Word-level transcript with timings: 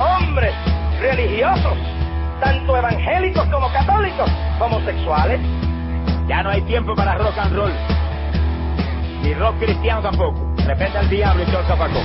hombres 0.00 0.54
religiosos, 1.00 1.76
tanto 2.40 2.76
evangélicos 2.76 3.44
como 3.46 3.70
católicos, 3.72 4.30
homosexuales. 4.58 5.40
Ya 6.26 6.42
no 6.42 6.50
hay 6.50 6.62
tiempo 6.62 6.94
para 6.94 7.14
rock 7.14 7.38
and 7.38 7.54
roll. 7.54 7.72
Ni 9.22 9.34
rock 9.34 9.58
cristiano 9.58 10.00
tampoco. 10.00 10.40
De 10.56 10.64
repente 10.64 10.98
al 10.98 11.08
diablo 11.08 11.42
y 11.42 11.50
el 11.50 11.66
zapacón. 11.66 12.04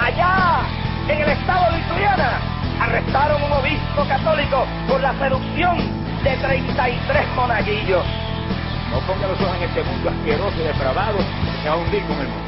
Allá, 0.00 0.60
en 1.08 1.20
el 1.22 1.28
estado 1.30 1.72
de 1.72 1.78
Ituriana, 1.80 2.40
arrestaron 2.80 3.42
un 3.42 3.52
obispo 3.52 4.04
católico 4.06 4.66
por 4.88 5.00
la 5.00 5.12
seducción 5.18 5.78
de 6.22 6.36
33 6.36 7.26
monaguillos. 7.34 8.04
No 8.90 9.00
ponga 9.00 9.28
los 9.28 9.40
ojos 9.40 9.56
en 9.56 9.62
este 9.64 9.82
mundo 9.82 10.10
asqueroso 10.10 10.56
y 10.60 10.64
depravado 10.64 11.18
se 11.62 11.70
hundir 11.70 12.02
con 12.06 12.18
el 12.18 12.28
mundo. 12.28 12.47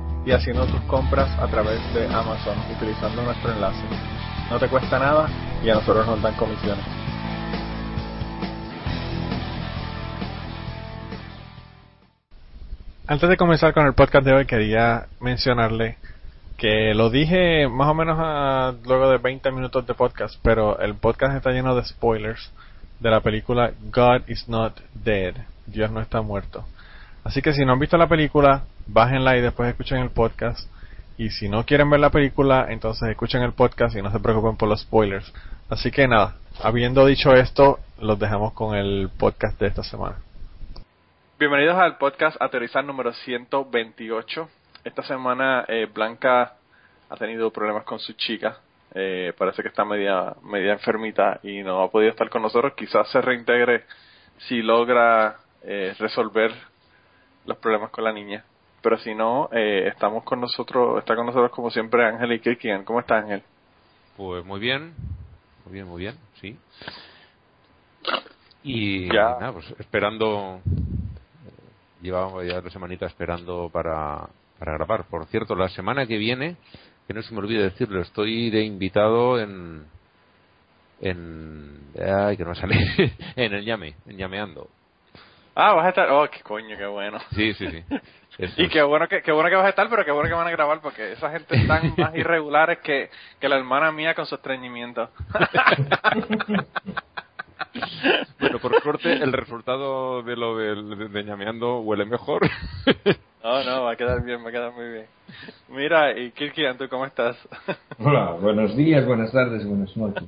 y 0.25 0.31
haciendo 0.31 0.65
tus 0.65 0.81
compras 0.81 1.29
a 1.39 1.47
través 1.47 1.79
de 1.93 2.05
Amazon 2.05 2.57
utilizando 2.75 3.23
nuestro 3.23 3.51
enlace. 3.51 3.83
No 4.49 4.59
te 4.59 4.67
cuesta 4.67 4.99
nada 4.99 5.27
y 5.63 5.69
a 5.69 5.75
nosotros 5.75 6.05
nos 6.05 6.21
dan 6.21 6.35
comisiones. 6.35 6.85
Antes 13.07 13.29
de 13.29 13.35
comenzar 13.35 13.73
con 13.73 13.85
el 13.85 13.93
podcast 13.93 14.25
de 14.25 14.33
hoy 14.33 14.45
quería 14.45 15.07
mencionarle 15.19 15.97
que 16.57 16.93
lo 16.93 17.09
dije 17.09 17.67
más 17.67 17.89
o 17.89 17.93
menos 17.93 18.17
a, 18.19 18.73
luego 18.85 19.09
de 19.09 19.17
20 19.17 19.51
minutos 19.51 19.85
de 19.87 19.95
podcast, 19.95 20.35
pero 20.43 20.79
el 20.79 20.93
podcast 20.95 21.35
está 21.35 21.51
lleno 21.51 21.75
de 21.75 21.83
spoilers 21.83 22.51
de 22.99 23.09
la 23.09 23.19
película 23.19 23.71
God 23.91 24.21
is 24.27 24.47
not 24.47 24.79
dead, 24.93 25.33
Dios 25.65 25.91
no 25.91 25.99
está 25.99 26.21
muerto. 26.21 26.63
Así 27.23 27.41
que 27.41 27.53
si 27.53 27.65
no 27.65 27.73
han 27.73 27.79
visto 27.79 27.97
la 27.97 28.07
película, 28.07 28.63
bájenla 28.93 29.37
y 29.37 29.41
después 29.41 29.69
escuchen 29.69 29.99
el 29.99 30.09
podcast. 30.09 30.69
Y 31.17 31.29
si 31.29 31.47
no 31.49 31.65
quieren 31.65 31.89
ver 31.89 31.99
la 31.99 32.09
película, 32.09 32.67
entonces 32.69 33.09
escuchen 33.09 33.41
el 33.41 33.53
podcast 33.53 33.95
y 33.95 34.01
no 34.01 34.11
se 34.11 34.19
preocupen 34.19 34.57
por 34.57 34.67
los 34.67 34.81
spoilers. 34.81 35.31
Así 35.69 35.91
que 35.91 36.07
nada, 36.07 36.35
habiendo 36.61 37.05
dicho 37.05 37.33
esto, 37.33 37.79
los 37.99 38.19
dejamos 38.19 38.53
con 38.53 38.75
el 38.75 39.09
podcast 39.17 39.59
de 39.59 39.67
esta 39.67 39.83
semana. 39.83 40.17
Bienvenidos 41.39 41.77
al 41.77 41.97
podcast 41.97 42.41
Aterrizar 42.41 42.83
número 42.83 43.13
128. 43.13 44.49
Esta 44.83 45.03
semana 45.03 45.65
eh, 45.67 45.87
Blanca 45.91 46.53
ha 47.09 47.15
tenido 47.17 47.51
problemas 47.51 47.83
con 47.83 47.99
su 47.99 48.13
chica. 48.13 48.57
Eh, 48.93 49.31
parece 49.37 49.61
que 49.61 49.69
está 49.69 49.85
media, 49.85 50.35
media 50.43 50.73
enfermita 50.73 51.39
y 51.43 51.63
no 51.63 51.81
ha 51.81 51.89
podido 51.89 52.11
estar 52.11 52.29
con 52.29 52.41
nosotros. 52.41 52.73
Quizás 52.75 53.09
se 53.09 53.21
reintegre 53.21 53.85
si 54.47 54.61
logra 54.61 55.37
eh, 55.63 55.95
resolver 55.97 56.51
los 57.45 57.57
problemas 57.57 57.91
con 57.91 58.03
la 58.03 58.11
niña. 58.11 58.43
Pero 58.81 58.97
si 58.97 59.13
no, 59.13 59.49
eh, 59.51 59.87
estamos 59.87 60.23
con 60.23 60.41
nosotros, 60.41 60.99
está 60.99 61.15
con 61.15 61.25
nosotros 61.27 61.51
como 61.51 61.69
siempre 61.69 62.03
Ángel 62.05 62.31
y 62.33 62.39
Kirkian. 62.39 62.83
¿Cómo 62.83 62.99
está 62.99 63.17
Ángel? 63.17 63.43
Pues 64.17 64.43
muy 64.45 64.59
bien, 64.59 64.93
muy 65.65 65.73
bien, 65.73 65.87
muy 65.87 65.99
bien, 66.01 66.15
sí. 66.39 66.57
Y 68.63 69.07
Ya. 69.07 69.35
nada, 69.39 69.53
pues 69.53 69.73
esperando, 69.79 70.61
llevábamos 72.01 72.45
ya 72.45 72.61
dos 72.61 72.73
semanitas 72.73 73.11
esperando 73.11 73.69
para, 73.71 74.27
para 74.59 74.73
grabar. 74.73 75.05
Por 75.05 75.25
cierto, 75.27 75.55
la 75.55 75.69
semana 75.69 76.05
que 76.05 76.17
viene, 76.17 76.55
que 77.07 77.13
no 77.13 77.21
se 77.21 77.33
me 77.33 77.39
olvide 77.39 77.63
decirlo, 77.63 78.01
estoy 78.01 78.49
de 78.49 78.63
invitado 78.63 79.39
en, 79.39 79.85
en, 81.01 81.79
ay, 81.99 82.37
que 82.37 82.45
no 82.45 82.53
sale, 82.55 82.75
en 83.35 83.53
el 83.53 83.65
llame, 83.65 83.95
en 84.07 84.17
llameando. 84.17 84.67
Ah, 85.55 85.73
vas 85.73 85.85
a 85.85 85.89
estar. 85.89 86.09
Oh, 86.11 86.27
qué 86.29 86.41
coño, 86.41 86.77
qué 86.77 86.85
bueno. 86.85 87.19
Sí, 87.35 87.53
sí, 87.53 87.67
sí. 87.69 87.83
Y 88.57 88.69
qué 88.69 88.81
bueno 88.81 89.07
que, 89.07 89.21
qué 89.21 89.31
bueno 89.31 89.49
que 89.49 89.55
vas 89.55 89.65
a 89.65 89.69
estar, 89.69 89.89
pero 89.89 90.05
qué 90.05 90.11
bueno 90.11 90.29
que 90.29 90.35
van 90.35 90.47
a 90.47 90.51
grabar, 90.51 90.79
porque 90.81 91.13
esa 91.13 91.29
gente 91.31 91.55
están 91.55 91.93
más 91.97 92.15
irregulares 92.15 92.79
que, 92.79 93.09
que 93.39 93.49
la 93.49 93.57
hermana 93.57 93.91
mía 93.91 94.13
con 94.13 94.25
su 94.25 94.35
estreñimiento. 94.35 95.09
Bueno, 98.37 98.59
por 98.59 98.81
suerte 98.81 99.13
el 99.13 99.31
resultado 99.31 100.23
de 100.23 100.35
lo 100.35 100.57
del 100.57 100.97
de, 100.97 101.07
de 101.07 101.23
llameando 101.23 101.79
huele 101.79 102.05
mejor. 102.05 102.41
No, 103.43 103.63
no, 103.63 103.83
va 103.85 103.93
a 103.93 103.95
quedar 103.95 104.23
bien, 104.23 104.43
va 104.45 104.49
a 104.49 104.51
quedar 104.51 104.71
muy 104.71 104.87
bien. 104.87 105.05
Mira, 105.69 106.15
y 106.15 106.29
Kirkian, 106.29 106.77
¿tú 106.77 106.87
cómo 106.87 107.07
estás? 107.07 107.35
Hola, 107.97 108.33
buenos 108.39 108.77
días, 108.77 109.03
buenas 109.03 109.31
tardes, 109.31 109.65
buenas 109.65 109.97
noches. 109.97 110.25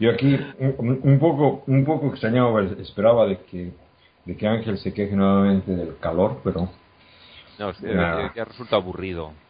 Yo 0.00 0.10
aquí 0.10 0.36
un, 0.58 1.00
un 1.04 1.18
poco 1.20 1.62
un 1.68 1.84
poco 1.84 2.08
extrañado, 2.08 2.58
esperaba 2.58 3.26
de 3.26 3.38
que 3.44 3.70
de 4.24 4.36
que 4.36 4.48
Ángel 4.48 4.78
se 4.78 4.92
queje 4.92 5.14
nuevamente 5.14 5.70
del 5.70 5.96
calor, 5.98 6.40
pero 6.42 6.68
No, 7.62 7.70
es 7.70 8.32
que, 8.32 8.40
ha 8.40 8.44
resultado 8.44 8.82
aburrido. 8.82 9.32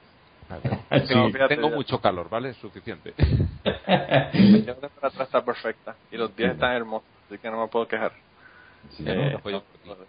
Sí. 0.93 1.09
Tengo, 1.09 1.31
fíjate, 1.31 1.55
tengo 1.57 1.71
ya. 1.71 1.77
mucho 1.77 1.99
calor, 1.99 2.29
¿vale? 2.29 2.51
Es 2.51 2.57
suficiente. 2.59 3.15
De 3.17 4.75
para 5.01 5.09
atrás 5.09 5.27
está 5.27 5.43
perfecta 5.43 5.97
y 6.11 6.19
los 6.19 6.37
días 6.37 6.53
están 6.53 6.73
hermosos, 6.73 7.09
así 7.27 7.39
que 7.39 7.51
no 7.51 7.63
me 7.63 7.69
puedo 7.69 7.89
quejar. 7.89 8.13
Sí, 8.91 9.05
Eh, 9.07 9.15
¿no? 9.15 9.31
no, 9.31 9.39
pues, 9.39 9.63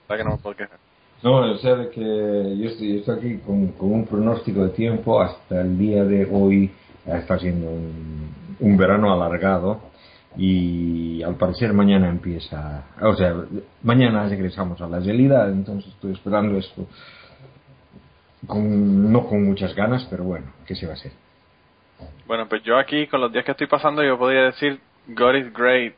la 0.10 0.18
que 0.18 0.24
no 0.26 0.32
me 0.32 0.38
puedo 0.38 0.56
quejar. 0.58 0.78
No, 1.22 1.38
o 1.54 1.58
sea, 1.60 1.76
de 1.76 1.90
que 1.90 2.02
yo 2.02 2.70
estoy, 2.70 2.94
yo 2.94 3.00
estoy 3.00 3.18
aquí 3.18 3.38
con, 3.46 3.68
con 3.70 3.94
un 3.94 4.06
pronóstico 4.06 4.66
de 4.66 4.72
tiempo 4.72 5.22
hasta 5.22 5.62
el 5.62 5.78
día 5.78 6.04
de 6.04 6.28
hoy 6.30 6.70
está 7.06 7.40
siendo 7.40 7.70
un, 7.70 8.36
un 8.60 8.78
verano 8.78 9.14
alargado 9.14 9.80
y 10.36 11.24
al 11.24 11.36
parecer 11.36 11.72
mañana 11.72 12.10
empieza, 12.10 12.84
o 13.02 13.16
sea, 13.16 13.34
mañana 13.84 14.28
regresamos 14.28 14.82
a 14.82 14.88
la 14.88 15.02
gelida, 15.02 15.48
entonces 15.48 15.94
estoy 15.94 16.12
esperando 16.14 16.58
esto 16.58 16.86
con, 18.48 19.12
no 19.12 19.28
con 19.28 19.44
muchas 19.46 19.76
ganas, 19.76 20.06
pero 20.10 20.24
bueno, 20.24 20.48
¿qué 20.66 20.76
se 20.76 20.86
va 20.86 20.94
a 20.94 20.96
hacer? 20.96 21.12
Bueno, 22.26 22.48
pues 22.48 22.64
yo 22.64 22.78
aquí, 22.78 23.08
con 23.08 23.22
los 23.22 23.32
días 23.32 23.46
que 23.46 23.52
estoy 23.52 23.68
pasando, 23.68 24.04
yo 24.04 24.18
podría 24.18 24.44
decir, 24.44 24.80
God 25.08 25.36
is 25.36 25.54
great 25.54 25.96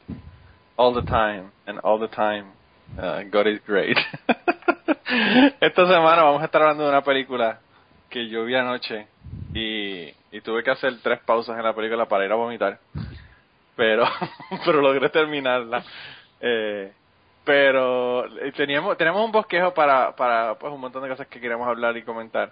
all 0.75 0.93
the 0.93 1.03
time, 1.03 1.51
and 1.65 1.79
all 1.83 1.99
the 1.99 2.07
time, 2.07 2.45
uh, 2.97 3.23
God 3.31 3.47
is 3.47 3.61
great. 3.65 3.97
Esta 5.61 5.87
semana 5.87 6.23
vamos 6.23 6.41
a 6.41 6.45
estar 6.45 6.61
hablando 6.61 6.83
de 6.83 6.89
una 6.89 7.03
película 7.03 7.59
que 8.09 8.27
yo 8.27 8.45
vi 8.45 8.55
anoche 8.55 9.07
y, 9.53 10.13
y 10.31 10.41
tuve 10.41 10.63
que 10.63 10.71
hacer 10.71 10.93
tres 11.01 11.19
pausas 11.25 11.57
en 11.57 11.63
la 11.63 11.73
película 11.73 12.05
para 12.07 12.25
ir 12.25 12.31
a 12.31 12.35
vomitar, 12.35 12.79
pero, 13.75 14.05
pero 14.65 14.81
logré 14.81 15.09
terminarla. 15.09 15.83
Eh, 16.41 16.91
pero 17.45 18.25
eh, 18.39 18.51
teníamos, 18.51 18.97
tenemos 18.97 19.23
un 19.23 19.31
bosquejo 19.31 19.73
para, 19.73 20.15
para 20.15 20.55
pues, 20.55 20.73
un 20.73 20.81
montón 20.81 21.03
de 21.03 21.09
cosas 21.09 21.27
que 21.27 21.39
queríamos 21.39 21.67
hablar 21.67 21.95
y 21.95 22.03
comentar. 22.03 22.51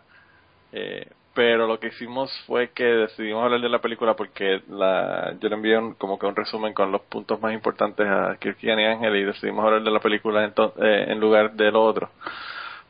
Eh, 0.72 1.08
pero 1.34 1.66
lo 1.66 1.80
que 1.80 1.88
hicimos 1.88 2.32
fue 2.46 2.70
que 2.70 2.84
decidimos 2.84 3.44
hablar 3.44 3.60
de 3.60 3.70
la 3.70 3.80
película 3.80 4.16
porque 4.16 4.62
la, 4.70 5.34
yo 5.40 5.50
le 5.50 5.56
envié 5.56 5.78
un- 5.80 5.96
como 5.96 6.20
que 6.20 6.28
un 6.28 6.36
resumen 6.36 6.74
con 6.74 6.92
los 6.92 7.02
puntos 7.02 7.42
más 7.42 7.54
importantes 7.54 8.06
a 8.08 8.38
Kirkian 8.40 8.80
y 8.80 8.86
Ángel 8.86 9.16
y 9.16 9.24
decidimos 9.24 9.66
hablar 9.66 9.82
de 9.82 9.92
la 9.92 10.00
película 10.00 10.44
en, 10.44 10.54
eh, 10.78 11.06
en 11.10 11.20
lugar 11.20 11.52
de 11.54 11.72
lo 11.72 11.84
otro. 11.84 12.10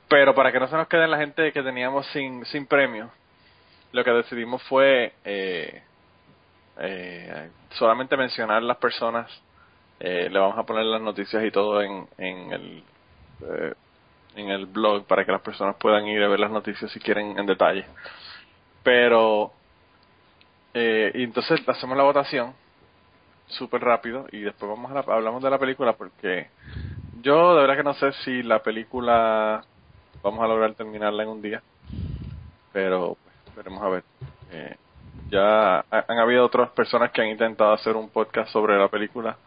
Pero 0.09 0.35
para 0.35 0.51
que 0.51 0.59
no 0.59 0.67
se 0.67 0.75
nos 0.75 0.87
quede 0.87 1.07
la 1.07 1.17
gente 1.17 1.51
que 1.53 1.63
teníamos 1.63 2.05
sin, 2.07 2.43
sin 2.45 2.65
premio, 2.67 3.09
lo 3.93 4.03
que 4.03 4.11
decidimos 4.11 4.61
fue 4.63 5.13
eh, 5.23 5.81
eh, 6.79 7.49
solamente 7.71 8.17
mencionar 8.17 8.61
las 8.61 8.77
personas. 8.77 9.31
Eh, 9.99 10.29
le 10.29 10.39
vamos 10.39 10.57
a 10.57 10.63
poner 10.63 10.85
las 10.85 11.01
noticias 11.01 11.43
y 11.45 11.51
todo 11.51 11.81
en, 11.81 12.07
en 12.17 12.51
el 12.53 12.83
eh, 13.41 13.73
en 14.35 14.49
el 14.49 14.65
blog 14.65 15.05
para 15.05 15.23
que 15.25 15.31
las 15.31 15.41
personas 15.41 15.75
puedan 15.75 16.07
ir 16.07 16.21
a 16.23 16.27
ver 16.27 16.39
las 16.39 16.51
noticias 16.51 16.91
si 16.91 16.99
quieren 16.99 17.37
en 17.39 17.45
detalle. 17.45 17.85
Pero 18.83 19.51
Eh, 20.75 21.11
y 21.13 21.23
entonces 21.23 21.61
hacemos 21.67 21.95
la 21.95 22.03
votación 22.03 22.53
súper 23.47 23.81
rápido 23.81 24.25
y 24.31 24.39
después 24.39 24.67
vamos 24.71 24.89
a 24.91 24.95
la- 24.95 25.13
hablamos 25.13 25.43
de 25.43 25.49
la 25.51 25.59
película 25.59 25.93
porque 25.93 26.47
yo 27.21 27.53
de 27.55 27.61
verdad 27.61 27.77
que 27.77 27.83
no 27.83 27.93
sé 27.93 28.11
si 28.23 28.41
la 28.41 28.63
película 28.63 29.63
vamos 30.23 30.43
a 30.43 30.47
lograr 30.47 30.73
terminarla 30.73 31.23
en 31.23 31.29
un 31.29 31.41
día, 31.43 31.61
pero 32.71 33.17
pues, 33.23 33.55
veremos 33.55 33.83
a 33.83 33.89
ver. 33.89 34.03
Eh, 34.51 34.75
ya 35.29 35.79
ha- 35.79 36.05
han 36.07 36.17
habido 36.19 36.43
otras 36.45 36.69
personas 36.71 37.11
que 37.11 37.21
han 37.21 37.27
intentado 37.27 37.71
hacer 37.73 37.95
un 37.95 38.09
podcast 38.09 38.51
sobre 38.51 38.77
la 38.77 38.87
película. 38.87 39.37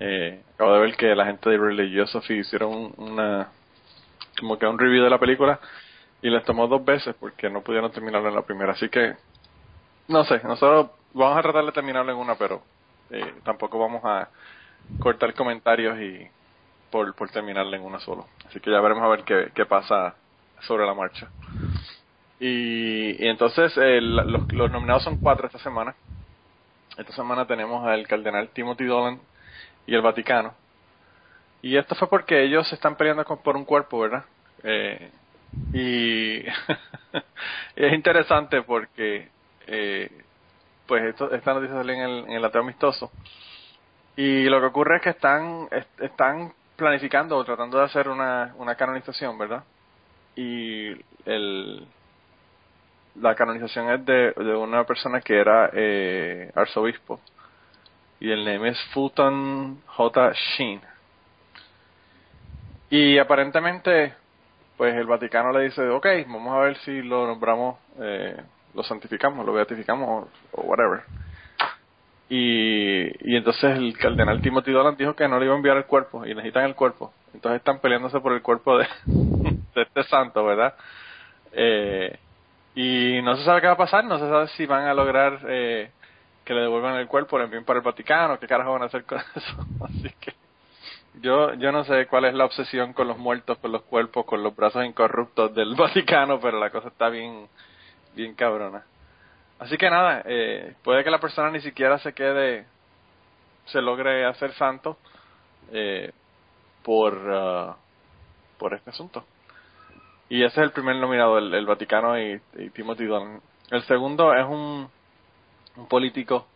Eh, 0.00 0.42
acabo 0.54 0.74
de 0.74 0.80
ver 0.80 0.96
que 0.96 1.14
la 1.14 1.26
gente 1.26 1.50
de 1.50 1.58
Religiosophy 1.58 2.34
hicieron 2.40 2.72
un- 2.74 2.94
una 2.98 3.52
como 4.38 4.58
que 4.58 4.66
un 4.66 4.78
review 4.78 5.04
de 5.04 5.10
la 5.10 5.18
película 5.18 5.60
y 6.22 6.30
les 6.30 6.44
tomó 6.44 6.66
dos 6.66 6.84
veces 6.84 7.14
porque 7.20 7.50
no 7.50 7.62
pudieron 7.62 7.92
terminarlo 7.92 8.28
en 8.28 8.34
la 8.34 8.42
primera. 8.42 8.72
Así 8.72 8.88
que 8.88 9.14
no 10.08 10.24
sé, 10.24 10.40
nosotros 10.44 10.90
vamos 11.12 11.38
a 11.38 11.42
tratar 11.42 11.64
de 11.64 11.72
terminarlo 11.72 12.12
en 12.12 12.18
una, 12.18 12.36
pero 12.36 12.62
eh, 13.10 13.34
tampoco 13.44 13.78
vamos 13.78 14.02
a 14.04 14.28
cortar 14.98 15.34
comentarios 15.34 16.00
y 16.00 16.26
por, 16.90 17.14
por 17.14 17.30
terminarla 17.30 17.76
en 17.76 17.84
una 17.84 18.00
solo. 18.00 18.26
Así 18.46 18.60
que 18.60 18.70
ya 18.70 18.80
veremos 18.80 19.04
a 19.04 19.08
ver 19.08 19.24
qué, 19.24 19.50
qué 19.54 19.66
pasa 19.66 20.16
sobre 20.62 20.86
la 20.86 20.94
marcha. 20.94 21.28
Y, 22.40 23.22
y 23.22 23.28
entonces 23.28 23.76
eh, 23.76 24.00
los, 24.00 24.50
los 24.52 24.70
nominados 24.70 25.02
son 25.04 25.16
cuatro 25.16 25.46
esta 25.46 25.58
semana. 25.58 25.94
Esta 26.96 27.12
semana 27.12 27.46
tenemos 27.46 27.86
al 27.86 28.06
cardenal 28.06 28.48
Timothy 28.50 28.84
Dolan 28.84 29.20
y 29.90 29.94
el 29.96 30.02
Vaticano. 30.02 30.54
Y 31.62 31.76
esto 31.76 31.94
fue 31.96 32.08
porque 32.08 32.42
ellos 32.44 32.66
se 32.68 32.76
están 32.76 32.96
peleando 32.96 33.24
por 33.24 33.56
un 33.56 33.64
cuerpo, 33.64 33.98
¿verdad? 34.00 34.24
Eh, 34.62 35.10
y 35.72 36.38
es 37.76 37.92
interesante 37.92 38.62
porque 38.62 39.28
eh, 39.66 40.10
pues 40.86 41.04
esto, 41.04 41.32
esta 41.32 41.54
noticia 41.54 41.76
salió 41.76 41.94
en 41.94 42.00
el, 42.02 42.18
en 42.26 42.32
el 42.32 42.44
ateo 42.44 42.62
amistoso 42.62 43.10
y 44.16 44.44
lo 44.44 44.60
que 44.60 44.66
ocurre 44.66 44.96
es 44.96 45.02
que 45.02 45.10
están 45.10 45.68
est- 45.72 46.00
están 46.00 46.52
planificando 46.76 47.36
o 47.36 47.44
tratando 47.44 47.78
de 47.78 47.84
hacer 47.84 48.08
una, 48.08 48.54
una 48.58 48.76
canonización 48.76 49.38
verdad 49.38 49.64
y 50.36 50.90
el 51.26 51.86
la 53.16 53.34
canonización 53.34 53.90
es 53.90 54.06
de, 54.06 54.32
de 54.32 54.54
una 54.54 54.84
persona 54.84 55.20
que 55.20 55.38
era 55.38 55.70
eh, 55.72 56.50
arzobispo 56.54 57.20
y 58.20 58.30
el 58.30 58.44
nombre 58.44 58.70
es 58.70 58.80
Fulton 58.92 59.82
J. 59.86 60.32
Sheen 60.56 60.80
y 62.90 63.18
aparentemente 63.18 64.14
pues 64.76 64.94
el 64.94 65.06
Vaticano 65.06 65.52
le 65.52 65.64
dice, 65.64 65.88
ok, 65.88 66.06
vamos 66.26 66.54
a 66.54 66.60
ver 66.60 66.76
si 66.78 67.02
lo 67.02 67.26
nombramos, 67.26 67.78
eh, 68.00 68.34
lo 68.74 68.82
santificamos, 68.82 69.44
lo 69.44 69.52
beatificamos 69.52 70.26
o, 70.52 70.60
o 70.60 70.62
whatever. 70.62 71.02
Y, 72.30 73.30
y 73.30 73.36
entonces 73.36 73.76
el 73.76 73.96
cardenal 73.98 74.40
Timothy 74.40 74.72
Dolan 74.72 74.96
dijo 74.96 75.14
que 75.14 75.28
no 75.28 75.38
le 75.38 75.44
iba 75.44 75.54
a 75.54 75.58
enviar 75.58 75.76
el 75.76 75.84
cuerpo 75.84 76.24
y 76.24 76.34
necesitan 76.34 76.64
el 76.64 76.74
cuerpo. 76.74 77.12
Entonces 77.34 77.58
están 77.58 77.80
peleándose 77.80 78.20
por 78.20 78.32
el 78.32 78.40
cuerpo 78.40 78.78
de, 78.78 78.88
de 79.06 79.82
este 79.82 80.02
santo, 80.04 80.44
¿verdad? 80.44 80.74
Eh, 81.52 82.18
y 82.74 83.20
no 83.22 83.36
se 83.36 83.44
sabe 83.44 83.60
qué 83.60 83.66
va 83.66 83.74
a 83.74 83.76
pasar, 83.76 84.04
no 84.04 84.18
se 84.18 84.28
sabe 84.28 84.48
si 84.48 84.64
van 84.66 84.86
a 84.86 84.94
lograr 84.94 85.40
eh, 85.48 85.90
que 86.50 86.54
le 86.54 86.62
devuelvan 86.62 86.96
el 86.96 87.06
cuerpo, 87.06 87.38
lo 87.38 87.44
envíen 87.44 87.64
para 87.64 87.78
el 87.78 87.84
Vaticano, 87.84 88.36
qué 88.40 88.48
carajo 88.48 88.72
van 88.72 88.82
a 88.82 88.86
hacer 88.86 89.04
con 89.04 89.18
eso. 89.36 89.66
Así 89.84 90.12
que 90.18 90.34
yo, 91.20 91.54
yo 91.54 91.70
no 91.70 91.84
sé 91.84 92.08
cuál 92.08 92.24
es 92.24 92.34
la 92.34 92.44
obsesión 92.44 92.92
con 92.92 93.06
los 93.06 93.18
muertos, 93.18 93.56
con 93.58 93.70
los 93.70 93.82
cuerpos, 93.82 94.26
con 94.26 94.42
los 94.42 94.56
brazos 94.56 94.84
incorruptos 94.84 95.54
del 95.54 95.74
Vaticano, 95.76 96.40
pero 96.40 96.58
la 96.58 96.70
cosa 96.70 96.88
está 96.88 97.08
bien, 97.08 97.46
bien 98.16 98.34
cabrona. 98.34 98.84
Así 99.60 99.76
que 99.76 99.88
nada, 99.90 100.24
eh, 100.24 100.74
puede 100.82 101.04
que 101.04 101.12
la 101.12 101.20
persona 101.20 101.52
ni 101.52 101.60
siquiera 101.60 101.98
se 101.98 102.14
quede, 102.14 102.66
se 103.66 103.80
logre 103.80 104.26
hacer 104.26 104.52
santo 104.54 104.98
eh, 105.70 106.10
por, 106.82 107.16
ah, 107.32 107.76
por 108.58 108.74
este 108.74 108.90
asunto. 108.90 109.24
Y 110.28 110.42
ese 110.42 110.60
es 110.60 110.66
el 110.66 110.72
primer 110.72 110.96
nominado, 110.96 111.38
el, 111.38 111.54
el 111.54 111.64
Vaticano 111.64 112.18
y, 112.18 112.40
y 112.56 112.70
Timothy 112.70 113.04
Dolan. 113.04 113.40
El 113.70 113.84
segundo 113.84 114.34
es 114.34 114.44
un, 114.44 114.90
un 115.76 115.86
político 115.86 116.46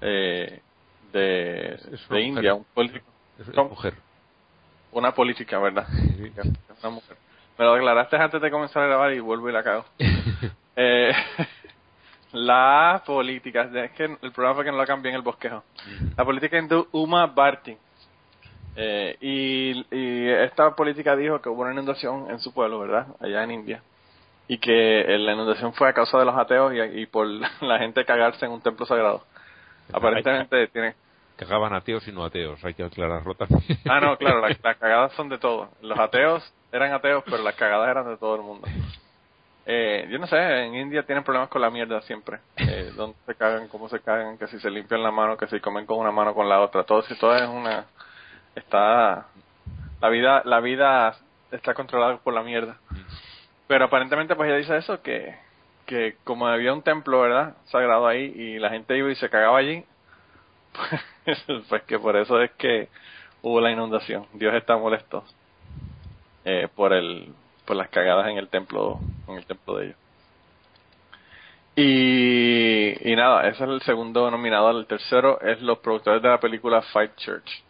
eh, 0.00 0.60
de, 1.12 1.74
Es 1.74 2.08
de. 2.08 2.20
India, 2.20 2.54
un 2.54 2.64
político 2.64 3.06
una 4.92 5.12
política, 5.12 5.58
¿verdad? 5.58 5.86
Una 6.82 6.90
mujer. 6.90 7.16
Me 7.58 7.64
lo 7.64 7.74
aclaraste 7.74 8.16
antes 8.16 8.40
de 8.40 8.50
comenzar 8.50 8.82
a 8.82 8.86
grabar 8.86 9.12
y 9.12 9.20
vuelvo 9.20 9.48
y 9.48 9.52
la 9.52 9.62
cago. 9.62 9.84
eh, 10.76 11.12
la 12.32 13.02
política, 13.04 13.70
es 13.72 13.92
que 13.92 14.04
el 14.04 14.32
problema 14.32 14.54
fue 14.54 14.64
que 14.64 14.72
no 14.72 14.78
la 14.78 14.86
cambié 14.86 15.10
en 15.10 15.16
el 15.16 15.22
bosquejo. 15.22 15.62
La 16.16 16.24
política 16.24 16.58
hindú 16.58 16.88
Uma 16.92 17.26
Bharti. 17.26 17.76
Eh, 18.74 19.16
y, 19.20 19.86
y 19.94 20.28
esta 20.30 20.74
política 20.74 21.14
dijo 21.14 21.40
que 21.40 21.48
hubo 21.48 21.62
una 21.62 21.72
inundación 21.72 22.30
en 22.30 22.40
su 22.40 22.52
pueblo, 22.52 22.80
¿verdad? 22.80 23.06
Allá 23.20 23.44
en 23.44 23.50
India. 23.50 23.82
Y 24.48 24.58
que 24.58 25.00
eh, 25.00 25.18
la 25.18 25.32
inundación 25.32 25.72
fue 25.72 25.88
a 25.88 25.92
causa 25.92 26.18
de 26.18 26.24
los 26.24 26.36
ateos 26.36 26.72
y, 26.74 27.00
y 27.00 27.06
por 27.06 27.26
la 27.60 27.78
gente 27.78 28.04
cagarse 28.04 28.44
en 28.44 28.52
un 28.52 28.60
templo 28.60 28.86
sagrado. 28.86 29.24
Aparentemente 29.92 30.68
tiene, 30.68 30.94
Cagaban 31.36 31.74
ateos 31.74 32.06
y 32.06 32.12
no 32.12 32.24
ateos, 32.24 32.62
hay 32.64 32.74
que 32.74 32.84
aclararlo 32.84 33.34
también. 33.34 33.62
Ah, 33.88 34.00
no, 34.00 34.16
claro, 34.16 34.40
las, 34.40 34.56
las 34.62 34.76
cagadas 34.76 35.12
son 35.14 35.28
de 35.28 35.38
todo. 35.38 35.70
Los 35.80 35.98
ateos 35.98 36.42
eran 36.70 36.92
ateos, 36.92 37.24
pero 37.24 37.42
las 37.42 37.54
cagadas 37.56 37.88
eran 37.88 38.06
de 38.06 38.16
todo 38.16 38.36
el 38.36 38.42
mundo. 38.42 38.68
Eh, 39.64 40.06
yo 40.10 40.18
no 40.18 40.26
sé, 40.26 40.36
en 40.36 40.74
India 40.74 41.04
tienen 41.04 41.24
problemas 41.24 41.48
con 41.48 41.62
la 41.62 41.70
mierda 41.70 42.00
siempre. 42.02 42.38
Eh, 42.56 42.92
donde 42.96 43.16
se 43.26 43.34
cagan, 43.34 43.68
cómo 43.68 43.88
se 43.88 44.00
cagan, 44.00 44.36
que 44.38 44.46
si 44.48 44.58
se 44.60 44.70
limpian 44.70 45.02
la 45.02 45.10
mano, 45.10 45.36
que 45.36 45.46
si 45.46 45.58
comen 45.60 45.86
con 45.86 45.98
una 45.98 46.10
mano 46.10 46.34
con 46.34 46.48
la 46.48 46.60
otra. 46.60 46.84
Todo, 46.84 47.02
si 47.02 47.18
todo 47.18 47.34
es 47.34 47.48
una... 47.48 47.86
Está... 48.54 49.26
La 50.00 50.08
vida, 50.08 50.42
la 50.44 50.60
vida 50.60 51.16
está 51.50 51.74
controlada 51.74 52.18
por 52.18 52.34
la 52.34 52.42
mierda. 52.42 52.76
Pero 53.72 53.86
aparentemente 53.86 54.36
pues 54.36 54.50
ella 54.50 54.58
dice 54.58 54.76
eso, 54.76 55.00
que, 55.00 55.34
que 55.86 56.16
como 56.24 56.46
había 56.46 56.74
un 56.74 56.82
templo, 56.82 57.22
¿verdad? 57.22 57.56
Sagrado 57.68 58.06
ahí 58.06 58.24
y 58.24 58.58
la 58.58 58.68
gente 58.68 58.98
iba 58.98 59.10
y 59.10 59.14
se 59.14 59.30
cagaba 59.30 59.56
allí, 59.56 59.82
pues, 61.24 61.42
pues 61.70 61.82
que 61.84 61.98
por 61.98 62.14
eso 62.16 62.38
es 62.42 62.50
que 62.50 62.90
hubo 63.40 63.62
la 63.62 63.70
inundación. 63.70 64.26
Dios 64.34 64.54
está 64.56 64.76
molesto 64.76 65.24
eh, 66.44 66.68
por 66.76 66.92
el 66.92 67.32
por 67.64 67.76
las 67.76 67.88
cagadas 67.88 68.28
en 68.28 68.36
el 68.36 68.48
templo 68.48 69.00
en 69.26 69.38
el 69.38 69.46
templo 69.46 69.78
de 69.78 69.86
ellos. 69.86 69.96
Y, 71.74 73.10
y 73.10 73.16
nada, 73.16 73.48
ese 73.48 73.64
es 73.64 73.70
el 73.70 73.80
segundo 73.80 74.30
nominado. 74.30 74.70
El 74.78 74.84
tercero 74.84 75.40
es 75.40 75.62
los 75.62 75.78
productores 75.78 76.20
de 76.20 76.28
la 76.28 76.38
película 76.38 76.82
Fight 76.82 77.16
Church. 77.16 77.64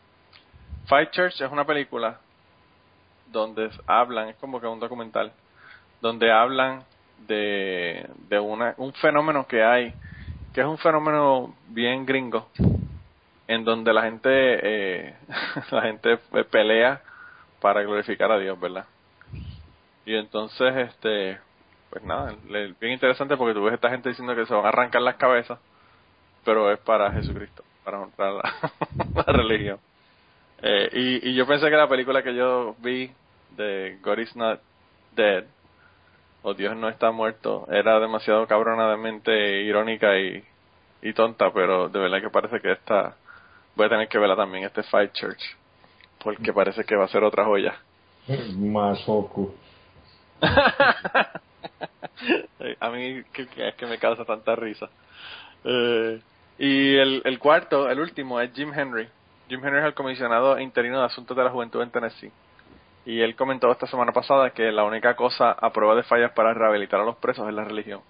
Fight 0.87 1.13
Church 1.13 1.41
es 1.41 1.53
una 1.53 1.65
película 1.65 2.19
donde 3.31 3.71
hablan, 3.87 4.31
es 4.31 4.37
como 4.39 4.61
que 4.61 4.67
un 4.67 4.81
documental, 4.81 5.33
donde 6.03 6.33
hablan 6.33 6.85
de, 7.29 8.09
de 8.29 8.41
una, 8.41 8.75
un 8.79 8.93
fenómeno 8.95 9.47
que 9.49 9.65
hay, 9.65 9.95
que 10.55 10.63
es 10.63 10.67
un 10.69 10.79
fenómeno 10.79 11.57
bien 11.69 12.07
gringo, 12.07 12.49
en 13.49 13.65
donde 13.65 13.93
la 13.93 14.03
gente 14.03 14.31
eh, 14.31 15.17
la 15.71 15.83
gente 15.83 16.15
eh, 16.33 16.45
pelea 16.45 17.03
para 17.61 17.83
glorificar 17.83 18.33
a 18.33 18.39
Dios, 18.39 18.59
¿verdad? 18.61 18.87
Y 20.05 20.17
entonces, 20.17 20.75
este, 20.77 21.41
pues 21.91 22.03
nada, 22.05 22.37
le- 22.49 22.73
bien 22.81 22.93
interesante 22.95 23.37
porque 23.37 23.55
tú 23.55 23.63
ves 23.65 23.73
a 23.73 23.75
esta 23.77 23.91
gente 23.91 24.09
diciendo 24.09 24.35
que 24.35 24.47
se 24.47 24.55
van 24.55 24.65
a 24.67 24.69
arrancar 24.69 25.03
las 25.03 25.17
cabezas, 25.17 25.61
pero 26.45 26.73
es 26.73 26.81
para 26.81 27.13
Jesucristo, 27.13 27.65
para 27.85 28.01
honrar 28.01 28.35
la, 28.35 28.55
la 29.15 29.25
religión. 29.33 29.81
Eh, 30.63 30.91
y, 30.93 31.31
y 31.31 31.35
yo 31.35 31.47
pensé 31.47 31.71
que 31.71 31.77
la 31.77 31.89
película 31.89 32.23
que 32.23 32.35
yo 32.35 32.77
vi 32.81 33.13
de 33.51 33.99
God 34.03 34.19
is 34.21 34.37
not 34.37 34.61
dead, 35.13 35.47
o 36.43 36.55
Dios 36.55 36.77
no 36.77 36.89
está 36.89 37.11
muerto, 37.11 37.67
era 37.71 37.99
demasiado 38.01 38.47
cabronadamente 38.47 39.63
irónica 39.63 40.19
y, 40.19 40.43
y 41.03 41.13
tonta, 41.13 41.53
pero 41.53 41.89
de 41.89 41.99
verdad 41.99 42.21
que 42.21 42.31
parece 42.31 42.61
que 42.61 42.73
esta, 42.73 43.17
voy 43.77 43.87
a 43.87 43.91
tener 43.91 44.09
que 44.09 44.19
verla 44.19 44.37
también, 44.37 44.65
este 44.65 44.83
Fight 44.83 45.13
Church, 45.13 45.43
porque 46.23 46.53
parece 46.53 46.85
que 46.85 46.97
va 46.97 47.05
a 47.05 47.09
ser 47.09 47.25
otra 47.25 47.45
joya. 47.45 47.75
Masoku. 48.57 49.55
a 52.81 52.91
mí 52.91 53.23
que, 53.33 53.47
que 53.47 53.69
es 53.69 53.75
que 53.75 53.87
me 53.87 53.99
causa 53.99 54.25
tanta 54.25 54.57
risa. 54.57 54.89
Eh, 55.65 56.21
y 56.59 56.97
el, 56.97 57.23
el 57.25 57.39
cuarto, 57.39 57.89
el 57.89 58.01
último, 58.01 58.41
es 58.41 58.53
Jim 58.53 58.73
Henry. 58.75 59.09
Jim 59.49 59.65
Henry 59.65 59.81
es 59.81 59.87
el 59.87 59.95
comisionado 59.95 60.59
interino 60.59 61.01
de 61.01 61.07
Asuntos 61.07 61.37
de 61.37 61.45
la 61.45 61.51
Juventud 61.51 61.83
en 61.83 61.91
Tennessee. 61.91 62.33
Y 63.05 63.21
él 63.21 63.35
comentó 63.35 63.71
esta 63.73 63.87
semana 63.87 64.13
pasada 64.13 64.51
que 64.51 64.71
la 64.71 64.85
única 64.85 65.17
cosa 65.17 65.53
a 65.53 65.73
prueba 65.73 65.97
de 65.97 66.05
fallas 66.05 66.33
para 66.33 66.55
rehabilitar 66.55 67.01
a 67.01 67.05
los 67.05 67.17
presos 67.17 67.49
es 67.49 67.55
la 67.55 67.65
religión. 67.65 68.01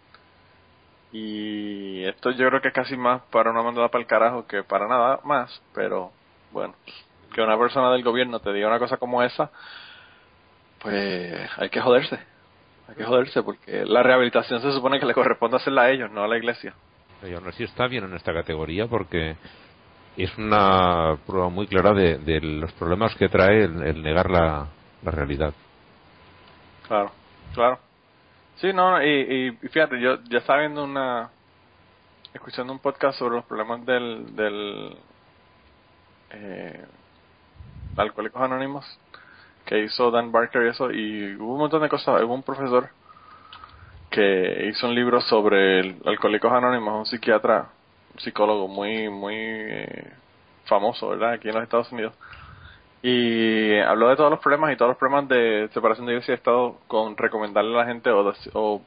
Y 1.12 2.04
esto 2.04 2.30
yo 2.30 2.48
creo 2.48 2.60
que 2.60 2.68
es 2.68 2.74
casi 2.74 2.96
más 2.96 3.22
para 3.30 3.50
una 3.50 3.62
mandada 3.62 3.88
para 3.88 4.00
el 4.00 4.06
carajo 4.06 4.46
que 4.46 4.62
para 4.62 4.86
nada 4.88 5.20
más, 5.24 5.62
pero 5.74 6.10
bueno, 6.52 6.74
que 7.34 7.42
una 7.42 7.58
persona 7.58 7.90
del 7.92 8.02
gobierno 8.02 8.40
te 8.40 8.52
diga 8.52 8.68
una 8.68 8.78
cosa 8.78 8.98
como 8.98 9.22
esa, 9.22 9.50
pues 10.80 11.50
hay 11.56 11.68
que 11.70 11.80
joderse. 11.80 12.18
Hay 12.88 12.94
que 12.96 13.04
joderse 13.04 13.42
porque 13.42 13.84
la 13.86 14.02
rehabilitación 14.02 14.60
se 14.60 14.72
supone 14.72 15.00
que 15.00 15.06
le 15.06 15.14
corresponde 15.14 15.56
hacerla 15.56 15.82
a 15.82 15.90
ellos, 15.90 16.10
no 16.10 16.24
a 16.24 16.28
la 16.28 16.36
iglesia. 16.36 16.74
Y 17.22 17.32
aún 17.32 17.46
así 17.46 17.62
está 17.62 17.86
bien 17.86 18.04
en 18.04 18.14
esta 18.14 18.34
categoría 18.34 18.86
porque 18.86 19.36
es 20.16 20.36
una 20.36 21.16
prueba 21.26 21.48
muy 21.48 21.66
clara 21.66 21.94
de, 21.94 22.40
los 22.40 22.72
problemas 22.72 23.14
que 23.16 23.28
trae 23.28 23.64
el 23.64 24.02
negar 24.02 24.28
la, 24.30 24.68
la 25.02 25.10
realidad. 25.10 25.52
Claro, 26.86 27.12
claro. 27.54 27.78
Sí, 28.56 28.72
no, 28.72 29.02
y, 29.02 29.08
y 29.62 29.68
fíjate, 29.68 30.00
yo 30.00 30.18
ya 30.24 30.38
estaba 30.38 30.60
viendo 30.60 30.84
una, 30.84 31.30
escuchando 32.34 32.72
un 32.72 32.78
podcast 32.78 33.18
sobre 33.18 33.36
los 33.36 33.44
problemas 33.44 33.84
del, 33.84 34.36
del 34.36 34.96
eh, 36.30 36.84
Alcohólicos 37.96 38.40
Anónimos 38.40 38.98
que 39.64 39.78
hizo 39.78 40.10
Dan 40.10 40.32
Barker 40.32 40.66
y 40.66 40.68
eso, 40.68 40.90
y 40.90 41.36
hubo 41.36 41.54
un 41.54 41.60
montón 41.60 41.82
de 41.82 41.88
cosas. 41.88 42.22
Hubo 42.22 42.34
un 42.34 42.42
profesor 42.42 42.90
que 44.10 44.66
hizo 44.68 44.86
un 44.86 44.94
libro 44.94 45.20
sobre 45.20 45.80
el 45.80 46.02
Alcohólicos 46.04 46.52
Anónimos, 46.52 46.98
un 46.98 47.06
psiquiatra, 47.06 47.68
un 48.12 48.20
psicólogo 48.20 48.68
muy, 48.68 49.08
muy 49.08 49.34
eh, 49.36 50.12
famoso, 50.64 51.10
¿verdad? 51.10 51.32
Aquí 51.34 51.48
en 51.48 51.54
los 51.54 51.62
Estados 51.62 51.90
Unidos. 51.92 52.14
Y 53.02 53.78
habló 53.80 54.08
de 54.08 54.16
todos 54.16 54.30
los 54.30 54.38
problemas 54.38 54.72
y 54.72 54.76
todos 54.76 54.90
los 54.90 54.98
problemas 54.98 55.28
de 55.28 55.68
separación 55.74 56.06
de 56.06 56.12
iglesia 56.12 56.32
y 56.32 56.36
Estado 56.36 56.76
con 56.86 57.16
recomendarle 57.16 57.74
a 57.74 57.78
la 57.78 57.86
gente 57.86 58.10
o, 58.10 58.80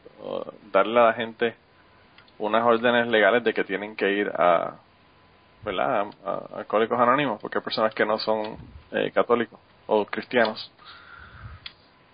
darle 0.72 1.00
a 1.02 1.04
la 1.04 1.14
gente 1.14 1.56
unas 2.40 2.66
órdenes 2.66 3.08
legales 3.08 3.44
de 3.44 3.54
que 3.54 3.66
tienen 3.66 3.96
que 3.96 4.12
ir 4.12 4.30
a, 4.30 4.76
¿verdad? 5.64 6.08
A, 6.26 6.60
alcohólicos 6.60 6.98
anónimos, 6.98 7.42
porque 7.42 7.58
hay 7.58 7.64
personas 7.64 7.94
que 7.94 8.06
no 8.06 8.18
son 8.18 8.58
eh, 8.92 9.12
católicos 9.14 9.60
o 9.88 10.06
cristianos. 10.06 10.72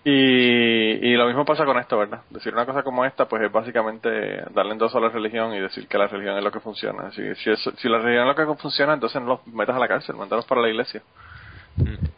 Y, 0.03 0.10
y 0.12 1.15
lo 1.15 1.27
mismo 1.27 1.46
pasa 1.46 1.63
con 1.63 1.77
esto, 1.77 2.00
¿verdad? 2.00 2.22
Decir 2.31 2.51
una 2.53 2.65
cosa 2.65 2.81
como 2.81 3.05
esta, 3.05 3.25
pues 3.25 3.43
es 3.43 3.51
básicamente 3.51 4.43
darle 4.50 4.72
endoso 4.72 4.98
a 4.98 5.01
la 5.01 5.10
religión 5.10 5.53
y 5.53 5.60
decir 5.60 5.88
que 5.88 6.00
la 6.00 6.08
religión 6.08 6.36
es 6.36 6.43
lo 6.43 6.51
que 6.51 6.60
funciona. 6.60 7.10
Así, 7.10 7.36
si, 7.36 7.51
eso, 7.51 7.72
si 7.77 7.88
la 7.88 8.00
religión 8.00 8.27
es 8.27 8.36
lo 8.36 8.55
que 8.55 8.60
funciona, 8.60 8.96
entonces 8.96 9.22
no 9.22 9.27
los 9.27 9.48
metas 9.48 9.75
a 9.75 9.79
la 9.79 9.88
cárcel, 9.88 10.15
mandarlos 10.15 10.46
para 10.46 10.62
la 10.62 10.70
iglesia. 10.70 11.03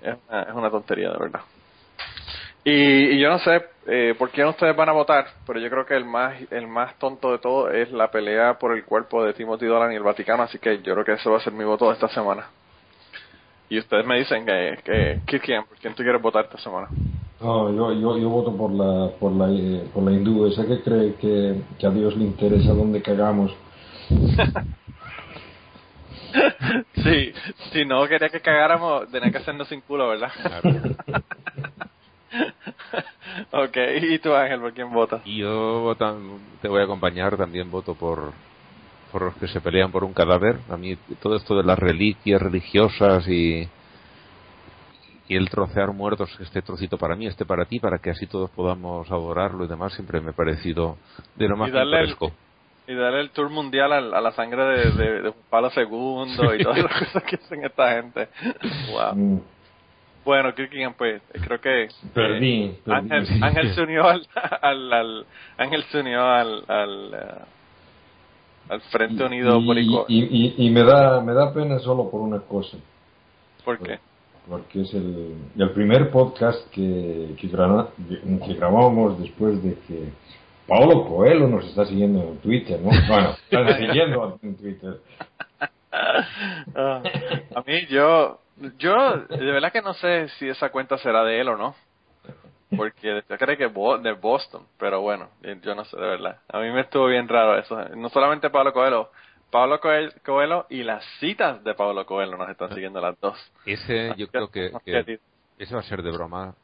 Es 0.02 0.16
una, 0.30 0.42
es 0.44 0.54
una 0.54 0.70
tontería, 0.70 1.12
de 1.12 1.18
verdad. 1.18 1.42
Y, 2.66 2.72
y 2.72 3.20
yo 3.20 3.30
no 3.30 3.40
sé 3.40 3.62
eh, 3.88 4.16
por 4.18 4.30
quién 4.30 4.48
ustedes 4.48 4.76
van 4.76 4.88
a 4.88 4.94
votar, 4.94 5.26
pero 5.46 5.60
yo 5.60 5.70
creo 5.70 5.86
que 5.86 5.96
el 5.96 6.06
más 6.06 6.36
el 6.50 6.68
más 6.68 6.98
tonto 6.98 7.32
de 7.34 7.40
todo 7.40 7.70
es 7.70 7.92
la 7.92 8.10
pelea 8.10 8.58
por 8.58 8.72
el 8.72 8.86
cuerpo 8.86 9.24
de 9.24 9.34
Timothy 9.34 9.66
Dolan 9.66 9.92
y 9.92 9.96
el 9.96 10.04
Vaticano, 10.04 10.44
así 10.44 10.60
que 10.60 10.78
yo 10.82 10.94
creo 10.94 11.04
que 11.04 11.14
ese 11.14 11.30
va 11.30 11.38
a 11.38 11.42
ser 11.42 11.52
mi 11.52 11.66
voto 11.66 11.88
de 11.88 11.94
esta 11.94 12.08
semana. 12.08 12.48
Y 13.70 13.80
ustedes 13.80 14.06
me 14.06 14.18
dicen 14.20 14.46
que, 14.46 14.78
que, 14.84 15.20
que 15.26 15.40
quién, 15.40 15.64
por 15.66 15.78
quién 15.78 15.94
tú 15.94 16.04
quieres 16.04 16.22
votar 16.22 16.46
esta 16.46 16.58
semana. 16.60 16.88
No, 17.42 17.70
yo, 17.74 17.92
yo, 17.94 18.18
yo 18.18 18.30
voto 18.30 18.56
por 18.56 18.72
la, 18.72 19.10
por 19.20 19.32
la, 19.34 19.50
eh, 19.52 19.84
por 19.94 20.04
la 20.04 20.12
hindú, 20.12 20.46
esa 20.46 20.66
que 20.66 20.82
cree 20.82 21.16
que, 21.16 21.62
que 21.78 21.88
a 21.88 21.90
Dios 21.90 22.16
le 22.16 22.24
interesa 22.24 22.72
dónde 22.72 23.02
cagamos. 23.02 23.54
sí, 27.04 27.34
si 27.72 27.86
no 27.86 28.08
quería 28.08 28.30
que 28.30 28.42
cagáramos, 28.42 29.10
tenía 29.12 29.32
que 29.32 29.38
hacernos 29.38 29.68
sin 29.68 29.82
culo, 29.82 30.10
¿verdad? 30.10 30.32
ok, 33.52 33.78
¿y 34.02 34.20
tú 34.20 34.34
Ángel, 34.34 34.60
por 34.60 34.74
quién 34.74 34.92
votas? 34.92 35.24
Yo 35.26 35.96
te 36.62 36.68
voy 36.68 36.82
a 36.82 36.86
acompañar, 36.86 37.38
también 37.38 37.70
voto 37.70 37.96
por, 37.96 38.34
por 39.12 39.22
los 39.24 39.36
que 39.36 39.48
se 39.48 39.62
pelean 39.62 39.92
por 39.92 40.04
un 40.04 40.14
cadáver. 40.14 40.60
A 40.70 40.78
mí 40.78 40.98
todo 41.22 41.36
esto 41.36 41.56
de 41.56 41.64
las 41.64 41.78
reliquias 41.78 42.42
religiosas 42.42 43.28
y, 43.28 43.68
y 45.28 45.36
el 45.36 45.50
trocear 45.50 45.94
muertos, 45.94 46.36
este 46.40 46.62
trocito 46.62 46.98
para 46.98 47.16
mí, 47.16 47.28
este 47.28 47.46
para 47.46 47.66
ti, 47.66 47.80
para 47.80 48.00
que 48.00 48.10
así 48.10 48.28
todos 48.28 48.50
podamos 48.52 49.10
adorarlo 49.12 49.66
y 49.66 49.68
demás, 49.68 49.94
siempre 49.94 50.20
me 50.22 50.32
ha 50.32 50.34
parecido 50.34 50.98
de 51.36 51.48
lo 51.48 51.58
más 51.58 51.72
pintoresco. 51.72 52.32
Y 52.88 52.94
darle 52.96 53.22
el 53.22 53.30
tour 53.30 53.50
mundial 53.50 53.94
a, 53.94 53.98
a 53.98 54.22
la 54.22 54.32
sangre 54.34 54.64
de, 54.64 54.92
de, 54.92 55.22
de 55.22 55.34
Pablo 55.50 55.72
II 55.76 56.60
y 56.60 56.64
todas 56.64 56.84
las 56.84 57.00
cosas 57.00 57.24
que 57.24 57.38
hacen 57.38 57.64
esta 57.64 57.92
gente. 57.96 58.28
Wow. 58.92 59.16
Mm, 59.16 59.40
Bueno, 60.26 60.54
Kirkigan, 60.54 60.94
pues 60.94 61.22
creo 61.32 61.60
que 61.62 61.88
Perdí, 62.14 62.78
perdí. 62.84 63.12
Ángel, 63.14 63.44
Ángel 63.44 63.74
se 63.76 63.82
unió 63.84 64.08
al, 64.10 64.28
al, 64.62 64.94
al- 64.94 65.26
Ángel 65.58 65.84
se 65.92 66.00
unió 66.02 66.26
al 66.26 66.64
al, 66.68 67.14
eh, 67.14 67.42
al 68.70 68.82
Frente 68.82 69.24
Unido 69.24 69.58
y, 69.60 69.66
Boricua. 69.66 70.06
y, 70.10 70.24
y, 70.24 70.68
y 70.68 70.70
me 70.70 70.84
da 70.84 71.22
me 71.22 71.34
da 71.34 71.54
pena 71.54 71.80
solo 71.80 72.10
por 72.10 72.22
una 72.22 72.40
cosa 72.40 72.78
¿Por 73.66 73.80
qué? 73.80 74.00
porque 74.50 74.82
es 74.82 74.94
el, 74.94 75.36
el 75.58 75.70
primer 75.72 76.10
podcast 76.12 76.70
que, 76.72 77.36
que, 77.40 77.50
que 77.50 78.54
grabamos 78.56 79.20
después 79.20 79.62
de 79.64 79.76
que 79.88 80.10
Paulo 80.74 81.06
Coelho 81.08 81.48
nos 81.48 81.66
está 81.66 81.86
siguiendo 81.86 82.20
en 82.24 82.38
Twitter, 82.40 82.80
¿no? 82.80 82.90
Bueno, 83.08 83.36
está 83.50 83.78
siguiendo 83.78 84.40
en 84.42 84.58
Twitter. 84.58 84.98
Ah, 85.92 87.04
a 87.56 87.62
mí 87.62 87.86
yo 87.88 88.40
yo 88.80 89.18
de 89.18 89.52
verdad 89.52 89.72
que 89.72 89.82
no 89.84 89.94
sé 89.94 90.30
si 90.40 90.48
esa 90.50 90.70
cuenta 90.70 90.98
será 90.98 91.24
de 91.24 91.40
él 91.40 91.50
o 91.50 91.58
no. 91.58 91.76
Porque 92.76 93.22
yo 93.30 93.38
creo 93.38 93.56
que 93.58 93.68
Bo- 93.68 94.00
de 94.00 94.14
Boston, 94.14 94.66
pero 94.80 95.02
bueno, 95.02 95.30
yo 95.62 95.76
no 95.76 95.86
sé 95.86 95.96
de 95.96 96.08
verdad. 96.08 96.40
A 96.52 96.60
mí 96.60 96.72
me 96.72 96.82
estuvo 96.82 97.06
bien 97.06 97.28
raro 97.28 97.56
eso. 97.60 97.78
No 97.96 98.10
solamente 98.10 98.50
Pablo 98.50 98.74
Coelho, 98.74 99.12
Pablo 99.52 99.80
Coel- 99.80 100.12
Coelho 100.26 100.66
y 100.72 100.82
las 100.82 101.06
citas 101.20 101.64
de 101.64 101.76
Pablo 101.76 102.04
Coelho 102.08 102.36
nos 102.36 102.50
están 102.50 102.74
siguiendo 102.74 103.00
las 103.00 103.20
dos. 103.20 103.38
Ese 103.64 104.14
yo 104.18 104.28
creo 104.28 104.48
que, 104.50 104.72
ese 105.60 105.76
va 105.76 105.82
a 105.82 105.84
ser 105.84 106.02
de 106.02 106.10
broma, 106.10 106.56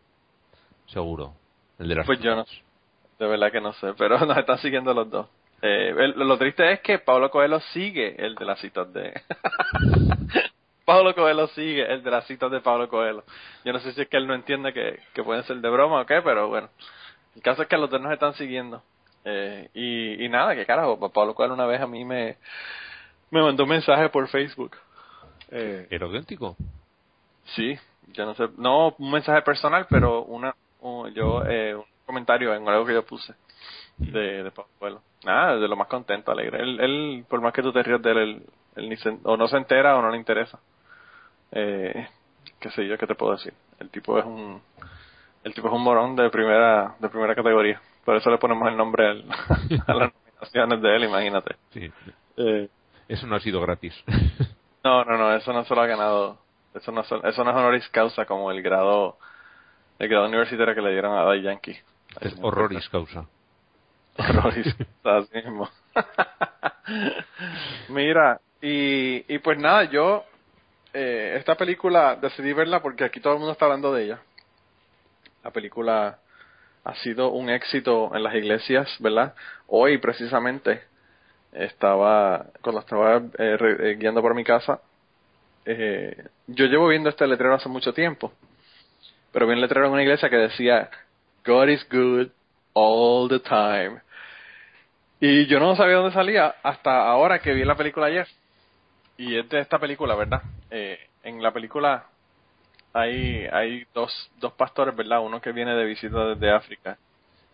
seguro. 0.88 1.34
El 1.78 1.90
de 1.90 1.96
las 1.96 2.08
Pues 2.08 2.20
yo 2.22 2.36
no 2.36 2.44
sé. 2.46 2.56
De 3.20 3.28
verdad 3.28 3.52
que 3.52 3.62
no 3.62 3.74
sé, 3.74 3.94
pero 3.98 4.18
nos 4.26 4.38
están 4.38 4.58
siguiendo 4.60 4.94
los 4.94 5.10
dos. 5.10 5.28
Eh, 5.62 5.94
el- 5.98 6.12
lo 6.18 6.38
triste 6.38 6.72
es 6.72 6.80
que 6.82 7.00
Pablo 7.00 7.30
Coelho 7.30 7.60
sigue 7.74 8.16
el 8.26 8.36
de 8.36 8.46
las 8.46 8.60
citas 8.60 8.92
de... 8.94 9.14
Pablo 10.86 11.14
Coelho 11.14 11.48
sigue 11.50 11.92
el 11.92 12.02
de 12.02 12.10
las 12.12 12.26
citas 12.26 12.50
de 12.50 12.62
Pablo 12.62 12.88
Coelho. 12.90 13.24
Yo 13.64 13.74
no 13.74 13.80
sé 13.80 13.92
si 13.92 14.02
es 14.02 14.08
que 14.08 14.18
él 14.18 14.26
no 14.26 14.34
entiende 14.34 14.74
que, 14.74 15.00
que 15.14 15.24
pueden 15.24 15.44
ser 15.44 15.58
de 15.58 15.70
broma 15.70 16.02
o 16.02 16.06
qué, 16.06 16.22
pero 16.24 16.48
bueno. 16.48 16.70
El 17.36 17.42
caso 17.44 17.62
es 17.62 17.68
que 17.68 17.78
los 17.78 17.90
dos 17.90 18.02
nos 18.02 18.12
están 18.12 18.34
siguiendo. 18.34 18.82
Eh, 19.26 19.70
y, 19.76 20.26
y 20.26 20.30
nada, 20.30 20.56
que 20.56 20.66
carajo, 20.66 20.98
Pablo 21.12 21.36
Coelho 21.36 21.54
una 21.54 21.68
vez 21.68 21.80
a 21.82 21.86
mí 21.88 22.04
me, 22.06 22.38
me 23.30 23.42
mandó 23.42 23.64
un 23.64 23.70
mensaje 23.70 24.10
por 24.10 24.28
Facebook. 24.30 24.78
Eh, 25.52 25.88
¿Era 25.92 26.06
auténtico? 26.08 26.56
Sí, 27.56 27.78
yo 28.14 28.26
no 28.26 28.34
sé, 28.34 28.48
no 28.58 28.96
un 28.98 29.12
mensaje 29.12 29.42
personal, 29.44 29.86
pero 29.90 30.24
una, 30.24 30.56
un- 30.80 31.14
yo 31.14 31.44
eh, 31.48 31.76
comentario 32.10 32.54
en 32.56 32.68
algo 32.68 32.86
que 32.86 32.94
yo 32.94 33.06
puse 33.06 33.34
de, 33.98 34.44
de 34.44 34.52
Pablo 34.52 34.72
Coelho. 34.80 35.02
Nada, 35.24 35.58
de 35.58 35.68
lo 35.68 35.76
más 35.76 35.88
contento, 35.88 36.32
alegre. 36.32 36.62
Él, 36.62 36.80
él, 36.80 37.26
por 37.30 37.40
más 37.42 37.54
que 37.54 37.62
tú 37.62 37.72
te 37.72 37.84
rías 37.84 38.02
de 38.02 38.12
él, 38.12 38.18
él, 38.18 38.44
él 38.78 38.90
ni 38.90 38.98
se- 38.98 39.20
o 39.24 39.38
no 39.38 39.48
se 39.48 39.58
entera 39.58 39.96
o 39.98 40.02
no 40.02 40.10
le 40.10 40.18
interesa. 40.18 40.60
Eh, 41.52 42.08
qué 42.60 42.70
sé 42.72 42.88
yo, 42.88 42.98
qué 42.98 43.08
te 43.08 43.16
puedo 43.16 43.34
decir. 43.34 43.54
El 43.80 43.90
tipo 43.90 44.18
es 44.18 44.26
un, 44.26 44.62
el 45.44 45.54
tipo 45.54 45.68
es 45.68 45.74
un 45.74 45.84
morón 45.84 46.16
de 46.16 46.30
primera, 46.30 46.96
de 47.00 47.10
primera 47.10 47.36
categoría. 47.36 47.82
Por 48.06 48.16
eso 48.16 48.30
le 48.30 48.38
ponemos 48.38 48.68
el 48.70 48.78
nombre 48.78 49.08
al- 49.08 49.26
a 49.88 49.94
las 49.94 50.12
nominaciones 50.14 50.82
de 50.82 50.96
él, 50.96 51.04
imagínate. 51.06 51.56
Sí. 51.72 51.92
Eh, 52.38 52.70
Eso 53.08 53.28
no 53.28 53.36
ha 53.36 53.40
sido 53.40 53.62
gratis. 53.62 53.94
no, 54.84 55.04
no, 55.06 55.18
no, 55.18 55.36
eso 55.36 55.52
no 55.54 55.64
se 55.66 55.76
lo 55.76 55.82
ha 55.82 55.88
ganado. 55.88 56.38
Eso 56.74 56.92
no, 56.92 57.02
eso 57.02 57.18
no 57.18 57.28
es 57.30 57.38
honoris 57.40 57.90
causa 57.90 58.26
como 58.26 58.52
el 58.52 58.62
grado, 58.62 59.18
el 59.98 60.08
grado 60.08 60.28
universitario 60.28 60.76
que 60.76 60.82
le 60.82 60.92
dieron 60.92 61.18
a 61.18 61.24
Daddy 61.24 61.42
Yankee. 61.42 61.76
Es 62.22 62.36
horroris 62.42 62.88
causa. 62.90 63.26
Horroris 64.18 64.76
así 65.04 65.36
mismo. 65.36 65.70
Mira, 67.90 68.40
y, 68.62 69.34
y 69.34 69.40
pues 69.40 69.58
nada, 69.58 69.86
yo 69.86 70.26
eh, 70.94 71.36
esta 71.38 71.56
película 71.56 72.16
decidí 72.16 72.54
verla 72.54 72.82
porque 72.82 73.04
aquí 73.04 73.20
todo 73.20 73.34
el 73.34 73.40
mundo 73.40 73.54
está 73.54 73.66
hablando 73.66 73.94
de 73.94 74.06
ella. 74.06 74.20
La 75.44 75.52
película 75.52 76.20
ha 76.84 76.96
sido 76.96 77.30
un 77.32 77.50
éxito 77.50 78.16
en 78.16 78.24
las 78.24 78.36
iglesias, 78.36 78.88
¿verdad? 79.00 79.34
Hoy 79.68 79.98
precisamente 79.98 80.82
estaba, 81.52 82.46
cuando 82.62 82.82
estaba 82.82 83.18
eh, 83.18 83.58
eh, 83.60 83.96
guiando 84.00 84.22
por 84.22 84.36
mi 84.36 84.44
casa, 84.44 84.82
eh, 85.66 86.16
yo 86.48 86.66
llevo 86.66 86.88
viendo 86.88 87.10
este 87.10 87.28
letrero 87.28 87.56
hace 87.56 87.70
mucho 87.70 87.94
tiempo, 87.94 88.32
pero 89.32 89.48
vi 89.48 89.54
un 89.54 89.62
letrero 89.62 89.88
en 89.88 89.94
una 89.94 90.04
iglesia 90.04 90.30
que 90.30 90.38
decía, 90.38 90.90
God 91.50 91.70
is 91.70 91.84
good 91.90 92.30
all 92.74 93.28
the 93.28 93.40
time. 93.40 94.02
Y 95.20 95.48
yo 95.48 95.60
no 95.60 95.76
sabía 95.76 95.96
dónde 95.96 96.14
salía 96.14 96.54
hasta 96.62 97.10
ahora 97.10 97.40
que 97.40 97.54
vi 97.54 97.66
la 97.66 97.74
película 97.74 98.06
ayer. 98.06 98.28
Y 99.18 99.36
es 99.36 99.50
de 99.50 99.60
esta 99.60 99.80
película, 99.80 100.14
¿verdad? 100.14 100.44
Eh, 100.70 101.00
en 101.24 101.42
la 101.42 101.52
película 101.52 102.06
hay, 102.94 103.48
hay 103.52 103.84
dos, 103.96 104.12
dos 104.40 104.54
pastores, 104.54 104.96
¿verdad? 104.96 105.22
Uno 105.22 105.42
que 105.42 105.52
viene 105.52 105.74
de 105.74 105.86
visita 105.86 106.24
desde 106.28 106.52
África 106.52 107.00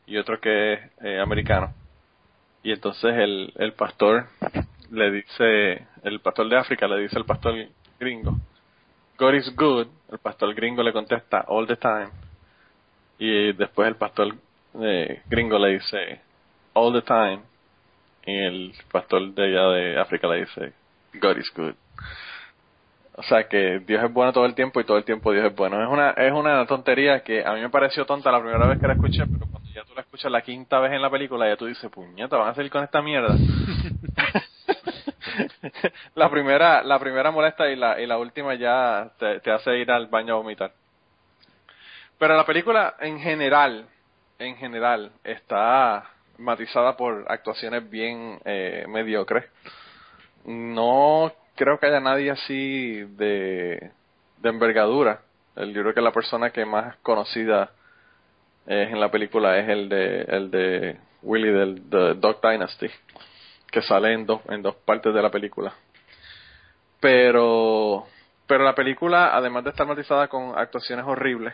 y 0.06 0.18
otro 0.18 0.42
que 0.42 0.74
es 0.74 0.80
eh, 1.02 1.22
americano. 1.22 1.74
Y 2.64 2.74
entonces 2.74 3.16
el, 3.16 3.54
el 3.56 3.72
pastor 3.76 4.28
le 4.92 5.10
dice, 5.12 5.88
el 6.04 6.20
pastor 6.20 6.50
de 6.50 6.58
África 6.58 6.86
le 6.86 7.00
dice 7.00 7.18
al 7.18 7.26
pastor 7.26 7.56
gringo, 7.98 8.36
God 9.18 9.36
is 9.36 9.56
good. 9.56 9.88
El 10.12 10.20
pastor 10.20 10.54
gringo 10.54 10.84
le 10.84 10.92
contesta, 10.92 11.46
all 11.48 11.66
the 11.66 11.78
time. 11.78 12.25
Y 13.18 13.54
después 13.54 13.88
el 13.88 13.96
pastor 13.96 14.36
eh, 14.82 15.22
gringo 15.28 15.58
le 15.58 15.74
dice, 15.74 16.20
all 16.74 16.94
the 16.94 17.02
time. 17.02 17.40
y 18.26 18.38
el 18.38 18.74
pastor 18.92 19.34
de 19.34 19.44
allá 19.44 19.68
de 19.70 20.00
África 20.00 20.28
le 20.28 20.42
dice, 20.42 20.74
God 21.14 21.38
is 21.38 21.52
good. 21.56 21.74
O 23.18 23.24
sea 23.24 23.48
que 23.48 23.80
Dios 23.80 24.04
es 24.04 24.12
bueno 24.12 24.34
todo 24.34 24.46
el 24.46 24.56
tiempo 24.56 24.82
y 24.82 24.84
todo 24.84 24.98
el 24.98 25.06
tiempo 25.06 25.32
Dios 25.32 25.46
es 25.46 25.56
bueno. 25.56 25.82
Es 25.82 25.90
una, 25.90 26.10
es 26.12 26.34
una 26.34 26.66
tontería 26.66 27.24
que 27.24 27.46
a 27.46 27.54
mí 27.54 27.62
me 27.62 27.70
pareció 27.70 28.06
tonta 28.06 28.30
la 28.30 28.42
primera 28.42 28.68
vez 28.68 28.78
que 28.80 28.88
la 28.88 28.94
escuché, 28.94 29.24
pero 29.26 29.46
cuando 29.50 29.70
ya 29.70 29.84
tú 29.86 29.96
la 29.96 30.02
escuchas 30.02 30.30
la 30.30 30.42
quinta 30.42 30.80
vez 30.80 30.92
en 30.92 31.02
la 31.02 31.10
película, 31.10 31.48
ya 31.48 31.56
tú 31.56 31.66
dices, 31.66 31.90
puñeta, 31.90 32.36
van 32.36 32.50
a 32.50 32.56
salir 32.56 32.70
con 32.70 32.84
esta 32.84 33.02
mierda. 33.02 33.34
la 36.16 36.30
primera, 36.30 36.84
la 36.84 37.00
primera 37.00 37.32
molesta 37.32 37.70
y 37.70 37.76
la, 37.76 38.02
y 38.02 38.06
la 38.06 38.18
última 38.18 38.56
ya 38.56 39.12
te, 39.18 39.40
te 39.40 39.52
hace 39.52 39.78
ir 39.80 39.92
al 39.92 40.08
baño 40.08 40.34
a 40.34 40.38
vomitar. 40.38 40.72
Pero 42.18 42.36
la 42.36 42.46
película 42.46 42.96
en 43.00 43.20
general, 43.20 43.88
en 44.40 44.56
general, 44.58 45.12
está 45.24 46.10
matizada 46.38 46.96
por 46.96 47.26
actuaciones 47.28 47.90
bien 47.90 48.40
eh, 48.46 48.86
mediocres. 48.88 49.46
No 50.46 51.32
creo 51.56 51.80
que 51.80 51.88
haya 51.88 52.00
nadie 52.00 52.32
así 52.32 53.02
de, 53.02 53.92
de 54.38 54.50
envergadura. 54.50 55.22
Yo 55.56 55.82
creo 55.82 55.94
que 55.94 56.02
la 56.02 56.12
persona 56.12 56.50
que 56.52 56.66
más 56.66 56.98
conocida 56.98 57.72
es 58.66 58.90
en 58.90 59.00
la 59.00 59.10
película 59.10 59.58
es 59.58 59.70
el 59.70 59.90
de 59.90 60.22
el 60.24 60.52
de 60.52 60.98
Willy 61.22 61.52
del 61.52 61.90
The 61.90 62.16
Dog 62.16 62.42
Dynasty, 62.42 62.90
que 63.72 63.82
sale 63.82 64.14
en 64.14 64.26
dos 64.26 64.42
en 64.50 64.62
dos 64.62 64.76
partes 64.76 65.14
de 65.14 65.22
la 65.22 65.30
película. 65.30 65.74
Pero 67.00 68.06
pero 68.48 68.64
la 68.64 68.76
película, 68.76 69.36
además 69.36 69.64
de 69.64 69.70
estar 69.72 69.88
matizada 69.88 70.28
con 70.28 70.58
actuaciones 70.58 71.06
horribles, 71.06 71.54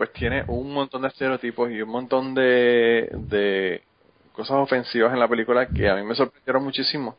pues 0.00 0.14
tiene 0.14 0.44
un 0.46 0.72
montón 0.72 1.02
de 1.02 1.08
estereotipos 1.08 1.70
y 1.70 1.82
un 1.82 1.90
montón 1.90 2.34
de, 2.34 3.10
de 3.12 3.82
cosas 4.32 4.56
ofensivas 4.56 5.12
en 5.12 5.20
la 5.20 5.28
película 5.28 5.68
que 5.68 5.90
a 5.90 5.94
mí 5.94 6.02
me 6.04 6.14
sorprendieron 6.14 6.64
muchísimo 6.64 7.18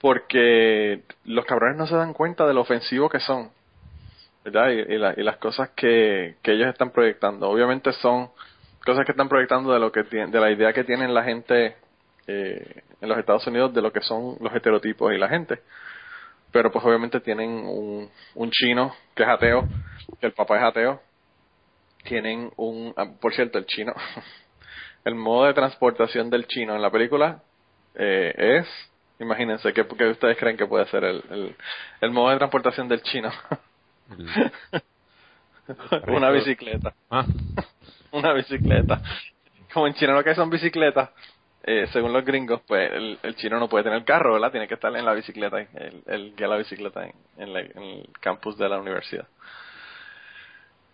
porque 0.00 1.02
los 1.26 1.44
cabrones 1.44 1.78
no 1.78 1.86
se 1.86 1.94
dan 1.94 2.12
cuenta 2.12 2.44
de 2.44 2.54
lo 2.54 2.62
ofensivo 2.62 3.08
que 3.08 3.20
son 3.20 3.52
¿verdad? 4.44 4.70
Y, 4.70 4.94
y, 4.94 5.22
las 5.22 5.36
cosas 5.36 5.70
que, 5.76 6.34
que 6.42 6.54
ellos 6.54 6.66
están 6.66 6.90
proyectando 6.90 7.48
obviamente 7.48 7.92
son 7.92 8.30
cosas 8.84 9.04
que 9.04 9.12
están 9.12 9.28
proyectando 9.28 9.72
de 9.72 9.78
lo 9.78 9.92
que 9.92 10.02
de 10.02 10.40
la 10.40 10.50
idea 10.50 10.72
que 10.72 10.82
tienen 10.82 11.14
la 11.14 11.22
gente 11.22 11.76
eh, 12.26 12.82
en 13.00 13.08
los 13.08 13.16
Estados 13.16 13.46
Unidos 13.46 13.72
de 13.72 13.82
lo 13.82 13.92
que 13.92 14.00
son 14.00 14.38
los 14.40 14.52
estereotipos 14.52 15.12
y 15.12 15.18
la 15.18 15.28
gente 15.28 15.60
pero 16.50 16.72
pues 16.72 16.84
obviamente 16.84 17.20
tienen 17.20 17.48
un, 17.48 18.10
un 18.34 18.50
chino 18.50 18.92
que 19.14 19.22
es 19.22 19.28
ateo 19.28 19.68
que 20.18 20.26
el 20.26 20.32
papá 20.32 20.56
es 20.56 20.64
ateo 20.64 21.06
tienen 22.06 22.50
un 22.56 22.94
ah, 22.96 23.06
por 23.20 23.34
cierto 23.34 23.58
el 23.58 23.66
chino 23.66 23.92
el 25.04 25.14
modo 25.14 25.46
de 25.46 25.54
transportación 25.54 26.30
del 26.30 26.46
chino 26.46 26.74
en 26.74 26.82
la 26.82 26.90
película 26.90 27.42
eh, 27.98 28.34
es, 28.36 28.66
imagínense, 29.18 29.72
¿qué, 29.72 29.86
¿qué, 29.86 30.08
ustedes 30.08 30.36
creen 30.36 30.56
que 30.56 30.66
puede 30.66 30.86
ser 30.86 31.04
el, 31.04 31.22
el, 31.30 31.56
el 32.00 32.10
modo 32.10 32.30
de 32.30 32.36
transportación 32.36 32.88
del 32.88 33.02
chino? 33.02 33.30
Una 36.08 36.30
bicicleta. 36.30 36.94
Ah. 37.10 37.24
Una 38.12 38.32
bicicleta. 38.34 39.00
Como 39.72 39.86
en 39.86 39.94
China 39.94 40.12
lo 40.12 40.22
que 40.22 40.34
son 40.34 40.50
bicicletas, 40.50 41.10
eh, 41.64 41.86
según 41.92 42.12
los 42.12 42.24
gringos, 42.24 42.60
pues 42.66 42.92
el, 42.92 43.18
el, 43.22 43.34
chino 43.36 43.58
no 43.58 43.68
puede 43.68 43.84
tener 43.84 44.04
carro, 44.04 44.34
¿verdad? 44.34 44.52
Tiene 44.52 44.68
que 44.68 44.74
estar 44.74 44.94
en 44.94 45.04
la 45.04 45.12
bicicleta, 45.12 45.58
el, 45.60 46.02
el 46.06 46.36
guía 46.36 46.46
la 46.46 46.56
bicicleta 46.56 47.04
en, 47.04 47.12
en, 47.38 47.52
la, 47.52 47.60
en 47.60 47.82
el 47.82 48.08
campus 48.20 48.56
de 48.56 48.68
la 48.68 48.78
universidad. 48.78 49.26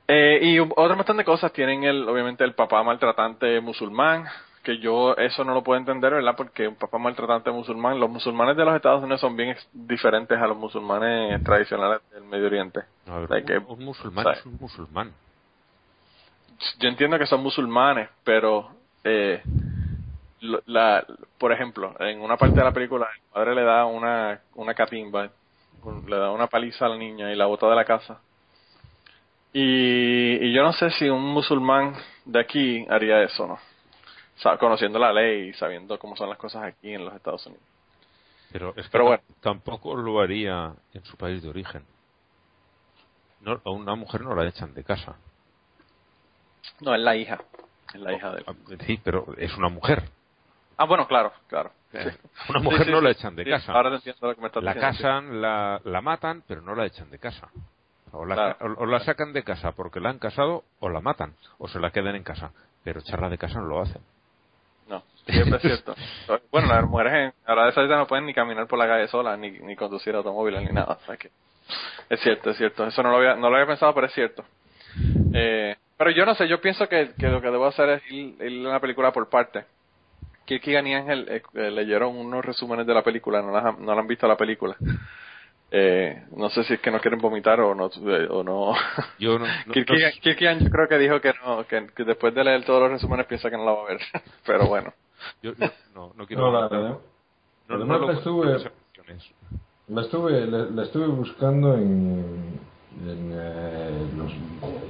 Eh, 0.08 0.40
y 0.42 0.58
otro 0.58 0.96
montón 0.96 1.16
de 1.16 1.24
cosas 1.24 1.52
tienen 1.52 1.84
el, 1.84 2.08
obviamente 2.08 2.44
el 2.44 2.54
papá 2.54 2.82
maltratante 2.82 3.60
musulmán, 3.60 4.24
que 4.62 4.78
yo 4.78 5.16
eso 5.16 5.44
no 5.44 5.54
lo 5.54 5.62
puedo 5.62 5.78
entender, 5.78 6.12
¿verdad? 6.12 6.34
Porque 6.36 6.68
un 6.68 6.76
papá 6.76 6.98
maltratante 6.98 7.50
musulmán, 7.50 7.98
los 7.98 8.10
musulmanes 8.10 8.56
de 8.56 8.64
los 8.64 8.74
Estados 8.74 9.02
Unidos 9.02 9.20
son 9.20 9.36
bien 9.36 9.56
diferentes 9.72 10.38
a 10.38 10.46
los 10.46 10.56
musulmanes 10.56 11.42
tradicionales 11.44 12.00
del 12.10 12.24
Medio 12.24 12.46
Oriente. 12.46 12.80
Ver, 13.06 13.30
like, 13.30 13.58
un, 13.58 13.64
un, 13.68 13.84
musulmán 13.84 14.24
¿sabes? 14.24 14.40
es 14.40 14.46
un 14.46 14.58
musulmán. 14.60 15.12
Yo 16.78 16.88
entiendo 16.88 17.18
que 17.18 17.26
son 17.26 17.42
musulmanes, 17.42 18.08
pero 18.24 18.70
eh, 19.04 19.42
la, 20.66 21.04
por 21.38 21.52
ejemplo, 21.52 21.94
en 22.00 22.20
una 22.20 22.36
parte 22.36 22.56
de 22.56 22.64
la 22.64 22.72
película 22.72 23.08
el 23.14 23.32
padre 23.32 23.54
le 23.54 23.62
da 23.62 23.84
una, 23.86 24.40
una 24.54 24.74
catimba, 24.74 25.28
le 26.06 26.16
da 26.16 26.30
una 26.30 26.46
paliza 26.46 26.86
a 26.86 26.88
la 26.90 26.96
niña 26.96 27.32
y 27.32 27.36
la 27.36 27.46
bota 27.46 27.68
de 27.68 27.76
la 27.76 27.84
casa 27.84 28.20
y, 29.52 30.46
y, 30.46 30.52
yo 30.52 30.62
no 30.62 30.72
sé 30.72 30.90
si 30.90 31.08
un 31.08 31.22
musulmán 31.22 31.94
de 32.24 32.40
aquí 32.40 32.86
haría 32.88 33.22
eso, 33.22 33.46
¿no? 33.46 33.54
O 33.54 34.40
sea, 34.40 34.56
conociendo 34.56 34.98
la 34.98 35.12
ley 35.12 35.50
y 35.50 35.52
sabiendo 35.52 35.98
cómo 35.98 36.16
son 36.16 36.28
las 36.28 36.38
cosas 36.38 36.64
aquí 36.64 36.92
en 36.94 37.04
los 37.04 37.14
Estados 37.14 37.46
Unidos. 37.46 37.64
Pero 38.52 38.70
es 38.76 38.86
que 38.86 38.92
Pero 38.92 39.04
bueno. 39.04 39.22
tampoco 39.40 39.96
lo 39.96 40.20
haría 40.20 40.72
en 40.92 41.04
su 41.04 41.16
país 41.16 41.42
de 41.42 41.48
origen. 41.48 41.84
No, 43.40 43.60
a 43.64 43.70
una 43.70 43.94
mujer 43.94 44.20
no 44.20 44.34
la 44.34 44.46
echan 44.46 44.74
de 44.74 44.84
casa. 44.84 45.16
No, 46.80 46.94
es 46.94 47.00
la 47.00 47.16
hija. 47.16 47.40
Es 47.94 48.00
la 48.00 48.12
hija 48.14 48.30
de 48.32 48.44
él. 48.46 48.78
Sí, 48.86 49.00
pero 49.02 49.26
es 49.36 49.56
una 49.56 49.68
mujer. 49.68 50.04
Ah, 50.76 50.84
bueno, 50.84 51.06
claro, 51.06 51.32
claro. 51.48 51.70
Sí. 51.92 51.98
Una 52.48 52.60
mujer 52.60 52.86
sí, 52.86 52.90
no 52.90 53.00
la 53.00 53.10
echan 53.10 53.36
de 53.36 53.44
casa. 53.44 53.72
Ahora 53.72 53.90
te 53.90 53.96
entiendo 53.96 54.28
lo 54.28 54.34
que 54.34 54.40
me 54.40 54.46
estás 54.46 54.62
La 54.62 54.74
diciendo, 54.74 54.96
casan, 54.98 55.42
la, 55.42 55.80
la 55.84 56.00
matan, 56.00 56.42
pero 56.46 56.62
no 56.62 56.74
la 56.74 56.86
echan 56.86 57.10
de 57.10 57.18
casa. 57.18 57.48
O 58.12 58.24
la, 58.24 58.34
Claro. 58.34 58.74
o, 58.78 58.82
o 58.82 58.86
la 58.86 59.00
sacan 59.00 59.32
de 59.32 59.42
casa 59.42 59.72
porque 59.72 60.00
la 60.00 60.10
han 60.10 60.18
casado 60.18 60.64
o 60.80 60.88
la 60.88 61.00
matan 61.00 61.34
o 61.58 61.68
se 61.68 61.80
la 61.80 61.90
quedan 61.90 62.14
en 62.16 62.22
casa. 62.22 62.52
Pero 62.84 63.00
echarla 63.00 63.28
de 63.28 63.38
casa 63.38 63.60
no 63.60 63.66
lo 63.66 63.80
hacen. 63.80 64.02
No, 64.88 65.02
siempre 65.26 65.56
es 65.56 65.62
cierto. 65.62 65.94
Bueno, 66.50 66.68
las 66.68 66.84
mujeres 66.84 67.12
en, 67.12 67.32
ahora 67.46 67.64
de 67.64 67.70
esa 67.70 67.80
edad 67.82 67.96
no 67.98 68.06
pueden 68.06 68.26
ni 68.26 68.34
caminar 68.34 68.66
por 68.66 68.78
la 68.78 68.86
calle 68.86 69.08
sola, 69.08 69.36
ni, 69.36 69.50
ni 69.50 69.76
conducir 69.76 70.14
automóviles, 70.14 70.62
ni 70.62 70.72
nada. 70.72 70.98
O 71.02 71.06
sea 71.06 71.16
que 71.16 71.30
es 72.10 72.20
cierto, 72.20 72.50
es 72.50 72.56
cierto. 72.58 72.86
Eso 72.86 73.02
no 73.02 73.10
lo 73.10 73.16
había, 73.16 73.34
no 73.36 73.48
lo 73.48 73.56
había 73.56 73.66
pensado, 73.68 73.94
pero 73.94 74.06
es 74.08 74.12
cierto. 74.12 74.44
Eh, 75.32 75.76
pero 75.96 76.10
yo 76.10 76.26
no 76.26 76.34
sé, 76.34 76.46
yo 76.48 76.60
pienso 76.60 76.88
que, 76.88 77.12
que 77.18 77.28
lo 77.28 77.40
que 77.40 77.50
debo 77.50 77.66
hacer 77.66 77.88
es 77.90 78.10
ir, 78.10 78.36
ir 78.42 78.66
a 78.66 78.72
la 78.72 78.80
película 78.80 79.12
por 79.12 79.30
parte. 79.30 79.64
Kirkigan 80.44 80.86
y 80.88 80.94
Ángel 80.94 81.26
eh, 81.30 81.42
eh, 81.54 81.70
leyeron 81.70 82.16
unos 82.16 82.44
resúmenes 82.44 82.84
de 82.86 82.92
la 82.92 83.02
película, 83.02 83.40
no, 83.40 83.52
las, 83.52 83.78
no 83.78 83.94
la 83.94 84.00
han 84.00 84.06
visto 84.08 84.26
la 84.26 84.36
película. 84.36 84.76
Eh, 85.74 86.24
no 86.36 86.50
sé 86.50 86.64
si 86.64 86.74
es 86.74 86.80
que 86.80 86.90
no 86.90 87.00
quieren 87.00 87.18
vomitar 87.18 87.58
o 87.60 87.74
no. 87.74 87.86
eh, 87.86 88.26
O 88.28 88.42
no. 88.44 88.74
Yo 89.18 89.38
no, 89.38 89.46
no- 89.66 89.72
Kirkigan, 89.72 90.12
no- 90.14 90.20
Kirkigan 90.20 90.58
yo 90.60 90.70
creo 90.70 90.86
que 90.88 90.98
dijo 90.98 91.20
que 91.22 91.32
no, 91.44 91.64
que, 91.66 91.86
que 91.96 92.04
después 92.04 92.34
de 92.34 92.44
leer 92.44 92.62
todos 92.64 92.82
los 92.82 92.90
resúmenes 92.92 93.24
piensa 93.26 93.48
que 93.50 93.56
no 93.56 93.64
la 93.64 93.72
va 93.72 93.82
a 93.82 93.88
ver. 93.88 94.00
pero 94.46 94.66
bueno. 94.66 94.92
yo- 95.42 95.52
no, 95.94 96.12
no 96.14 96.26
quiero. 96.26 96.50
No, 96.50 96.52
la 96.60 96.68
verdad. 96.68 96.98
no, 97.68 97.78
no 97.78 97.98
lo 97.98 98.06
la 98.06 98.12
estuve-. 98.12 98.70
La 99.88 100.02
estuve, 100.02 100.46
la, 100.46 100.58
la 100.58 100.82
estuve 100.84 101.06
buscando 101.06 101.74
en, 101.74 102.60
en, 103.04 103.32
eh, 103.34 104.06
los, 104.16 104.32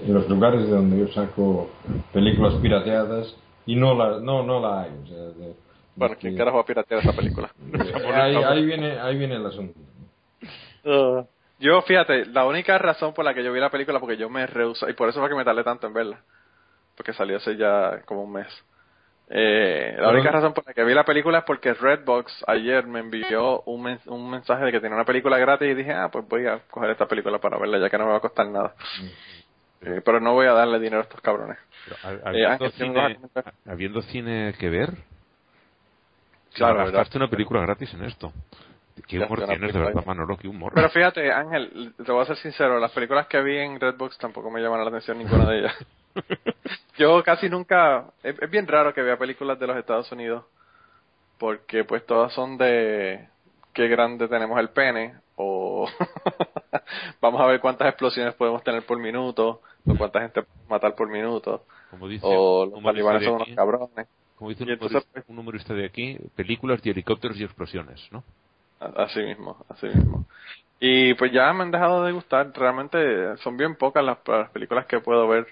en 0.05 0.15
los 0.15 0.29
lugares 0.29 0.63
de 0.65 0.71
donde 0.71 0.99
yo 0.99 1.09
saco 1.13 1.71
películas 2.13 2.55
pirateadas 2.57 3.35
y 3.67 3.75
no 3.77 3.95
la, 3.95 4.19
no, 4.21 4.43
no 4.43 4.61
la 4.61 4.83
hay. 4.83 4.91
O 5.03 5.07
sea, 5.07 5.17
de- 5.17 5.55
Bueno, 5.97 6.17
¿quién 6.21 6.35
que- 6.35 6.39
carajo 6.39 6.57
va 6.59 6.63
a 6.63 6.67
piratear 6.67 7.01
esa 7.01 7.13
película? 7.13 7.51
eh, 7.73 7.93
ahí, 8.15 8.37
ahí 8.37 8.65
viene, 8.67 8.99
ahí 9.01 9.17
viene 9.17 9.37
el 9.37 9.47
asunto. 9.47 9.79
Uh, 10.85 11.25
yo, 11.59 11.81
fíjate, 11.83 12.27
la 12.27 12.45
única 12.45 12.77
razón 12.79 13.15
por 13.15 13.25
la 13.25 13.35
que 13.35 13.45
yo 13.45 13.53
vi 13.53 13.61
la 13.61 13.71
película, 13.71 14.01
porque 14.01 14.17
yo 14.17 14.29
me 14.29 14.47
rehusé, 14.47 14.91
y 14.91 14.95
por 14.95 15.09
eso 15.09 15.21
fue 15.21 15.29
que 15.29 15.35
me 15.37 15.45
tardé 15.45 15.63
tanto 15.63 15.87
en 15.87 15.95
verla, 15.95 16.21
porque 16.97 17.13
salió 17.13 17.37
hace 17.37 17.57
ya 17.57 18.03
como 18.05 18.25
un 18.25 18.33
mes. 18.33 18.49
Eh, 19.35 19.97
la 19.99 20.11
única 20.11 20.31
razón 20.31 20.53
por 20.53 20.67
la 20.67 20.75
que 20.75 20.85
vi 20.85 20.93
la 20.93 21.05
película 21.05 21.39
es 21.39 21.45
porque 21.45 21.73
Redbox 21.73 22.45
ayer 22.47 22.87
me 22.87 23.01
envió 23.01 23.63
un, 23.63 23.83
men- 23.83 24.01
un 24.07 24.29
mensaje 24.29 24.65
de 24.65 24.73
que 24.73 24.81
tenía 24.81 24.97
una 24.97 25.07
película 25.07 25.39
gratis 25.39 25.69
y 25.71 25.75
dije, 25.75 25.93
ah, 25.93 26.11
pues 26.13 26.29
voy 26.29 26.47
a 26.47 26.59
coger 26.71 26.91
esta 26.91 27.07
película 27.07 27.39
para 27.39 27.57
verla, 27.57 27.79
ya 27.79 27.89
que 27.89 27.97
no 27.97 28.05
me 28.05 28.11
va 28.11 28.19
a 28.19 28.21
costar 28.21 28.47
nada. 28.49 28.75
Eh, 29.81 30.03
pero 30.05 30.21
no 30.21 30.35
voy 30.35 30.47
a 30.47 30.53
darle 30.53 30.79
dinero 30.79 30.99
a 30.99 31.05
estos 31.05 31.21
cabrones. 31.21 31.57
Eh, 31.87 31.95
habiendo, 32.03 32.49
Ángel, 32.51 32.73
¿tienes 32.73 32.81
algo 32.81 32.93
cine, 32.95 33.09
que 33.09 33.15
comentar? 33.15 33.55
habiendo 33.67 34.03
cine 34.03 34.55
que 34.59 34.69
ver, 34.69 34.91
Claro, 36.55 36.85
una 37.15 37.31
película 37.31 37.63
gratis 37.63 37.95
en 37.95 38.05
esto. 38.05 38.33
¿Qué 39.07 39.19
humor 39.19 39.45
tienes, 39.47 39.73
de 39.73 39.79
verdad. 39.79 40.05
Manolo? 40.07 40.37
¿Qué 40.37 40.49
humor? 40.49 40.73
Pero 40.75 40.91
fíjate, 40.91 41.33
Ángel, 41.33 41.95
te 42.05 42.13
voy 42.13 42.23
a 42.23 42.27
ser 42.27 42.37
sincero, 42.37 42.79
las 42.79 42.93
películas 42.93 43.27
que 43.27 43.43
vi 43.43 43.59
en 43.59 43.79
Redbox 43.79 44.19
tampoco 44.19 44.51
me 44.51 44.61
llaman 44.61 44.81
la 44.81 44.89
atención 44.89 45.19
ninguna 45.19 45.49
de 45.49 45.59
ellas. 45.59 45.75
Yo 46.99 47.23
casi 47.23 47.49
nunca, 47.49 48.07
es, 48.23 48.41
es 48.41 48.51
bien 48.51 48.67
raro 48.67 48.93
que 48.95 49.03
vea 49.03 49.17
películas 49.17 49.59
de 49.59 49.67
los 49.67 49.77
Estados 49.77 50.11
Unidos, 50.13 50.45
porque 51.39 51.85
pues 51.85 52.07
todas 52.07 52.33
son 52.33 52.57
de 52.59 53.29
qué 53.73 53.89
grande 53.89 54.29
tenemos 54.29 54.59
el 54.61 54.69
pene, 54.71 55.15
o 55.37 55.89
vamos 57.21 57.41
a 57.41 57.47
ver 57.47 57.61
cuántas 57.61 57.89
explosiones 57.89 58.35
podemos 58.35 58.63
tener 58.63 58.85
por 58.85 58.99
minuto, 58.99 59.63
o 59.87 59.97
cuánta 59.97 60.21
gente 60.21 60.43
podemos 60.43 60.69
matar 60.69 60.95
por 60.95 61.09
minuto, 61.09 61.65
como 61.91 62.09
dice 62.09 62.25
o 62.27 62.65
un 62.65 62.71
los 62.71 62.79
humorista 62.79 62.93
talibanes 62.93 63.21
de 63.21 63.27
son 63.27 63.35
unos 63.35 63.49
aquí, 63.49 63.57
cabrones. 63.57 64.09
como 64.37 64.51
dice 64.51 64.63
un, 64.63 64.69
Y 64.69 64.73
entonces, 64.73 65.03
humorista, 65.03 65.33
un 65.33 65.39
humorista 65.39 65.75
de 65.75 65.87
aquí, 65.87 66.19
películas 66.37 66.83
de 66.83 66.91
helicópteros 66.91 67.39
y 67.39 67.45
explosiones, 67.45 68.01
¿no? 68.11 68.23
Así 68.97 69.21
mismo, 69.21 69.65
así 69.69 69.87
mismo. 69.87 70.27
Y 70.81 71.15
pues 71.15 71.33
ya 71.33 71.53
me 71.53 71.63
han 71.63 71.71
dejado 71.71 72.05
de 72.05 72.13
gustar, 72.13 72.53
realmente 72.55 73.37
son 73.39 73.57
bien 73.57 73.77
pocas 73.77 74.05
las, 74.05 74.19
las 74.27 74.51
películas 74.51 74.87
que 74.87 75.01
puedo 75.01 75.29
ver 75.29 75.47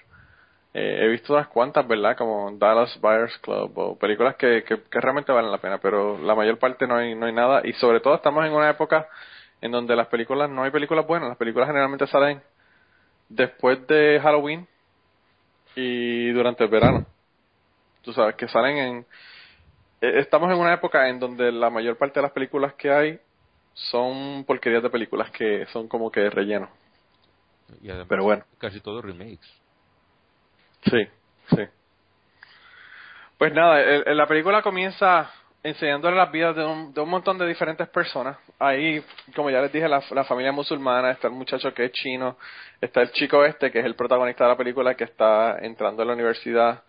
Eh, 0.73 0.99
he 1.03 1.07
visto 1.09 1.33
unas 1.33 1.47
cuantas, 1.47 1.85
¿verdad? 1.87 2.15
Como 2.17 2.49
Dallas 2.57 2.97
Buyers 3.01 3.37
Club 3.39 3.77
o 3.77 3.97
películas 3.97 4.35
que, 4.37 4.63
que, 4.63 4.81
que, 4.83 5.01
realmente 5.01 5.31
valen 5.33 5.51
la 5.51 5.57
pena, 5.57 5.79
pero 5.79 6.17
la 6.17 6.33
mayor 6.33 6.59
parte 6.59 6.87
no 6.87 6.95
hay, 6.95 7.13
no 7.13 7.25
hay 7.25 7.33
nada. 7.33 7.61
Y 7.65 7.73
sobre 7.73 7.99
todo 7.99 8.15
estamos 8.15 8.45
en 8.45 8.53
una 8.53 8.69
época 8.69 9.07
en 9.61 9.71
donde 9.71 9.95
las 9.95 10.07
películas, 10.07 10.49
no 10.49 10.63
hay 10.63 10.71
películas 10.71 11.05
buenas, 11.05 11.29
las 11.29 11.37
películas 11.37 11.67
generalmente 11.67 12.07
salen 12.07 12.41
después 13.29 13.85
de 13.87 14.19
Halloween 14.21 14.67
y 15.75 16.31
durante 16.31 16.63
el 16.63 16.69
verano. 16.69 17.05
Tú 18.01 18.13
sabes, 18.13 18.35
que 18.35 18.47
salen 18.47 18.77
en... 18.77 19.05
Eh, 20.01 20.19
estamos 20.19 20.51
en 20.51 20.57
una 20.57 20.73
época 20.73 21.07
en 21.07 21.19
donde 21.19 21.51
la 21.51 21.69
mayor 21.69 21.97
parte 21.97 22.19
de 22.19 22.23
las 22.23 22.31
películas 22.31 22.73
que 22.73 22.91
hay 22.91 23.19
son 23.73 24.43
porquerías 24.45 24.83
de 24.83 24.89
películas 24.89 25.29
que 25.31 25.65
son 25.67 25.87
como 25.87 26.11
que 26.11 26.29
relleno. 26.29 26.69
Y 27.81 27.89
además, 27.89 28.07
Pero 28.09 28.23
bueno. 28.23 28.43
casi 28.57 28.81
todos 28.81 29.03
remakes. 29.05 29.39
Sí, 30.83 31.07
sí. 31.55 31.63
Pues 33.37 33.53
nada, 33.53 33.81
el- 33.81 34.03
el- 34.07 34.17
la 34.17 34.27
película 34.27 34.61
comienza 34.61 35.31
enseñándole 35.63 36.17
las 36.17 36.31
vidas 36.31 36.55
de 36.55 36.65
un, 36.65 36.93
de 36.93 37.01
un 37.01 37.09
montón 37.09 37.37
de 37.37 37.47
diferentes 37.47 37.87
personas. 37.89 38.37
Ahí, 38.59 39.03
como 39.35 39.49
ya 39.51 39.61
les 39.61 39.71
dije, 39.71 39.87
la, 39.87 40.03
la 40.11 40.23
familia 40.25 40.51
musulmana, 40.51 41.11
está 41.11 41.27
el 41.27 41.33
muchacho 41.33 41.73
que 41.73 41.85
es 41.85 41.91
chino, 41.91 42.37
está 42.81 43.01
el 43.01 43.11
chico 43.11 43.45
este, 43.45 43.71
que 43.71 43.79
es 43.79 43.85
el 43.85 43.95
protagonista 43.95 44.43
de 44.45 44.49
la 44.49 44.57
película, 44.57 44.95
que 44.95 45.03
está 45.03 45.59
entrando 45.59 46.01
a 46.01 46.05
la 46.05 46.13
universidad. 46.13 46.83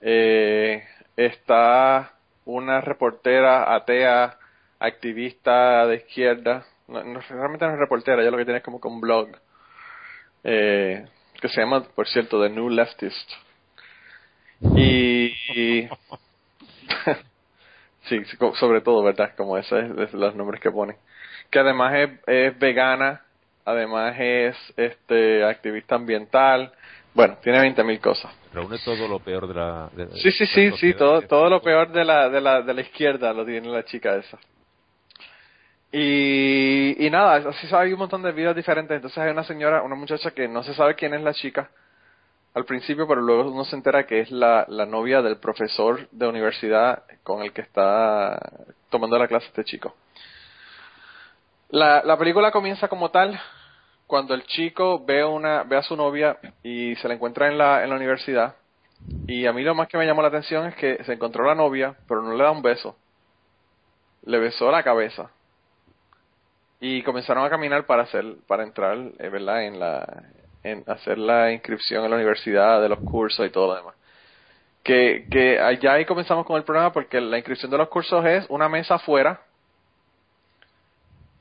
Eh, 0.00 0.82
está 1.16 2.12
una 2.48 2.80
reportera 2.80 3.74
atea, 3.74 4.38
activista 4.80 5.86
de 5.86 5.96
izquierda. 5.96 6.64
No, 6.88 7.04
no, 7.04 7.20
realmente 7.20 7.66
no 7.66 7.74
es 7.74 7.78
reportera, 7.78 8.22
ella 8.22 8.30
lo 8.30 8.38
que 8.38 8.44
tiene 8.44 8.58
es 8.58 8.64
como 8.64 8.80
que 8.80 8.88
un 8.88 9.00
blog. 9.00 9.28
Eh, 10.44 11.04
que 11.40 11.48
se 11.48 11.60
llama, 11.60 11.84
por 11.94 12.08
cierto, 12.08 12.42
The 12.42 12.48
New 12.48 12.70
Leftist. 12.70 13.30
Y, 14.76 15.28
sí, 18.08 18.22
sobre 18.54 18.80
todo, 18.80 19.02
¿verdad? 19.02 19.34
Como 19.36 19.58
esos 19.58 19.78
es, 19.98 20.14
los 20.14 20.34
nombres 20.34 20.62
que 20.62 20.70
pone. 20.70 20.96
Que 21.50 21.58
además 21.58 21.94
es, 21.96 22.10
es 22.26 22.58
vegana, 22.58 23.24
además 23.66 24.16
es 24.18 24.56
este 24.76 25.44
activista 25.44 25.96
ambiental. 25.96 26.72
Bueno, 27.12 27.36
tiene 27.42 27.60
20.000 27.60 28.00
cosas. 28.00 28.32
Reúne 28.60 28.78
todo 28.84 29.08
lo 29.08 29.20
peor 29.20 29.46
de 29.48 29.54
la. 29.54 29.88
de- 29.92 30.10
Sí, 30.18 30.32
sí, 30.32 30.46
sí, 30.46 30.70
sí, 30.78 30.94
todo, 30.94 31.22
todo 31.22 31.48
lo 31.50 31.60
peor 31.62 31.90
de 31.90 32.04
la, 32.04 32.28
de 32.28 32.40
la, 32.40 32.62
de 32.62 32.74
la 32.74 32.80
izquierda 32.80 33.32
lo 33.32 33.44
tiene 33.44 33.68
la 33.68 33.84
chica 33.84 34.16
esa. 34.16 34.38
Y, 35.90 37.06
y 37.06 37.10
nada, 37.10 37.48
así 37.50 37.66
hay 37.74 37.92
un 37.92 37.98
montón 37.98 38.22
de 38.22 38.32
vidas 38.32 38.54
diferentes. 38.54 38.94
Entonces 38.96 39.18
hay 39.18 39.30
una 39.30 39.44
señora, 39.44 39.82
una 39.82 39.94
muchacha 39.94 40.30
que 40.32 40.46
no 40.48 40.62
se 40.62 40.74
sabe 40.74 40.94
quién 40.94 41.14
es 41.14 41.22
la 41.22 41.32
chica 41.32 41.70
al 42.54 42.64
principio, 42.64 43.06
pero 43.06 43.20
luego 43.20 43.50
uno 43.50 43.64
se 43.64 43.76
entera 43.76 44.04
que 44.06 44.20
es 44.20 44.30
la, 44.30 44.64
la 44.68 44.84
novia 44.84 45.22
del 45.22 45.36
profesor 45.36 46.08
de 46.10 46.26
universidad 46.26 47.04
con 47.22 47.42
el 47.42 47.52
que 47.52 47.60
está 47.60 48.38
tomando 48.90 49.16
la 49.18 49.28
clase 49.28 49.46
este 49.46 49.64
chico. 49.64 49.94
La, 51.70 52.02
la 52.02 52.16
película 52.18 52.50
comienza 52.50 52.88
como 52.88 53.10
tal 53.10 53.38
cuando 54.08 54.32
el 54.32 54.42
chico 54.44 55.04
ve, 55.04 55.22
una, 55.22 55.64
ve 55.64 55.76
a 55.76 55.82
su 55.82 55.94
novia 55.94 56.38
y 56.62 56.96
se 56.96 57.06
la 57.06 57.14
encuentra 57.14 57.46
en 57.46 57.58
la, 57.58 57.84
en 57.84 57.90
la 57.90 57.96
universidad. 57.96 58.56
Y 59.26 59.46
a 59.46 59.52
mí 59.52 59.62
lo 59.62 59.74
más 59.74 59.86
que 59.86 59.98
me 59.98 60.06
llamó 60.06 60.22
la 60.22 60.28
atención 60.28 60.66
es 60.66 60.74
que 60.76 61.04
se 61.04 61.12
encontró 61.12 61.44
la 61.44 61.54
novia, 61.54 61.94
pero 62.08 62.22
no 62.22 62.34
le 62.34 62.42
da 62.42 62.50
un 62.50 62.62
beso. 62.62 62.96
Le 64.24 64.38
besó 64.38 64.70
la 64.70 64.82
cabeza. 64.82 65.30
Y 66.80 67.02
comenzaron 67.02 67.44
a 67.44 67.50
caminar 67.50 67.84
para 67.84 68.04
hacer, 68.04 68.24
para 68.46 68.62
entrar, 68.62 68.96
eh, 69.18 69.28
¿verdad? 69.28 69.64
En 69.64 69.78
la, 69.78 70.24
en 70.62 70.84
hacer 70.86 71.18
la 71.18 71.52
inscripción 71.52 72.02
en 72.02 72.10
la 72.10 72.16
universidad, 72.16 72.80
de 72.80 72.88
los 72.88 73.00
cursos 73.00 73.46
y 73.46 73.50
todo 73.50 73.68
lo 73.68 73.76
demás. 73.76 73.94
Que, 74.82 75.26
que 75.30 75.60
allá 75.60 75.92
ahí 75.92 76.06
comenzamos 76.06 76.46
con 76.46 76.56
el 76.56 76.64
problema 76.64 76.94
porque 76.94 77.20
la 77.20 77.36
inscripción 77.36 77.70
de 77.70 77.76
los 77.76 77.88
cursos 77.88 78.24
es 78.24 78.46
una 78.48 78.70
mesa 78.70 78.94
afuera 78.94 79.42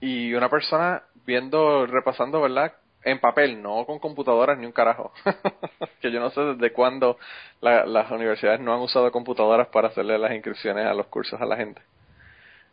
y 0.02 0.34
una 0.34 0.50
persona 0.50 1.02
viendo, 1.28 1.86
repasando, 1.86 2.42
¿verdad? 2.42 2.74
En 3.04 3.20
papel, 3.20 3.62
no 3.62 3.86
con 3.86 4.00
computadoras 4.00 4.58
ni 4.58 4.66
un 4.66 4.72
carajo. 4.72 5.12
que 6.02 6.12
yo 6.12 6.20
no 6.20 6.32
sé 6.32 6.42
desde 6.42 6.72
cuándo 6.74 7.18
la- 7.62 7.86
las 7.86 8.10
universidades 8.10 8.60
no 8.62 8.74
han 8.74 8.80
usado 8.80 9.12
computadoras 9.12 9.68
para 9.68 9.90
hacerle 9.90 10.18
las 10.18 10.32
inscripciones 10.32 10.86
a 10.88 10.94
los 10.94 11.08
cursos 11.08 11.40
a 11.40 11.46
la 11.46 11.58
gente. 11.58 11.82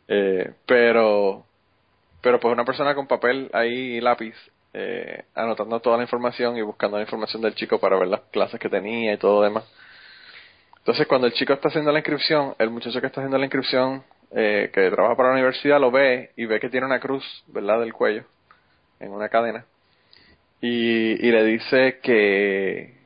Eh, 0.09 0.53
pero, 0.67 1.45
pero 2.23 2.40
pues 2.40 2.53
una 2.53 2.64
persona 2.64 2.95
con 2.95 3.07
papel 3.07 3.51
ahí 3.53 3.97
y 3.97 4.01
lápiz, 4.01 4.35
eh, 4.73 5.25
anotando 5.35 5.81
toda 5.81 5.97
la 5.97 6.05
información 6.05 6.57
y 6.57 6.62
buscando 6.62 6.97
la 6.97 7.03
información 7.03 7.43
del 7.43 7.55
chico 7.55 7.79
para 7.79 7.99
ver 7.99 8.09
las 8.09 8.21
clases 8.31 8.59
que 8.61 8.69
tenía 8.69 9.12
y 9.12 9.19
todo 9.19 9.43
demás. 9.43 9.64
Entonces, 10.79 11.07
cuando 11.07 11.27
el 11.27 11.33
chico 11.33 11.55
está 11.55 11.69
haciendo 11.69 11.90
la 11.93 11.99
inscripción, 11.99 12.55
el 12.59 12.71
muchacho 12.71 13.01
que 13.01 13.07
está 13.07 13.21
haciendo 13.21 13.38
la 13.38 13.47
inscripción, 13.47 14.05
eh, 14.33 14.71
que 14.73 14.90
trabaja 14.90 15.17
para 15.17 15.29
la 15.31 15.35
universidad, 15.35 15.81
lo 15.81 15.90
ve 15.90 16.31
y 16.37 16.45
ve 16.45 16.61
que 16.61 16.69
tiene 16.69 16.87
una 16.87 17.01
cruz, 17.01 17.25
¿verdad?, 17.47 17.81
del 17.81 17.95
cuello, 17.95 18.25
en 19.05 19.12
una 19.12 19.29
cadena. 19.29 19.64
Y, 20.61 21.31
le 21.31 21.45
dice 21.45 22.01
que, 22.03 22.97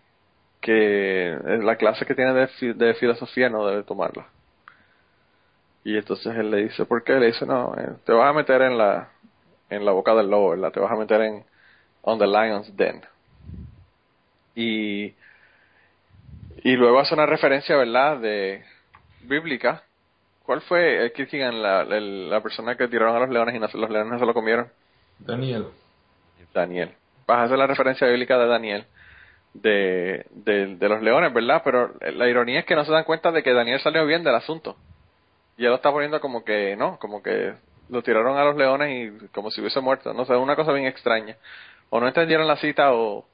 que 0.61 1.37
la 1.63 1.77
clase 1.77 2.07
que 2.07 2.15
tiene 2.15 2.33
de, 2.35 2.75
de 2.75 2.95
filosofía 2.95 3.49
no 3.49 3.67
debe 3.67 3.83
tomarla. 3.83 4.29
Y 5.85 5.97
entonces 5.97 6.37
él 6.37 6.51
le 6.51 6.65
dice, 6.65 6.85
¿por 6.85 7.03
qué? 7.03 7.15
Le 7.15 7.27
dice, 7.27 7.47
no, 7.47 7.75
eh, 7.77 7.89
te 8.05 8.13
vas 8.13 8.29
a 8.29 8.33
meter 8.33 8.63
en 8.63 8.79
la, 8.79 9.09
en 9.71 9.85
la 9.85 9.93
boca 9.93 10.15
del 10.15 10.31
lobo, 10.31 10.51
¿verdad? 10.51 10.71
Te 10.73 10.81
vas 10.81 10.93
a 10.93 10.97
meter 10.97 11.21
en 11.23 11.45
On 12.03 12.19
the 12.19 12.27
Lion's 12.27 12.77
Den. 12.77 13.03
Y, 14.55 15.15
y 16.63 16.77
luego 16.77 17.01
hace 17.01 17.15
una 17.15 17.27
referencia, 17.27 17.77
¿verdad?, 17.77 18.19
de 18.19 18.63
bíblica. 19.23 19.83
¿Cuál 20.45 20.61
fue 20.63 21.05
el 21.05 21.13
Kierkegaard, 21.13 21.55
la, 21.55 21.83
el- 21.83 22.31
la 22.31 22.43
persona 22.43 22.77
que 22.77 22.89
tiraron 22.89 23.17
a 23.17 23.21
los 23.21 23.31
leones 23.31 23.55
y 23.55 23.59
no, 23.59 23.67
los 23.73 23.91
leones 23.91 24.13
no 24.13 24.19
se 24.19 24.27
lo 24.27 24.35
comieron? 24.35 24.69
Daniel. 25.19 25.67
Daniel. 26.59 26.91
Vas 27.27 27.39
a 27.39 27.43
hacer 27.45 27.59
la 27.59 27.67
referencia 27.67 28.07
bíblica 28.07 28.39
de 28.39 28.47
Daniel, 28.47 28.87
de, 29.55 30.27
de, 30.31 30.77
de 30.77 30.89
los 30.89 31.03
leones, 31.03 31.33
¿verdad? 31.33 31.63
Pero 31.65 31.95
la 32.01 32.29
ironía 32.29 32.61
es 32.61 32.65
que 32.67 32.75
no 32.75 32.85
se 32.85 32.93
dan 32.93 33.05
cuenta 33.05 33.33
de 33.33 33.43
que 33.43 33.53
Daniel 33.53 33.81
salió 33.81 34.05
bien 34.07 34.23
del 34.25 34.35
asunto. 34.35 34.77
Y 35.57 35.65
él 35.65 35.71
lo 35.71 35.77
está 35.77 35.91
poniendo 35.91 36.21
como 36.21 36.45
que, 36.45 36.77
no, 36.77 36.99
como 36.99 37.23
que 37.23 37.55
lo 37.89 38.03
tiraron 38.03 38.37
a 38.39 38.45
los 38.45 38.57
leones 38.57 38.91
y 39.23 39.29
como 39.29 39.51
si 39.51 39.61
hubiese 39.61 39.81
muerto. 39.81 40.13
No 40.15 40.25
sé, 40.25 40.35
una 40.37 40.55
cosa 40.57 40.73
bien 40.73 40.87
extraña. 40.87 41.37
O 41.91 41.99
no 42.01 42.07
entendieron 42.07 42.47
la 42.47 42.57
cita 42.57 42.93
o, 42.93 43.27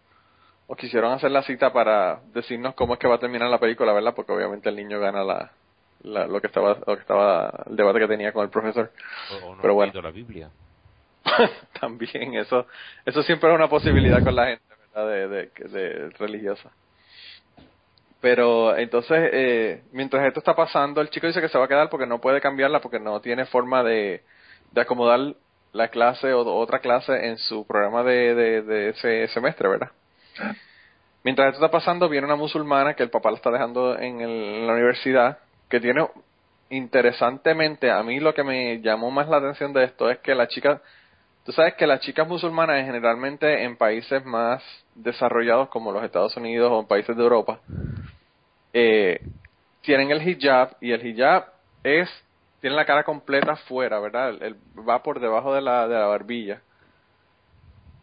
o 0.67 0.77
quisieron 0.77 1.13
hacer 1.13 1.31
la 1.31 1.43
cita 1.43 1.73
para 1.73 2.21
decirnos 2.33 2.75
cómo 2.75 2.95
es 2.95 2.99
que 3.01 3.09
va 3.09 3.17
a 3.17 3.21
terminar 3.21 3.51
la 3.51 3.59
película, 3.59 3.93
¿verdad? 3.93 4.15
Porque 4.15 4.33
obviamente 4.33 4.69
el 4.71 4.77
niño 4.77 5.01
gana 5.01 5.23
la, 5.23 5.51
la- 6.03 6.27
lo 6.27 6.41
que 6.41 6.47
estaba, 6.47 6.79
lo 6.87 6.95
que 6.97 7.03
estaba, 7.03 7.65
el 7.69 7.77
debate 7.77 7.99
que 7.99 8.09
tenía 8.09 8.33
con 8.33 8.45
el 8.45 8.51
profesor. 8.51 8.91
O, 9.33 9.49
o 9.49 9.57
no 9.57 9.63
Pero 9.63 9.75
bueno. 9.75 9.93
la 10.01 10.11
Biblia. 10.11 10.49
también 11.81 12.35
eso 12.35 12.67
eso 13.05 13.23
siempre 13.23 13.51
es 13.51 13.57
una 13.57 13.69
posibilidad 13.69 14.23
con 14.23 14.35
la 14.35 14.47
gente 14.47 14.65
verdad 14.93 15.09
de, 15.11 15.29
de, 15.29 15.69
de 15.69 16.11
religiosa. 16.19 16.71
Pero 18.25 18.75
entonces 18.75 19.29
eh, 19.35 19.83
mientras 19.93 20.27
esto 20.27 20.39
está 20.39 20.57
pasando 20.57 21.03
el 21.03 21.11
chico 21.11 21.27
dice 21.27 21.43
que 21.43 21.49
se 21.51 21.59
va 21.59 21.67
a 21.67 21.69
quedar 21.69 21.91
porque 21.91 22.07
no 22.07 22.23
puede 22.23 22.41
cambiarla 22.41 22.81
porque 22.81 22.99
no 22.99 23.21
tiene 23.21 23.45
forma 23.45 23.83
de, 23.83 24.23
acomodar 24.75 25.35
la 25.73 25.89
clase 25.89 26.33
o 26.33 26.41
otra 26.41 26.79
clase 26.79 27.27
en 27.27 27.37
su 27.37 27.67
programa 27.67 28.03
de, 28.03 28.89
ese 28.89 29.29
semestre 29.29 29.69
verdad 29.69 29.91
mientras 31.23 31.49
esto 31.49 31.63
está 31.63 31.71
pasando 31.71 32.09
viene 32.09 32.27
una 32.27 32.37
musulmana 32.37 32.95
que 32.95 33.03
el 33.03 33.11
papá 33.11 33.31
la 33.31 33.37
está 33.37 33.51
dejando 33.51 33.99
en, 33.99 34.23
en 34.23 34.67
la 34.67 34.73
universidad 34.73 35.39
que 35.69 35.79
tiene 35.79 36.07
interesantemente 36.71 37.91
a 37.91 38.03
mí 38.03 38.21
lo 38.21 38.33
que 38.33 38.43
me 38.43 38.81
llamó 38.81 39.11
más 39.11 39.29
la 39.29 39.37
atención 39.37 39.75
de 39.75 39.85
esto 39.85 40.09
es 40.09 40.19
que 40.21 40.35
la 40.35 40.49
chica 40.49 40.81
Tú 41.45 41.53
sabes 41.53 41.75
que 41.75 41.87
las 41.87 42.01
chicas 42.01 42.27
musulmanas 42.27 42.85
generalmente 42.87 43.65
en 43.65 43.77
países 43.77 44.25
más 44.25 44.63
desarrollados 44.95 45.69
como 45.69 45.93
los 45.93 46.03
Estados 46.03 46.35
Unidos 46.39 46.71
o 46.73 46.81
en 46.81 46.87
países 46.87 47.15
de 47.17 47.23
Europa 47.23 47.61
eh, 48.73 49.21
tienen 49.83 50.11
el 50.11 50.27
hijab 50.27 50.77
y 50.81 50.93
el 50.93 51.07
hijab 51.07 51.47
es 51.83 52.09
tiene 52.61 52.77
la 52.77 52.87
cara 52.87 53.05
completa 53.05 53.57
fuera, 53.57 54.01
¿verdad? 54.01 54.31
El- 54.43 54.57
va 54.89 55.03
por 55.03 55.21
debajo 55.21 55.53
de 55.55 55.61
la, 55.61 55.87
de 55.87 55.95
la 55.95 56.07
barbilla. 56.07 56.63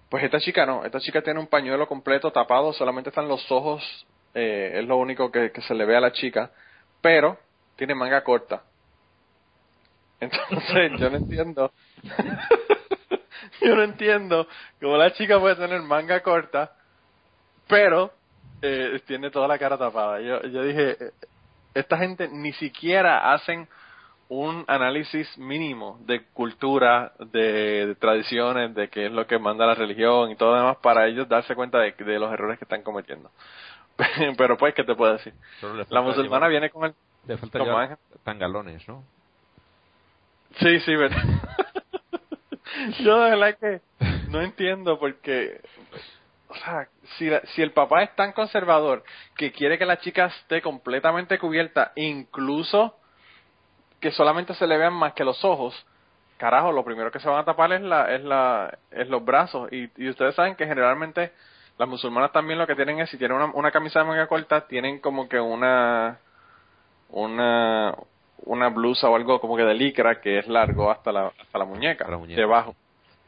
Pues 0.07 0.23
esta 0.23 0.39
chica 0.39 0.65
no, 0.67 0.85
esta 0.85 0.99
chica 0.99 1.21
tiene 1.23 1.39
un 1.39 1.47
pañuelo 1.47 1.87
completo 1.87 2.31
tapado, 2.31 2.73
solamente 2.73 3.09
están 3.09 3.27
los 3.27 3.51
ojos, 3.51 3.81
eh, 4.35 4.73
es 4.75 4.85
lo 4.85 4.97
único 4.97 5.31
que, 5.31 5.51
que 5.51 5.61
se 5.61 5.73
le 5.73 5.85
ve 5.85 5.95
a 5.97 6.01
la 6.01 6.11
chica, 6.11 6.51
pero 7.01 7.39
tiene 7.75 7.95
manga 7.95 8.23
corta. 8.23 8.63
Entonces 10.19 10.91
yo 10.99 11.09
no 11.09 11.17
entiendo. 11.17 11.71
yo 13.61 13.75
no 13.75 13.83
entiendo 13.83 14.47
cómo 14.79 14.97
la 14.97 15.13
chica 15.13 15.39
puede 15.39 15.55
tener 15.55 15.81
manga 15.81 16.21
corta, 16.21 16.71
pero 17.67 18.11
eh, 18.61 19.01
tiene 19.05 19.31
toda 19.31 19.47
la 19.47 19.57
cara 19.57 19.77
tapada. 19.77 20.19
Yo, 20.21 20.41
yo 20.43 20.63
dije, 20.63 20.91
eh, 20.91 21.11
esta 21.73 21.97
gente 21.97 22.27
ni 22.27 22.53
siquiera 22.53 23.33
hacen 23.33 23.67
un 24.29 24.63
análisis 24.67 25.37
mínimo 25.37 25.99
de 26.05 26.23
cultura, 26.31 27.11
de, 27.19 27.87
de 27.87 27.95
tradiciones, 27.95 28.73
de 28.73 28.87
qué 28.89 29.07
es 29.07 29.11
lo 29.11 29.27
que 29.27 29.37
manda 29.37 29.65
la 29.65 29.75
religión 29.75 30.31
y 30.31 30.35
todo 30.35 30.51
lo 30.51 30.57
demás 30.59 30.77
para 30.77 31.07
ellos 31.07 31.27
darse 31.27 31.53
cuenta 31.53 31.79
de, 31.79 31.91
de 31.91 32.19
los 32.19 32.31
errores 32.31 32.57
que 32.57 32.63
están 32.65 32.81
cometiendo. 32.81 33.29
pero 34.37 34.57
pues, 34.57 34.73
¿qué 34.73 34.83
te 34.83 34.95
puedo 34.95 35.13
decir? 35.13 35.33
La 35.89 36.01
musulmana 36.01 36.47
llevar- 36.47 36.49
viene 36.49 36.69
con 36.69 36.85
el... 36.85 36.93
Le 37.27 37.37
falta 37.37 37.59
Ángel. 37.59 37.97
tangalones, 38.23 38.87
¿no? 38.87 39.03
Sí, 40.59 40.79
sí, 40.79 40.95
¿verdad? 40.95 41.21
Yo 42.99 43.19
de 43.21 43.29
verdad 43.31 43.57
que 43.57 43.81
no 44.29 44.41
entiendo 44.41 44.99
porque... 44.99 45.61
O 46.47 46.55
sea, 46.55 46.87
si, 47.17 47.29
la- 47.29 47.41
si 47.55 47.61
el 47.61 47.71
papá 47.71 48.03
es 48.03 48.13
tan 48.15 48.33
conservador 48.33 49.03
que 49.37 49.51
quiere 49.51 49.77
que 49.77 49.85
la 49.85 49.99
chica 49.99 50.25
esté 50.25 50.61
completamente 50.61 51.39
cubierta, 51.39 51.93
incluso 51.95 52.97
que 54.01 54.11
solamente 54.11 54.53
se 54.55 54.67
le 54.67 54.77
vean 54.77 54.93
más 54.93 55.13
que 55.13 55.23
los 55.23 55.45
ojos, 55.45 55.73
carajo, 56.37 56.71
lo 56.71 56.83
primero 56.83 57.11
que 57.11 57.19
se 57.19 57.29
van 57.29 57.39
a 57.39 57.45
tapar 57.45 57.71
es 57.71 57.81
la, 57.81 58.13
es 58.13 58.23
la, 58.23 58.77
es 58.89 59.07
los 59.07 59.23
brazos. 59.23 59.71
Y, 59.71 60.09
ustedes 60.09 60.35
saben 60.35 60.55
que 60.55 60.65
generalmente 60.65 61.31
las 61.77 61.87
musulmanas 61.87 62.31
también 62.31 62.59
lo 62.59 62.67
que 62.67 62.75
tienen 62.75 62.99
es, 62.99 63.09
si 63.11 63.17
tienen 63.17 63.37
una, 63.37 63.45
una 63.53 63.71
camisa 63.71 63.99
de 63.99 64.05
manga 64.05 64.27
corta, 64.27 64.67
tienen 64.67 64.99
como 64.99 65.29
que 65.29 65.39
una, 65.39 66.19
una, 67.09 67.95
una 68.43 68.69
blusa 68.69 69.09
o 69.09 69.15
algo 69.15 69.39
como 69.39 69.55
que 69.57 69.63
de 69.63 69.73
licra 69.73 70.19
que 70.21 70.39
es 70.39 70.47
largo 70.47 70.89
hasta 70.91 71.11
la, 71.11 71.27
hasta 71.27 71.57
la 71.59 71.65
muñeca, 71.65 72.07
la 72.09 72.17
muñeca. 72.17 72.39
debajo. 72.41 72.75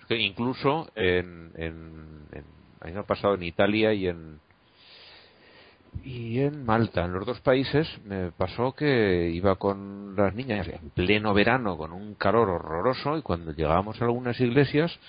Es 0.02 0.06
que 0.08 0.18
incluso 0.18 0.90
en, 0.96 1.52
en, 1.56 2.28
en- 2.32 2.46
a 2.82 2.88
mí 2.88 2.92
me 2.94 3.00
ha 3.00 3.04
pasado 3.04 3.36
en 3.36 3.44
Italia 3.44 3.94
y 3.94 4.08
en 4.08 4.40
y 6.04 6.40
en 6.40 6.66
Malta, 6.66 7.06
en 7.06 7.14
los 7.14 7.26
dos 7.26 7.40
países, 7.42 7.88
me 8.04 8.32
pasó 8.32 8.74
que 8.74 9.30
iba 9.30 9.56
con 9.56 10.16
las 10.18 10.34
niñas 10.34 10.68
en 10.68 10.90
pleno 10.90 11.34
verano 11.34 11.78
con 11.78 11.94
un 11.94 12.16
calor 12.16 12.50
horroroso 12.50 13.18
y 13.18 13.22
cuando 13.22 13.52
llegábamos 13.54 14.02
a 14.02 14.06
algunas 14.06 14.38
iglesias, 14.42 15.00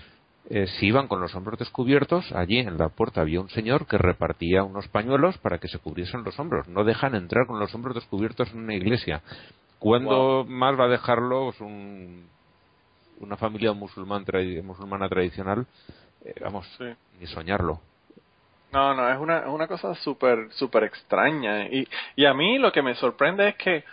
eh, 0.50 0.66
si 0.78 0.86
iban 0.88 1.08
con 1.08 1.20
los 1.20 1.34
hombros 1.34 1.58
descubiertos, 1.58 2.30
allí 2.32 2.58
en 2.58 2.76
la 2.76 2.90
puerta 2.90 3.22
había 3.22 3.40
un 3.40 3.48
señor 3.48 3.86
que 3.86 3.96
repartía 3.98 4.62
unos 4.62 4.86
pañuelos 4.88 5.38
para 5.38 5.58
que 5.58 5.68
se 5.68 5.78
cubriesen 5.78 6.22
los 6.22 6.38
hombros. 6.38 6.68
No 6.68 6.84
dejan 6.84 7.14
entrar 7.14 7.46
con 7.46 7.58
los 7.58 7.74
hombros 7.74 7.94
descubiertos 7.94 8.52
en 8.52 8.58
una 8.60 8.74
iglesia. 8.74 9.22
¿Cuándo 9.78 10.44
más 10.48 10.78
va 10.78 10.84
a 10.84 10.88
dejarlo 10.88 11.44
pues, 11.46 11.60
un- 11.60 12.28
una 13.20 13.36
familia 13.36 13.72
musulmán 13.72 14.24
tradi- 14.24 14.62
musulmana 14.62 15.08
tradicional? 15.08 15.66
Eh, 16.24 16.34
vamos, 16.40 16.66
Sí. 16.78 16.84
ni 17.20 17.26
soñarlo. 17.26 17.80
No, 18.72 18.92
no, 18.94 19.08
es 19.08 19.18
una, 19.18 19.38
es 19.40 19.46
una 19.46 19.68
cosa 19.68 19.94
súper, 19.96 20.48
súper 20.52 20.84
extraña. 20.84 21.64
Y, 21.68 21.86
y 22.16 22.24
a 22.24 22.34
mí 22.34 22.58
lo 22.58 22.72
que 22.72 22.82
me 22.82 22.94
sorprende 22.96 23.48
es 23.50 23.56
que, 23.56 23.84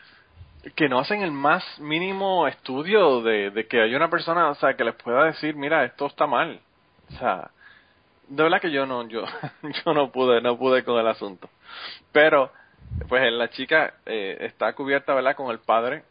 que 0.76 0.90
no 0.90 1.00
hacen 1.00 1.22
el 1.22 1.32
más 1.32 1.64
mínimo 1.80 2.48
estudio 2.48 3.22
de, 3.22 3.52
de 3.52 3.68
que 3.68 3.82
hay 3.82 3.94
una 3.94 4.10
persona, 4.10 4.50
o 4.50 4.56
sea, 4.56 4.76
que 4.76 4.84
les 4.84 4.96
pueda 4.96 5.26
decir, 5.26 5.56
mira, 5.56 5.84
esto 5.84 6.08
está 6.08 6.26
mal. 6.26 6.60
O 7.14 7.18
sea, 7.18 7.52
de 8.28 8.44
verdad 8.44 8.62
que 8.62 8.72
yo 8.72 8.86
no, 8.88 9.08
yo, 9.08 9.24
yo 9.86 9.94
no 9.94 10.12
pude, 10.12 10.42
no 10.42 10.58
pude 10.58 10.84
con 10.84 10.98
el 11.00 11.08
asunto. 11.08 11.50
Pero, 12.12 12.52
pues 13.08 13.32
la 13.32 13.50
chica 13.50 13.96
eh, 14.06 14.38
está 14.42 14.74
cubierta, 14.74 15.14
¿verdad? 15.14 15.36
Con 15.36 15.52
el 15.52 15.60
padre. 15.60 16.04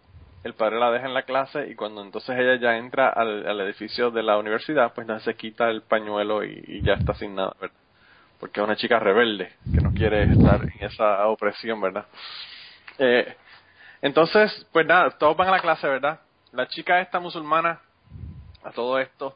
El 0.43 0.55
padre 0.55 0.79
la 0.79 0.91
deja 0.91 1.07
en 1.07 1.15
la 1.15 1.25
clase 1.25 1.69
y 1.69 1.75
cuando 1.75 2.03
entonces 2.03 2.39
ella 2.39 2.57
ya 2.57 2.79
entra 2.79 3.11
al, 3.11 3.61
edificio 3.61 4.11
de 4.11 4.23
la 4.23 4.39
universidad, 4.39 4.95
pues 4.95 5.07
no 5.07 5.21
se 5.21 5.35
quita 5.35 5.69
el 5.69 5.83
pañuelo 5.83 6.45
y, 6.45 6.65
y 6.67 6.83
ya 6.83 6.95
está 6.95 7.13
sin 7.13 7.35
nada, 7.35 7.55
¿verdad? 7.61 7.77
porque 8.41 8.59
es 8.59 8.65
una 8.65 8.75
chica 8.75 8.99
rebelde 8.99 9.53
que 9.73 9.83
no 9.83 9.93
quiere 9.93 10.23
estar 10.23 10.63
en 10.63 10.85
esa 10.85 11.27
opresión, 11.27 11.79
¿verdad? 11.79 12.07
Eh, 12.99 13.37
entonces, 14.01 14.67
pues 14.73 14.87
nada, 14.87 15.11
todos 15.11 15.37
van 15.37 15.49
a 15.49 15.53
la 15.53 15.61
clase, 15.61 15.87
¿verdad? 15.87 16.21
La 16.53 16.67
chica 16.67 17.01
esta 17.03 17.21
musulmana, 17.21 17.81
a 18.65 18.73
todo 18.73 18.99
esto, 18.99 19.35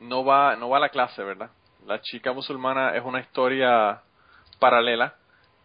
no 0.00 0.24
va, 0.24 0.56
no 0.56 0.68
va 0.68 0.78
a 0.78 0.80
la 0.80 0.88
clase, 0.88 1.22
¿verdad? 1.22 1.50
La 1.86 2.00
chica 2.00 2.32
musulmana 2.32 2.96
es 2.96 3.04
una 3.04 3.20
historia 3.20 4.02
paralela 4.58 5.14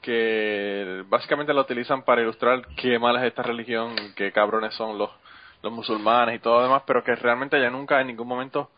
que 0.08 1.04
básicamente 1.10 1.54
la 1.54 1.60
utilizan 1.60 2.02
para 2.04 2.22
ilustrar 2.22 2.66
qué 2.78 2.98
mala 2.98 3.20
es 3.20 3.28
esta 3.28 3.44
religión, 3.44 3.94
qué 4.16 4.32
cabrones 4.32 4.74
son 4.74 4.98
los, 4.98 5.10
los 5.62 5.74
musulmanes 5.74 6.36
y 6.36 6.40
todo 6.40 6.60
lo 6.60 6.64
demás, 6.64 6.84
pero 6.88 7.04
que 7.04 7.14
realmente 7.14 7.58
ella 7.58 7.70
nunca 7.70 8.00
en 8.00 8.08
ningún 8.08 8.26
momento 8.26 8.72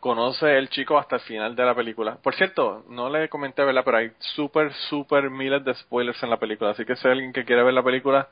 conoce 0.00 0.58
el 0.58 0.68
chico 0.70 0.98
hasta 0.98 1.14
el 1.14 1.22
final 1.22 1.54
de 1.54 1.64
la 1.64 1.76
película. 1.76 2.16
Por 2.20 2.34
cierto, 2.34 2.84
no 2.88 3.08
le 3.08 3.28
comenté, 3.28 3.64
¿verdad? 3.64 3.82
Pero 3.84 3.96
hay 3.98 4.10
súper, 4.18 4.72
súper 4.90 5.30
miles 5.30 5.64
de 5.64 5.72
spoilers 5.72 6.20
en 6.24 6.30
la 6.30 6.36
película. 6.38 6.70
Así 6.70 6.84
que 6.84 6.96
si 6.96 7.06
hay 7.06 7.12
alguien 7.12 7.32
que 7.32 7.44
quiere 7.44 7.62
ver 7.62 7.74
la 7.74 7.84
película, 7.84 8.26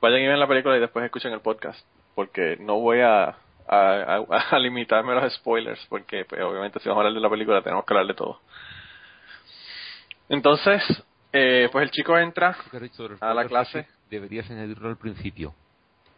vayan 0.00 0.22
y 0.22 0.26
ven 0.26 0.40
la 0.40 0.48
película 0.48 0.76
y 0.76 0.80
después 0.80 1.04
escuchen 1.04 1.32
el 1.32 1.40
podcast. 1.40 1.86
Porque 2.16 2.56
no 2.58 2.80
voy 2.80 2.98
a- 3.00 3.36
a 3.68 4.58
limitarme 4.58 5.12
a 5.12 5.20
los 5.20 5.32
spoilers. 5.34 5.86
Porque 5.86 6.24
pues, 6.24 6.42
obviamente 6.42 6.80
si 6.80 6.88
vamos 6.88 7.04
a 7.04 7.06
hablar 7.06 7.14
de 7.14 7.20
la 7.20 7.30
película 7.30 7.62
tenemos 7.62 7.84
que 7.84 7.94
hablar 7.94 8.08
de 8.08 8.14
todo. 8.14 8.40
Entonces, 10.28 10.82
eh, 11.32 11.68
pues 11.70 11.82
el 11.84 11.90
chico 11.90 12.18
entra 12.18 12.56
¿Qué 12.70 12.76
has 12.76 12.82
dicho 12.82 13.02
de 13.04 13.08
los 13.10 13.22
a 13.22 13.32
la 13.34 13.44
clase. 13.46 13.86
Deberías 14.10 14.50
añadirlo 14.50 14.88
al 14.88 14.96
principio. 14.96 15.54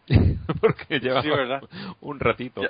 Porque 0.60 0.98
lleva 1.00 1.22
Sí, 1.22 1.28
¿verdad? 1.30 1.62
un 2.00 2.18
ratito. 2.20 2.62
Ya. 2.62 2.68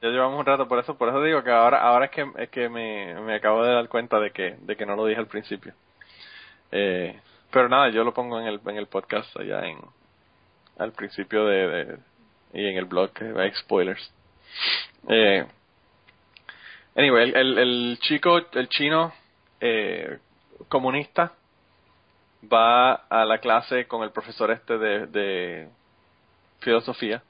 Ya 0.00 0.08
llevamos 0.08 0.40
un 0.40 0.46
rato, 0.46 0.66
por 0.66 0.80
eso, 0.80 0.96
por 0.98 1.08
eso 1.10 1.22
digo 1.22 1.44
que 1.44 1.50
ahora, 1.52 1.80
ahora 1.80 2.06
es 2.06 2.10
que, 2.10 2.26
es 2.38 2.48
que 2.50 2.68
me, 2.68 3.14
me 3.20 3.36
acabo 3.36 3.62
de 3.64 3.72
dar 3.72 3.88
cuenta 3.88 4.18
de 4.18 4.32
que, 4.32 4.56
de 4.60 4.74
que 4.76 4.84
no 4.84 4.96
lo 4.96 5.06
dije 5.06 5.20
al 5.20 5.28
principio. 5.28 5.74
Eh, 6.72 7.20
pero 7.52 7.68
nada, 7.68 7.88
yo 7.90 8.02
lo 8.02 8.12
pongo 8.12 8.40
en 8.40 8.48
el, 8.48 8.60
en 8.66 8.76
el 8.78 8.86
podcast 8.88 9.36
allá 9.36 9.64
en, 9.64 9.78
al 10.78 10.90
principio 10.92 11.44
de, 11.46 11.68
de- 11.68 11.98
y 12.54 12.66
en 12.66 12.76
el 12.78 12.86
blog 12.86 13.12
que 13.12 13.26
hay 13.36 13.52
spoilers. 13.54 14.12
Eh, 15.08 15.44
anyway, 16.96 17.30
el, 17.30 17.36
el, 17.36 17.58
el 17.58 17.98
chico, 18.00 18.40
el 18.54 18.68
chino 18.68 19.12
eh, 19.60 20.18
comunista 20.68 21.32
va 22.50 22.94
a 22.94 23.24
la 23.24 23.38
clase 23.38 23.86
con 23.86 24.02
el 24.02 24.10
profesor 24.10 24.50
este 24.50 24.78
de, 24.78 25.68
filosofía 26.60 27.22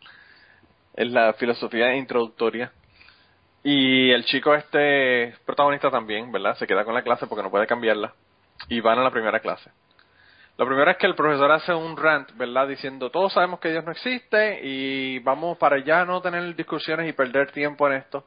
es 0.95 1.11
la 1.11 1.33
filosofía 1.35 1.95
introductoria. 1.97 2.71
Y 3.65 4.11
el 4.11 4.25
chico 4.25 4.55
este 4.55 5.35
protagonista 5.47 5.91
también, 5.91 6.31
¿verdad? 6.33 6.57
Se 6.57 6.67
queda 6.67 6.85
con 6.85 6.95
la 6.95 7.03
clase 7.03 7.27
porque 7.27 7.43
no 7.43 7.51
puede 7.51 7.67
cambiarla. 7.67 8.13
Y 8.69 8.81
van 8.81 8.99
a 8.99 9.03
la 9.03 9.11
primera 9.11 9.41
clase. 9.41 9.71
Lo 10.59 10.67
primero 10.67 10.91
es 10.91 10.99
que 10.99 11.07
el 11.07 11.15
profesor 11.15 11.51
hace 11.51 11.73
un 11.73 11.97
rant, 11.97 12.31
¿verdad? 12.37 12.69
Diciendo, 12.69 13.11
todos 13.11 13.33
sabemos 13.33 13.59
que 13.59 13.71
Dios 13.71 13.85
no 13.85 13.93
existe 13.93 14.61
y 14.63 15.19
vamos 15.21 15.57
para 15.57 15.83
ya 15.83 16.05
no 16.05 16.21
tener 16.21 16.55
discusiones 16.55 17.09
y 17.09 17.13
perder 17.13 17.53
tiempo 17.53 17.87
en 17.89 17.95
esto. 17.95 18.27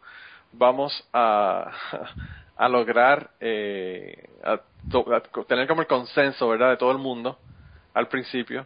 Vamos 0.52 1.08
a, 1.14 1.72
a 2.58 2.70
lograr 2.70 3.32
eh, 3.40 4.30
a 4.44 4.60
to- 4.90 5.06
a 5.14 5.22
tener 5.46 5.68
como 5.68 5.82
el 5.82 5.88
consenso, 5.88 6.48
¿verdad? 6.50 6.70
De 6.72 6.78
todo 6.78 6.92
el 6.92 6.98
mundo 6.98 7.38
al 7.94 8.08
principio 8.08 8.66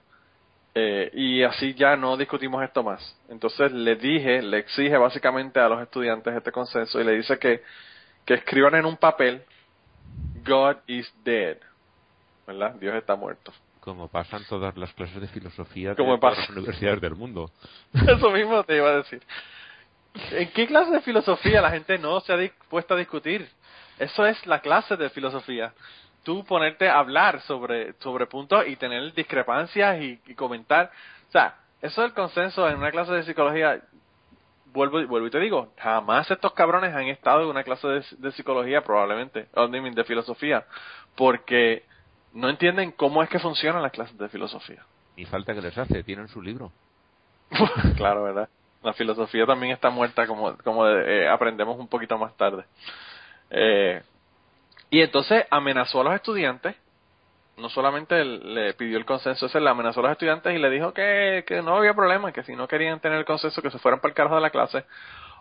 eh, 0.76 1.10
y 1.14 1.44
así 1.44 1.74
ya 1.74 1.96
no 1.96 2.16
discutimos 2.18 2.64
esto 2.64 2.84
más. 2.84 3.18
Entonces 3.30 3.72
le 3.72 3.96
dije, 3.96 4.42
le 4.42 4.60
exige 4.60 4.98
básicamente 4.98 5.60
a 5.60 5.68
los 5.70 5.82
estudiantes 5.82 6.34
este 6.36 6.52
consenso 6.52 7.00
y 7.02 7.04
le 7.04 7.14
dice 7.14 7.38
que, 7.40 7.64
que 8.26 8.36
escriban 8.36 8.76
en 8.76 8.86
un 8.86 8.98
papel 8.98 9.44
God 10.46 10.78
is 10.88 11.12
dead, 11.24 11.58
¿verdad? 12.48 12.76
Dios 12.76 12.96
está 12.96 13.16
muerto. 13.16 13.52
Como 13.80 14.08
pasan 14.08 14.44
todas 14.48 14.76
las 14.78 14.94
clases 14.94 15.20
de 15.22 15.28
filosofía 15.28 15.96
de 15.96 16.18
pasa. 16.20 16.42
las 16.42 16.50
universidades 16.52 17.02
del 17.02 17.16
mundo. 17.16 17.50
Eso 17.94 18.30
mismo 18.30 18.64
te 18.64 18.76
iba 18.78 18.90
a 18.90 18.98
decir. 18.98 19.22
¿En 20.32 20.52
qué 20.52 20.68
clase 20.68 20.92
de 20.92 21.02
filosofía 21.02 21.62
la 21.62 21.72
gente 21.72 21.98
no 21.98 22.20
se 22.20 22.34
ha 22.34 22.38
dispuesto 22.38 22.94
a 22.94 22.98
discutir? 22.98 23.48
Eso 24.00 24.26
es 24.26 24.46
la 24.48 24.60
clase 24.60 24.98
de 24.98 25.10
filosofía. 25.10 25.74
Tú 26.24 26.44
ponerte 26.46 26.90
a 26.90 27.00
hablar 27.00 27.42
sobre, 27.42 27.94
sobre 28.00 28.26
puntos 28.26 28.66
y 28.68 28.76
tener 28.76 29.14
discrepancias 29.14 30.02
y, 30.02 30.20
y 30.26 30.36
comentar. 30.36 30.92
O 31.28 31.32
sea, 31.32 31.56
eso 31.82 32.02
es 32.02 32.10
el 32.10 32.14
consenso 32.14 32.68
en 32.68 32.78
una 32.78 32.92
clase 32.92 33.14
de 33.14 33.24
psicología. 33.24 33.82
Vuelvo, 34.74 35.06
vuelvo 35.08 35.28
y 35.28 35.32
te 35.32 35.40
digo, 35.40 35.74
jamás 35.78 36.30
estos 36.30 36.54
cabrones 36.54 36.94
han 36.94 37.08
estado 37.08 37.44
en 37.44 37.50
una 37.50 37.64
clase 37.64 37.88
de, 37.88 38.06
de 38.18 38.32
psicología 38.34 38.84
probablemente, 38.84 39.48
o 39.56 39.68
de 39.68 40.04
filosofía, 40.04 40.66
porque 41.16 41.84
no 42.34 42.50
entienden 42.50 42.92
cómo 42.92 43.24
es 43.24 43.30
que 43.30 43.40
funcionan 43.40 43.82
las 43.82 43.92
clases 43.92 44.18
de 44.18 44.30
filosofía. 44.30 44.84
Ni 45.18 45.26
falta 45.26 45.54
que 45.54 45.62
les 45.62 45.78
hace, 45.78 46.04
tienen 46.04 46.28
su 46.28 46.42
libro. 46.42 46.72
claro, 47.98 48.24
¿verdad? 48.24 48.48
La 48.84 48.94
filosofía 48.94 49.46
también 49.46 49.74
está 49.74 49.90
muerta, 49.90 50.28
como, 50.28 50.56
como 50.60 50.88
eh, 50.88 51.28
aprendemos 51.28 51.78
un 51.80 51.88
poquito 51.88 52.18
más 52.18 52.36
tarde. 52.38 52.64
Eh, 53.50 54.02
y 54.90 55.02
entonces 55.02 55.46
amenazó 55.50 56.02
a 56.02 56.04
los 56.06 56.16
estudiantes, 56.16 56.76
no 57.58 57.70
solamente 57.70 58.24
le 58.24 58.74
pidió 58.74 58.98
el 58.98 59.06
consenso 59.06 59.46
ese, 59.46 59.60
le 59.60 59.70
amenazó 59.70 60.00
a 60.00 60.04
los 60.04 60.12
estudiantes 60.14 60.54
y 60.56 60.60
le 60.60 60.70
dijo 60.70 60.94
que, 60.94 61.44
que 61.46 61.62
no 61.62 61.78
había 61.78 61.94
problema, 61.94 62.32
que 62.32 62.44
si 62.44 62.56
no 62.56 62.68
querían 62.68 63.00
tener 63.00 63.20
el 63.20 63.26
consenso, 63.26 63.62
que 63.62 63.70
se 63.70 63.80
fueran 63.80 64.00
para 64.00 64.10
el 64.10 64.16
carajo 64.16 64.36
de 64.36 64.42
la 64.42 64.50
clase, 64.50 64.86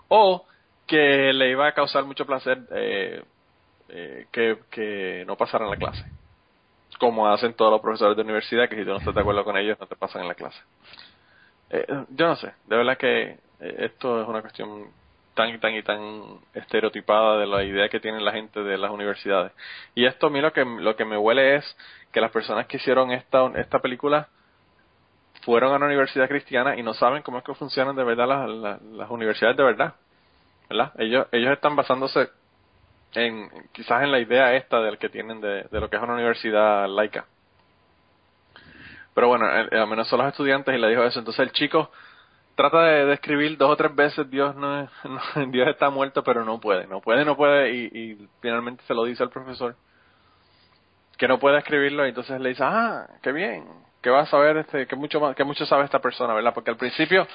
o 0.09 0.45
que 0.87 1.33
le 1.33 1.51
iba 1.51 1.69
a 1.69 1.73
causar 1.73 2.05
mucho 2.05 2.27
placer 2.27 2.59
eh, 2.73 3.23
eh, 3.89 4.27
que, 4.33 4.59
que 4.71 5.25
no 5.27 5.37
pasaran 5.37 5.71
la 5.71 5.77
clase. 5.77 6.05
Como 6.99 7.29
hacen 7.29 7.55
todos 7.55 7.71
los 7.71 7.81
profesores 7.81 8.17
de 8.17 8.23
universidad, 8.23 8.69
que 8.69 8.77
si 8.77 8.85
tú 8.85 8.91
no 8.91 8.97
estás 8.97 9.15
de 9.15 9.21
acuerdo 9.21 9.45
con 9.45 9.57
ellos, 9.57 9.79
no 9.79 9.87
te 9.87 9.97
pasan 9.97 10.23
en 10.23 10.29
la 10.29 10.35
clase. 10.35 10.59
Eh, 11.71 11.87
yo 12.11 12.27
no 12.27 12.37
sé, 12.37 12.53
de 12.67 12.77
verdad 12.77 12.97
que 12.97 13.39
eh, 13.61 13.77
esto 13.79 14.23
es 14.23 14.29
una 14.29 14.41
cuestión 14.41 14.91
tan 15.39 15.55
y 15.55 15.59
tan 15.59 15.73
y 15.73 15.83
tan 15.85 16.41
estereotipada 16.53 17.39
de 17.39 17.47
la 17.47 17.63
idea 17.63 17.89
que 17.89 18.01
tienen 18.01 18.25
la 18.25 18.33
gente 18.33 18.61
de 18.61 18.77
las 18.77 18.91
universidades. 18.91 19.53
Y 19.95 20.05
esto 20.05 20.27
a 20.27 20.31
mí 20.31 20.41
lo 20.41 20.53
que, 20.53 20.65
lo 20.65 20.97
que 20.97 21.05
me 21.05 21.17
huele 21.17 21.55
es 21.55 21.77
que 22.11 22.21
las 22.21 22.33
personas 22.33 22.67
que 22.67 22.79
hicieron 22.79 23.13
esta, 23.13 23.47
esta 23.55 23.79
película 23.79 24.27
fueron 25.43 25.73
a 25.73 25.77
una 25.77 25.87
universidad 25.87 26.27
cristiana 26.27 26.77
y 26.77 26.83
no 26.83 26.93
saben 26.93 27.23
cómo 27.23 27.39
es 27.39 27.45
que 27.45 27.55
funcionan 27.55 27.95
de 27.95 28.03
verdad 28.03 28.27
las, 28.27 28.83
las, 28.83 29.11
universidades 29.11 29.57
de 29.57 29.63
verdad. 29.63 29.95
¿verdad? 30.69 30.93
Ellos, 30.99 31.29
ellos 31.31 31.53
están 31.53 31.77
basándose 31.77 32.31
en 33.15 33.49
quizás 33.71 34.03
en 34.03 34.11
la 34.11 34.19
idea 34.19 34.55
esta 34.55 34.81
del 34.81 34.99
que 34.99 35.09
tienen 35.09 35.41
de, 35.41 35.63
de 35.71 35.81
lo 35.81 35.89
que 35.89 35.97
es 35.97 36.03
una 36.03 36.15
universidad 36.15 36.89
laica. 36.89 37.27
Pero 39.15 39.29
bueno, 39.29 39.47
al 39.47 39.87
menos 39.87 40.09
son 40.09 40.19
los 40.19 40.29
estudiantes 40.29 40.75
y 40.75 40.79
le 40.79 40.89
dijo 40.89 41.05
eso. 41.05 41.21
Entonces 41.21 41.47
el 41.47 41.53
chico 41.53 41.93
trata 42.59 42.83
de, 42.83 43.07
describir 43.07 43.57
dos 43.57 43.71
o 43.71 43.77
tres 43.77 43.95
veces 43.95 44.29
Dios 44.29 44.57
no, 44.57 44.89
Dios 45.47 45.69
está 45.69 45.91
muerto 45.91 46.25
pero 46.25 46.45
no 46.45 46.59
puede 46.59 46.89
no 46.89 47.01
puede 47.01 47.25
no 47.25 47.37
puede 47.37 47.73
y, 47.73 48.29
finalmente 48.43 48.83
se 48.85 48.95
lo 48.95 49.05
dice 49.05 49.23
al 49.23 49.31
profesor 49.31 49.77
que 51.17 51.29
no 51.29 51.39
puede 51.39 51.59
escribirlo 51.59 52.05
y 52.05 52.09
entonces 52.09 52.41
le 52.41 52.49
dice 52.49 52.65
ah 52.65 53.07
qué 53.23 53.31
bien 53.31 53.65
que 54.03 54.11
va 54.11 54.23
a 54.23 54.27
saber 54.27 54.57
este 54.57 54.89
que 54.89 54.97
mucho 54.97 55.35
que 55.37 55.45
mucho 55.45 55.65
sabe 55.67 55.85
esta 55.85 56.01
persona 56.01 56.35
verdad 56.35 56.53
porque 56.53 56.73
al 56.73 56.77
principio 56.77 57.29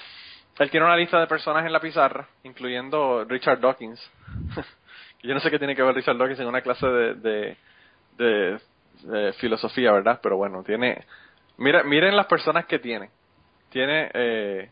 él 0.59 0.69
tiene 0.69 0.85
una 0.85 0.97
lista 0.97 1.21
de 1.21 1.27
personas 1.27 1.65
en 1.65 1.71
la 1.71 1.79
pizarra 1.79 2.27
incluyendo 2.43 3.23
Richard 3.23 3.61
Dawkins 3.61 4.01
yo 5.23 5.33
no 5.33 5.39
sé 5.39 5.49
qué 5.49 5.57
tiene 5.57 5.73
que 5.73 5.83
ver 5.83 5.95
Richard 5.95 6.17
Dawkins 6.17 6.41
en 6.41 6.47
una 6.47 6.61
clase 6.61 6.85
de, 6.85 7.13
de, 7.15 7.57
de, 8.17 8.59
de 9.03 9.33
filosofía 9.33 9.93
verdad 9.93 10.19
pero 10.21 10.35
bueno 10.35 10.63
tiene 10.63 11.05
mira 11.57 11.83
miren 11.83 12.15
las 12.15 12.25
personas 12.25 12.65
que 12.65 12.79
tiene. 12.79 13.09
Tiene 13.69 14.11
eh, 14.13 14.69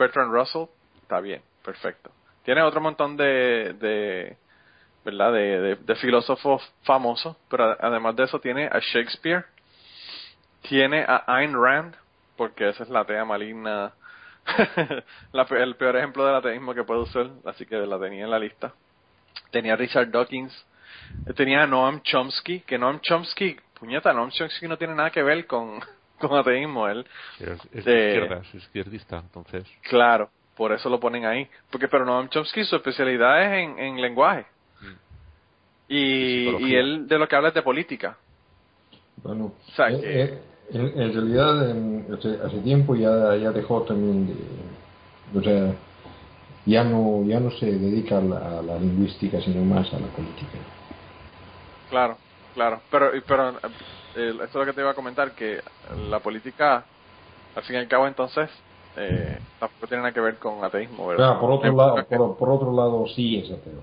Bertrand 0.00 0.32
Russell, 0.32 0.64
está 1.02 1.20
bien, 1.20 1.42
perfecto. 1.62 2.10
Tiene 2.42 2.62
otro 2.62 2.80
montón 2.80 3.18
de, 3.18 3.74
de 3.78 4.38
¿verdad? 5.04 5.30
De, 5.30 5.76
de, 5.76 5.94
filósofos 5.96 6.62
famosos, 6.84 7.36
pero 7.50 7.76
además 7.78 8.16
de 8.16 8.24
eso 8.24 8.40
tiene 8.40 8.66
a 8.66 8.78
Shakespeare, 8.78 9.44
tiene 10.62 11.04
a 11.06 11.24
Ayn 11.26 11.52
Rand, 11.52 11.94
porque 12.36 12.70
esa 12.70 12.82
es 12.82 12.88
la 12.88 13.00
atea 13.00 13.26
maligna, 13.26 13.92
el 15.50 15.76
peor 15.76 15.96
ejemplo 15.96 16.24
del 16.24 16.36
ateísmo 16.36 16.72
que 16.72 16.84
puede 16.84 17.00
usar, 17.00 17.28
así 17.44 17.66
que 17.66 17.76
la 17.76 18.00
tenía 18.00 18.24
en 18.24 18.30
la 18.30 18.38
lista. 18.38 18.72
Tenía 19.50 19.74
a 19.74 19.76
Richard 19.76 20.10
Dawkins, 20.10 20.66
tenía 21.36 21.64
a 21.64 21.66
Noam 21.66 22.00
Chomsky, 22.00 22.60
que 22.60 22.78
Noam 22.78 23.00
Chomsky, 23.00 23.54
puñeta, 23.78 24.14
Noam 24.14 24.30
Chomsky 24.30 24.66
no 24.66 24.78
tiene 24.78 24.94
nada 24.94 25.10
que 25.10 25.22
ver 25.22 25.46
con, 25.46 25.78
con 26.28 26.38
ateísmo. 26.38 26.88
Él, 26.88 27.06
es, 27.40 27.84
de, 27.84 28.42
izquierdista, 28.54 29.18
entonces. 29.18 29.64
Claro, 29.82 30.30
por 30.56 30.72
eso 30.72 30.88
lo 30.88 31.00
ponen 31.00 31.24
ahí. 31.24 31.48
Porque, 31.70 31.88
pero 31.88 32.04
Noam 32.04 32.28
Chomsky 32.28 32.64
su 32.64 32.76
especialidad 32.76 33.42
es 33.42 33.64
en, 33.64 33.78
en 33.78 34.00
lenguaje. 34.00 34.46
Mm. 34.80 34.94
Y, 35.88 36.66
y, 36.66 36.74
él 36.76 37.08
de 37.08 37.18
lo 37.18 37.26
que 37.26 37.36
habla 37.36 37.48
es 37.48 37.54
de 37.54 37.62
política. 37.62 38.16
Bueno, 39.22 39.52
eh, 39.78 40.00
eh, 40.02 40.40
en, 40.72 41.12
realidad 41.12 41.70
hace, 42.46 42.60
tiempo 42.60 42.94
ya, 42.94 43.36
ya 43.36 43.50
dejó 43.50 43.82
también 43.82 44.28
de, 44.28 45.38
o 45.38 45.42
sea, 45.42 45.74
ya 46.64 46.84
no, 46.84 47.24
ya 47.24 47.40
no 47.40 47.50
se 47.50 47.66
dedica 47.66 48.18
a 48.18 48.22
la, 48.22 48.58
a 48.58 48.62
la 48.62 48.78
lingüística, 48.78 49.40
sino 49.40 49.62
más 49.64 49.92
a 49.92 49.98
la 49.98 50.06
política. 50.08 50.58
Claro, 51.90 52.16
claro. 52.54 52.80
Pero, 52.90 53.10
pero 53.26 53.58
esto 54.14 54.44
es 54.44 54.54
lo 54.54 54.66
que 54.66 54.72
te 54.72 54.80
iba 54.80 54.90
a 54.90 54.94
comentar, 54.94 55.32
que 55.32 55.60
la 56.08 56.20
política, 56.20 56.84
al 57.54 57.62
fin 57.62 57.76
y 57.76 57.78
al 57.78 57.88
cabo, 57.88 58.06
entonces, 58.06 58.50
eh, 58.96 59.38
tampoco 59.58 59.86
tiene 59.86 60.02
nada 60.02 60.12
que 60.12 60.20
ver 60.20 60.36
con 60.36 60.64
ateísmo, 60.64 61.06
¿verdad? 61.06 61.38
por, 61.38 61.50
otro 61.52 61.72
lado, 61.72 62.36
por, 62.36 62.50
otro 62.50 62.72
lado, 62.72 63.06
sí 63.14 63.38
es 63.38 63.50
ateo. 63.50 63.82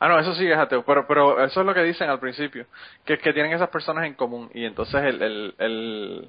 Ah, 0.00 0.08
no, 0.08 0.18
eso 0.18 0.34
sí 0.34 0.46
es 0.46 0.58
ateo, 0.58 0.84
pero, 0.84 1.06
pero 1.06 1.42
eso 1.44 1.60
es 1.60 1.66
lo 1.66 1.72
que 1.72 1.82
dicen 1.82 2.10
al 2.10 2.18
principio, 2.18 2.66
que, 3.04 3.18
que 3.18 3.32
tienen 3.32 3.52
esas 3.52 3.68
personas 3.68 4.04
en 4.06 4.14
común, 4.14 4.50
y 4.52 4.64
entonces 4.64 5.02
el, 5.02 5.22
el, 5.22 5.54
el 5.58 6.28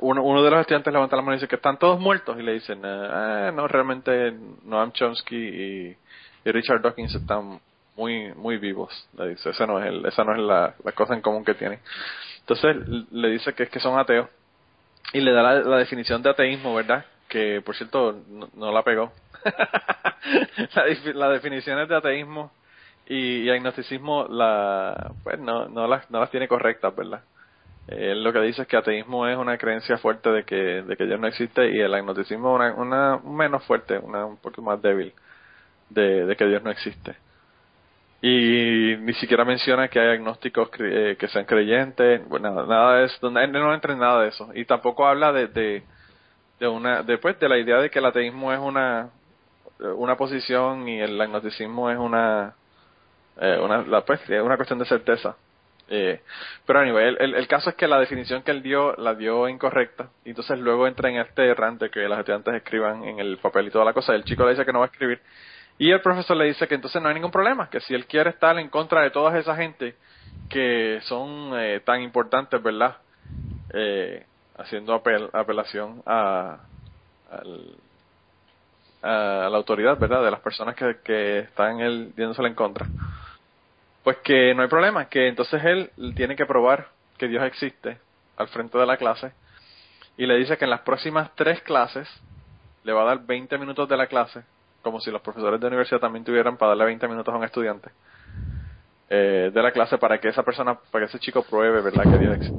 uno, 0.00 0.22
uno 0.22 0.42
de 0.42 0.50
los 0.50 0.60
estudiantes 0.60 0.92
levanta 0.92 1.16
la 1.16 1.22
mano 1.22 1.34
y 1.34 1.38
dice 1.38 1.48
que 1.48 1.56
están 1.56 1.78
todos 1.78 1.98
muertos, 1.98 2.38
y 2.38 2.42
le 2.42 2.52
dicen, 2.52 2.80
eh, 2.84 3.50
no, 3.52 3.66
realmente 3.66 4.32
Noam 4.64 4.92
Chomsky 4.92 5.36
y, 5.36 5.96
y 6.44 6.52
Richard 6.52 6.82
Dawkins 6.82 7.14
están 7.16 7.60
muy 7.98 8.32
muy 8.34 8.56
vivos 8.58 9.08
le 9.18 9.30
dice. 9.30 9.50
Esa 9.50 9.66
no 9.66 9.80
es 9.80 9.86
el, 9.86 10.06
esa 10.06 10.24
no 10.24 10.32
es 10.32 10.38
la, 10.38 10.74
la, 10.84 10.92
cosa 10.92 11.14
en 11.14 11.20
común 11.20 11.44
que 11.44 11.54
tienen. 11.54 11.80
Entonces 12.40 12.76
le 13.10 13.28
dice 13.28 13.52
que 13.54 13.64
es 13.64 13.70
que 13.70 13.80
son 13.80 13.98
ateos 13.98 14.28
y 15.12 15.20
le 15.20 15.32
da 15.32 15.42
la, 15.42 15.76
definición 15.76 16.22
de 16.22 16.30
ateísmo 16.30 16.74
verdad 16.74 17.04
que 17.28 17.60
por 17.64 17.74
cierto 17.74 18.22
no, 18.54 18.72
la 18.72 18.82
pegó. 18.82 19.12
La, 21.14 21.28
definiciones 21.30 21.88
de 21.88 21.96
ateísmo 21.96 22.50
y, 23.06 23.48
agnosticismo 23.48 24.26
la 24.28 25.12
pues 25.22 25.38
no 25.38 25.68
no 25.68 25.86
las 25.86 26.10
no 26.10 26.20
las 26.20 26.30
tiene 26.30 26.48
correctas 26.48 26.94
verdad 26.94 27.22
él 27.86 28.22
lo 28.22 28.32
que 28.32 28.40
dice 28.40 28.62
es 28.62 28.68
que 28.68 28.76
ateísmo 28.76 29.26
es 29.26 29.38
una 29.38 29.56
creencia 29.56 29.96
fuerte 29.96 30.30
de 30.30 30.44
que 30.44 30.82
de 30.82 30.96
que 30.96 31.06
Dios 31.06 31.20
no 31.20 31.28
existe 31.28 31.70
y 31.70 31.80
el 31.80 31.94
agnosticismo 31.94 32.52
una, 32.52 32.74
una 32.74 33.18
menos 33.18 33.64
fuerte 33.64 33.96
una 33.98 34.26
un 34.26 34.36
poco 34.38 34.60
más 34.60 34.82
débil 34.82 35.14
de, 35.88 36.26
de 36.26 36.36
que 36.36 36.46
Dios 36.46 36.62
no 36.62 36.70
existe 36.70 37.14
y 38.20 38.96
ni 38.98 39.14
siquiera 39.14 39.44
menciona 39.44 39.88
que 39.88 40.00
hay 40.00 40.08
agnósticos 40.08 40.70
eh, 40.80 41.16
que 41.18 41.28
sean 41.28 41.44
creyentes, 41.44 42.26
bueno, 42.28 42.66
nada 42.66 42.98
de 42.98 43.04
eso, 43.06 43.30
no, 43.30 43.46
no 43.46 43.74
entra 43.74 43.92
en 43.92 44.00
nada 44.00 44.22
de 44.22 44.28
eso. 44.28 44.50
Y 44.54 44.64
tampoco 44.64 45.06
habla 45.06 45.32
de, 45.32 45.46
de, 45.46 45.82
de 46.58 46.68
una, 46.68 47.02
después 47.02 47.38
de 47.38 47.48
la 47.48 47.58
idea 47.58 47.76
de 47.78 47.90
que 47.90 48.00
el 48.00 48.06
ateísmo 48.06 48.52
es 48.52 48.58
una, 48.58 49.10
una 49.78 50.16
posición 50.16 50.88
y 50.88 51.00
el 51.00 51.20
agnosticismo 51.20 51.90
es 51.90 51.98
una, 51.98 52.54
eh, 53.40 53.58
una, 53.62 53.82
la, 53.82 54.04
pues, 54.04 54.20
es 54.28 54.42
una 54.42 54.56
cuestión 54.56 54.80
de 54.80 54.86
certeza. 54.86 55.36
Eh, 55.90 56.20
pero 56.66 56.80
a 56.80 56.84
nivel, 56.84 57.16
el, 57.18 57.34
el, 57.34 57.48
caso 57.48 57.70
es 57.70 57.76
que 57.76 57.88
la 57.88 57.98
definición 57.98 58.42
que 58.42 58.50
él 58.50 58.62
dio 58.62 58.94
la 58.96 59.14
dio 59.14 59.48
incorrecta 59.48 60.10
y 60.22 60.30
entonces 60.30 60.58
luego 60.58 60.86
entra 60.86 61.08
en 61.08 61.16
este 61.16 61.46
errante 61.46 61.88
que 61.88 62.00
los 62.00 62.18
estudiantes 62.18 62.56
escriban 62.56 63.04
en 63.04 63.18
el 63.20 63.38
papel 63.38 63.68
y 63.68 63.70
toda 63.70 63.86
la 63.86 63.94
cosa. 63.94 64.14
El 64.14 64.24
chico 64.24 64.44
le 64.44 64.50
dice 64.50 64.66
que 64.66 64.72
no 64.72 64.80
va 64.80 64.84
a 64.84 64.88
escribir 64.88 65.22
y 65.78 65.92
el 65.92 66.00
profesor 66.00 66.36
le 66.36 66.46
dice 66.46 66.66
que 66.66 66.74
entonces 66.74 67.00
no 67.00 67.08
hay 67.08 67.14
ningún 67.14 67.30
problema, 67.30 67.70
que 67.70 67.80
si 67.80 67.94
él 67.94 68.06
quiere 68.06 68.30
estar 68.30 68.58
en 68.58 68.68
contra 68.68 69.02
de 69.02 69.10
toda 69.10 69.38
esa 69.38 69.54
gente 69.54 69.94
que 70.50 70.98
son 71.02 71.52
eh, 71.56 71.80
tan 71.84 72.02
importantes, 72.02 72.60
¿verdad? 72.60 72.96
Eh, 73.72 74.26
haciendo 74.56 74.94
apel, 74.94 75.30
apelación 75.32 76.02
a, 76.04 76.58
a, 77.30 77.42
la 79.48 79.56
autoridad, 79.56 79.96
¿verdad? 79.98 80.24
De 80.24 80.32
las 80.32 80.40
personas 80.40 80.74
que, 80.74 80.96
que 81.04 81.38
están 81.40 81.80
él 81.80 82.12
diéndosela 82.16 82.48
en 82.48 82.54
contra. 82.54 82.86
Pues 84.02 84.16
que 84.18 84.54
no 84.54 84.62
hay 84.62 84.68
problema, 84.68 85.08
que 85.08 85.28
entonces 85.28 85.62
él 85.64 85.90
tiene 86.16 86.34
que 86.34 86.46
probar 86.46 86.88
que 87.18 87.28
Dios 87.28 87.44
existe 87.44 87.98
al 88.36 88.48
frente 88.48 88.78
de 88.78 88.86
la 88.86 88.96
clase 88.96 89.32
y 90.16 90.26
le 90.26 90.36
dice 90.36 90.56
que 90.56 90.64
en 90.64 90.70
las 90.70 90.80
próximas 90.80 91.30
tres 91.36 91.62
clases 91.62 92.08
le 92.82 92.92
va 92.92 93.02
a 93.02 93.06
dar 93.06 93.24
20 93.24 93.58
minutos 93.58 93.88
de 93.88 93.96
la 93.96 94.08
clase 94.08 94.42
como 94.82 95.00
si 95.00 95.10
los 95.10 95.22
profesores 95.22 95.60
de 95.60 95.66
universidad 95.66 96.00
también 96.00 96.24
tuvieran 96.24 96.56
para 96.56 96.70
darle 96.70 96.86
20 96.86 97.08
minutos 97.08 97.34
a 97.34 97.36
un 97.36 97.44
estudiante 97.44 97.90
eh, 99.10 99.50
de 99.52 99.62
la 99.62 99.72
clase 99.72 99.98
para 99.98 100.18
que 100.18 100.28
esa 100.28 100.42
persona, 100.42 100.78
para 100.90 101.06
que 101.06 101.10
ese 101.10 101.18
chico 101.18 101.42
pruebe, 101.42 101.80
¿verdad? 101.80 102.04
Que 102.04 102.18
Dios 102.18 102.36
existe. 102.36 102.58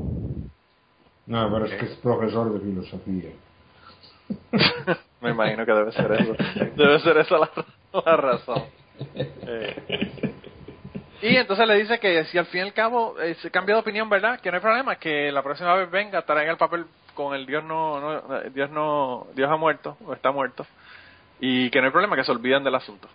No, 1.28 1.52
pero 1.52 1.66
es 1.66 1.74
que 1.74 1.86
es 1.86 1.96
profesor 1.98 2.52
de 2.54 2.60
filosofía. 2.60 3.30
Me 5.22 5.30
imagino 5.32 5.66
que 5.66 5.72
debe 5.72 5.92
ser 5.92 6.12
eso. 6.14 6.36
Debe 6.76 7.00
ser 7.00 7.18
esa 7.18 7.38
la, 7.38 8.18
razón. 8.18 8.64
Eh, 9.16 10.24
y 11.22 11.36
entonces 11.36 11.68
le 11.68 11.76
dice 11.76 12.00
que 12.00 12.26
si 12.26 12.38
al 12.38 12.48
fin 12.48 12.62
y 12.62 12.64
al 12.64 12.74
cabo 12.74 13.20
eh, 13.20 13.36
se 13.36 13.52
cambia 13.52 13.76
de 13.76 13.82
opinión, 13.82 14.10
¿verdad? 14.10 14.40
Que 14.40 14.50
no 14.50 14.58
hay 14.58 14.62
problema, 14.62 14.96
que 14.96 15.32
la 15.32 15.44
próxima 15.44 15.76
vez 15.76 15.90
venga, 15.92 16.22
traiga 16.24 16.52
el 16.52 16.58
papel 16.58 16.86
con 17.14 17.36
el 17.36 17.46
Dios 17.46 17.64
no, 17.64 18.00
no 18.00 18.42
Dios 18.50 18.70
no, 18.72 19.28
Dios 19.36 19.50
ha 19.52 19.58
muerto 19.58 19.98
o 20.06 20.14
está 20.14 20.32
muerto 20.32 20.66
y 21.40 21.70
que 21.70 21.80
no 21.80 21.86
hay 21.86 21.92
problema, 21.92 22.16
que 22.16 22.24
se 22.24 22.32
olviden 22.32 22.64
del 22.64 22.76
asunto. 22.76 23.08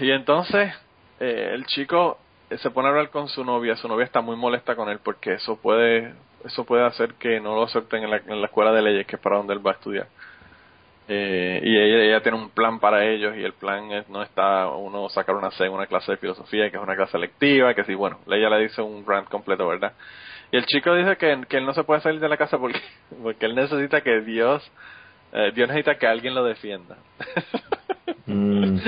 Y 0.00 0.10
entonces 0.10 0.72
eh, 1.20 1.50
el 1.52 1.66
chico 1.66 2.18
eh, 2.50 2.58
se 2.58 2.70
pone 2.70 2.88
a 2.88 2.90
hablar 2.90 3.10
con 3.10 3.28
su 3.28 3.44
novia, 3.44 3.76
su 3.76 3.88
novia 3.88 4.04
está 4.04 4.20
muy 4.20 4.36
molesta 4.36 4.76
con 4.76 4.88
él 4.88 5.00
porque 5.02 5.34
eso 5.34 5.56
puede 5.60 6.14
eso 6.44 6.64
puede 6.64 6.84
hacer 6.84 7.14
que 7.14 7.40
no 7.40 7.54
lo 7.56 7.64
acepten 7.64 8.04
en 8.04 8.10
la, 8.10 8.16
en 8.18 8.40
la 8.40 8.46
escuela 8.46 8.72
de 8.72 8.82
leyes, 8.82 9.06
que 9.06 9.16
es 9.16 9.22
para 9.22 9.36
donde 9.36 9.54
él 9.54 9.66
va 9.66 9.72
a 9.72 9.74
estudiar. 9.74 10.06
Eh, 11.08 11.60
y 11.62 11.76
ella, 11.76 12.04
ella, 12.04 12.20
tiene 12.20 12.36
un 12.38 12.50
plan 12.50 12.80
para 12.80 13.04
ellos 13.04 13.36
y 13.36 13.44
el 13.44 13.52
plan 13.52 13.92
es 13.92 14.08
no 14.08 14.22
está 14.22 14.68
uno 14.68 15.08
sacar 15.08 15.36
una 15.36 15.52
C 15.52 15.64
en 15.64 15.72
una 15.72 15.86
clase 15.86 16.10
de 16.12 16.18
filosofía 16.18 16.68
que 16.68 16.76
es 16.76 16.82
una 16.82 16.96
clase 16.96 17.16
lectiva 17.16 17.74
que 17.74 17.84
sí 17.84 17.94
bueno 17.94 18.18
ella 18.26 18.50
le 18.50 18.62
dice 18.64 18.82
un 18.82 19.06
rant 19.06 19.28
completo 19.28 19.68
verdad 19.68 19.92
y 20.50 20.56
el 20.56 20.66
chico 20.66 20.92
dice 20.96 21.16
que, 21.16 21.44
que 21.48 21.58
él 21.58 21.64
no 21.64 21.74
se 21.74 21.84
puede 21.84 22.00
salir 22.00 22.18
de 22.18 22.28
la 22.28 22.36
casa 22.36 22.58
porque 22.58 22.80
porque 23.22 23.46
él 23.46 23.54
necesita 23.54 24.00
que 24.00 24.20
Dios 24.22 24.68
eh, 25.32 25.52
Dios 25.54 25.68
necesita 25.68 25.98
que 25.98 26.06
alguien 26.06 26.34
lo 26.34 26.44
defienda. 26.44 26.96
Mm. 28.28 28.78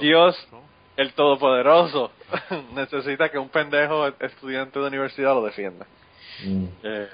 Dios, 0.00 0.48
el 0.96 1.12
Todopoderoso, 1.12 2.10
necesita 2.74 3.28
que 3.28 3.38
un 3.38 3.48
pendejo 3.48 4.08
estudiante 4.20 4.78
de 4.78 4.86
universidad 4.86 5.34
lo 5.34 5.44
defienda. 5.44 5.86
Mm. 6.44 6.64
Eh, 6.82 7.08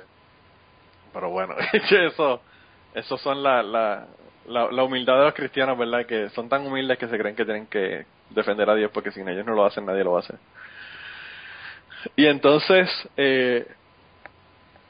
pero 1.12 1.30
bueno, 1.30 1.54
eso, 1.72 2.40
eso 2.94 3.18
son 3.18 3.42
la, 3.42 3.62
la, 3.62 4.06
la, 4.46 4.70
la 4.70 4.82
humildad 4.82 5.18
de 5.18 5.24
los 5.24 5.34
cristianos, 5.34 5.78
¿verdad? 5.78 6.06
Que 6.06 6.30
son 6.30 6.48
tan 6.48 6.66
humildes 6.66 6.98
que 6.98 7.08
se 7.08 7.18
creen 7.18 7.36
que 7.36 7.44
tienen 7.44 7.66
que 7.66 8.06
defender 8.30 8.68
a 8.68 8.74
Dios 8.74 8.90
porque 8.92 9.12
sin 9.12 9.28
ellos 9.28 9.44
no 9.44 9.54
lo 9.54 9.64
hacen, 9.64 9.84
nadie 9.84 10.04
lo 10.04 10.12
va 10.12 10.18
a 10.18 10.22
hacer. 10.22 10.38
Y 12.16 12.26
entonces, 12.26 12.88
eh, 13.16 13.66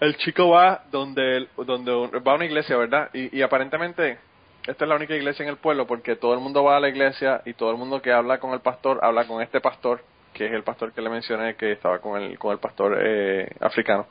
el 0.02 0.16
chico 0.16 0.48
va 0.48 0.82
donde, 0.90 1.46
donde 1.64 1.92
va 2.18 2.32
a 2.32 2.34
una 2.34 2.44
iglesia, 2.44 2.76
¿verdad? 2.76 3.08
Y, 3.12 3.38
y 3.38 3.40
aparentemente 3.40 4.18
esta 4.66 4.84
es 4.84 4.88
la 4.88 4.96
única 4.96 5.14
iglesia 5.14 5.44
en 5.44 5.48
el 5.48 5.58
pueblo 5.58 5.86
porque 5.86 6.16
todo 6.16 6.34
el 6.34 6.40
mundo 6.40 6.64
va 6.64 6.76
a 6.76 6.80
la 6.80 6.88
iglesia 6.88 7.40
y 7.44 7.54
todo 7.54 7.70
el 7.70 7.76
mundo 7.76 8.02
que 8.02 8.12
habla 8.12 8.38
con 8.38 8.52
el 8.52 8.58
pastor 8.58 8.98
habla 9.00 9.28
con 9.28 9.40
este 9.40 9.60
pastor, 9.60 10.02
que 10.34 10.46
es 10.46 10.52
el 10.52 10.64
pastor 10.64 10.92
que 10.92 11.02
le 11.02 11.08
mencioné 11.08 11.54
que 11.54 11.70
estaba 11.70 12.00
con 12.00 12.20
el, 12.20 12.36
con 12.36 12.50
el 12.50 12.58
pastor 12.58 12.98
eh, 13.00 13.48
africano. 13.60 14.06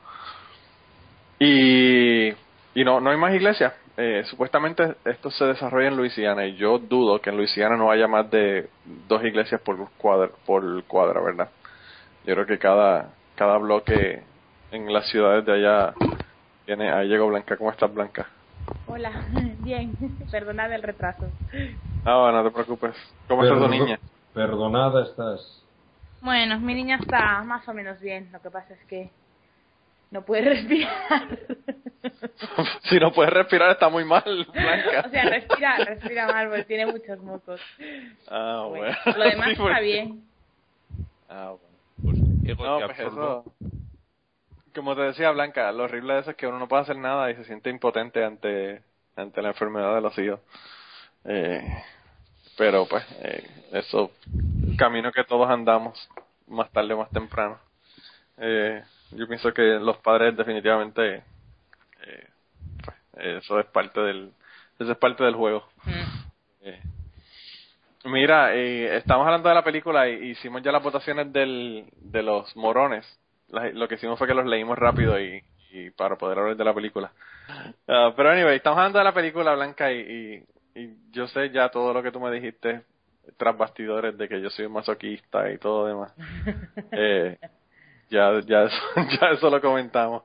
Y, 1.38 2.28
y 2.30 2.84
no, 2.84 2.98
no 2.98 3.10
hay 3.10 3.18
más 3.18 3.34
iglesias. 3.34 3.74
Eh, 3.98 4.22
supuestamente 4.24 4.94
esto 5.04 5.30
se 5.30 5.44
desarrolla 5.44 5.88
en 5.88 5.96
Luisiana 5.98 6.46
y 6.46 6.56
yo 6.56 6.78
dudo 6.78 7.20
que 7.20 7.28
en 7.28 7.36
Luisiana 7.36 7.76
no 7.76 7.90
haya 7.90 8.08
más 8.08 8.30
de 8.30 8.70
dos 9.06 9.22
iglesias 9.22 9.60
por 9.60 9.90
cuadra, 9.98 10.30
por 10.46 10.84
cuadra 10.84 11.20
¿verdad? 11.20 11.50
Yo 12.24 12.32
creo 12.34 12.46
que 12.46 12.58
cada, 12.58 13.10
cada 13.36 13.58
bloque 13.58 14.22
en 14.72 14.92
las 14.92 15.06
ciudades 15.08 15.44
de 15.44 15.52
allá 15.52 15.94
tiene, 16.64 16.90
ahí 16.90 17.08
llegó 17.08 17.28
Blanca, 17.28 17.56
¿cómo 17.56 17.70
estás 17.70 17.92
Blanca? 17.92 18.26
Hola, 18.86 19.12
bien, 19.60 19.94
perdonad 20.30 20.72
el 20.72 20.82
retraso. 20.82 21.28
No, 22.04 22.32
no 22.32 22.42
te 22.44 22.50
preocupes. 22.50 22.94
¿Cómo 23.28 23.44
está 23.44 23.56
tu 23.58 23.68
niña? 23.68 23.98
Perdonada 24.34 25.04
estás. 25.04 25.62
Bueno, 26.20 26.58
mi 26.58 26.74
niña 26.74 26.96
está 27.00 27.42
más 27.44 27.68
o 27.68 27.74
menos 27.74 28.00
bien, 28.00 28.30
lo 28.32 28.40
que 28.40 28.50
pasa 28.50 28.72
es 28.74 28.80
que 28.86 29.10
no 30.10 30.22
puede 30.22 30.42
respirar. 30.50 31.38
si 32.84 32.98
no 32.98 33.12
puede 33.12 33.30
respirar 33.30 33.72
está 33.72 33.88
muy 33.88 34.04
mal, 34.04 34.22
Blanca. 34.52 35.04
o 35.06 35.10
sea, 35.10 35.24
respira, 35.24 35.76
respira 35.84 36.26
mal 36.28 36.48
porque 36.48 36.64
tiene 36.64 36.86
muchos 36.86 37.18
mocos. 37.20 37.60
Ah, 38.28 38.66
bueno. 38.68 38.96
Lo 39.16 39.24
demás 39.24 39.48
Sí, 39.48 39.62
está 39.62 39.80
bien. 39.80 40.24
Ah, 41.28 41.54
bueno. 41.60 41.76
Pues, 42.02 42.18
ego 42.50 42.64
No, 42.64 42.78
que 42.78 42.86
pues 42.86 42.98
eso. 43.00 43.44
Como 44.74 44.94
te 44.96 45.02
decía 45.02 45.30
Blanca, 45.30 45.70
lo 45.72 45.84
horrible 45.84 46.14
de 46.14 46.20
eso 46.20 46.30
es 46.30 46.36
que 46.36 46.46
uno 46.46 46.58
no 46.58 46.68
puede 46.68 46.82
hacer 46.82 46.96
nada 46.96 47.30
y 47.30 47.36
se 47.36 47.44
siente 47.44 47.70
impotente 47.70 48.24
ante, 48.24 48.82
ante 49.16 49.42
la 49.42 49.48
enfermedad 49.48 49.94
de 49.94 50.00
los 50.00 50.16
hijos. 50.18 50.40
Eh, 51.24 51.62
pero 52.56 52.86
pues, 52.86 53.04
eh, 53.20 53.44
eso, 53.72 54.12
camino 54.78 55.12
que 55.12 55.24
todos 55.24 55.48
andamos, 55.50 56.08
más 56.46 56.70
tarde 56.70 56.94
o 56.94 56.98
más 56.98 57.10
temprano. 57.10 57.58
Eh, 58.38 58.82
yo 59.12 59.26
pienso 59.28 59.52
que 59.52 59.62
los 59.62 59.98
padres 59.98 60.36
definitivamente, 60.36 61.16
eh, 62.06 62.28
pues, 62.84 62.96
eso 63.14 63.60
es 63.60 63.66
parte 63.66 64.00
del, 64.00 64.32
eso 64.78 64.92
es 64.92 64.98
parte 64.98 65.24
del 65.24 65.34
juego. 65.34 65.68
Mm. 65.84 66.22
Eh, 66.62 66.80
Mira, 68.04 68.52
eh, 68.54 68.96
estamos 68.96 69.24
hablando 69.24 69.48
de 69.48 69.54
la 69.54 69.62
película 69.62 70.08
y 70.08 70.30
hicimos 70.30 70.60
ya 70.62 70.72
las 70.72 70.82
votaciones 70.82 71.32
del, 71.32 71.84
de 71.98 72.22
los 72.22 72.56
morones. 72.56 73.06
Lo 73.52 73.86
que 73.86 73.94
hicimos 73.96 74.18
fue 74.18 74.26
que 74.26 74.34
los 74.34 74.46
leímos 74.46 74.78
rápido 74.78 75.20
y, 75.20 75.42
y 75.70 75.90
para 75.90 76.16
poder 76.16 76.38
hablar 76.38 76.56
de 76.56 76.64
la 76.64 76.74
película. 76.74 77.12
Ah, 77.86 78.12
pero 78.16 78.30
anyway, 78.30 78.56
estamos 78.56 78.78
hablando 78.78 78.98
de 78.98 79.04
la 79.04 79.14
película 79.14 79.54
Blanca 79.54 79.92
y, 79.92 80.44
y, 80.74 80.80
y 80.80 80.96
yo 81.10 81.26
sé 81.28 81.50
ya 81.50 81.68
todo 81.68 81.92
lo 81.92 82.02
que 82.02 82.10
tú 82.10 82.20
me 82.20 82.30
dijiste 82.30 82.82
tras 83.36 83.56
bastidores 83.56 84.16
de 84.16 84.28
que 84.28 84.40
yo 84.40 84.50
soy 84.50 84.66
un 84.66 84.72
masoquista 84.72 85.50
y 85.50 85.58
todo 85.58 85.86
demás. 85.86 86.12
Eh, 86.92 87.38
ya, 88.10 88.40
ya, 88.40 88.64
eso, 88.64 88.82
ya 89.20 89.28
eso 89.28 89.50
lo 89.50 89.60
comentamos. 89.60 90.24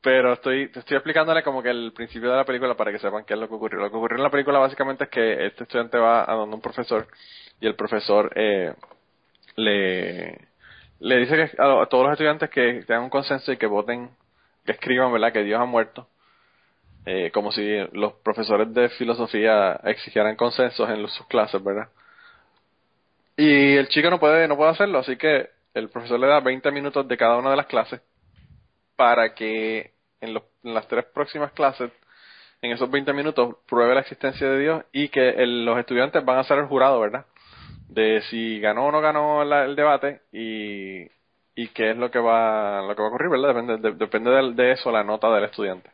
Pero 0.00 0.34
estoy, 0.34 0.70
estoy 0.72 0.96
explicándole 0.96 1.42
como 1.42 1.60
que 1.62 1.70
el 1.70 1.92
principio 1.92 2.30
de 2.30 2.36
la 2.36 2.44
película 2.44 2.76
para 2.76 2.92
que 2.92 3.00
sepan 3.00 3.24
qué 3.24 3.34
es 3.34 3.40
lo 3.40 3.48
que 3.48 3.54
ocurrió. 3.54 3.80
Lo 3.80 3.90
que 3.90 3.96
ocurrió 3.96 4.16
en 4.16 4.22
la 4.22 4.30
película 4.30 4.60
básicamente 4.60 5.04
es 5.04 5.10
que 5.10 5.46
este 5.46 5.64
estudiante 5.64 5.98
va 5.98 6.30
a 6.30 6.34
donde 6.34 6.54
un 6.54 6.62
profesor 6.62 7.08
y 7.60 7.66
el 7.66 7.74
profesor 7.74 8.30
eh, 8.36 8.72
le, 9.56 10.47
le 11.00 11.16
dice 11.18 11.36
que 11.36 11.62
a, 11.62 11.82
a 11.82 11.86
todos 11.86 12.04
los 12.04 12.12
estudiantes 12.12 12.50
que 12.50 12.82
tengan 12.86 13.04
un 13.04 13.10
consenso 13.10 13.52
y 13.52 13.56
que 13.56 13.66
voten, 13.66 14.10
que 14.64 14.72
escriban, 14.72 15.12
¿verdad? 15.12 15.32
Que 15.32 15.42
Dios 15.42 15.60
ha 15.60 15.64
muerto. 15.64 16.08
Eh, 17.06 17.30
como 17.30 17.52
si 17.52 17.62
los 17.92 18.12
profesores 18.22 18.72
de 18.74 18.90
filosofía 18.90 19.80
exigieran 19.84 20.36
consensos 20.36 20.88
en 20.90 21.08
sus 21.08 21.26
clases, 21.26 21.62
¿verdad? 21.64 21.88
Y 23.34 23.76
el 23.76 23.88
chico 23.88 24.10
no 24.10 24.20
puede, 24.20 24.46
no 24.46 24.56
puede 24.56 24.72
hacerlo, 24.72 24.98
así 24.98 25.16
que 25.16 25.48
el 25.72 25.88
profesor 25.88 26.20
le 26.20 26.26
da 26.26 26.40
20 26.40 26.70
minutos 26.70 27.08
de 27.08 27.16
cada 27.16 27.38
una 27.38 27.50
de 27.50 27.56
las 27.56 27.66
clases 27.66 28.02
para 28.94 29.34
que 29.34 29.92
en, 30.20 30.34
las 30.64 30.86
tres 30.88 31.06
próximas 31.06 31.52
clases, 31.52 31.90
en 32.60 32.72
esos 32.72 32.90
20 32.90 33.12
minutos, 33.12 33.56
pruebe 33.66 33.94
la 33.94 34.00
existencia 34.00 34.46
de 34.46 34.58
Dios 34.58 34.84
y 34.92 35.08
que 35.08 35.34
los 35.46 35.78
estudiantes 35.78 36.24
van 36.24 36.38
a 36.38 36.44
ser 36.44 36.58
el 36.58 36.66
jurado, 36.66 37.00
¿verdad? 37.00 37.24
De 37.88 38.22
si 38.30 38.60
ganó 38.60 38.86
o 38.86 38.92
no 38.92 39.00
ganó 39.00 39.44
la- 39.44 39.64
el 39.64 39.74
debate 39.74 40.20
y, 40.32 41.02
y 41.54 41.68
qué 41.68 41.90
es 41.90 41.96
lo 41.96 42.10
que 42.10 42.18
va 42.18 42.82
lo 42.82 42.94
que 42.94 43.02
va 43.02 43.08
a 43.08 43.10
ocurrir, 43.10 43.30
¿verdad? 43.30 43.48
Depende, 43.48 43.78
de, 43.78 43.96
depende 43.96 44.30
de, 44.30 44.52
de 44.52 44.72
eso 44.72 44.92
la 44.92 45.02
nota 45.02 45.30
del 45.30 45.44
estudiante. 45.44 45.90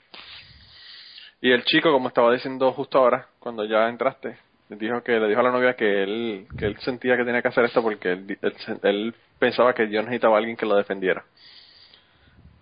Y 1.40 1.52
el 1.52 1.62
chico, 1.64 1.92
como 1.92 2.08
estaba 2.08 2.32
diciendo 2.32 2.72
justo 2.72 2.98
ahora, 2.98 3.28
cuando 3.38 3.64
ya 3.64 3.88
entraste, 3.88 4.38
dijo 4.68 5.02
que 5.02 5.12
le 5.20 5.28
dijo 5.28 5.40
a 5.40 5.44
la 5.44 5.52
novia 5.52 5.74
que 5.74 6.02
él 6.02 6.48
que 6.56 6.66
él 6.66 6.76
sentía 6.80 7.16
que 7.16 7.24
tenía 7.24 7.42
que 7.42 7.48
hacer 7.48 7.64
esto 7.64 7.82
porque 7.82 8.12
él, 8.12 8.38
él, 8.82 9.14
pensaba 9.38 9.74
que 9.74 9.86
Dios 9.86 10.04
necesitaba 10.04 10.36
a 10.36 10.38
alguien 10.38 10.56
que 10.56 10.66
lo 10.66 10.74
defendiera. 10.76 11.24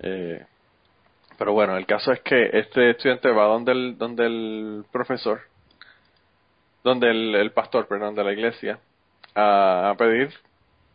Eh, 0.01 0.45
pero 1.39 1.53
bueno, 1.53 1.77
el 1.77 1.87
caso 1.87 2.13
es 2.13 2.21
que 2.21 2.51
este 2.53 2.91
estudiante 2.91 3.31
va 3.31 3.45
donde 3.45 3.73
el, 3.73 3.99
donde 3.99 4.27
el 4.27 4.85
profesor, 4.93 5.41
donde 6.85 7.11
el 7.11 7.53
pastor, 7.53 7.87
perdón, 7.87 8.15
de 8.15 8.25
la 8.25 8.33
iglesia, 8.33 8.81
a, 9.35 9.91
a 9.91 9.95
pedir. 9.97 10.31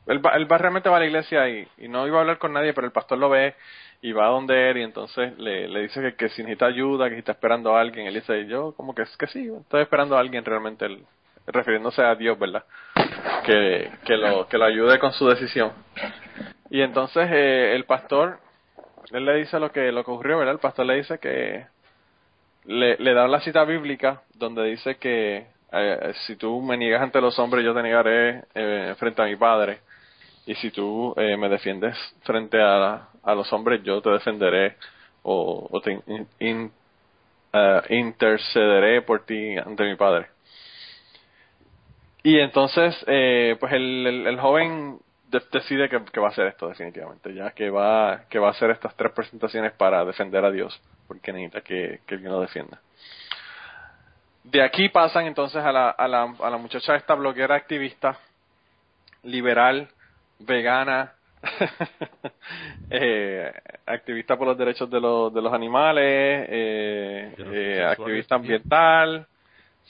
Él 0.08 0.26
va, 0.26 0.32
él 0.32 0.50
va 0.50 0.58
realmente 0.58 0.90
va 0.90 0.98
a 0.98 1.00
la 1.00 1.06
iglesia 1.06 1.50
y, 1.50 1.68
no 1.90 2.08
iba 2.08 2.18
a 2.18 2.22
hablar 2.22 2.38
con 2.38 2.54
nadie, 2.54 2.74
pero 2.74 2.88
el 2.88 2.94
pastor 2.94 3.18
lo 3.18 3.30
ve 3.30 3.56
y 4.02 4.14
va 4.14 4.28
donde 4.28 4.70
él 4.70 4.78
y 4.78 4.84
entonces 4.84 5.38
le, 5.38 5.68
le 5.68 5.82
dice 5.82 6.02
que, 6.02 6.16
que 6.16 6.30
si 6.30 6.44
necesita 6.44 6.68
ayuda, 6.68 7.10
que 7.10 7.16
si 7.16 7.20
está 7.20 7.34
esperando 7.34 7.76
a 7.76 7.82
alguien. 7.82 8.08
Él 8.08 8.14
dice, 8.14 8.46
yo 8.48 8.74
como 8.74 8.96
que 8.96 9.02
es 9.02 9.18
que 9.18 9.28
sí, 9.28 9.52
estoy 9.62 9.82
esperando 9.82 10.16
a 10.16 10.20
alguien 10.22 10.46
realmente, 10.46 10.86
él- 10.86 11.04
refiriéndose 11.48 12.02
a 12.02 12.16
Dios, 12.16 12.38
¿verdad? 12.40 12.64
Que, 13.46 13.90
que, 14.06 14.18
lo, 14.18 14.48
que 14.48 14.58
lo 14.58 14.66
ayude 14.66 15.00
con 15.00 15.12
su 15.14 15.28
decisión. 15.28 15.72
Y 16.70 16.82
entonces 16.82 17.28
eh, 17.32 17.74
el 17.76 17.86
pastor, 17.86 18.40
él 19.12 19.26
le 19.26 19.36
dice 19.36 19.60
lo 19.60 19.72
que, 19.72 19.92
lo 19.92 20.04
que 20.04 20.12
ocurrió, 20.12 20.38
¿verdad? 20.38 20.54
El 20.54 20.60
pastor 20.60 20.86
le 20.86 20.96
dice 20.96 21.20
que 21.20 21.66
le, 22.66 22.98
le 22.98 23.14
da 23.14 23.28
la 23.28 23.40
cita 23.42 23.64
bíblica 23.64 24.22
donde 24.34 24.64
dice 24.66 24.96
que 24.98 25.48
eh, 25.72 26.14
si 26.26 26.36
tú 26.36 26.62
me 26.62 26.78
niegas 26.78 27.02
ante 27.02 27.22
los 27.22 27.38
hombres, 27.40 27.64
yo 27.66 27.74
te 27.74 27.84
negaré 27.84 28.44
eh, 28.56 28.96
frente 28.98 29.22
a 29.22 29.26
mi 29.26 29.36
Padre. 29.36 29.82
Y 30.46 30.56
si 30.56 30.72
tú 30.72 31.14
eh, 31.18 31.38
me 31.38 31.50
defiendes 31.50 31.96
frente 32.24 32.62
a, 32.62 33.10
los 33.36 33.52
hombres, 33.54 33.84
yo 33.84 34.02
te 34.02 34.10
defenderé 34.12 34.78
o, 35.24 35.82
te 35.84 36.00
in- 36.40 36.72
eh, 37.54 37.82
intercederé 37.90 39.02
por 39.02 39.26
ti 39.26 39.58
ante 39.58 39.84
mi 39.86 39.96
Padre. 39.96 40.28
Y 42.24 42.40
entonces, 42.40 42.96
eh, 43.08 43.56
pues 43.60 43.72
el, 43.74 44.38
joven 44.40 45.00
de- 45.30 45.42
decide 45.52 45.90
que, 45.90 46.04
que 46.06 46.20
va 46.20 46.28
a 46.28 46.32
hacer 46.32 46.48
esto 46.48 46.68
definitivamente, 46.68 47.34
ya 47.34 47.52
que 47.52 47.70
va, 47.70 48.26
que 48.30 48.40
va 48.40 48.48
a 48.50 48.52
hacer 48.52 48.72
estas 48.72 48.96
tres 48.96 49.12
presentaciones 49.14 49.74
para 49.74 50.04
defender 50.06 50.44
a 50.46 50.52
Dios, 50.52 50.80
porque 51.08 51.32
necesita 51.34 51.62
que, 51.62 52.02
que 52.06 52.16
alguien 52.16 52.32
lo 52.34 52.42
defienda. 52.42 52.82
De 54.50 54.62
aquí 54.62 54.88
pasan 54.88 55.26
entonces 55.26 55.62
a 55.62 55.74
la, 55.74 55.90
a 55.90 56.08
la, 56.08 56.34
a 56.42 56.50
la 56.50 56.58
muchacha 56.58 56.96
esta 56.96 57.16
bloguera 57.16 57.56
activista, 57.56 58.18
liberal, 59.24 59.90
vegana, 60.40 61.12
eh, 62.90 63.52
activista 63.86 64.38
por 64.38 64.48
los 64.48 64.58
derechos 64.58 64.90
de 64.90 65.02
los, 65.02 65.34
de 65.34 65.42
los 65.42 65.52
animales, 65.52 66.48
eh, 66.50 67.36
eh, 67.38 67.86
activista 67.86 68.36
ambiental. 68.36 69.28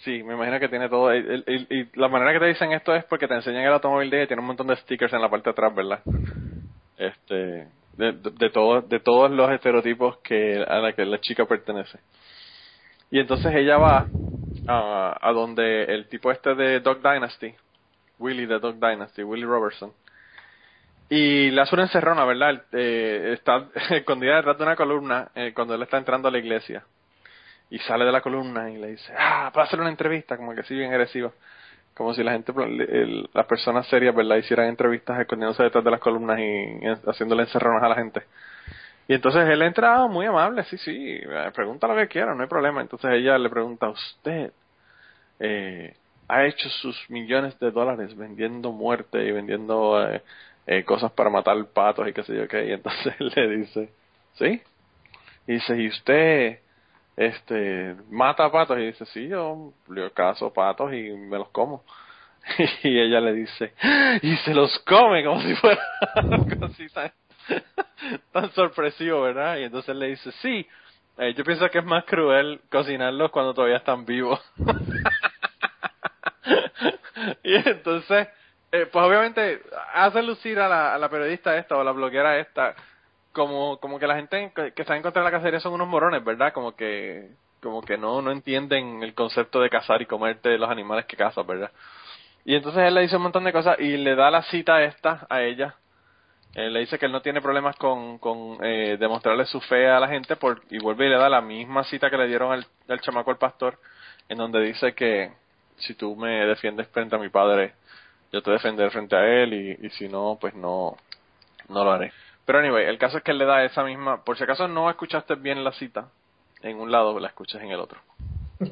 Sí, 0.03 0.23
me 0.23 0.33
imagino 0.33 0.59
que 0.59 0.69
tiene 0.69 0.89
todo. 0.89 1.15
Y, 1.15 1.89
la 1.93 2.07
manera 2.07 2.33
que 2.33 2.39
te 2.39 2.47
dicen 2.47 2.71
esto 2.71 2.95
es 2.95 3.03
porque 3.05 3.27
te 3.27 3.35
enseñan 3.35 3.63
el 3.63 3.73
automóvil 3.73 4.09
de 4.09 4.17
ella 4.17 4.23
y 4.23 4.27
tiene 4.27 4.41
un 4.41 4.47
montón 4.47 4.67
de 4.67 4.75
stickers 4.77 5.13
en 5.13 5.21
la 5.21 5.29
parte 5.29 5.49
de 5.49 5.51
atrás, 5.51 5.75
¿verdad? 5.75 5.99
Este, 6.97 7.67
de, 7.93 8.11
de, 8.11 8.31
de 8.31 8.49
todos, 8.49 8.89
de 8.89 8.99
todos 9.01 9.29
los 9.29 9.51
estereotipos 9.51 10.17
que 10.23 10.65
a 10.67 10.79
la 10.79 10.93
que 10.93 11.05
la 11.05 11.19
chica 11.19 11.45
pertenece. 11.45 11.99
Y 13.11 13.19
entonces 13.19 13.53
ella 13.55 13.77
va 13.77 14.07
a, 14.67 15.17
a 15.21 15.31
donde 15.31 15.83
el 15.85 16.07
tipo 16.09 16.31
este 16.31 16.55
de 16.55 16.79
Dog 16.81 17.01
Dynasty, 17.01 17.53
Willy 18.19 18.45
de 18.45 18.59
Dog 18.59 18.75
Dynasty, 18.75 19.23
Willy 19.23 19.45
Robertson, 19.45 19.93
y 21.09 21.51
le 21.51 21.61
hace 21.61 21.75
una 21.75 21.83
encerrona, 21.85 22.25
¿verdad? 22.25 22.63
Eh, 22.73 23.31
está 23.33 23.67
escondida 23.91 24.37
detrás 24.37 24.57
de 24.57 24.63
una 24.63 24.75
columna 24.75 25.29
eh, 25.35 25.53
cuando 25.55 25.73
él 25.75 25.81
está 25.81 25.97
entrando 25.97 26.27
a 26.27 26.31
la 26.31 26.37
iglesia. 26.39 26.83
Y 27.69 27.79
sale 27.79 28.05
de 28.05 28.11
la 28.11 28.21
columna 28.21 28.69
y 28.71 28.77
le 28.77 28.87
dice, 28.91 29.13
ah, 29.17 29.51
para 29.53 29.65
hacer 29.65 29.79
una 29.79 29.89
entrevista, 29.89 30.37
como 30.37 30.53
que 30.53 30.61
así 30.61 30.73
bien 30.75 30.91
agresivo. 30.91 31.33
Como 31.95 32.13
si 32.13 32.23
la 32.23 32.31
gente, 32.33 32.53
el- 32.55 33.29
las 33.33 33.45
personas 33.45 33.87
serias, 33.87 34.15
¿verdad? 34.15 34.37
Hicieran 34.37 34.67
entrevistas 34.67 35.19
escondiéndose 35.19 35.63
detrás 35.63 35.83
de 35.83 35.91
las 35.91 35.99
columnas 35.99 36.39
y, 36.39 36.43
y 36.43 36.87
haciéndole 37.09 37.43
encerronas 37.43 37.83
a 37.83 37.89
la 37.89 37.95
gente. 37.95 38.23
Y 39.07 39.13
entonces 39.13 39.47
él 39.47 39.61
entra 39.61 40.03
ah, 40.03 40.07
muy 40.07 40.25
amable, 40.25 40.63
sí, 40.65 40.77
sí, 40.77 41.19
eh, 41.21 41.51
pregunta 41.53 41.87
lo 41.87 41.95
que 41.95 42.07
quiera, 42.07 42.35
no 42.35 42.41
hay 42.41 42.49
problema. 42.49 42.81
Entonces 42.81 43.09
ella 43.13 43.37
le 43.37 43.49
pregunta 43.49 43.89
usted, 43.89 44.51
eh, 45.39 45.95
ha 46.27 46.45
hecho 46.45 46.69
sus 46.69 47.09
millones 47.09 47.57
de 47.59 47.71
dólares 47.71 48.15
vendiendo 48.17 48.71
muerte 48.71 49.23
y 49.25 49.31
vendiendo 49.31 49.97
eh, 50.67 50.83
cosas 50.83 51.11
para 51.13 51.29
matar 51.29 51.55
patos 51.67 52.07
y 52.07 52.13
qué 52.13 52.23
sé 52.23 52.35
yo 52.35 52.47
qué. 52.47 52.65
Y 52.65 52.71
entonces 52.73 53.15
le 53.35 53.57
dice, 53.57 53.89
¿sí? 54.33 54.61
Y 55.47 55.53
dice, 55.53 55.77
¿y 55.77 55.87
usted 55.87 56.59
este 57.15 57.95
mata 58.09 58.51
patos? 58.51 58.77
Y 58.77 58.87
dice, 58.87 59.05
sí, 59.05 59.29
yo, 59.29 59.73
yo 59.87 60.13
cazo 60.13 60.51
patos 60.51 60.93
y 60.93 61.11
me 61.11 61.37
los 61.37 61.49
como. 61.49 61.83
Y 62.83 62.99
ella 62.99 63.19
le 63.21 63.33
dice, 63.33 63.73
y 64.21 64.35
se 64.37 64.53
los 64.53 64.79
come 64.79 65.23
como 65.23 65.41
si 65.41 65.55
fuera 65.55 65.81
así 66.61 66.87
tan 68.31 68.51
sorpresivo, 68.51 69.21
¿verdad? 69.21 69.57
Y 69.57 69.63
entonces 69.63 69.95
le 69.95 70.07
dice, 70.07 70.31
sí, 70.41 70.67
eh, 71.17 71.33
yo 71.33 71.43
pienso 71.43 71.69
que 71.69 71.79
es 71.79 71.85
más 71.85 72.05
cruel 72.05 72.61
cocinarlos 72.69 73.31
cuando 73.31 73.53
todavía 73.53 73.77
están 73.77 74.05
vivos. 74.05 74.39
y 77.43 77.55
entonces, 77.55 78.27
eh, 78.71 78.87
pues 78.91 79.05
obviamente 79.05 79.61
hace 79.93 80.21
lucir 80.21 80.59
a 80.59 80.97
la, 80.97 81.09
periodista 81.09 81.57
esta 81.57 81.77
o 81.77 81.83
la 81.83 81.91
bloguera 81.91 82.37
esta 82.37 82.75
como 83.31 83.79
como 83.79 83.99
que 83.99 84.07
la 84.07 84.15
gente 84.15 84.51
que 84.75 84.81
está 84.81 84.95
en 84.95 85.03
contra 85.03 85.21
de 85.21 85.29
la 85.29 85.37
cacería 85.37 85.59
son 85.59 85.73
unos 85.73 85.87
morones, 85.87 86.23
¿verdad? 86.23 86.53
Como 86.53 86.75
que 86.75 87.29
como 87.61 87.81
que 87.81 87.97
no 87.97 88.21
no 88.21 88.31
entienden 88.31 89.03
el 89.03 89.13
concepto 89.13 89.61
de 89.61 89.69
cazar 89.69 90.01
y 90.01 90.05
comerte 90.05 90.57
los 90.57 90.69
animales 90.69 91.05
que 91.05 91.17
cazas, 91.17 91.45
¿verdad? 91.45 91.71
Y 92.45 92.55
entonces 92.55 92.83
él 92.83 92.95
le 92.95 93.01
dice 93.01 93.17
un 93.17 93.23
montón 93.23 93.43
de 93.43 93.53
cosas 93.53 93.79
y 93.79 93.97
le 93.97 94.15
da 94.15 94.31
la 94.31 94.43
cita 94.43 94.83
esta 94.83 95.27
a 95.29 95.43
ella. 95.43 95.75
Eh, 96.57 96.71
le 96.71 96.79
dice 96.79 96.97
que 96.97 97.05
él 97.05 97.11
no 97.11 97.21
tiene 97.21 97.39
problemas 97.39 97.75
con, 97.75 98.17
con 98.17 98.57
eh, 98.65 98.97
demostrarle 98.99 99.45
su 99.45 99.61
fe 99.61 99.87
a 99.87 99.99
la 99.99 100.07
gente 100.07 100.35
por, 100.37 100.63
y 100.71 100.79
vuelve 100.79 101.05
y 101.05 101.09
le 101.09 101.17
da 101.17 101.29
la 101.29 101.39
misma 101.39 101.83
cita 101.83 102.09
que 102.09 102.17
le 102.17 102.27
dieron 102.27 102.51
al, 102.51 102.65
al 102.87 102.99
chamaco 102.99 103.29
al 103.29 103.37
pastor, 103.37 103.77
en 104.27 104.39
donde 104.39 104.61
dice 104.61 104.95
que 104.95 105.31
si 105.77 105.93
tú 105.93 106.15
me 106.15 106.47
defiendes 106.47 106.87
frente 106.87 107.15
a 107.15 107.19
mi 107.19 107.29
padre, 107.29 107.75
yo 108.31 108.41
te 108.41 108.49
defenderé 108.49 108.89
frente 108.89 109.15
a 109.15 109.23
él 109.23 109.53
y, 109.53 109.85
y 109.85 109.89
si 109.91 110.09
no, 110.09 110.39
pues 110.41 110.55
no, 110.55 110.97
no 111.69 111.83
lo 111.83 111.91
haré. 111.91 112.11
Pero 112.43 112.57
anyway, 112.57 112.85
el 112.85 112.97
caso 112.97 113.19
es 113.19 113.23
que 113.23 113.29
él 113.29 113.37
le 113.37 113.45
da 113.45 113.63
esa 113.63 113.83
misma, 113.83 114.23
por 114.23 114.35
si 114.35 114.43
acaso 114.43 114.67
no 114.67 114.89
escuchaste 114.89 115.35
bien 115.35 115.63
la 115.63 115.73
cita 115.73 116.09
en 116.63 116.79
un 116.79 116.91
lado, 116.91 117.19
la 117.19 117.27
escuchas 117.27 117.61
en 117.61 117.69
el 117.69 117.79
otro. 117.79 117.99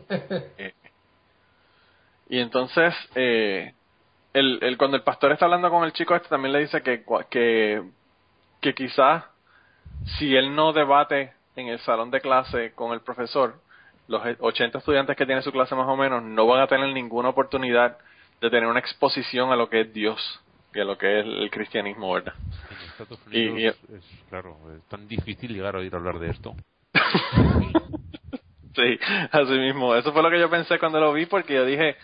Eh, 0.57 0.73
y 2.29 2.39
entonces, 2.39 2.95
eh, 3.13 3.74
el, 4.35 4.59
el, 4.61 4.77
cuando 4.77 4.97
el 4.97 5.03
pastor 5.03 5.31
está 5.31 5.45
hablando 5.45 5.69
con 5.69 5.85
el 5.85 5.93
chico 5.93 6.13
este, 6.13 6.27
también 6.27 6.51
le 6.51 6.59
dice 6.59 6.81
que, 6.81 7.03
que, 7.29 7.81
que 8.61 8.75
quizás 8.75 9.23
si 10.17 10.35
él 10.35 10.53
no 10.53 10.73
debate 10.73 11.33
en 11.55 11.69
el 11.69 11.79
salón 11.79 12.11
de 12.11 12.19
clase 12.19 12.73
con 12.73 12.91
el 12.91 12.99
profesor, 12.99 13.55
los 14.09 14.21
80 14.39 14.77
estudiantes 14.77 15.15
que 15.15 15.25
tiene 15.25 15.41
su 15.41 15.53
clase 15.53 15.73
más 15.73 15.87
o 15.87 15.95
menos 15.95 16.21
no 16.21 16.45
van 16.47 16.61
a 16.61 16.67
tener 16.67 16.89
ninguna 16.93 17.29
oportunidad 17.29 17.97
de 18.41 18.49
tener 18.49 18.67
una 18.67 18.79
exposición 18.79 19.51
a 19.51 19.55
lo 19.55 19.69
que 19.69 19.81
es 19.81 19.93
Dios 19.93 20.19
y 20.73 20.81
a 20.81 20.83
lo 20.83 20.97
que 20.97 21.21
es 21.21 21.25
el 21.25 21.49
cristianismo, 21.49 22.11
¿verdad? 22.11 22.33
En 22.69 22.89
Estados 22.89 23.25
Unidos 23.27 23.57
y, 23.57 23.61
y, 23.61 23.67
es, 23.67 23.77
claro, 24.29 24.57
es 24.75 24.83
tan 24.89 25.07
difícil 25.07 25.53
llegar 25.53 25.77
a 25.77 25.79
oír 25.79 25.95
hablar 25.95 26.19
de 26.19 26.31
esto. 26.31 26.53
sí, 28.75 28.99
así 29.31 29.53
mismo. 29.53 29.95
Eso 29.95 30.11
fue 30.11 30.21
lo 30.21 30.29
que 30.29 30.39
yo 30.41 30.49
pensé 30.49 30.77
cuando 30.77 30.99
lo 30.99 31.13
vi 31.13 31.25
porque 31.25 31.53
yo 31.53 31.65
dije, 31.65 31.95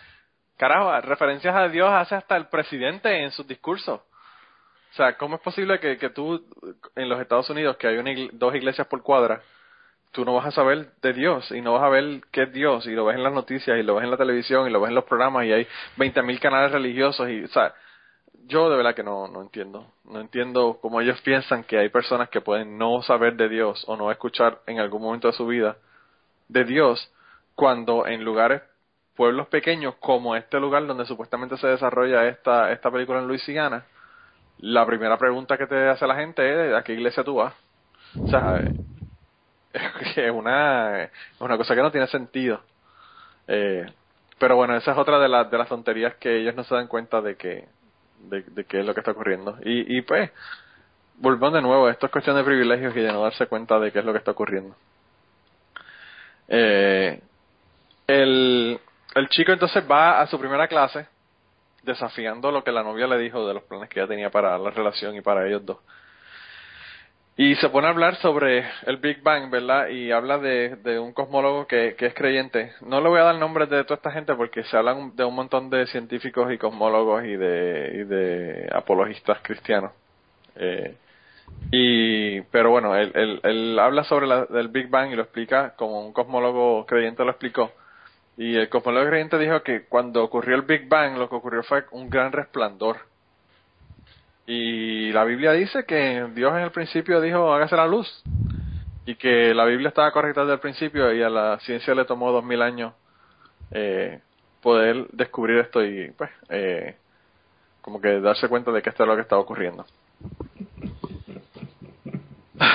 carajo, 0.58 1.00
referencias 1.02 1.56
a 1.56 1.68
Dios 1.68 1.90
hace 1.92 2.16
hasta 2.16 2.38
el 2.38 2.48
presidente 2.48 3.24
en 3.24 3.32
sus 3.32 3.48
discursos. 3.48 4.00
O 4.00 4.94
sea, 4.94 5.18
¿cómo 5.18 5.36
es 5.36 5.42
posible 5.42 5.80
que, 5.80 5.98
que 5.98 6.10
tú, 6.10 6.46
en 6.96 7.08
los 7.08 7.20
Estados 7.20 7.50
Unidos, 7.50 7.78
que 7.78 7.88
hay 7.88 7.98
una, 7.98 8.12
dos 8.34 8.54
iglesias 8.56 8.88
por 8.88 9.02
cuadra, 9.02 9.42
tú 10.12 10.26
no 10.26 10.34
vas 10.36 10.48
a 10.48 10.52
saber 10.52 10.92
de 11.02 11.14
Dios 11.14 11.50
y 11.52 11.62
no 11.62 11.74
vas 11.74 11.84
a 11.84 11.90
ver 11.90 12.22
qué 12.32 12.44
es 12.44 12.54
Dios 12.54 12.86
y 12.86 12.92
lo 12.92 13.06
ves 13.06 13.16
en 13.16 13.24
las 13.24 13.34
noticias 13.34 13.78
y 13.78 13.84
lo 13.84 13.96
ves 13.96 14.04
en 14.04 14.12
la 14.12 14.18
televisión 14.18 14.68
y 14.68 14.72
lo 14.72 14.82
ves 14.82 14.90
en 14.90 14.96
los 14.96 15.06
programas 15.06 15.46
y 15.46 15.54
hay 15.54 15.68
20.000 15.98 16.40
canales 16.40 16.72
religiosos 16.72 17.30
y, 17.30 17.44
o 17.44 17.48
sea, 17.48 17.74
yo 18.48 18.70
de 18.70 18.76
verdad 18.76 18.96
que 18.96 19.04
no, 19.04 19.28
no 19.28 19.42
entiendo. 19.42 19.94
No 20.04 20.20
entiendo 20.20 20.80
cómo 20.82 21.00
ellos 21.00 21.22
piensan 21.22 21.64
que 21.64 21.78
hay 21.78 21.90
personas 21.90 22.30
que 22.30 22.42
pueden 22.42 22.78
no 22.78 23.02
saber 23.02 23.36
de 23.36 23.48
Dios 23.48 23.84
o 23.88 23.96
no 23.96 24.12
escuchar 24.12 24.60
en 24.68 24.80
algún 24.80 25.02
momento 25.02 25.28
de 25.28 25.34
su 25.34 25.48
vida 25.48 25.78
de 26.50 26.66
Dios 26.66 27.12
cuando 27.56 28.06
en 28.08 28.24
lugares 28.24 28.62
pueblos 29.22 29.50
pequeños 29.50 29.94
como 30.00 30.36
este 30.36 30.60
lugar 30.60 30.88
donde 30.88 31.06
supuestamente 31.06 31.56
se 31.58 31.68
desarrolla 31.68 32.26
esta, 32.26 32.72
esta 32.72 32.90
película 32.90 33.20
en 33.20 33.28
Luisiana, 33.28 33.86
la 34.58 34.84
primera 34.84 35.16
pregunta 35.16 35.60
que 35.60 35.68
te 35.68 35.90
hace 35.90 36.08
la 36.08 36.16
gente 36.16 36.42
es 36.42 36.74
¿a 36.74 36.82
qué 36.82 36.94
iglesia 36.94 37.24
tú 37.24 37.36
vas? 37.36 37.54
O 38.20 38.28
sea, 38.28 38.60
es 40.16 40.32
una, 40.32 41.08
una 41.40 41.56
cosa 41.56 41.76
que 41.76 41.84
no 41.84 41.92
tiene 41.92 42.08
sentido. 42.08 42.62
Eh, 43.48 43.86
pero 44.40 44.56
bueno, 44.56 44.76
esa 44.76 44.94
es 44.94 44.98
otra 44.98 45.20
de, 45.20 45.30
las 45.30 45.52
de 45.52 45.58
las 45.60 45.70
tonterías 45.70 46.16
que 46.16 46.40
ellos 46.40 46.56
no 46.56 46.64
se 46.64 46.74
dan 46.74 46.88
cuenta 46.88 47.22
de 47.22 47.36
que, 47.36 47.68
de, 48.22 48.66
qué 48.66 48.80
es 48.80 48.86
lo 48.88 48.96
que 48.96 49.02
está 49.02 49.12
ocurriendo. 49.12 49.60
Y, 49.62 50.02
pues, 50.02 50.32
volvemos 51.18 51.54
de 51.54 51.62
nuevo, 51.62 51.90
esto 51.90 52.08
es 52.08 52.12
cuestión 52.12 52.38
de 52.38 52.44
privilegios 52.44 52.96
y 52.96 53.02
de 53.02 53.12
no 53.12 53.22
darse 53.22 53.46
cuenta 53.46 53.78
de 53.78 53.92
qué 53.92 54.00
es 54.00 54.06
lo 54.06 54.14
que 54.14 54.18
está 54.18 54.32
ocurriendo. 54.32 54.76
Eh, 56.48 57.22
el, 58.08 58.80
el 59.16 59.30
chico 59.30 59.52
entonces 59.52 59.84
va 59.90 60.22
a 60.22 60.28
su 60.28 60.40
primera 60.40 60.68
clase 60.68 61.08
desafiando 61.84 62.52
lo 62.52 62.64
que 62.64 62.72
la 62.72 62.84
novia 62.84 63.08
le 63.08 63.18
dijo 63.18 63.48
de 63.48 63.54
los 63.54 63.64
planes 63.64 63.90
que 63.90 64.00
ella 64.00 64.08
tenía 64.08 64.30
para 64.30 64.58
la 64.58 64.70
relación 64.70 65.16
y 65.16 65.22
para 65.22 65.48
ellos 65.48 65.66
dos. 65.66 65.78
Y 67.38 67.56
se 67.56 67.70
pone 67.70 67.88
a 67.88 67.92
hablar 67.92 68.18
sobre 68.18 68.66
el 68.86 68.98
Big 68.98 69.24
Bang, 69.24 69.50
¿verdad? 69.50 69.88
Y 69.88 70.12
habla 70.12 70.38
de, 70.38 71.00
un 71.00 71.14
cosmólogo 71.14 71.66
que, 71.66 71.96
es 71.98 72.14
creyente. 72.14 72.74
No 72.82 73.02
le 73.02 73.10
voy 73.10 73.20
a 73.20 73.24
dar 73.24 73.36
nombres 73.36 73.70
de 73.70 73.84
toda 73.84 73.96
esta 73.96 74.12
gente 74.12 74.36
porque 74.36 74.64
se 74.64 74.78
hablan 74.78 75.16
de 75.16 75.24
un 75.24 75.34
montón 75.34 75.70
de 75.70 75.88
científicos 75.88 76.52
y 76.52 76.58
cosmólogos 76.58 77.24
y 77.24 77.36
de, 77.36 78.70
apologistas 78.72 79.40
cristianos. 79.42 79.92
Eh, 80.56 80.96
y, 81.72 82.42
pero 82.42 82.70
bueno, 82.70 82.96
él 82.96 83.80
habla 83.80 84.04
sobre 84.04 84.28
la, 84.28 84.46
el 84.54 84.68
Big 84.68 84.90
Bang 84.90 85.12
y 85.12 85.16
lo 85.16 85.24
explica 85.24 85.74
como 85.76 86.06
un 86.06 86.14
cosmólogo 86.14 86.86
creyente 86.86 87.24
lo 87.24 87.32
explicó 87.32 87.72
y 88.42 88.56
el 88.56 88.70
cosmólogo 88.70 89.06
creyente 89.06 89.38
dijo 89.38 89.62
que 89.62 89.84
cuando 89.84 90.24
ocurrió 90.24 90.56
el 90.56 90.64
Big 90.64 90.90
Bang, 90.90 91.16
lo 91.16 91.30
que 91.30 91.36
ocurrió 91.36 91.62
fue 91.62 91.86
un 91.92 92.10
gran 92.10 92.32
resplandor. 92.32 92.98
Y 94.48 95.12
la 95.12 95.24
Biblia 95.26 95.52
dice 95.52 95.86
que 95.86 96.28
Dios 96.34 96.52
en 96.54 96.64
el 96.64 96.72
principio 96.72 97.22
dijo, 97.22 97.54
hágase 97.54 97.76
la 97.76 97.86
luz. 97.86 98.08
Y 99.06 99.14
que 99.14 99.54
la 99.54 99.64
Biblia 99.66 99.90
estaba 99.90 100.12
correcta 100.12 100.42
desde 100.42 100.56
el 100.56 100.60
principio 100.60 101.14
y 101.14 101.22
a 101.22 101.30
la 101.30 101.60
ciencia 101.60 101.94
le 101.94 102.06
tomó 102.06 102.32
dos 102.32 102.44
mil 102.44 102.64
años 102.64 102.94
eh, 103.70 104.20
poder 104.60 105.06
descubrir 105.12 105.60
esto 105.60 105.86
y 105.86 106.10
pues 106.10 106.32
eh, 106.50 106.96
como 107.84 108.02
que 108.02 108.20
darse 108.22 108.50
cuenta 108.50 108.72
de 108.72 108.82
que 108.82 108.90
esto 108.90 109.04
es 109.04 109.08
lo 109.08 109.16
que 109.18 109.22
estaba 109.22 109.42
ocurriendo. 109.44 109.86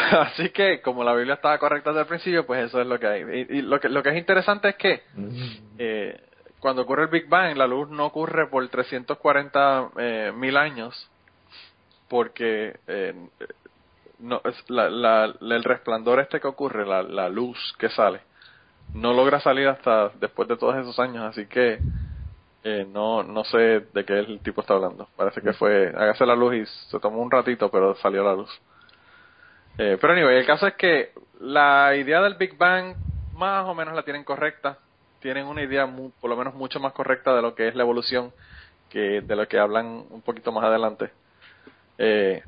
Así 0.20 0.50
que, 0.50 0.80
como 0.80 1.04
la 1.04 1.14
Biblia 1.14 1.34
estaba 1.34 1.59
correcta 1.59 1.90
desde 1.90 2.02
el 2.02 2.07
principio, 2.07 2.46
pues 2.46 2.64
eso 2.64 2.80
es 2.80 2.86
lo 2.86 2.98
que 2.98 3.07
hay. 3.07 3.22
Y, 3.22 3.59
y 3.59 3.62
lo, 3.62 3.80
que, 3.80 3.88
lo 3.88 4.02
que 4.02 4.11
es 4.11 4.16
interesante 4.16 4.70
es 4.70 4.76
que 4.76 5.02
eh, 5.78 6.20
cuando 6.61 6.82
ocurre 6.82 7.04
el 7.04 7.09
Big 7.09 7.28
Bang, 7.28 7.57
la 7.57 7.66
luz 7.66 7.88
no 7.90 8.07
ocurre 8.07 8.48
por 8.48 8.66
340 8.68 9.90
eh, 9.98 10.32
mil 10.34 10.57
años, 10.57 11.11
porque 12.09 12.76
eh, 12.86 13.14
no, 14.18 14.40
es 14.44 14.70
la, 14.70 14.88
la, 14.88 15.24
el 15.40 15.64
resplandor 15.64 16.20
este 16.20 16.40
que 16.40 16.48
ocurre, 16.48 16.86
la, 16.86 17.02
la 17.02 17.28
luz 17.28 17.74
que 17.78 17.88
sale, 17.88 18.20
no 18.94 19.12
logra 19.12 19.40
salir 19.40 19.68
hasta 19.68 20.11
después 20.20 20.48
de 20.48 20.57
todos 20.57 20.76
esos 20.76 20.98
años, 20.98 21.24
así 21.24 21.46
que 21.46 21.78
eh, 22.64 22.86
no 22.92 23.22
no 23.22 23.44
sé 23.44 23.86
de 23.92 24.04
qué 24.04 24.18
el 24.18 24.40
tipo 24.40 24.61
está 24.61 24.74
hablando. 24.74 25.09
Parece 25.16 25.40
que 25.40 25.52
fue, 25.52 25.92
hágase 25.96 26.26
la 26.26 26.34
luz 26.34 26.54
y 26.54 26.66
se 26.90 26.98
tomó 26.98 27.22
un 27.22 27.30
ratito, 27.30 27.70
pero 27.70 27.94
salió 27.96 28.24
la 28.24 28.34
luz. 28.34 28.50
Eh, 29.79 29.99
pero 30.01 30.12
anyway, 30.12 30.39
el 30.39 30.47
caso 30.47 30.66
es 30.66 30.74
que 30.74 31.12
la 31.41 31.95
idea 31.97 32.22
del 32.22 32.35
Big 32.35 32.57
Bang 32.57 32.97
más 33.35 33.66
o 33.66 33.74
menos 33.74 33.95
la 33.95 34.03
tienen 34.03 34.24
correcta. 34.24 34.79
Tienen 35.20 35.47
una 35.47 35.62
idea 35.62 35.87
muy, 35.87 36.12
por 36.20 36.31
lo 36.31 36.37
menos 36.37 36.55
mucho 36.55 36.81
más 36.81 36.93
correcta 36.93 37.35
de 37.35 37.43
lo 37.43 37.55
que 37.55 37.68
es 37.68 37.74
la 37.74 37.83
evolución 37.83 38.33
que 38.89 39.20
de 39.20 39.37
lo 39.37 39.47
que 39.49 39.59
hablan 39.59 40.05
un 40.11 40.22
poquito 40.22 40.53
más 40.53 40.64
adelante. 40.64 41.11
Eh, 41.99 42.43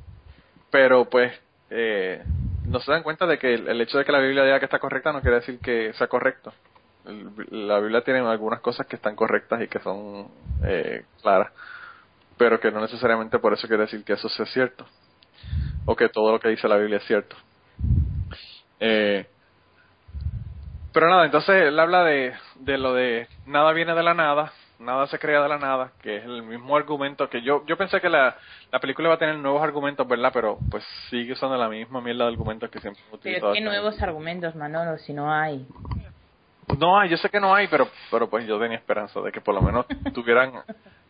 pero 0.70 1.06
pues 1.06 1.32
eh, 1.70 2.22
no 2.66 2.80
se 2.80 2.92
dan 2.92 3.02
cuenta 3.02 3.26
de 3.26 3.38
que 3.38 3.54
el, 3.54 3.80
hecho 3.80 3.98
de 3.98 4.04
que 4.04 4.12
la 4.12 4.20
Biblia 4.20 4.44
diga 4.44 4.58
que 4.58 4.66
está 4.66 4.78
correcta 4.78 5.12
no 5.12 5.20
quiere 5.20 5.36
decir 5.36 5.58
que 5.58 5.92
sea 5.94 6.06
correcto. 6.06 6.52
La 7.50 7.78
Biblia 7.80 8.02
tiene 8.02 8.20
algunas 8.20 8.60
cosas 8.60 8.86
que 8.86 8.96
están 8.96 9.16
correctas 9.16 9.62
y 9.62 9.68
que 9.68 9.78
son 9.80 10.28
eh, 10.64 11.04
claras, 11.22 11.52
pero 12.36 12.60
que 12.60 12.70
no 12.70 12.80
necesariamente 12.80 13.38
por 13.38 13.54
eso 13.54 13.66
quiere 13.66 13.84
decir 13.84 14.04
que 14.04 14.12
eso 14.12 14.28
sea 14.28 14.46
cierto 14.46 14.86
o 15.88 15.96
que 15.96 16.10
todo 16.10 16.32
lo 16.32 16.38
que 16.38 16.50
dice 16.50 16.68
la 16.68 16.76
Biblia 16.76 16.98
es 16.98 17.04
cierto. 17.04 17.34
Eh, 18.78 19.26
pero 20.92 21.08
nada, 21.08 21.24
entonces 21.24 21.62
él 21.62 21.80
habla 21.80 22.04
de, 22.04 22.34
de 22.56 22.76
lo 22.76 22.92
de 22.92 23.26
nada 23.46 23.72
viene 23.72 23.94
de 23.94 24.02
la 24.02 24.12
nada, 24.12 24.52
nada 24.78 25.06
se 25.06 25.18
crea 25.18 25.40
de 25.40 25.48
la 25.48 25.56
nada, 25.56 25.92
que 26.02 26.16
es 26.16 26.24
el 26.24 26.42
mismo 26.42 26.76
argumento 26.76 27.30
que 27.30 27.40
yo 27.40 27.64
yo 27.64 27.78
pensé 27.78 28.02
que 28.02 28.10
la, 28.10 28.36
la 28.70 28.80
película 28.80 29.08
iba 29.08 29.14
a 29.14 29.18
tener 29.18 29.36
nuevos 29.36 29.62
argumentos, 29.62 30.06
¿verdad? 30.06 30.30
Pero 30.34 30.58
pues 30.70 30.84
sigue 31.08 31.32
usando 31.32 31.56
la 31.56 31.70
misma 31.70 32.02
mierda 32.02 32.24
de 32.24 32.32
argumentos 32.32 32.68
que 32.68 32.80
siempre 32.80 33.02
hemos 33.04 33.14
utilizado. 33.20 33.52
Pero 33.52 33.54
qué 33.54 33.60
nuevos 33.62 34.02
argumentos, 34.02 34.54
Manolo, 34.56 34.98
si 34.98 35.14
no 35.14 35.32
hay. 35.32 35.66
No 36.78 37.00
hay, 37.00 37.08
yo 37.08 37.16
sé 37.16 37.30
que 37.30 37.40
no 37.40 37.54
hay, 37.54 37.66
pero 37.68 37.88
pero 38.10 38.28
pues 38.28 38.46
yo 38.46 38.58
tenía 38.60 38.76
esperanza 38.76 39.22
de 39.22 39.32
que 39.32 39.40
por 39.40 39.54
lo 39.54 39.62
menos 39.62 39.86
tuvieran 40.12 40.52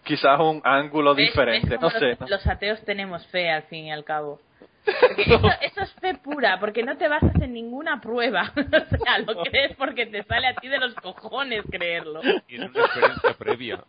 quizás 0.09 0.41
un 0.41 0.63
ángulo 0.65 1.15
¿Ves? 1.15 1.27
diferente, 1.27 1.69
¿Ves 1.69 1.81
no 1.81 1.91
sé. 1.91 2.17
los, 2.19 2.31
los 2.31 2.47
ateos 2.47 2.83
tenemos 2.87 3.27
fe 3.27 3.51
al 3.51 3.65
fin 3.65 3.85
y 3.85 3.93
al 3.93 4.05
cabo. 4.05 4.41
Eso, 5.19 5.51
eso 5.61 5.83
es 5.83 5.93
fe 6.01 6.15
pura, 6.15 6.59
porque 6.59 6.83
no 6.83 6.97
te 6.97 7.09
basas 7.09 7.35
en 7.43 7.53
ninguna 7.53 8.01
prueba. 8.01 8.51
o 8.57 8.97
sea, 8.97 9.19
lo 9.19 9.43
crees 9.43 9.77
porque 9.77 10.07
te 10.07 10.23
sale 10.23 10.47
a 10.47 10.55
ti 10.55 10.69
de 10.69 10.79
los 10.79 10.95
cojones 10.95 11.63
creerlo. 11.71 12.23
Y 12.49 12.55
es 12.55 12.71
una 12.71 12.85
experiencia 12.87 13.35
previa. 13.35 13.85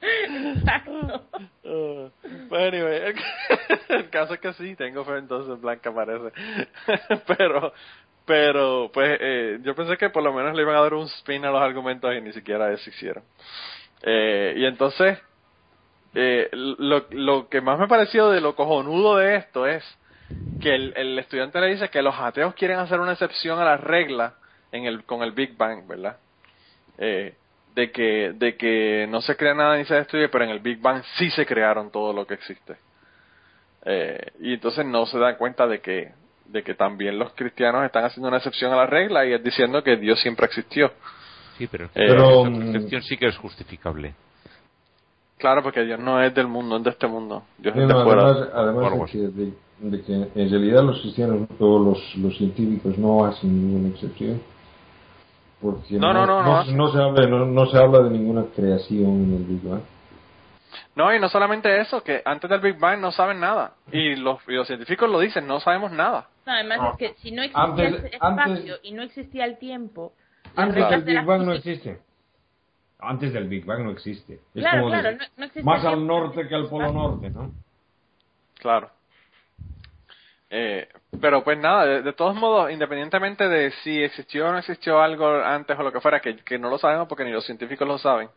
Exacto. 0.00 1.24
Uh, 1.64 2.10
anyway, 2.54 2.96
el, 3.06 3.14
el 3.88 4.10
caso 4.10 4.34
es 4.34 4.40
que 4.40 4.52
sí, 4.52 4.76
tengo 4.76 5.04
fe 5.04 5.18
entonces 5.18 5.60
Blanca 5.60 5.92
parece. 5.92 6.30
pero, 7.36 7.72
pero, 8.24 8.90
pues, 8.94 9.18
eh, 9.20 9.58
yo 9.62 9.74
pensé 9.74 9.96
que 9.96 10.10
por 10.10 10.22
lo 10.22 10.32
menos 10.32 10.54
le 10.54 10.62
iban 10.62 10.76
a 10.76 10.82
dar 10.82 10.94
un 10.94 11.06
spin 11.06 11.44
a 11.44 11.50
los 11.50 11.60
argumentos 11.60 12.14
y 12.14 12.20
ni 12.20 12.32
siquiera 12.32 12.72
eso 12.72 12.88
hicieron. 12.88 13.24
Eh, 14.02 14.54
y 14.58 14.64
entonces, 14.64 15.18
eh, 16.18 16.48
lo, 16.52 17.04
lo 17.10 17.48
que 17.50 17.60
más 17.60 17.78
me 17.78 17.88
pareció 17.88 18.30
de 18.30 18.40
lo 18.40 18.56
cojonudo 18.56 19.18
de 19.18 19.36
esto 19.36 19.66
es 19.66 19.84
que 20.62 20.74
el, 20.74 20.94
el 20.96 21.18
estudiante 21.18 21.60
le 21.60 21.66
dice 21.66 21.90
que 21.90 22.00
los 22.00 22.14
ateos 22.14 22.54
quieren 22.54 22.78
hacer 22.78 23.00
una 23.00 23.12
excepción 23.12 23.58
a 23.58 23.64
la 23.64 23.76
regla 23.76 24.32
en 24.72 24.86
el, 24.86 25.04
con 25.04 25.22
el 25.22 25.32
Big 25.32 25.58
Bang, 25.58 25.86
¿verdad? 25.86 26.16
Eh, 26.96 27.34
de 27.74 27.90
que 27.90 28.32
de 28.34 28.56
que 28.56 29.06
no 29.10 29.20
se 29.20 29.36
crea 29.36 29.52
nada 29.52 29.76
ni 29.76 29.84
se 29.84 29.94
destruye, 29.94 30.30
pero 30.30 30.44
en 30.44 30.50
el 30.50 30.60
Big 30.60 30.80
Bang 30.80 31.02
sí 31.18 31.28
se 31.28 31.44
crearon 31.44 31.90
todo 31.90 32.14
lo 32.14 32.26
que 32.26 32.32
existe. 32.32 32.76
Eh, 33.84 34.32
y 34.40 34.54
entonces 34.54 34.86
no 34.86 35.04
se 35.04 35.18
dan 35.18 35.36
cuenta 35.36 35.66
de 35.66 35.80
que 35.80 36.12
de 36.46 36.62
que 36.62 36.72
también 36.72 37.18
los 37.18 37.34
cristianos 37.34 37.84
están 37.84 38.04
haciendo 38.06 38.28
una 38.28 38.38
excepción 38.38 38.72
a 38.72 38.76
la 38.76 38.86
regla 38.86 39.26
y 39.26 39.34
es 39.34 39.44
diciendo 39.44 39.82
que 39.82 39.96
Dios 39.98 40.18
siempre 40.22 40.46
existió. 40.46 40.92
Sí, 41.58 41.66
pero, 41.66 41.84
Eh, 41.86 41.90
Pero, 41.94 42.46
esa 42.46 42.64
excepción 42.64 43.02
sí 43.02 43.18
que 43.18 43.26
es 43.26 43.36
justificable. 43.36 44.14
Claro, 45.38 45.62
porque 45.62 45.82
Dios 45.84 46.00
no 46.00 46.20
es 46.22 46.34
del 46.34 46.46
mundo, 46.48 46.78
es 46.78 46.84
de 46.84 46.90
este 46.90 47.06
mundo. 47.06 47.42
Dios 47.58 47.74
Sí, 47.74 47.80
es 47.80 47.88
de 47.88 47.92
no, 47.94 48.04
fuera. 48.04 48.22
además, 48.22 48.48
además 48.54 48.92
de, 48.92 49.04
que, 49.12 49.18
de, 49.18 49.52
de 49.80 50.02
que 50.02 50.12
en 50.14 50.50
realidad 50.50 50.82
los 50.82 51.00
cristianos 51.00 51.48
o 51.58 51.78
los, 51.78 52.16
los 52.16 52.36
científicos 52.38 52.96
no 52.98 53.24
hacen 53.26 53.50
ninguna 53.54 53.88
excepción. 53.94 54.40
Porque 55.60 55.94
No, 55.98 56.12
no, 56.12 56.26
no, 56.26 56.42
no 56.42 56.48
no, 56.48 56.58
hacen. 56.58 56.76
no 56.76 56.90
se 56.92 56.98
habla, 56.98 57.26
no, 57.26 57.44
no 57.46 57.66
se 57.66 57.76
habla 57.78 58.00
de 58.00 58.10
ninguna 58.10 58.44
creación 58.54 59.04
en 59.24 59.34
el 59.36 59.44
Big 59.44 59.62
Bang. 59.62 59.80
No, 60.94 61.14
y 61.14 61.20
no 61.20 61.28
solamente 61.28 61.80
eso, 61.80 62.02
que 62.02 62.22
antes 62.24 62.48
del 62.48 62.60
Big 62.60 62.78
Bang 62.78 63.00
no 63.00 63.10
saben 63.12 63.40
nada. 63.40 63.74
Y 63.92 64.16
los, 64.16 64.38
y 64.48 64.52
los 64.52 64.66
científicos 64.66 65.10
lo 65.10 65.20
dicen, 65.20 65.46
no 65.46 65.60
sabemos 65.60 65.92
nada. 65.92 66.28
No, 66.46 66.52
además 66.52 66.78
No. 66.78 66.90
es 66.92 66.96
que 66.98 67.14
si 67.20 67.30
no 67.32 67.42
existía 67.42 67.64
Antes- 67.64 67.88
el 67.94 68.04
espacio 68.06 68.42
antes- 68.44 68.80
y 68.82 68.92
no 68.92 69.02
existía 69.02 69.44
el 69.44 69.58
tiempo, 69.58 70.12
Antes 70.54 70.88
del 70.88 71.02
Big 71.02 71.24
Bang 71.24 71.42
no 71.44 71.52
existe. 71.52 71.98
Antes 73.06 73.32
del 73.32 73.48
Big 73.48 73.64
Bang 73.64 73.80
no 73.84 73.90
existe. 73.90 74.34
Es 74.54 74.62
Claro, 74.62 74.78
como 74.82 74.88
claro, 74.90 75.08
decir, 75.10 75.20
no- 75.20 75.34
no 75.38 75.44
existe 75.46 75.64
más 75.64 75.84
al 75.84 76.06
norte 76.06 76.42
no 76.42 76.48
que 76.48 76.54
al 76.54 76.68
Polo 76.68 76.92
Norte, 76.92 77.30
¿no? 77.30 77.50
Claro. 78.58 78.90
Eh, 80.48 80.88
pero 81.20 81.42
pues 81.42 81.58
nada, 81.58 81.84
de, 81.86 82.02
de 82.02 82.12
todos 82.12 82.34
modos, 82.36 82.70
independientemente 82.70 83.48
de 83.48 83.72
si 83.82 84.02
existió 84.02 84.48
o 84.48 84.52
no 84.52 84.58
existió 84.58 85.00
algo 85.00 85.28
antes 85.42 85.76
o 85.78 85.82
lo 85.82 85.92
que 85.92 86.00
fuera, 86.00 86.20
que, 86.20 86.36
que 86.36 86.58
no 86.58 86.70
lo 86.70 86.78
sabemos 86.78 87.08
porque 87.08 87.24
ni 87.24 87.32
los 87.32 87.44
científicos 87.44 87.86
lo 87.86 87.98
saben, 87.98 88.28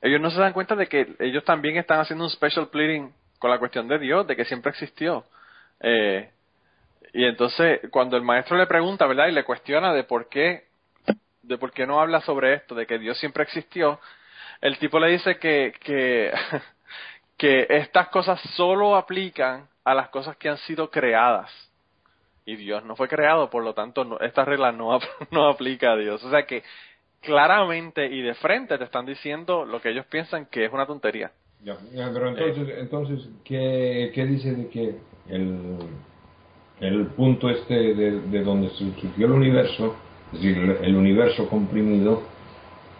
ellos 0.00 0.20
no 0.20 0.30
se 0.30 0.38
dan 0.40 0.52
cuenta 0.52 0.76
de 0.76 0.86
que 0.86 1.16
ellos 1.18 1.44
también 1.44 1.76
están 1.76 1.98
haciendo 2.00 2.24
un 2.24 2.30
special 2.30 2.68
pleading 2.68 3.12
con 3.38 3.50
la 3.50 3.58
cuestión 3.58 3.88
de 3.88 3.98
Dios, 3.98 4.26
de 4.26 4.36
que 4.36 4.44
siempre 4.44 4.70
existió. 4.70 5.24
Eh, 5.80 6.30
y 7.12 7.24
entonces, 7.24 7.80
cuando 7.90 8.16
el 8.16 8.22
maestro 8.22 8.56
le 8.56 8.66
pregunta, 8.66 9.06
¿verdad? 9.06 9.26
Y 9.28 9.32
le 9.32 9.44
cuestiona 9.44 9.92
de 9.92 10.04
por 10.04 10.28
qué, 10.28 10.64
de 11.46 11.58
por 11.58 11.72
qué 11.72 11.86
no 11.86 12.00
habla 12.00 12.20
sobre 12.22 12.54
esto, 12.54 12.74
de 12.74 12.86
que 12.86 12.98
Dios 12.98 13.18
siempre 13.18 13.42
existió, 13.44 14.00
el 14.60 14.78
tipo 14.78 14.98
le 14.98 15.08
dice 15.08 15.38
que, 15.38 15.72
que, 15.80 16.32
que 17.38 17.66
estas 17.68 18.08
cosas 18.08 18.40
solo 18.56 18.96
aplican 18.96 19.68
a 19.84 19.94
las 19.94 20.08
cosas 20.08 20.36
que 20.36 20.48
han 20.48 20.58
sido 20.58 20.90
creadas. 20.90 21.50
Y 22.46 22.56
Dios 22.56 22.84
no 22.84 22.94
fue 22.96 23.08
creado, 23.08 23.48
por 23.48 23.62
lo 23.64 23.72
tanto, 23.74 24.04
no- 24.04 24.18
esta 24.20 24.44
regla 24.44 24.72
no, 24.72 24.98
no 25.30 25.48
aplica 25.48 25.92
a 25.92 25.96
Dios. 25.96 26.22
O 26.24 26.30
sea 26.30 26.46
que 26.46 26.62
claramente 27.20 28.06
y 28.06 28.20
de 28.20 28.34
frente 28.34 28.76
te 28.76 28.84
están 28.84 29.06
diciendo 29.06 29.64
lo 29.64 29.80
que 29.80 29.90
ellos 29.90 30.06
piensan 30.06 30.46
que 30.46 30.66
es 30.66 30.72
una 30.72 30.86
tontería. 30.86 31.32
Ya, 31.62 31.78
ya, 31.94 32.10
pero 32.12 32.28
entonces, 32.28 32.78
entonces 32.78 33.28
¿qué, 33.44 34.12
qué 34.14 34.26
dice 34.26 34.52
de 34.54 34.68
que 34.68 34.96
el, 35.30 35.78
el 36.80 37.06
punto 37.16 37.48
este 37.48 37.94
de, 37.94 38.20
de 38.20 38.42
donde 38.42 38.68
su- 38.70 38.92
surgió 38.92 39.26
el 39.26 39.32
universo, 39.32 39.96
es 40.34 40.42
decir, 40.42 40.78
el, 40.82 40.96
universo 40.96 41.48
comprimido, 41.48 42.22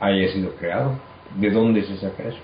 haya 0.01 0.32
sido 0.32 0.55
creado? 0.57 0.99
¿De 1.37 1.51
dónde 1.51 1.82
se 1.85 1.97
saca 1.97 2.22
eso? 2.24 2.39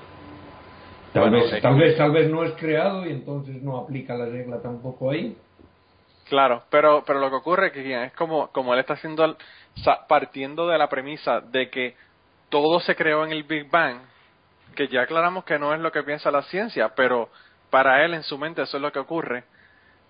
Tal, 1.12 1.30
Bueno, 1.30 1.44
vez, 1.44 1.62
tal 1.62 1.78
vez 1.78 1.96
tal 1.96 2.12
vez 2.12 2.30
no 2.30 2.44
es 2.44 2.52
creado 2.52 3.06
y 3.06 3.10
entonces 3.10 3.62
no 3.62 3.78
aplica 3.78 4.14
la 4.14 4.26
regla 4.26 4.60
tampoco 4.60 5.10
ahí. 5.10 5.36
Claro, 6.28 6.62
pero 6.70 7.02
pero 7.04 7.18
lo 7.18 7.30
que 7.30 7.36
ocurre 7.36 7.66
es 7.68 7.72
que 7.72 8.04
es 8.04 8.12
como 8.12 8.48
como 8.48 8.72
él 8.74 8.80
está 8.80 8.94
haciendo 8.94 9.36
partiendo 10.08 10.68
de 10.68 10.78
la 10.78 10.88
premisa 10.88 11.40
de 11.40 11.68
que 11.68 11.96
todo 12.48 12.80
se 12.80 12.94
creó 12.94 13.24
en 13.24 13.32
el 13.32 13.42
Big 13.44 13.68
Bang, 13.70 13.98
que 14.76 14.88
ya 14.88 15.02
aclaramos 15.02 15.44
que 15.44 15.58
no 15.58 15.74
es 15.74 15.80
lo 15.80 15.90
que 15.90 16.02
piensa 16.02 16.30
la 16.30 16.42
ciencia, 16.42 16.92
pero 16.94 17.28
para 17.70 18.04
él 18.04 18.14
en 18.14 18.22
su 18.22 18.38
mente 18.38 18.62
eso 18.62 18.76
es 18.76 18.82
lo 18.82 18.92
que 18.92 18.98
ocurre. 19.00 19.44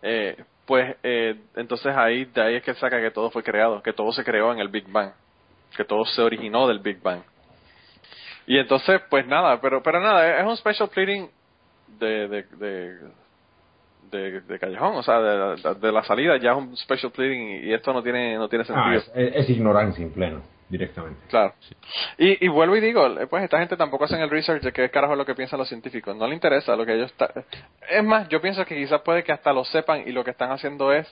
eh, 0.03 0.37
pues 0.71 0.95
eh, 1.03 1.35
entonces 1.57 1.93
ahí 1.97 2.27
de 2.27 2.41
ahí 2.43 2.55
es 2.55 2.63
que 2.63 2.75
saca 2.75 3.01
que 3.01 3.11
todo 3.11 3.29
fue 3.33 3.43
creado, 3.43 3.83
que 3.83 3.93
todo 3.93 4.13
se 4.13 4.23
creó 4.23 4.53
en 4.53 4.61
el 4.61 4.69
Big 4.69 4.87
Bang, 4.89 5.11
que 5.77 5.85
todo 5.85 6.05
se 6.05 6.23
originó 6.23 6.69
del 6.69 6.79
Big 6.79 7.03
Bang. 7.03 7.23
Y 8.47 8.57
entonces, 8.57 9.01
pues 9.11 9.27
nada, 9.27 9.61
pero 9.61 9.83
pero 9.83 9.99
nada, 10.01 10.39
es 10.41 10.47
un 10.47 10.57
special 10.57 10.89
pleading 10.89 11.29
de, 11.99 12.29
de, 12.29 12.43
de, 12.57 12.99
de, 14.13 14.41
de 14.43 14.59
callejón, 14.61 14.95
o 14.95 15.03
sea, 15.03 15.19
de, 15.21 15.57
de- 15.57 15.75
de 15.75 15.91
la 15.93 16.05
salida 16.05 16.37
ya 16.37 16.53
es 16.53 16.57
un 16.59 16.77
special 16.77 17.11
pleading 17.11 17.65
y 17.69 17.75
esto 17.75 17.93
no 17.93 18.01
tiene 18.01 18.37
no 18.37 18.49
tiene 18.49 18.65
sentido. 18.65 18.87
Ah, 18.87 18.95
es, 18.95 19.11
es- 19.13 19.35
es 19.35 19.51
ignorancia 19.51 20.05
en 20.05 20.13
pleno, 20.13 20.41
directamente. 20.71 21.21
Claro. 21.29 21.53
Y, 22.17 22.45
y 22.45 22.49
vuelvo 22.49 22.77
y 22.77 22.81
digo, 22.81 23.07
pues 23.29 23.45
esta 23.45 23.59
gente 23.59 23.77
tampoco 23.77 24.05
hacen 24.05 24.21
el 24.21 24.31
research 24.31 24.63
de 24.63 24.73
qué 24.73 24.89
carajo 24.91 25.13
es 25.15 25.19
lo 25.19 25.27
que 25.27 25.35
piensan 25.35 25.59
los 25.59 25.69
científicos. 25.69 26.17
No 26.17 26.27
le 26.27 26.35
interesa 26.35 26.77
lo 26.77 26.87
que 26.87 26.95
ellos... 26.95 27.13
ta- 27.15 27.33
Es 27.91 28.03
más, 28.05 28.29
yo 28.29 28.41
pienso 28.41 28.65
que 28.65 28.77
quizás 28.77 29.03
puede 29.03 29.23
que 29.25 29.33
hasta 29.33 29.53
lo 29.53 29.65
sepan 29.65 30.05
y 30.07 30.13
lo 30.13 30.25
que 30.25 30.31
están 30.31 30.51
haciendo 30.53 30.93
es 30.93 31.07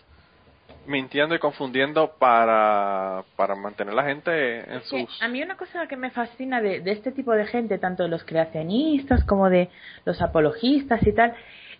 mintiendo 0.87 1.35
y 1.35 1.39
confundiendo 1.39 2.15
para, 2.19 3.23
para 3.37 3.55
mantener 3.55 3.93
la 3.93 4.05
gente 4.05 4.61
en 4.61 4.81
que 4.81 4.85
sus... 4.87 5.23
a 5.23 5.29
mí 5.29 5.43
una 5.43 5.57
cosa 5.57 5.87
que 5.87 5.97
me 5.97 6.11
fascina 6.11 6.63
de, 6.63 6.81
de 6.81 6.93
este 6.93 7.13
tipo 7.13 7.33
de 7.33 7.47
gente, 7.47 7.77
tanto 7.79 8.05
de 8.05 8.09
los 8.09 8.25
creacionistas 8.25 9.25
como 9.25 9.51
de 9.51 9.69
los 10.07 10.23
apologistas 10.23 11.07
y 11.07 11.13
tal, 11.13 11.35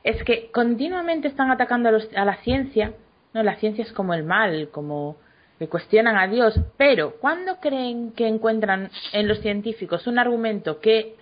es 0.05 0.22
que 0.24 0.51
continuamente 0.51 1.29
están 1.29 1.51
atacando 1.51 1.89
a, 1.89 1.93
los- 1.93 2.14
a 2.14 2.24
la 2.26 2.37
ciencia, 2.43 2.93
no, 3.33 3.43
la 3.43 3.57
ciencia 3.57 3.83
es 3.83 3.93
como 3.93 4.12
el 4.14 4.24
mal, 4.24 4.68
como 4.72 5.16
que 5.59 5.68
cuestionan 5.68 6.16
a 6.16 6.28
Dios, 6.28 6.59
pero 6.76 7.16
cuando 7.20 7.56
creen 7.56 8.12
que 8.12 8.26
encuentran 8.28 8.90
en 9.12 9.28
los 9.28 9.40
científicos 9.40 10.06
un 10.06 10.18
argumento 10.18 10.80
que 10.80 11.16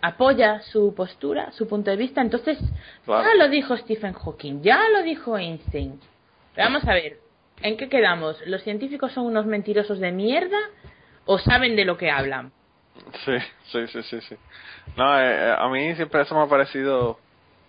apoya 0.00 0.60
su 0.60 0.94
postura, 0.94 1.52
su 1.52 1.68
punto 1.68 1.90
de 1.90 1.96
vista, 1.96 2.20
entonces 2.20 2.58
ya 3.06 3.34
lo 3.36 3.48
dijo 3.48 3.76
Stephen 3.76 4.14
Hawking, 4.14 4.62
ya 4.62 4.88
lo 4.88 5.02
dijo 5.02 5.36
Einstein. 5.36 6.00
Vamos 6.56 6.86
a 6.86 6.94
ver, 6.94 7.18
¿en 7.62 7.76
qué 7.76 7.88
quedamos? 7.88 8.40
¿Los 8.46 8.62
científicos 8.62 9.12
son 9.12 9.26
unos 9.26 9.46
mentirosos 9.46 9.98
de 9.98 10.12
mierda 10.12 10.58
o 11.26 11.38
saben 11.38 11.76
de 11.76 11.84
lo 11.84 11.96
que 11.96 12.10
hablan? 12.10 12.52
Sí, 13.24 13.36
sí, 13.72 13.86
sí, 13.88 14.02
sí, 14.02 14.20
sí. 14.20 14.36
No, 14.96 15.18
eh, 15.18 15.48
eh, 15.48 15.54
a 15.58 15.68
mí 15.68 15.94
siempre 15.96 16.22
eso 16.22 16.34
me 16.34 16.42
ha 16.42 16.46
parecido 16.46 17.18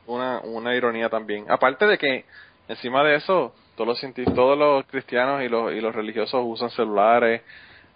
una, 0.05 0.39
una 0.41 0.76
ironía 0.76 1.09
también. 1.09 1.45
Aparte 1.49 1.88
de 1.88 1.97
que 1.97 2.26
encima 2.68 3.03
de 3.03 3.16
eso, 3.16 3.53
todos 3.76 3.88
los 3.88 4.00
científicos, 4.00 4.36
todos 4.36 4.58
los 4.58 4.86
cristianos 4.86 5.42
y 5.44 5.50
los, 5.50 5.72
y 5.74 5.82
los 5.82 5.94
religiosos 5.96 6.42
usan 6.46 6.70
celulares 6.72 7.42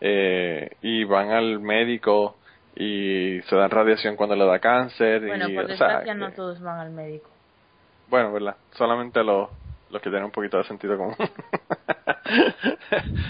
eh, 0.02 0.70
y 0.82 1.04
van 1.04 1.32
al 1.32 1.60
médico 1.60 2.38
y 2.76 3.42
se 3.44 3.56
dan 3.56 3.70
radiación 3.72 4.16
cuando 4.16 4.36
le 4.36 4.46
da 4.46 4.60
cáncer. 4.60 5.26
Bueno, 5.26 5.50
y, 5.50 5.56
por 5.56 5.66
o 5.66 5.68
sea, 5.70 5.88
desgracia 5.88 6.14
no 6.14 6.30
que- 6.30 6.36
todos 6.36 6.62
van 6.62 6.80
al 6.80 6.92
médico. 6.92 7.30
bueno, 8.08 8.32
¿verdad? 8.34 8.56
Solamente 8.74 9.24
los, 9.24 9.50
los 9.90 10.02
que 10.02 10.10
tienen 10.10 10.26
un 10.26 10.32
poquito 10.32 10.58
de 10.58 10.64
sentido 10.66 10.98
común. 10.98 11.16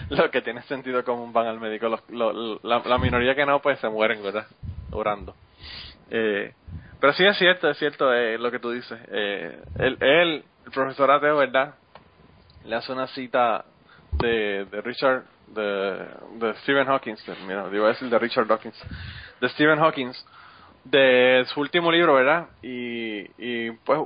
los 0.09 0.29
que 0.31 0.41
tienen 0.41 0.63
sentido 0.63 1.03
común 1.03 1.31
van 1.33 1.47
al 1.47 1.59
médico. 1.59 1.87
Los, 1.89 2.09
lo- 2.09 2.59
la, 2.63 2.79
la 2.85 2.97
minoría 2.97 3.35
que 3.35 3.45
no, 3.45 3.61
pues 3.61 3.79
se 3.79 3.89
mueren, 3.89 4.21
¿verdad? 4.23 4.47
Orando. 4.91 5.35
Eh, 6.09 6.53
pero 6.99 7.13
sí 7.13 7.25
es 7.25 7.37
cierto, 7.37 7.69
es 7.69 7.77
cierto 7.77 8.13
eh, 8.13 8.37
lo 8.37 8.49
que 8.51 8.59
tú 8.59 8.71
dices. 8.71 8.99
Eh, 9.11 9.59
él, 9.79 9.97
el 10.01 10.43
profesor 10.73 11.11
ateo, 11.11 11.37
¿verdad? 11.37 11.75
Le 12.67 12.75
hace 12.75 12.91
una 12.91 13.07
cita 13.07 13.63
de, 14.11 14.65
de 14.65 14.81
Richard, 14.81 15.23
de, 15.47 16.05
de 16.39 16.53
Stephen 16.63 16.85
Hawking, 16.85 17.15
mira, 17.47 17.65
iba 17.71 17.85
a 17.85 17.89
decir 17.89 18.09
de 18.09 18.19
Richard 18.19 18.45
Dawkins, 18.45 18.75
de 19.39 19.49
Stephen 19.49 19.79
Hawking, 19.79 20.11
de 20.83 21.45
su 21.53 21.61
último 21.61 21.91
libro, 21.91 22.15
¿verdad? 22.15 22.47
Y, 22.61 23.19
y 23.37 23.71
pues 23.85 23.99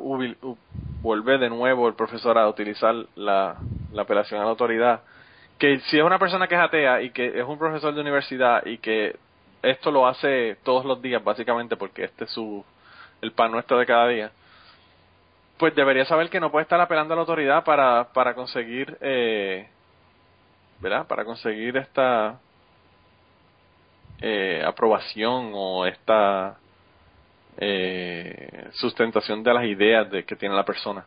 vuelve 1.01 1.37
de 1.39 1.49
nuevo 1.49 1.87
el 1.87 1.95
profesor 1.95 2.37
a 2.37 2.47
utilizar 2.47 2.93
la, 3.15 3.57
la 3.91 4.01
apelación 4.03 4.39
a 4.39 4.43
la 4.43 4.51
autoridad, 4.51 5.01
que 5.57 5.79
si 5.81 5.97
es 5.97 6.03
una 6.03 6.19
persona 6.19 6.47
que 6.47 6.55
es 6.55 6.61
atea 6.61 7.01
y 7.01 7.09
que 7.09 7.39
es 7.39 7.45
un 7.45 7.57
profesor 7.57 7.93
de 7.93 8.01
universidad 8.01 8.65
y 8.65 8.77
que 8.77 9.15
esto 9.63 9.91
lo 9.91 10.07
hace 10.07 10.57
todos 10.63 10.85
los 10.85 11.01
días 11.01 11.23
básicamente 11.23 11.75
porque 11.75 12.03
este 12.05 12.25
es 12.25 12.31
su 12.31 12.63
el 13.21 13.31
pan 13.31 13.51
nuestro 13.51 13.77
de 13.77 13.85
cada 13.85 14.07
día 14.07 14.31
pues 15.61 15.75
debería 15.75 16.05
saber 16.05 16.31
que 16.31 16.39
no 16.39 16.49
puede 16.49 16.63
estar 16.63 16.81
apelando 16.81 17.13
a 17.13 17.17
la 17.17 17.21
autoridad 17.21 17.63
para 17.63 18.11
para 18.13 18.33
conseguir 18.33 18.97
eh, 18.99 19.69
verdad 20.79 21.05
para 21.05 21.23
conseguir 21.23 21.77
esta 21.77 22.39
eh, 24.19 24.63
aprobación 24.65 25.51
o 25.53 25.85
esta 25.85 26.57
eh, 27.59 28.69
sustentación 28.71 29.43
de 29.43 29.53
las 29.53 29.65
ideas 29.65 30.09
de 30.09 30.25
que 30.25 30.35
tiene 30.35 30.55
la 30.55 30.65
persona 30.65 31.05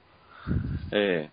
eh, 0.92 1.28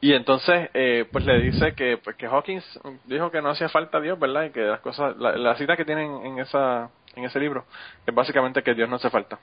y 0.00 0.14
entonces, 0.14 0.70
eh, 0.72 1.04
pues 1.10 1.26
le 1.26 1.40
dice 1.42 1.74
que, 1.74 1.98
pues, 1.98 2.14
que 2.16 2.26
Hawkins 2.26 2.64
dijo 3.06 3.30
que 3.30 3.42
no 3.42 3.50
hacía 3.50 3.68
falta 3.68 4.00
Dios, 4.00 4.18
¿verdad? 4.18 4.44
Y 4.44 4.50
que 4.50 4.60
las 4.60 4.80
cosas, 4.80 5.14
la, 5.18 5.54
cita 5.56 5.76
que 5.76 5.84
tienen 5.84 6.24
en 6.24 6.38
esa, 6.38 6.88
en 7.16 7.24
ese 7.24 7.38
libro 7.40 7.64
es 8.06 8.14
básicamente 8.14 8.62
que 8.62 8.72
Dios 8.72 8.88
no 8.88 8.96
hace 8.96 9.10
falta 9.10 9.38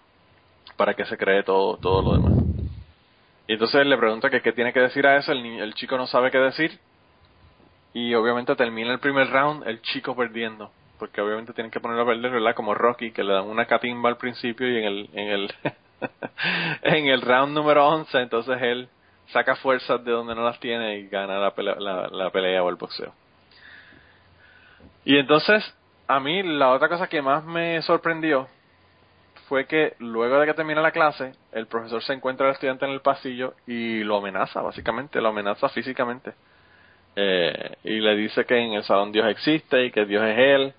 para 0.77 0.95
que 0.95 1.05
se 1.05 1.17
cree 1.17 1.43
todo, 1.43 1.77
todo 1.77 2.01
lo 2.01 2.13
demás. 2.13 2.46
Y 3.47 3.53
entonces 3.53 3.85
le 3.85 3.97
pregunta 3.97 4.29
que 4.29 4.41
qué 4.41 4.51
tiene 4.51 4.73
que 4.73 4.81
decir 4.81 5.07
a 5.07 5.17
eso, 5.17 5.31
el, 5.31 5.45
el 5.45 5.73
chico 5.73 5.97
no 5.97 6.07
sabe 6.07 6.31
qué 6.31 6.37
decir 6.37 6.79
y 7.93 8.13
obviamente 8.13 8.55
termina 8.55 8.91
el 8.91 8.99
primer 8.99 9.29
round 9.29 9.67
el 9.67 9.81
chico 9.81 10.15
perdiendo 10.15 10.71
porque 10.97 11.21
obviamente 11.21 11.53
tienen 11.53 11.71
que 11.71 11.79
ponerlo 11.79 12.03
a 12.03 12.07
perder, 12.07 12.31
¿verdad? 12.31 12.55
Como 12.55 12.73
Rocky, 12.73 13.11
que 13.11 13.23
le 13.23 13.33
dan 13.33 13.45
una 13.45 13.65
catimba 13.65 14.09
al 14.09 14.17
principio 14.17 14.67
y 14.67 14.77
en 14.77 14.83
el, 14.83 15.09
en 15.13 15.27
el, 15.27 15.53
en 16.81 17.07
el 17.07 17.21
round 17.21 17.53
número 17.53 17.87
11, 17.87 18.17
entonces 18.19 18.61
él 18.61 18.89
saca 19.27 19.55
fuerzas 19.55 20.03
de 20.03 20.11
donde 20.11 20.35
no 20.35 20.43
las 20.43 20.59
tiene 20.59 20.99
y 20.99 21.07
gana 21.07 21.39
la 21.39 21.51
pelea, 21.51 21.75
la, 21.75 22.29
pelea 22.31 22.63
o 22.63 22.69
el 22.69 22.75
boxeo. 22.75 23.13
Y 25.05 25.17
entonces, 25.17 25.63
a 26.07 26.19
mí 26.19 26.43
la 26.43 26.69
otra 26.69 26.89
cosa 26.89 27.07
que 27.07 27.21
más 27.21 27.43
me 27.43 27.81
sorprendió 27.81 28.47
fue 29.47 29.65
que 29.65 29.95
luego 29.99 30.39
de 30.39 30.45
que 30.45 30.53
termina 30.53 30.81
la 30.81 30.91
clase, 30.91 31.33
el 31.51 31.67
profesor 31.67 32.03
se 32.03 32.13
encuentra 32.13 32.47
al 32.47 32.53
estudiante 32.53 32.85
en 32.85 32.91
el 32.91 33.01
pasillo 33.01 33.53
y 33.65 34.03
lo 34.03 34.17
amenaza, 34.17 34.61
básicamente, 34.61 35.21
lo 35.21 35.29
amenaza 35.29 35.69
físicamente. 35.69 36.33
Eh, 37.15 37.77
y 37.83 37.99
le 37.99 38.15
dice 38.15 38.45
que 38.45 38.57
en 38.57 38.73
el 38.73 38.83
salón 38.83 39.11
Dios 39.11 39.27
existe 39.27 39.85
y 39.85 39.91
que 39.91 40.05
Dios 40.05 40.23
es 40.23 40.37
él. 40.37 40.73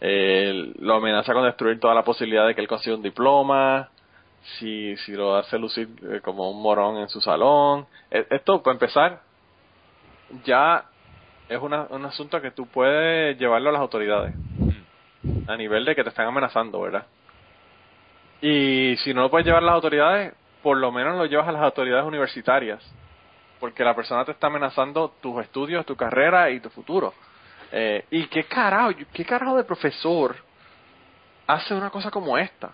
Eh, 0.00 0.72
lo 0.78 0.94
amenaza 0.94 1.34
con 1.34 1.44
destruir 1.44 1.78
toda 1.78 1.94
la 1.94 2.04
posibilidad 2.04 2.46
de 2.46 2.54
que 2.54 2.60
él 2.60 2.68
consiga 2.68 2.96
un 2.96 3.02
diploma 3.02 3.90
si, 4.58 4.96
si 4.98 5.12
lo 5.12 5.36
hace 5.36 5.58
lucir 5.58 5.88
eh, 6.10 6.20
como 6.22 6.50
un 6.50 6.62
morón 6.62 6.96
en 6.98 7.08
su 7.08 7.20
salón. 7.20 7.86
E, 8.10 8.26
esto, 8.30 8.62
para 8.62 8.74
empezar, 8.74 9.20
ya 10.44 10.84
es 11.48 11.60
un 11.60 11.74
asunto 11.74 12.40
que 12.40 12.52
tú 12.52 12.66
puedes 12.66 13.36
llevarlo 13.36 13.70
a 13.70 13.72
las 13.72 13.80
autoridades. 13.80 14.34
A 15.48 15.56
nivel 15.56 15.84
de 15.84 15.96
que 15.96 16.04
te 16.04 16.10
están 16.10 16.28
amenazando, 16.28 16.80
¿verdad? 16.80 17.04
Y 18.40 18.96
si 18.98 19.12
no 19.12 19.22
lo 19.22 19.30
puedes 19.30 19.46
llevar 19.46 19.62
a 19.62 19.66
las 19.66 19.74
autoridades, 19.74 20.34
por 20.62 20.76
lo 20.76 20.92
menos 20.92 21.16
lo 21.16 21.26
llevas 21.26 21.48
a 21.48 21.52
las 21.52 21.62
autoridades 21.62 22.04
universitarias. 22.04 22.82
Porque 23.58 23.84
la 23.84 23.94
persona 23.94 24.24
te 24.24 24.32
está 24.32 24.46
amenazando 24.46 25.14
tus 25.20 25.42
estudios, 25.42 25.84
tu 25.84 25.96
carrera 25.96 26.50
y 26.50 26.60
tu 26.60 26.70
futuro. 26.70 27.12
Eh, 27.72 28.04
¿Y 28.10 28.26
qué 28.26 28.44
carajo, 28.44 28.90
qué 29.12 29.24
carajo 29.24 29.56
de 29.56 29.64
profesor 29.64 30.36
hace 31.46 31.74
una 31.74 31.90
cosa 31.90 32.10
como 32.10 32.38
esta? 32.38 32.72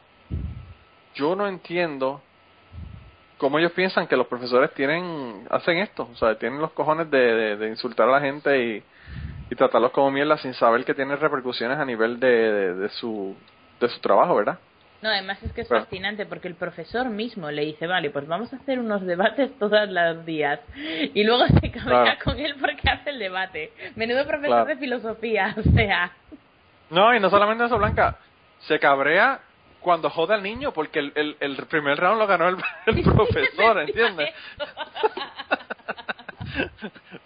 yo 1.16 1.34
no 1.34 1.48
entiendo 1.48 2.20
cómo 3.38 3.58
ellos 3.58 3.72
piensan 3.72 4.06
que 4.06 4.16
los 4.16 4.26
profesores 4.28 4.72
tienen 4.74 5.46
hacen 5.50 5.78
esto, 5.78 6.08
o 6.12 6.16
sea, 6.16 6.38
tienen 6.38 6.60
los 6.60 6.72
cojones 6.72 7.10
de, 7.10 7.56
de, 7.56 7.68
insultar 7.68 8.08
a 8.08 8.12
la 8.12 8.20
gente 8.20 8.64
y, 8.64 8.82
tratarlos 9.56 9.92
como 9.92 10.10
mierda 10.10 10.36
sin 10.36 10.52
saber 10.54 10.84
que 10.84 10.92
tiene 10.92 11.16
repercusiones 11.16 11.78
a 11.78 11.84
nivel 11.84 12.20
de, 12.20 12.74
de, 12.74 12.88
su 12.90 13.34
de 13.80 13.88
su 13.88 14.00
trabajo, 14.00 14.34
¿verdad? 14.34 14.58
No, 15.02 15.10
además 15.10 15.42
es 15.42 15.52
que 15.52 15.60
es 15.60 15.68
fascinante 15.68 16.26
porque 16.26 16.48
el 16.48 16.54
profesor 16.54 17.08
mismo 17.08 17.50
le 17.50 17.64
dice, 17.64 17.86
vale, 17.86 18.10
pues 18.10 18.26
vamos 18.26 18.52
a 18.52 18.56
hacer 18.56 18.78
unos 18.78 19.02
debates 19.02 19.56
todos 19.58 19.88
los 19.88 20.24
días. 20.24 20.60
Y 20.74 21.22
luego 21.24 21.46
se 21.60 21.70
cabrea 21.70 22.18
con 22.22 22.38
él 22.38 22.56
porque 22.60 22.88
hace 22.90 23.10
el 23.10 23.18
debate. 23.18 23.72
Menudo 23.94 24.26
profesor 24.26 24.66
de 24.66 24.76
filosofía, 24.76 25.54
o 25.58 25.62
sea. 25.74 26.12
No, 26.90 27.14
y 27.14 27.20
no 27.20 27.30
solamente 27.30 27.64
eso, 27.64 27.78
Blanca. 27.78 28.16
Se 28.60 28.78
cabrea 28.78 29.40
cuando 29.80 30.08
jode 30.10 30.34
al 30.34 30.42
niño, 30.42 30.72
porque 30.72 30.98
el, 30.98 31.12
el, 31.14 31.36
el 31.40 31.56
primer 31.66 31.98
round 31.98 32.18
lo 32.18 32.26
ganó 32.26 32.48
el, 32.48 32.56
el 32.86 33.02
profesor, 33.02 33.80
¿entiendes? 33.80 34.30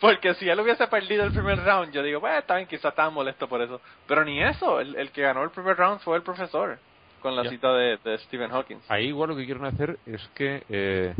porque 0.00 0.34
si 0.34 0.48
él 0.48 0.58
hubiese 0.60 0.86
perdido 0.88 1.24
el 1.24 1.32
primer 1.32 1.62
round, 1.62 1.92
yo 1.92 2.02
digo, 2.02 2.20
bueno, 2.20 2.38
está 2.38 2.56
bien, 2.56 2.66
quizás 2.66 2.86
estaba 2.86 3.10
molesto 3.10 3.48
por 3.48 3.62
eso. 3.62 3.80
Pero 4.06 4.24
ni 4.24 4.42
eso, 4.42 4.80
el, 4.80 4.96
el 4.96 5.10
que 5.10 5.22
ganó 5.22 5.42
el 5.44 5.50
primer 5.50 5.76
round 5.76 6.00
fue 6.00 6.16
el 6.16 6.22
profesor, 6.22 6.78
con 7.20 7.36
la 7.36 7.48
cita 7.48 7.72
de, 7.74 7.98
de, 7.98 8.18
Stephen 8.18 8.50
Hawking. 8.50 8.78
Ahí 8.88 9.06
igual 9.06 9.30
lo 9.30 9.36
que 9.36 9.44
quieren 9.44 9.64
hacer 9.64 9.98
es 10.06 10.26
que 10.34 10.64
eh, 10.68 11.14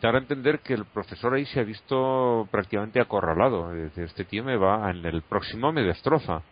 dar 0.00 0.14
a 0.14 0.18
entender 0.18 0.60
que 0.60 0.74
el 0.74 0.84
profesor 0.84 1.34
ahí 1.34 1.44
se 1.46 1.60
ha 1.60 1.64
visto 1.64 2.48
prácticamente 2.50 3.00
acorralado. 3.00 3.72
Este 3.96 4.24
tío 4.24 4.44
me 4.44 4.56
va, 4.56 4.90
en 4.90 5.04
el 5.04 5.22
próximo 5.22 5.72
me 5.72 5.82
destroza. 5.82 6.42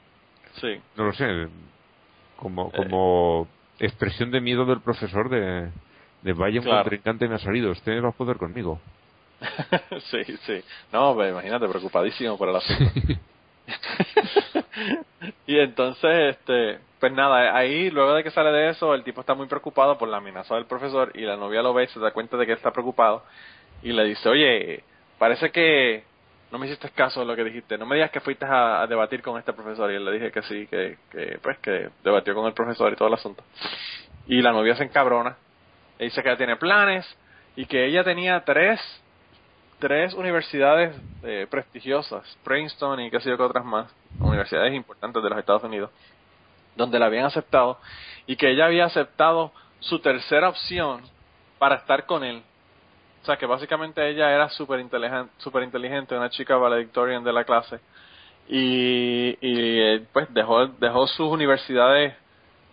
Sí. 0.61 0.81
No 0.97 1.05
lo 1.05 1.12
sé, 1.12 1.49
como, 2.37 2.68
eh. 2.68 2.77
como 2.77 3.49
expresión 3.79 4.31
de 4.31 4.41
miedo 4.41 4.64
del 4.64 4.81
profesor 4.81 5.29
de, 5.29 5.70
de 6.23 6.33
vaya 6.33 6.61
un 6.61 6.66
contrincante 6.66 7.27
me 7.27 7.37
ha 7.37 7.39
salido, 7.39 7.70
usted 7.70 8.03
va 8.03 8.11
a 8.11 8.12
poder 8.12 8.37
conmigo. 8.37 8.81
sí, 10.11 10.23
sí. 10.47 10.62
No, 10.93 11.14
pues, 11.14 11.31
imagínate, 11.33 11.68
preocupadísimo 11.68 12.37
por 12.37 12.49
el 12.49 12.57
asunto. 12.57 12.85
y 15.47 15.59
entonces, 15.59 16.37
este, 16.37 16.79
pues 17.03 17.12
nada, 17.14 17.57
ahí 17.57 17.90
luego 17.90 18.14
de 18.14 18.22
que 18.22 18.30
sale 18.30 18.53
de 18.53 18.68
eso, 18.68 18.94
el 18.94 19.03
tipo 19.03 19.22
está 19.22 19.34
muy 19.34 19.48
preocupado 19.48 19.98
por 19.98 20.09
la 20.09 20.18
amenaza 20.18 20.55
del 20.55 20.66
profesor 20.66 21.11
y 21.16 21.22
la 21.22 21.36
novia 21.36 21.61
lo 21.61 21.74
ve 21.74 21.82
y 21.82 21.86
se 21.88 21.98
da 21.98 22.12
cuenta 22.12 22.36
de 22.36 22.46
que 22.46 22.53
está 22.53 22.70
preocupado 22.70 23.24
y 23.82 23.90
le 23.90 24.05
dice, 24.05 24.28
oye, 24.28 24.84
parece 25.18 25.50
que 25.50 26.05
no 26.53 26.61
me 26.61 26.66
hiciste 26.66 26.90
caso 26.90 27.18
de 27.18 27.26
lo 27.26 27.34
que 27.34 27.42
dijiste, 27.42 27.76
no 27.76 27.86
me 27.86 27.96
digas 27.96 28.12
que 28.12 28.20
fuiste 28.20 28.46
a, 28.48 28.86
debatir 28.86 29.20
con 29.20 29.36
este 29.36 29.53
profesor. 29.53 29.90
Y 29.90 29.96
él 29.96 30.05
le 30.05 30.12
dije 30.12 30.30
que 30.30 30.42
sí, 30.42 30.68
que, 30.68 30.96
pues 31.42 31.59
que 31.59 31.90
debatió 32.05 32.36
con 32.36 32.46
el 32.46 32.53
profesor 32.53 32.92
y 32.92 32.94
todo 32.94 33.09
el 33.09 33.14
asunto. 33.14 33.42
Y 34.28 34.40
la 34.40 34.53
novia 34.53 34.76
se 34.76 34.84
encabrona, 34.84 35.36
y 35.98 36.05
dice 36.05 36.22
que 36.22 36.28
ella 36.28 36.38
tiene 36.38 36.55
planes 36.55 37.05
y 37.57 37.66
que 37.66 37.84
ella 37.84 38.05
tenía 38.05 38.44
tres 38.44 38.80
tres 39.80 40.14
universidades 40.14 40.96
eh, 41.24 41.48
prestigiosas, 41.50 42.38
Princeton 42.44 43.00
y 43.00 43.11
qué 43.11 43.18
sé 43.18 43.30
yo 43.30 43.36
que 43.36 43.42
otras 43.42 43.64
más, 43.64 43.92
universidades 44.20 44.72
importantes 44.74 45.20
de 45.20 45.28
los 45.28 45.36
Estados 45.40 45.64
Unidos, 45.64 45.90
donde 46.77 46.99
la 46.99 47.07
habían 47.07 47.27
aceptado 47.27 47.79
y 48.27 48.37
que 48.37 48.51
ella 48.51 48.66
había 48.66 48.87
aceptado 48.87 49.53
su 49.81 49.99
tercera 49.99 50.49
opción 50.49 51.03
para 51.59 51.77
estar 51.77 52.07
con 52.07 52.25
él 52.25 52.43
o 53.23 53.25
sea, 53.25 53.37
que 53.37 53.47
básicamente 53.47 54.07
ella 54.09 54.33
era 54.33 54.49
súper 54.49 54.85
super 55.39 55.62
inteligente, 55.62 56.16
una 56.16 56.29
chica 56.29 56.57
valedictorian 56.57 57.23
de 57.23 57.33
la 57.33 57.45
clase. 57.45 57.79
Y, 58.49 59.39
y 59.41 59.81
eh, 59.81 60.05
pues 60.12 60.27
dejó, 60.35 60.66
dejó 60.66 61.07
sus 61.07 61.29
universidades 61.29 62.14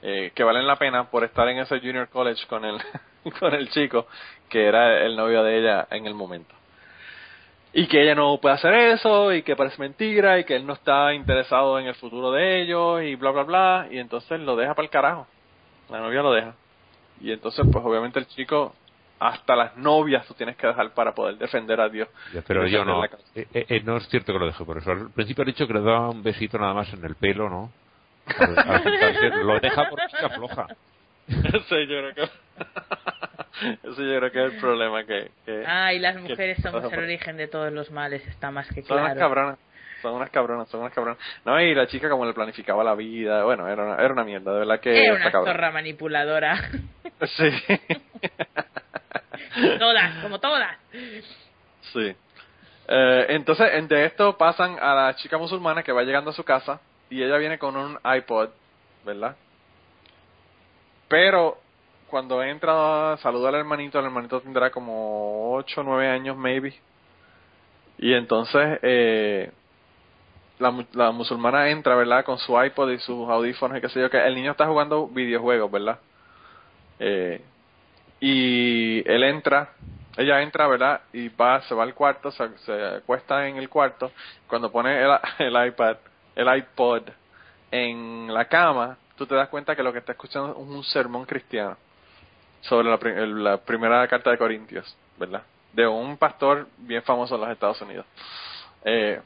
eh, 0.02 0.32
que 0.34 0.43
valen 0.43 0.66
la 0.66 0.78
pena 0.78 1.04
por 1.12 1.24
estar 1.24 1.47
en 1.50 1.60
ese 1.60 1.80
junior 1.80 2.10
college 2.10 2.47
con 2.47 2.66
el, 2.66 2.78
con 3.39 3.54
el 3.54 3.70
chico 3.70 4.08
que 4.50 4.66
era 4.66 5.06
el 5.06 5.16
novio 5.16 5.43
de 5.43 5.60
ella 5.60 5.88
en 5.91 6.08
el 6.08 6.16
momento. 6.16 6.56
Y 7.72 7.88
que 7.88 8.01
ella 8.01 8.15
no 8.15 8.39
puede 8.41 8.55
hacer 8.55 8.74
eso 8.74 9.32
y 9.32 9.43
que 9.43 9.55
parece 9.55 9.80
mentira 9.80 10.39
y 10.39 10.43
que 10.43 10.55
él 10.55 10.65
no 10.65 10.74
está 10.74 11.13
interesado 11.13 11.80
en 11.80 11.86
el 11.86 11.95
futuro 11.95 12.32
de 12.32 12.61
ellos 12.61 13.03
y 13.03 13.15
bla 13.15 13.32
bla 13.32 13.43
bla 13.43 13.88
y 13.91 13.99
entonces 13.99 14.39
lo 14.39 14.55
deja 14.55 14.74
para 14.74 14.86
el 14.86 14.89
carajo. 14.89 15.28
La 15.89 15.99
novia 15.99 16.22
lo 16.22 16.34
deja. 16.34 16.55
Y 17.22 17.32
entonces 17.32 17.65
pues 17.72 17.86
obviamente 17.86 18.17
el 18.20 18.28
chico 18.28 18.74
hasta 19.20 19.55
las 19.55 19.76
novias 19.78 20.26
tú 20.26 20.34
tienes 20.34 20.55
que 20.55 20.65
dejar 20.65 20.91
para 20.93 21.13
poder 21.13 21.38
defender 21.38 21.80
a 21.80 21.89
Dios. 21.89 22.07
pero 22.47 22.65
yo 22.65 22.86
no. 22.86 23.03
Eh, 23.03 23.09
eh, 23.36 23.65
eh, 23.70 23.82
no 23.84 23.97
es 23.97 24.07
cierto 24.07 24.34
que 24.34 24.39
lo 24.39 24.45
deje 24.45 24.63
por 24.63 24.78
eso. 24.78 24.91
Al 24.91 25.11
principio 25.11 25.43
ha 25.43 25.45
dicho 25.45 25.67
que 25.67 25.74
le 25.74 25.82
daba 25.82 26.09
un 26.09 26.24
besito 26.24 26.57
nada 26.57 26.74
más 26.74 26.91
en 26.93 27.03
el 27.05 27.15
pelo, 27.15 27.49
¿no? 27.49 27.72
lo 29.43 29.59
deja 29.59 29.89
por 29.89 29.99
chica 30.07 30.30
floja. 30.30 30.67
Eso 31.28 31.80
yo 31.80 31.86
creo 31.88 32.15
que. 32.15 32.30
Eso 33.84 34.01
yo 34.01 34.18
creo 34.18 34.32
que 34.32 34.45
es 34.45 34.53
el 34.53 34.60
problema 34.60 35.03
que. 35.03 35.32
que 35.45 35.64
ah, 35.66 35.93
y 35.93 35.99
las 35.99 36.16
mujeres 36.18 36.57
somos 36.62 36.91
el 36.91 36.99
origen 36.99 37.38
de 37.38 37.47
todos 37.47 37.72
los 37.72 37.91
males, 37.91 38.26
está 38.28 38.51
más 38.51 38.68
que 38.68 38.84
claro. 38.84 39.01
Son 39.01 39.12
unas 39.12 39.18
cabronas. 39.18 39.60
Son 40.01 40.14
unas 40.14 40.30
cabronas, 40.30 40.70
son 40.70 40.80
unas 40.82 40.93
cabronas. 40.93 41.20
No, 41.45 41.60
y 41.60 41.76
la 41.76 41.88
chica 41.88 42.10
como 42.10 42.26
le 42.26 42.34
planificaba 42.34 42.84
la 42.84 42.95
vida, 42.95 43.43
bueno, 43.43 43.68
era 43.68 43.84
una, 43.84 43.95
era 43.95 44.14
una 44.14 44.24
mierda, 44.24 44.53
de 44.53 44.60
verdad 44.60 44.80
que. 44.80 45.03
Era 45.03 45.16
una 45.16 45.32
zorra 45.32 45.72
manipuladora. 45.72 46.70
Sí. 47.38 47.51
todas, 49.78 50.24
como 50.24 50.39
todas. 50.39 50.78
Sí. 51.91 52.16
Eh, 52.88 53.26
entonces, 53.30 53.89
de 53.89 54.05
esto 54.05 54.38
pasan 54.38 54.78
a 54.80 54.95
la 54.95 55.16
chica 55.16 55.38
musulmana 55.38 55.84
que 55.84 55.91
va 55.91 56.03
llegando 56.03 56.30
a 56.30 56.34
su 56.34 56.45
casa 56.45 56.80
y 57.10 57.22
ella 57.22 57.38
viene 57.38 57.60
con 57.60 57.76
un 57.76 57.99
iPod, 58.05 58.49
¿verdad? 59.05 59.36
Pero 61.10 61.57
cuando 62.10 62.43
entra, 62.43 63.18
saluda 63.18 63.49
al 63.49 63.55
hermanito, 63.55 63.99
el 63.99 64.05
hermanito 64.05 64.41
tendrá 64.41 64.70
como 64.72 65.53
8 65.55 65.82
o 65.82 65.84
9 65.84 66.07
años, 66.07 66.36
maybe. 66.36 66.74
Y 67.97 68.14
entonces 68.14 68.80
eh, 68.82 69.51
la, 70.57 70.86
la 70.93 71.12
musulmana 71.12 71.70
entra, 71.70 71.95
¿verdad? 71.95 72.26
Con 72.26 72.38
su 72.39 72.62
iPod 72.62 72.91
y 72.91 72.99
sus 72.99 73.30
audífonos 73.30 73.78
y 73.78 73.82
qué 73.82 73.89
sé 73.89 74.01
yo, 74.01 74.10
que 74.10 74.26
el 74.26 74.36
niño 74.36 74.51
está 74.51 74.68
jugando 74.68 75.07
videojuegos, 75.07 75.72
¿verdad? 75.72 75.99
Eh, 76.99 77.41
y 78.20 79.10
él 79.10 79.24
entra, 79.24 79.70
ella 80.18 80.41
entra, 80.41 80.68
¿verdad? 80.68 81.01
Y 81.14 81.30
va, 81.30 81.62
se 81.62 81.76
va 81.76 81.84
al 81.84 81.93
cuarto, 81.93 82.32
se, 82.32 82.57
se 82.60 82.86
acuesta 82.97 83.47
en 83.47 83.57
el 83.57 83.70
cuarto. 83.70 84.12
Cuando 84.47 84.72
pone 84.72 85.01
el, 85.01 85.12
el 85.39 85.68
iPad, 85.68 85.97
el 86.36 86.57
iPod 86.57 87.03
en 87.72 88.34
la 88.34 88.45
cama, 88.45 88.97
tú 89.16 89.26
te 89.26 89.36
das 89.36 89.49
cuenta 89.49 89.76
que 89.76 89.84
lo 89.84 89.93
que 89.93 89.99
está 89.99 90.14
escuchando 90.14 90.51
es 90.51 90.57
un 90.57 90.84
sermón 90.84 91.26
cristiano 91.26 91.78
sobre 92.62 92.89
la, 92.89 92.97
la 93.28 93.57
primera 93.57 94.07
carta 94.07 94.32
de 94.32 94.38
Corintios, 94.38 94.95
¿verdad? 95.18 95.43
De 95.74 95.88
un 95.88 96.18
pastor 96.18 96.68
bien 96.78 97.03
famoso 97.03 97.36
en 97.36 97.41
los 97.41 97.49
Estados 97.51 97.82
Unidos. 97.82 98.05
Eh, 98.84 99.22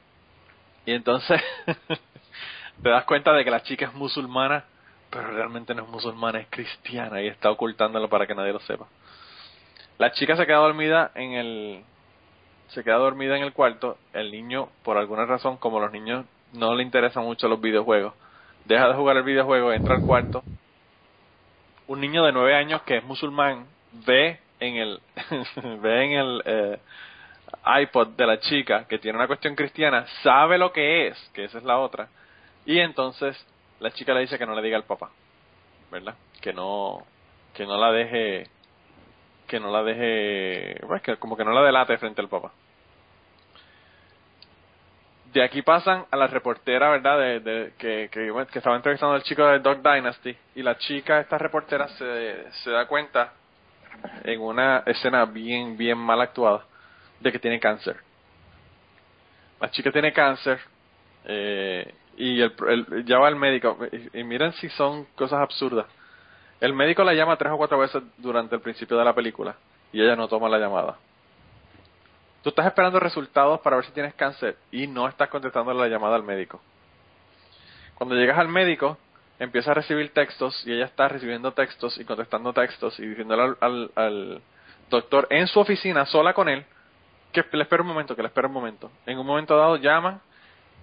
y 0.86 0.94
entonces 0.94 1.42
te 2.84 2.90
das 2.90 3.06
cuenta 3.06 3.34
de 3.34 3.44
que 3.44 3.52
la 3.52 3.64
chica 3.64 3.86
es 3.86 3.94
musulmana, 3.94 4.66
pero 5.10 5.32
realmente 5.32 5.74
no 5.74 5.84
es 5.84 5.90
musulmana, 5.90 6.40
es 6.40 6.48
cristiana 6.50 7.22
y 7.22 7.28
está 7.28 7.50
ocultándolo 7.52 8.10
para 8.10 8.28
que 8.28 8.36
nadie 8.36 8.54
lo 8.54 8.60
sepa. 8.62 8.88
La 9.98 10.12
chica 10.12 10.36
se 10.36 10.46
queda 10.46 10.58
dormida 10.58 11.12
en 11.16 11.34
el 11.34 11.84
se 12.70 12.84
queda 12.84 12.96
dormida 12.96 13.38
en 13.38 13.44
el 13.44 13.54
cuarto, 13.54 13.98
el 14.14 14.32
niño 14.32 14.70
por 14.84 14.98
alguna 14.98 15.26
razón, 15.26 15.58
como 15.58 15.80
los 15.80 15.92
niños 15.92 16.26
no 16.54 16.74
le 16.74 16.84
interesan 16.84 17.24
mucho 17.24 17.48
los 17.48 17.62
videojuegos, 17.62 18.14
deja 18.66 18.88
de 18.88 18.96
jugar 18.96 19.18
el 19.18 19.24
videojuego, 19.24 19.72
entra 19.74 19.94
al 19.94 20.02
cuarto. 20.02 20.44
Un 21.88 22.00
niño 22.00 22.24
de 22.24 22.32
nueve 22.32 22.56
años 22.56 22.82
que 22.84 22.98
es 22.98 23.04
musulmán 23.04 23.68
ve 24.06 24.40
en 24.60 24.76
el 24.78 25.00
ve 25.82 26.06
en 26.06 26.12
el 26.12 26.42
eh, 26.46 26.80
iPod 27.82 28.10
de 28.10 28.26
la 28.26 28.40
chica 28.40 28.86
que 28.88 29.00
tiene 29.00 29.18
una 29.18 29.28
cuestión 29.28 29.56
cristiana, 29.56 30.06
sabe 30.22 30.58
lo 30.58 30.72
que 30.72 31.08
es, 31.08 31.32
que 31.34 31.46
esa 31.46 31.58
es 31.58 31.64
la 31.64 31.80
otra, 31.80 32.08
y 32.66 32.80
entonces 32.80 33.38
la 33.80 33.92
chica 33.92 34.14
le 34.14 34.22
dice 34.22 34.38
que 34.38 34.46
no 34.46 34.56
le 34.56 34.62
diga 34.62 34.78
al 34.78 34.86
papá, 34.86 35.12
¿verdad? 35.92 36.16
Que 36.42 36.54
no 36.54 37.06
que 37.54 37.66
no 37.66 37.78
la 37.78 37.92
deje 37.92 38.48
que 39.48 39.60
no 39.60 39.72
la 39.72 39.84
deje, 39.84 40.80
pues 40.88 41.02
que 41.02 41.18
como 41.18 41.38
que 41.38 41.44
no 41.44 41.52
la 41.52 41.62
delate 41.62 41.98
frente 41.98 42.22
al 42.22 42.30
papá. 42.30 42.52
De 45.34 45.42
aquí 45.44 45.64
pasan 45.64 46.06
a 46.12 46.16
la 46.18 46.28
reportera, 46.28 46.92
¿verdad? 46.92 47.18
De, 47.18 47.40
de- 47.40 47.74
que, 47.78 48.10
que, 48.12 48.32
estaba 48.58 48.76
entrevistando 48.76 49.16
al 49.16 49.24
chico 49.24 49.44
de 49.48 49.60
Dog 49.60 49.82
Dynasty 49.82 50.36
y 50.56 50.62
la 50.62 50.78
chica, 50.78 51.20
esta 51.20 51.38
reportera, 51.40 51.88
se, 51.90 52.52
se 52.64 52.70
da 52.70 52.86
cuenta 52.88 53.34
en 54.24 54.40
una 54.42 54.84
escena 54.86 55.26
bien, 55.26 55.76
bien 55.78 55.98
mal 55.98 56.22
actuada 56.22 56.66
de 57.20 57.32
que 57.32 57.40
tiene 57.40 57.60
cáncer. 57.60 57.98
La 59.60 59.72
chica 59.72 59.92
tiene 59.92 60.14
cáncer 60.14 60.60
eh, 61.26 61.94
y 62.18 62.42
el, 62.42 62.54
el- 62.68 63.06
ya 63.06 63.18
va 63.18 63.28
al 63.28 63.36
médico. 63.36 63.78
Y, 64.14 64.20
y 64.20 64.24
miren 64.24 64.54
si 64.54 64.70
son 64.70 65.06
cosas 65.16 65.40
absurdas. 65.40 65.88
El 66.62 66.74
médico 66.74 67.04
la 67.04 67.14
llama 67.14 67.38
tres 67.38 67.52
o 67.54 67.58
cuatro 67.58 67.80
veces 67.80 68.04
durante 68.18 68.56
el 68.56 68.62
principio 68.62 68.98
de 68.98 69.06
la 69.06 69.16
película 69.16 69.56
y 69.92 70.02
ella 70.02 70.16
no 70.16 70.28
toma 70.28 70.48
la 70.48 70.60
llamada. 70.60 70.98
Tú 72.44 72.50
estás 72.50 72.66
esperando 72.66 73.00
resultados 73.00 73.62
para 73.62 73.78
ver 73.78 73.86
si 73.86 73.92
tienes 73.94 74.14
cáncer 74.16 74.58
y 74.70 74.86
no 74.88 75.08
estás 75.08 75.30
contestando 75.30 75.74
la 75.74 75.88
llamada 75.88 76.16
al 76.16 76.24
médico. 76.24 76.62
Cuando 77.96 78.16
llegas 78.16 78.38
al 78.38 78.50
médico, 78.50 78.98
empieza 79.40 79.72
a 79.72 79.76
recibir 79.76 80.14
textos 80.14 80.62
y 80.68 80.74
ella 80.74 80.86
está 80.86 81.08
recibiendo 81.08 81.54
textos 81.54 81.98
y 81.98 82.06
contestando 82.06 82.52
textos 82.52 83.00
y 83.00 83.08
diciéndole 83.08 83.56
al, 83.62 83.92
al- 83.96 84.42
doctor 84.90 85.26
en 85.30 85.48
su 85.48 85.60
oficina, 85.60 86.06
sola 86.06 86.34
con 86.34 86.50
él, 86.50 86.66
que 87.32 87.44
le 87.54 87.64
espera 87.64 87.82
un 87.82 87.88
momento, 87.88 88.16
que 88.16 88.22
le 88.22 88.28
espera 88.28 88.48
un 88.48 88.54
momento. 88.54 88.92
En 89.06 89.18
un 89.18 89.26
momento 89.26 89.56
dado 89.58 89.78
llaman 89.78 90.20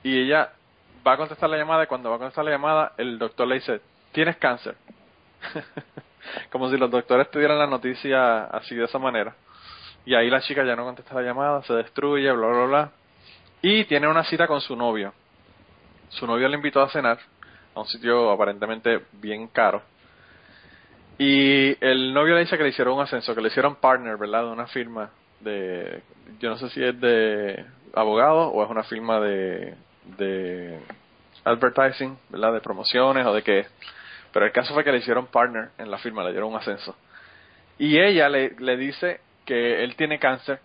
y 0.02 0.18
ella 0.18 0.52
va 1.06 1.12
a 1.12 1.16
contestar 1.18 1.50
la 1.50 1.58
llamada 1.58 1.84
y 1.84 1.86
cuando 1.86 2.08
va 2.08 2.16
a 2.16 2.18
contestar 2.18 2.44
la 2.44 2.50
llamada, 2.52 2.92
el 2.96 3.18
doctor 3.18 3.46
le 3.46 3.56
dice, 3.56 3.82
tienes 4.12 4.36
cáncer. 4.38 4.76
Como 6.50 6.70
si 6.70 6.76
los 6.78 6.90
doctores 6.90 7.30
te 7.30 7.38
dieran 7.38 7.58
la 7.58 7.66
noticia 7.66 8.44
así 8.44 8.74
de 8.74 8.84
esa 8.84 8.98
manera. 8.98 9.34
Y 10.10 10.14
ahí 10.16 10.28
la 10.28 10.40
chica 10.40 10.64
ya 10.64 10.74
no 10.74 10.82
contesta 10.82 11.14
la 11.14 11.22
llamada, 11.22 11.62
se 11.62 11.72
destruye, 11.72 12.32
bla, 12.32 12.48
bla, 12.48 12.64
bla. 12.64 12.90
Y 13.62 13.84
tiene 13.84 14.08
una 14.08 14.24
cita 14.24 14.48
con 14.48 14.60
su 14.60 14.74
novio. 14.74 15.14
Su 16.08 16.26
novio 16.26 16.48
le 16.48 16.56
invitó 16.56 16.82
a 16.82 16.90
cenar 16.90 17.20
a 17.76 17.78
un 17.78 17.86
sitio 17.86 18.28
aparentemente 18.32 19.02
bien 19.12 19.46
caro. 19.46 19.82
Y 21.16 21.76
el 21.80 22.12
novio 22.12 22.34
le 22.34 22.40
dice 22.40 22.56
que 22.56 22.64
le 22.64 22.70
hicieron 22.70 22.94
un 22.94 23.02
ascenso, 23.02 23.36
que 23.36 23.40
le 23.40 23.50
hicieron 23.50 23.76
partner, 23.76 24.16
¿verdad? 24.16 24.46
De 24.46 24.50
una 24.50 24.66
firma 24.66 25.10
de, 25.38 26.02
yo 26.40 26.50
no 26.50 26.58
sé 26.58 26.70
si 26.70 26.82
es 26.82 27.00
de 27.00 27.64
abogado 27.94 28.48
o 28.48 28.64
es 28.64 28.68
una 28.68 28.82
firma 28.82 29.20
de, 29.20 29.76
de 30.18 30.80
advertising, 31.44 32.18
¿verdad? 32.30 32.54
De 32.54 32.60
promociones 32.60 33.24
o 33.26 33.32
de 33.32 33.44
qué. 33.44 33.66
Pero 34.32 34.44
el 34.44 34.50
caso 34.50 34.74
fue 34.74 34.82
que 34.82 34.90
le 34.90 34.98
hicieron 34.98 35.28
partner 35.28 35.68
en 35.78 35.88
la 35.88 35.98
firma, 35.98 36.24
le 36.24 36.32
dieron 36.32 36.50
un 36.50 36.56
ascenso. 36.56 36.96
Y 37.78 37.96
ella 37.96 38.28
le, 38.28 38.56
le 38.58 38.76
dice 38.76 39.20
que 39.50 39.82
él 39.82 39.96
tiene 39.96 40.20
cáncer. 40.20 40.60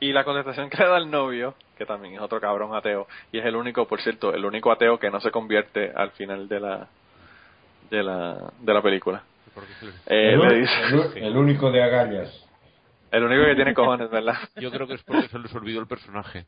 Y 0.00 0.12
la 0.14 0.24
contestación 0.24 0.70
que 0.70 0.78
le 0.82 0.88
da 0.88 0.96
el 0.96 1.10
novio, 1.10 1.54
que 1.76 1.84
también 1.84 2.14
es 2.14 2.20
otro 2.22 2.40
cabrón 2.40 2.74
ateo, 2.74 3.06
y 3.32 3.38
es 3.38 3.44
el 3.44 3.54
único, 3.54 3.86
por 3.86 4.00
cierto, 4.00 4.32
el 4.32 4.46
único 4.46 4.72
ateo 4.72 4.98
que 4.98 5.10
no 5.10 5.20
se 5.20 5.30
convierte 5.30 5.92
al 5.94 6.10
final 6.12 6.48
de 6.48 6.60
la 6.60 6.88
de 7.90 8.02
la, 8.02 8.50
de 8.60 8.72
la 8.74 8.80
película. 8.80 9.22
Eh, 10.06 10.32
el, 10.32 10.40
le 10.40 10.46
ú- 10.46 10.60
dice, 10.60 10.82
el 10.88 10.94
ú- 10.94 11.12
el 11.16 11.36
único 11.36 11.70
de 11.70 11.82
agallas. 11.82 12.46
el 13.12 13.22
único 13.24 13.44
que 13.44 13.54
tiene 13.56 13.74
cojones, 13.74 14.08
¿verdad? 14.10 14.38
Yo 14.56 14.70
creo 14.70 14.86
que 14.86 14.94
es 14.94 15.02
porque 15.02 15.28
se 15.28 15.38
les 15.38 15.54
olvidó 15.54 15.80
el 15.80 15.86
personaje. 15.86 16.46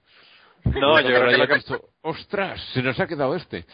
No, 0.65 0.99
yo 1.01 1.09
creo 1.09 1.29
que 1.29 1.37
lo 1.37 1.47
que 1.47 1.55
visto, 1.57 1.81
¡Ostras! 2.03 2.59
Se 2.73 2.83
nos 2.83 2.99
ha 2.99 3.07
quedado 3.07 3.37
este. 3.37 3.67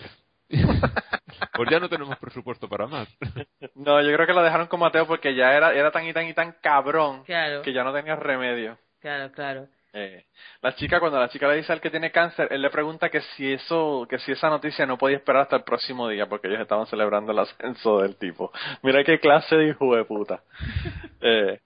Pues 1.55 1.71
ya 1.71 1.81
no 1.81 1.89
tenemos 1.89 2.17
presupuesto 2.19 2.69
para 2.69 2.87
más. 2.87 3.09
no, 3.75 4.01
yo 4.01 4.13
creo 4.15 4.27
que 4.27 4.33
lo 4.35 4.43
dejaron 4.43 4.67
como 4.67 4.87
ateo 4.87 5.07
porque 5.07 5.35
ya 5.35 5.53
era 5.55 5.73
era 5.73 5.91
tan 5.91 6.07
y 6.07 6.13
tan 6.13 6.27
y 6.27 6.35
tan 6.35 6.53
cabrón 6.61 7.25
Claro, 7.25 7.63
que 7.63 7.73
ya 7.73 7.85
no 7.85 7.93
tenía 7.93 8.17
remedio. 8.17 8.79
claro, 9.01 9.33
claro. 9.33 9.67
Eh, 9.95 10.25
la 10.63 10.75
chica 10.75 11.01
cuando 11.01 11.21
la 11.21 11.29
chica 11.29 11.47
le 11.49 11.57
dice 11.57 11.71
al 11.71 11.83
que 11.83 11.91
tiene 11.91 12.11
cáncer, 12.11 12.49
él 12.51 12.63
le 12.63 12.71
pregunta 12.71 13.11
que 13.11 13.21
si 13.37 13.53
eso, 13.53 14.07
que 14.09 14.19
si 14.21 14.33
esa 14.33 14.49
noticia 14.49 14.87
no 14.87 14.97
podía 14.97 15.19
esperar 15.19 15.43
hasta 15.43 15.57
el 15.57 15.65
próximo 15.65 16.09
día 16.09 16.25
porque 16.27 16.49
ellos 16.49 16.61
estaban 16.61 16.87
celebrando 16.87 17.33
el 17.33 17.39
ascenso 17.41 17.99
del 18.01 18.17
tipo. 18.17 18.51
Mira 18.83 19.05
qué 19.05 19.21
clase 19.21 19.55
de 19.55 19.69
hijo 19.69 19.95
de 19.95 20.05
puta. 20.05 20.43
Eh, 21.25 21.61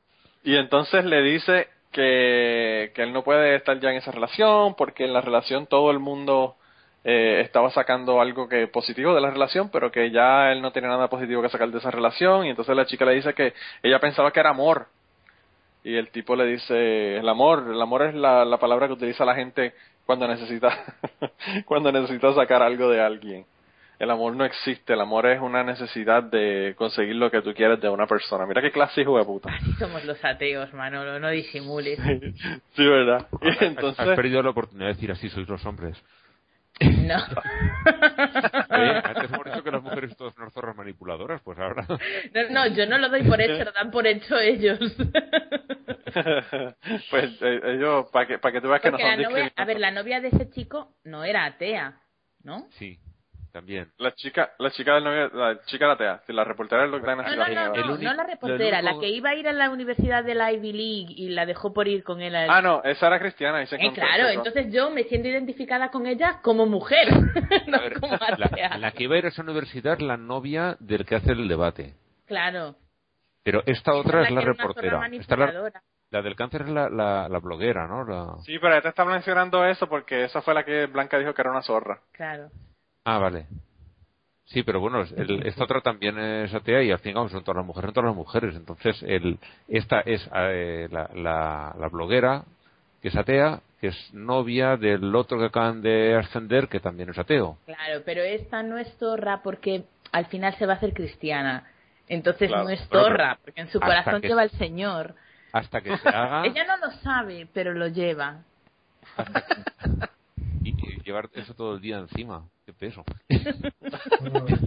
y 0.45 0.55
entonces 0.57 1.03
le 1.07 1.22
dice 1.22 1.68
que, 1.91 2.93
que 2.95 3.03
él 3.05 3.12
no 3.14 3.24
puede 3.24 3.55
estar 3.55 3.80
ya 3.80 3.89
en 3.91 3.97
esa 3.97 4.11
relación 4.11 4.74
porque 4.74 5.07
en 5.07 5.14
la 5.14 5.22
relación 5.22 5.66
todo 5.66 5.91
el 5.91 5.99
mundo 5.99 6.57
eh, 7.09 7.42
estaba 7.42 7.70
sacando 7.70 8.20
algo 8.20 8.48
que 8.48 8.66
positivo 8.66 9.14
de 9.14 9.20
la 9.20 9.30
relación, 9.30 9.70
pero 9.70 9.92
que 9.92 10.11
ya 10.11 10.50
él 10.50 10.61
no 10.61 10.72
tiene 10.72 10.88
nada 10.88 11.07
positivo 11.07 11.40
que 11.40 11.48
sacar 11.48 11.70
de 11.70 11.78
esa 11.78 11.92
relación 11.92 12.44
y 12.44 12.50
entonces 12.50 12.74
la 12.74 12.84
chica 12.84 13.04
le 13.04 13.14
dice 13.14 13.32
que 13.32 13.54
ella 13.80 14.00
pensaba 14.00 14.32
que 14.32 14.40
era 14.40 14.50
amor. 14.50 14.88
Y 15.84 15.94
el 15.94 16.11
tipo 16.11 16.34
le 16.34 16.46
dice 16.46 17.18
el 17.18 17.28
amor 17.28 17.68
el 17.70 17.80
amor 17.80 18.02
es 18.02 18.14
la, 18.16 18.44
la 18.44 18.59
palabra 18.59 18.88
que 18.88 18.94
utiliza 18.94 19.24
la 19.24 19.36
gente 19.36 19.72
cuando 20.04 20.26
necesita 20.26 20.76
cuando 21.64 21.92
necesita 21.92 22.34
sacar 22.34 22.61
algo 22.61 22.90
de 22.90 23.00
alguien. 23.00 23.46
El 24.00 24.11
amor 24.11 24.34
no 24.34 24.44
existe 24.44 24.94
el 24.94 25.00
amor 25.00 25.26
es 25.26 25.40
una 25.40 25.62
necesidad 25.62 26.24
de 26.24 26.74
conseguir 26.76 27.14
lo 27.14 27.30
que 27.30 27.40
tú 27.40 27.54
quieres 27.54 27.80
de 27.80 27.88
una 27.88 28.09
persona. 28.09 28.46
Mira 28.46 28.61
qué 28.61 28.72
clase 28.72 29.02
hijo 29.02 29.16
de 29.16 29.24
puta. 29.24 29.48
Así 29.54 29.72
somos 29.74 30.04
los 30.04 30.24
ateos, 30.24 30.74
Manolo, 30.74 31.20
no 31.20 31.30
disimules. 31.30 32.00
sí 32.74 32.84
verdad 32.84 33.28
y 33.42 33.48
Has 33.86 34.16
perdido 34.16 34.42
la 34.42 34.50
oportunidad 34.50 34.88
de 34.88 34.94
decir 34.94 35.12
así 35.12 35.28
sois 35.28 35.48
los 35.48 35.64
hombres. 35.64 35.96
No. 36.80 37.16
¿Eh? 37.86 39.02
Antes 39.04 39.32
hemos 39.32 39.44
dicho 39.44 39.62
que 39.62 39.70
las 39.70 39.82
mujeres 39.82 40.10
son 40.10 40.18
todas 40.18 40.36
unas 40.36 40.52
zorras 40.52 40.76
manipuladoras, 40.76 41.40
pues 41.42 41.58
ahora. 41.58 41.86
No, 41.88 41.96
no, 42.50 42.66
yo 42.66 42.86
no 42.86 42.98
lo 42.98 43.08
doy 43.08 43.22
por 43.22 43.40
hecho, 43.40 43.64
lo 43.64 43.72
dan 43.72 43.90
por 43.90 44.06
hecho 44.06 44.38
ellos. 44.38 44.78
pues 47.10 47.42
eh, 47.42 47.60
ellos 47.64 48.10
para 48.10 48.26
que 48.26 48.38
para 48.38 48.52
que 48.52 48.60
tú 48.60 48.68
veas 48.68 48.82
que 48.82 48.90
no 48.90 48.98
Porque 48.98 49.10
son 49.10 49.22
novia, 49.22 49.52
a 49.56 49.64
ver, 49.64 49.80
la 49.80 49.90
novia 49.90 50.20
de 50.20 50.28
ese 50.28 50.50
chico 50.50 50.96
no 51.04 51.24
era 51.24 51.46
atea, 51.46 52.00
¿no? 52.42 52.68
Sí, 52.72 52.98
también. 53.57 53.90
la 53.98 54.12
chica 54.12 54.50
la 54.59 54.70
chica 54.70 54.94
del 54.94 55.04
novio 55.04 55.28
la 55.32 55.59
chica 55.64 55.86
la 55.86 55.96
tea 55.96 56.22
la 56.28 56.44
reportera 56.44 56.82
del 56.82 56.90
Doctor 56.90 57.16
No, 57.16 57.24
no, 57.24 57.24
no, 57.24 57.74
no, 57.74 57.94
único- 57.94 58.02
no 58.02 58.14
la 58.14 58.24
reportera, 58.24 58.82
la 58.82 58.98
que 59.00 59.09
iba 59.09 59.30
a 59.30 59.34
ir 59.34 59.48
a 59.48 59.52
la 59.54 59.70
universidad 59.70 60.22
de 60.24 60.34
la 60.34 60.52
Ivy 60.52 60.72
League 60.72 61.14
y 61.16 61.30
la 61.30 61.46
dejó 61.46 61.72
por 61.72 61.88
ir 61.88 62.04
con 62.04 62.20
él. 62.20 62.34
al- 62.36 62.50
ah 62.50 62.61
no 62.61 62.82
esa 62.84 63.07
era 63.07 63.18
cristiana 63.18 63.62
y 63.62 63.66
se 63.66 63.76
Eh, 63.76 63.92
claro, 63.94 64.28
entonces 64.28 64.70
yo 64.72 64.90
me 64.90 65.04
siento 65.04 65.28
identificada 65.28 65.90
con 65.90 66.07
ella 66.07 66.40
como 66.42 66.66
mujer, 66.66 67.09
no 67.66 67.78
como 68.00 68.14
atea. 68.14 68.68
la, 68.70 68.78
la 68.78 68.92
que 68.92 69.04
iba 69.04 69.14
a 69.14 69.18
ir 69.18 69.24
a 69.24 69.28
esa 69.28 69.42
universidad 69.42 69.94
es 69.94 70.02
la 70.02 70.16
novia 70.18 70.76
del 70.80 71.07
que 71.07 71.14
hace 71.16 71.32
el 71.32 71.48
debate. 71.48 71.94
Claro. 72.26 72.74
Pero 73.42 73.62
esta 73.64 73.94
otra 73.94 74.24
es 74.24 74.30
la 74.32 74.40
reportera. 74.40 75.07
Esta 75.12 75.34
es 75.34 75.72
la, 76.11 76.22
del 76.22 76.36
cáncer 76.36 76.62
es 76.62 76.68
la, 76.68 76.88
la, 76.88 77.28
la 77.28 77.38
bloguera, 77.38 77.86
¿no? 77.86 78.04
La... 78.04 78.34
Sí, 78.44 78.59
pero 78.61 78.72
ella 78.72 78.82
te 78.82 78.88
está 78.88 79.04
mencionando 79.04 79.64
eso 79.64 79.88
porque 79.88 80.24
esa 80.24 80.40
fue 80.42 80.54
la 80.54 80.64
que 80.64 80.86
Blanca 80.86 81.18
dijo 81.18 81.32
que 81.34 81.42
era 81.42 81.50
una 81.50 81.62
zorra. 81.62 82.00
Claro. 82.12 82.48
Ah, 83.09 83.18
vale. 83.18 83.46
Sí, 84.46 84.62
pero 84.64 84.80
bueno, 84.80 85.00
el- 85.16 85.46
esta 85.46 85.62
otra 85.64 85.80
también 85.80 86.18
es 86.18 86.52
atea 86.52 86.82
y 86.82 86.90
al 86.90 86.98
fin 86.98 87.11
y 87.11 87.12
al 87.12 87.14
cabo 87.14 87.28
son 87.28 87.44
todas 87.44 87.57
las 87.59 87.66
mujeres, 87.66 87.86
son 87.88 87.94
todas 87.94 88.07
las 88.09 88.16
mujeres. 88.16 88.57
Entonces, 88.57 89.00
el, 89.04 89.38
esta 89.68 90.00
es 90.00 90.28
eh, 90.34 90.88
la, 90.90 91.09
la, 91.14 91.74
la 91.78 91.88
bloguera 91.88 92.44
que 93.00 93.09
es 93.09 93.16
atea 93.16 93.61
que 93.80 93.88
es 93.88 94.14
novia 94.14 94.76
del 94.76 95.14
otro 95.14 95.38
que 95.38 95.44
acaban 95.46 95.82
de 95.82 96.16
ascender, 96.16 96.66
que 96.66 96.80
también 96.80 97.11
es 97.11 97.18
ateo. 97.18 97.59
Claro, 97.66 98.02
pero 98.04 98.22
esta 98.22 98.62
no 98.64 98.76
es 98.78 98.92
zorra 98.98 99.40
porque 99.42 99.84
al 100.12 100.26
final 100.26 100.54
se 100.57 100.66
va 100.66 100.72
a 100.72 100.76
hacer 100.76 100.92
cristiana. 100.92 101.64
Entonces 102.09 102.48
Claro. 102.48 102.64
no 102.64 102.70
es 102.70 102.80
pero 102.90 103.16
porque 103.44 103.61
en 103.61 103.68
su 103.70 103.78
corazón 103.78 104.20
que- 104.20 104.28
lleva 104.28 104.42
el 104.42 104.50
Señor. 104.50 105.14
Hasta 105.52 105.80
que 105.80 105.96
se 105.98 106.09
haga 106.09 106.44
Ella 106.46 106.64
no 106.66 106.76
lo 106.86 106.92
sabe, 107.02 107.46
pero 107.52 107.72
lo 107.72 107.86
lleva. 107.88 108.42
y, 110.64 110.70
y 110.70 111.00
llevar 111.04 111.28
eso 111.34 111.54
todo 111.54 111.74
el 111.76 111.80
día 111.80 111.98
encima. 111.98 112.44
Qué 112.66 112.72
peso. 112.72 113.04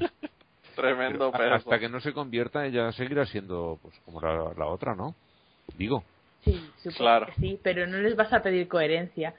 Tremendo 0.76 1.32
Pero 1.32 1.44
peso. 1.44 1.56
hasta 1.56 1.80
que 1.80 1.90
no 1.90 2.00
se 2.00 2.14
convierta, 2.14 2.66
ella 2.66 2.92
seguirá 2.94 3.26
siendo 3.26 3.78
pues 3.82 3.94
como 4.06 4.22
la, 4.22 4.54
la 4.58 4.66
otra, 4.68 4.96
¿no? 4.96 5.14
Digo. 5.78 6.04
Sí, 6.46 6.54
supongo 6.78 6.98
Claro. 6.98 7.26
que 7.26 7.34
sí, 7.34 7.60
pero 7.62 7.86
no 7.86 7.98
les 7.98 8.16
vas 8.16 8.32
a 8.32 8.42
pedir 8.42 8.70
coherencia. 8.70 9.34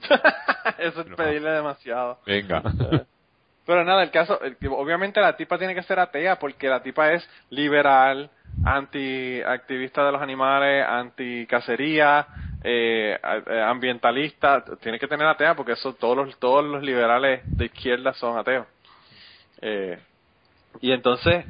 Eso 0.78 1.02
es 1.02 1.06
No. 1.06 1.16
pedirle 1.16 1.50
demasiado. 1.50 2.18
Venga. 2.26 2.62
Pero 3.66 3.84
nada, 3.84 4.02
el 4.02 4.10
caso, 4.10 4.40
el 4.42 4.56
que 4.56 4.66
obviamente 4.66 5.20
la 5.20 5.36
tipa 5.36 5.56
tiene 5.56 5.76
que 5.76 5.84
ser 5.84 6.00
atea 6.00 6.40
porque 6.40 6.68
la 6.68 6.82
tipa 6.82 7.12
es 7.12 7.28
liberal, 7.50 8.28
anti-activista 8.64 10.04
de 10.04 10.10
los 10.10 10.20
animales, 10.20 10.84
anti-cacería, 10.88 12.26
eh, 12.62 13.18
eh, 13.22 13.60
ambientalista. 13.60 14.64
Tiene 14.80 14.98
que 14.98 15.08
tener 15.08 15.26
atea 15.26 15.54
porque 15.54 15.72
eso 15.72 15.94
todos 15.94 16.16
los, 16.16 16.38
todos 16.38 16.64
los 16.64 16.82
liberales 16.82 17.40
de 17.44 17.66
izquierda 17.66 18.12
son 18.14 18.38
ateos. 18.38 18.66
Eh, 19.62 19.98
y 20.80 20.92
entonces, 20.92 21.44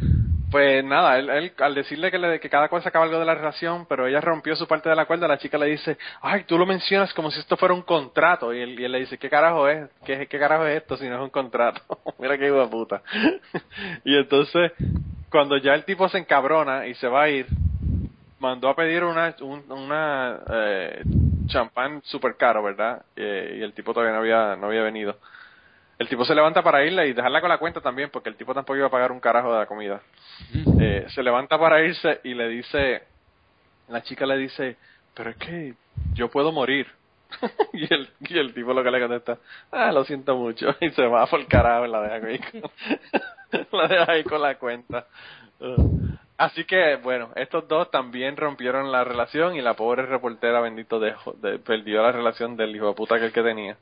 pues 0.50 0.82
nada, 0.84 1.18
él, 1.18 1.52
al 1.58 1.74
decirle 1.74 2.10
que, 2.10 2.18
le- 2.18 2.40
que 2.40 2.48
cada 2.50 2.68
cual 2.68 2.82
sacaba 2.82 3.04
algo 3.04 3.18
de 3.20 3.24
la 3.24 3.34
relación, 3.34 3.86
pero 3.86 4.06
ella 4.06 4.20
rompió 4.20 4.56
su 4.56 4.66
parte 4.66 4.88
del 4.88 4.98
acuerdo, 4.98 5.28
la 5.28 5.38
chica 5.38 5.58
le 5.58 5.66
dice, 5.66 5.96
ay, 6.22 6.44
tú 6.44 6.58
lo 6.58 6.66
mencionas 6.66 7.12
como 7.14 7.30
si 7.30 7.38
esto 7.40 7.56
fuera 7.56 7.74
un 7.74 7.82
contrato. 7.82 8.52
Y 8.52 8.60
él, 8.60 8.80
y 8.80 8.88
le 8.88 9.00
dice, 9.00 9.18
¿qué 9.18 9.28
carajo 9.30 9.68
es? 9.68 9.88
¿Qué, 10.04 10.26
qué 10.26 10.38
carajo 10.38 10.66
es 10.66 10.78
esto 10.78 10.96
si 10.96 11.08
no 11.08 11.16
es 11.16 11.20
un 11.22 11.30
contrato? 11.30 11.80
Mira 12.18 12.36
qué 12.38 12.46
hijo 12.46 12.60
de 12.60 12.68
puta. 12.68 13.02
y 14.04 14.16
entonces, 14.16 14.72
cuando 15.30 15.56
ya 15.58 15.74
el 15.74 15.84
tipo 15.84 16.08
se 16.08 16.18
encabrona 16.18 16.86
y 16.86 16.94
se 16.94 17.06
va 17.06 17.22
a 17.24 17.28
ir, 17.28 17.46
mandó 18.40 18.68
a 18.68 18.74
pedir 18.74 19.04
una, 19.04 19.34
un, 19.42 19.70
una 19.70 20.40
eh, 20.50 21.02
champán 21.46 22.02
super 22.04 22.36
caro, 22.36 22.62
¿verdad? 22.62 23.04
Eh, 23.14 23.56
y 23.58 23.62
el 23.62 23.72
tipo 23.74 23.92
todavía 23.92 24.14
no 24.14 24.20
había, 24.20 24.56
no 24.56 24.66
había 24.66 24.82
venido. 24.82 25.18
El 25.98 26.08
tipo 26.08 26.24
se 26.24 26.34
levanta 26.34 26.62
para 26.62 26.84
irle 26.84 27.08
y 27.08 27.12
dejarla 27.12 27.42
con 27.42 27.50
la 27.50 27.58
cuenta 27.58 27.82
también, 27.82 28.08
porque 28.10 28.30
el 28.30 28.36
tipo 28.36 28.54
tampoco 28.54 28.78
iba 28.78 28.86
a 28.86 28.90
pagar 28.90 29.12
un 29.12 29.20
carajo 29.20 29.52
de 29.52 29.58
la 29.58 29.66
comida. 29.66 30.00
Eh, 30.80 31.04
se 31.10 31.22
levanta 31.22 31.58
para 31.58 31.84
irse 31.84 32.20
y 32.24 32.32
le 32.32 32.48
dice, 32.48 33.02
la 33.88 34.02
chica 34.02 34.24
le 34.24 34.38
dice, 34.38 34.76
pero 35.14 35.30
es 35.30 35.36
que 35.36 35.74
yo 36.14 36.30
puedo 36.30 36.52
morir. 36.52 36.86
y, 37.74 37.92
el, 37.92 38.08
y 38.20 38.38
el 38.38 38.54
tipo 38.54 38.72
lo 38.72 38.82
que 38.82 38.90
le 38.90 39.00
contesta, 39.00 39.38
ah, 39.70 39.92
lo 39.92 40.04
siento 40.04 40.34
mucho. 40.36 40.74
Y 40.80 40.90
se 40.90 41.06
va 41.06 41.26
por 41.26 41.40
el 41.40 41.46
carajo 41.46 41.84
y 41.84 41.90
la 41.90 42.00
deja 42.00 42.26
ahí 42.26 42.38
con, 42.38 42.70
la 43.78 43.86
deja 43.86 44.12
ahí 44.12 44.24
con 44.24 44.40
la 44.40 44.54
cuenta. 44.54 45.06
Uh, 45.60 46.09
Así 46.40 46.64
que, 46.64 46.96
bueno, 46.96 47.28
estos 47.36 47.68
dos 47.68 47.90
también 47.90 48.34
rompieron 48.34 48.90
la 48.90 49.04
relación 49.04 49.56
y 49.56 49.60
la 49.60 49.74
pobre 49.74 50.06
reportera, 50.06 50.62
bendito, 50.62 50.98
dejó, 50.98 51.32
de- 51.34 51.58
perdió 51.58 52.00
la 52.02 52.12
relación 52.12 52.56
del 52.56 52.74
hijo 52.74 52.86
de 52.88 52.94
puta 52.94 53.20
que, 53.20 53.30
que 53.30 53.42
tenía 53.42 53.76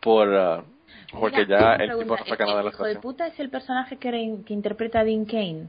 por 0.00 0.34
ah, 0.34 0.64
porque 1.12 1.44
Mira, 1.44 1.76
ya 1.76 1.84
el 1.84 1.98
tipo 1.98 2.16
no 2.16 2.24
saca 2.24 2.46
nada 2.46 2.56
de 2.56 2.60
¿el 2.60 2.64
la 2.68 2.72
hijo 2.72 2.84
de 2.84 2.96
puta 2.96 3.26
es 3.26 3.38
el 3.38 3.50
personaje 3.50 3.98
que, 3.98 4.10
re- 4.10 4.38
que 4.46 4.54
interpreta 4.54 5.00
a 5.00 5.04
Dean 5.04 5.26
Kane? 5.26 5.68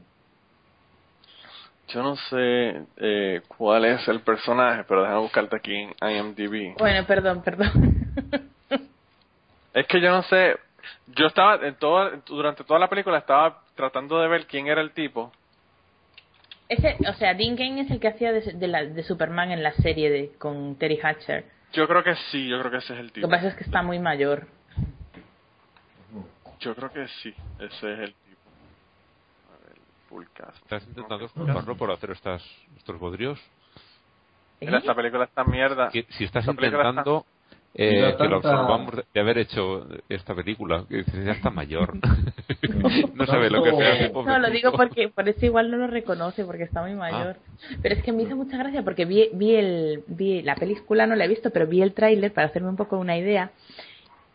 Yo 1.88 2.02
no 2.02 2.16
sé 2.16 2.86
eh, 2.96 3.42
cuál 3.46 3.84
es 3.84 4.08
el 4.08 4.20
personaje, 4.20 4.84
pero 4.88 5.02
déjame 5.02 5.20
buscarte 5.20 5.56
aquí 5.56 5.74
en 5.76 5.92
IMDb. 6.00 6.74
Bueno, 6.78 7.06
perdón, 7.06 7.42
perdón. 7.42 7.70
Es 9.74 9.86
que 9.88 10.00
yo 10.00 10.10
no 10.10 10.22
sé, 10.22 10.56
yo 11.08 11.26
estaba 11.26 11.56
en 11.56 11.74
todo, 11.74 12.10
durante 12.26 12.64
toda 12.64 12.78
la 12.80 12.88
película 12.88 13.18
estaba 13.18 13.60
tratando 13.74 14.20
de 14.20 14.28
ver 14.28 14.46
quién 14.46 14.68
era 14.68 14.80
el 14.80 14.92
tipo. 14.92 15.32
Ese, 16.68 16.96
o 17.08 17.12
sea, 17.14 17.34
Dean 17.34 17.56
Kane 17.56 17.82
es 17.82 17.90
el 17.90 18.00
que 18.00 18.08
hacía 18.08 18.32
de, 18.32 18.40
de 18.40 18.68
la, 18.68 18.84
de 18.84 19.02
Superman 19.02 19.50
en 19.52 19.62
la 19.62 19.72
serie 19.72 20.10
de, 20.10 20.32
con 20.38 20.76
Terry 20.76 20.98
Hatcher. 21.02 21.44
Yo 21.72 21.86
creo 21.88 22.02
que 22.02 22.14
sí, 22.30 22.48
yo 22.48 22.58
creo 22.60 22.70
que 22.70 22.78
ese 22.78 22.94
es 22.94 23.00
el 23.00 23.06
Lo 23.06 23.12
tipo. 23.12 23.28
que 23.28 23.30
pasa 23.36 23.48
es 23.48 23.54
que 23.54 23.64
está 23.64 23.82
muy 23.82 23.98
mayor. 23.98 24.46
Yo 26.60 26.74
creo 26.74 26.90
que 26.90 27.06
sí, 27.22 27.34
ese 27.58 27.92
es 27.92 27.98
el 27.98 28.14
tipo. 28.14 28.40
A 29.52 29.68
ver, 29.68 29.76
full 30.08 30.24
cast. 30.32 30.56
¿Estás 30.62 30.82
intentando 30.84 31.18
No, 31.18 31.24
exculparlo 31.26 31.76
por 31.76 31.90
hacer 31.90 32.10
estas, 32.12 32.42
estos 32.76 32.98
bodrios? 32.98 33.38
Mira, 34.60 34.76
¿Eh? 34.76 34.80
esta 34.80 34.94
película 34.94 35.24
está 35.24 35.44
mierda. 35.44 35.90
Que 35.90 36.04
si 36.10 36.24
estás 36.24 36.46
Esta 36.48 36.52
intentando 36.52 37.26
eh, 37.76 38.14
que 38.16 38.28
lo 38.28 38.36
absorbamos 38.36 38.94
de, 39.12 39.20
haber 39.20 39.38
hecho 39.38 39.86
esta 40.08 40.34
película, 40.34 40.84
que 40.88 40.98
dices, 40.98 41.24
ya 41.24 41.32
está 41.32 41.50
mayor. 41.50 41.94
no 43.14 43.26
sabe 43.26 43.50
lo 43.50 43.62
que 43.62 43.72
pobre 43.72 44.10
No, 44.12 44.38
lo 44.38 44.50
digo 44.50 44.72
porque 44.72 45.08
por 45.08 45.28
eso 45.28 45.44
igual 45.44 45.70
no 45.70 45.76
lo 45.76 45.88
reconoce, 45.88 46.44
porque 46.44 46.62
está 46.62 46.82
muy 46.82 46.94
mayor. 46.94 47.36
Pero 47.82 47.94
es 47.96 48.02
que 48.02 48.12
me 48.12 48.22
hizo 48.22 48.36
mucha 48.36 48.56
gracia 48.56 48.82
porque 48.82 49.04
vi, 49.04 49.28
vi, 49.32 49.56
el, 49.56 50.04
vi 50.06 50.42
la 50.42 50.54
película, 50.54 51.06
no 51.06 51.16
la 51.16 51.24
he 51.24 51.28
visto, 51.28 51.50
pero 51.50 51.66
vi 51.66 51.82
el 51.82 51.94
tráiler 51.94 52.32
para 52.32 52.46
hacerme 52.46 52.68
un 52.68 52.76
poco 52.76 52.96
una 52.96 53.16
idea. 53.16 53.50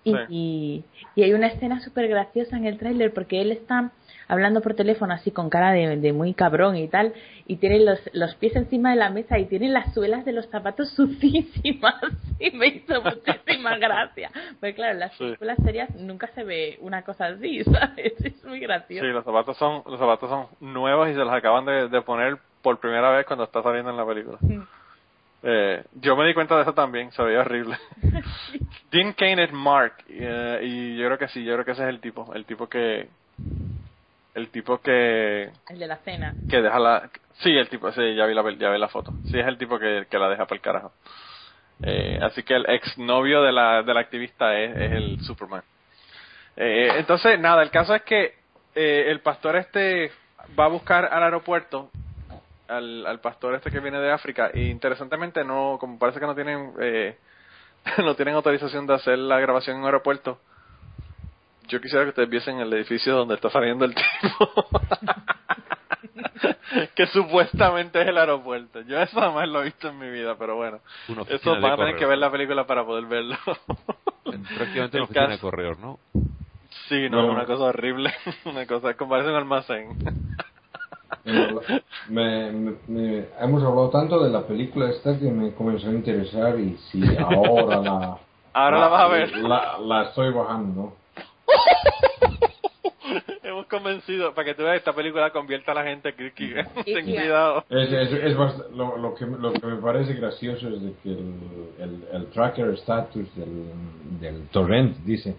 Y, 0.03 0.11
Sí. 0.11 0.17
y, 0.29 0.83
y 1.15 1.23
hay 1.23 1.33
una 1.33 1.47
escena 1.47 1.81
súper 1.81 2.07
graciosa 2.07 2.57
en 2.57 2.65
el 2.65 2.77
tráiler 2.77 3.13
porque 3.13 3.41
él 3.41 3.51
está 3.51 3.91
hablando 4.29 4.61
por 4.61 4.75
teléfono 4.75 5.13
así 5.13 5.31
con 5.31 5.49
cara 5.49 5.71
de, 5.73 5.97
de 5.97 6.13
muy 6.13 6.33
cabrón 6.33 6.77
y 6.77 6.87
tal, 6.87 7.13
y 7.47 7.57
tiene 7.57 7.79
los, 7.79 7.99
los 8.13 8.35
pies 8.35 8.55
encima 8.55 8.91
de 8.91 8.95
la 8.95 9.09
mesa 9.09 9.37
y 9.39 9.45
tiene 9.45 9.67
las 9.67 9.93
suelas 9.93 10.23
de 10.23 10.31
los 10.31 10.47
zapatos 10.49 10.89
sucísimas 10.95 11.95
y 12.39 12.51
me 12.51 12.67
hizo 12.67 13.01
muchísima 13.01 13.77
gracia. 13.77 14.31
Porque 14.61 14.75
claro, 14.75 14.93
en 14.93 14.99
las 14.99 15.11
Sí. 15.17 15.25
películas 15.25 15.57
serias 15.65 15.89
nunca 15.95 16.27
se 16.35 16.43
ve 16.45 16.77
una 16.81 17.01
cosa 17.01 17.25
así, 17.25 17.63
¿sabes? 17.65 18.13
Es 18.23 18.43
muy 18.45 18.59
Sí, 18.59 18.65
gracioso. 18.65 19.05
los 19.07 19.25
zapatos 19.25 19.57
son 19.57 19.81
los 19.85 19.99
zapatos 19.99 20.29
son 20.29 20.45
nuevos 20.61 21.09
y 21.09 21.13
se 21.13 21.19
los 21.19 21.33
acaban 21.33 21.65
de, 21.65 21.89
de 21.89 22.01
poner 22.03 22.37
por 22.61 22.79
primera 22.79 23.09
vez 23.11 23.25
cuando 23.25 23.43
está 23.45 23.61
saliendo 23.63 23.89
en 23.89 23.97
la 23.97 24.05
película. 24.05 24.37
Mm. 24.41 24.61
Eh, 25.41 25.83
yo 26.01 26.15
me 26.17 26.27
di 26.27 26.33
cuenta 26.33 26.55
de 26.57 26.63
eso 26.63 26.73
también, 26.73 27.11
se 27.13 27.23
veía 27.23 27.39
horrible. 27.39 27.77
Dean 28.91 29.13
Kane 29.13 29.43
es 29.45 29.53
Mark 29.53 29.93
eh, 30.09 30.59
y 30.63 30.97
yo 30.97 31.05
creo 31.05 31.17
que 31.17 31.27
sí, 31.29 31.43
yo 31.43 31.53
creo 31.53 31.65
que 31.65 31.71
ese 31.71 31.83
es 31.83 31.89
el 31.89 31.99
tipo, 31.99 32.33
el 32.33 32.45
tipo 32.45 32.67
que 32.67 33.07
el 34.35 34.49
tipo 34.49 34.79
que 34.79 35.51
El 35.69 35.79
de 35.79 35.87
la 35.87 35.97
cena. 35.97 36.33
que 36.49 36.61
deja 36.61 36.79
la 36.79 37.09
sí, 37.41 37.49
el 37.55 37.69
tipo, 37.69 37.91
sí, 37.91 38.15
ya 38.15 38.25
vi 38.25 38.33
la 38.33 38.43
ya 38.57 38.69
vi 38.69 38.79
la 38.79 38.87
foto. 38.87 39.11
Sí 39.25 39.39
es 39.39 39.47
el 39.47 39.57
tipo 39.57 39.79
que, 39.79 40.05
que 40.09 40.17
la 40.19 40.29
deja 40.29 40.45
para 40.45 40.55
el 40.55 40.61
carajo. 40.61 40.91
Eh, 41.81 42.19
así 42.21 42.43
que 42.43 42.55
el 42.55 42.69
exnovio 42.69 43.41
de 43.41 43.51
la 43.51 43.83
de 43.83 43.93
la 43.93 43.99
activista 44.01 44.57
es, 44.57 44.75
es 44.75 44.91
el 44.91 45.21
Superman. 45.21 45.63
Eh, 46.57 46.89
entonces, 46.97 47.39
nada, 47.39 47.63
el 47.63 47.71
caso 47.71 47.95
es 47.95 48.01
que 48.03 48.35
eh, 48.75 49.05
el 49.07 49.21
pastor 49.21 49.55
este 49.55 50.11
va 50.59 50.65
a 50.65 50.69
buscar 50.69 51.05
al 51.05 51.23
aeropuerto 51.23 51.89
al, 52.67 53.05
al 53.05 53.19
pastor 53.19 53.55
este 53.55 53.71
que 53.71 53.79
viene 53.79 53.99
de 53.99 54.11
África 54.11 54.51
y 54.53 54.69
interesantemente 54.69 55.43
no, 55.43 55.77
como 55.79 55.97
parece 55.97 56.19
que 56.19 56.25
no 56.25 56.35
tienen 56.35 56.73
eh, 56.79 57.17
no 58.03 58.15
tienen 58.15 58.35
autorización 58.35 58.85
de 58.85 58.95
hacer 58.95 59.17
la 59.17 59.39
grabación 59.39 59.75
en 59.77 59.81
un 59.81 59.85
aeropuerto. 59.87 60.39
Yo 61.69 61.79
quisiera 61.81 62.03
que 62.05 62.09
ustedes 62.09 62.29
viesen 62.29 62.59
el 62.59 62.71
edificio 62.73 63.15
donde 63.15 63.35
está 63.35 63.49
saliendo 63.49 63.85
el 63.85 63.95
tipo. 63.95 64.65
que 66.95 67.07
supuestamente 67.07 68.01
es 68.01 68.07
el 68.07 68.17
aeropuerto. 68.17 68.81
Yo 68.81 68.99
eso 69.01 69.19
jamás 69.19 69.47
lo 69.47 69.61
he 69.61 69.65
visto 69.65 69.87
en 69.89 69.97
mi 69.99 70.09
vida, 70.09 70.35
pero 70.37 70.55
bueno. 70.55 70.79
Eso 71.27 71.51
van 71.59 71.73
a 71.73 71.77
tener 71.77 71.95
que 71.95 72.05
ver 72.05 72.17
la 72.17 72.31
película 72.31 72.65
para 72.65 72.85
poder 72.85 73.05
verlo. 73.05 73.37
Prácticamente 74.23 74.97
El 74.97 75.03
una 75.03 75.05
oficina 75.05 75.27
caso- 75.37 75.51
de 75.51 75.75
¿no? 75.81 75.99
Sí, 76.87 77.09
no, 77.09 77.17
Bueno. 77.17 77.33
una 77.33 77.45
cosa 77.45 77.63
horrible. 77.65 78.13
una 78.45 78.65
cosa 78.65 78.93
que 78.95 79.05
parece 79.05 79.29
un 79.29 79.35
almacén. 79.35 79.89
Me, 82.07 82.51
me- 82.51 82.75
me- 82.87 83.25
hemos 83.39 83.63
hablado 83.63 83.89
tanto 83.89 84.23
de 84.23 84.29
la 84.31 84.45
película 84.45 84.89
esta 84.89 85.17
que 85.19 85.29
me 85.29 85.53
comenzó 85.53 85.89
a 85.89 85.91
interesar 85.93 86.59
y 86.59 86.77
si 86.91 87.01
ahora 87.17 87.77
la 87.81 88.17
Ahora 88.53 88.79
la 88.79 88.87
vas 88.87 89.01
a 89.01 89.07
ver. 89.07 89.35
la, 89.37 89.77
la 89.79 90.03
estoy 90.03 90.31
bajando 90.33 90.95
Hemos 93.43 93.65
convencido 93.67 94.33
para 94.35 94.45
que 94.45 94.53
tú 94.53 94.63
veas 94.63 94.77
esta 94.77 94.93
película 94.93 95.31
convierta 95.31 95.71
a 95.71 95.75
la 95.75 95.83
gente 95.83 96.13
Y- 96.19 96.53
ten 96.93 97.05
cuidado. 97.05 97.65
es, 97.69 97.91
es, 97.91 98.11
es 98.13 98.37
bast- 98.37 98.69
lo, 98.71 98.97
lo 98.97 99.15
que 99.15 99.25
lo 99.25 99.51
que 99.53 99.65
me 99.65 99.77
parece 99.81 100.13
gracioso 100.13 100.67
es 100.69 100.81
de 100.81 100.93
que 101.01 101.09
el, 101.09 101.33
el, 101.79 102.03
el 102.13 102.25
tracker 102.27 102.69
status 102.75 103.27
del, 103.35 103.71
del 104.19 104.47
torrent 104.49 104.97
dice 104.99 105.35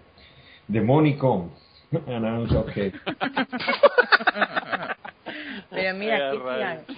demónico 0.67 1.49
announce 2.07 2.55
okay. 2.57 2.91
Pero 5.69 5.97
mira, 5.97 6.33
mm, 6.33 6.93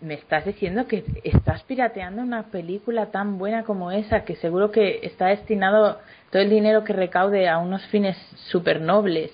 me 0.00 0.14
estás 0.14 0.44
diciendo 0.44 0.86
que 0.86 1.04
estás 1.24 1.62
pirateando 1.64 2.22
una 2.22 2.44
película 2.44 3.06
tan 3.06 3.38
buena 3.38 3.64
como 3.64 3.90
esa, 3.90 4.24
que 4.24 4.36
seguro 4.36 4.70
que 4.70 5.00
está 5.02 5.26
destinado 5.26 5.98
todo 6.30 6.42
el 6.42 6.50
dinero 6.50 6.84
que 6.84 6.92
recaude 6.92 7.48
a 7.48 7.58
unos 7.58 7.84
fines 7.86 8.16
súper 8.50 8.80
nobles. 8.80 9.32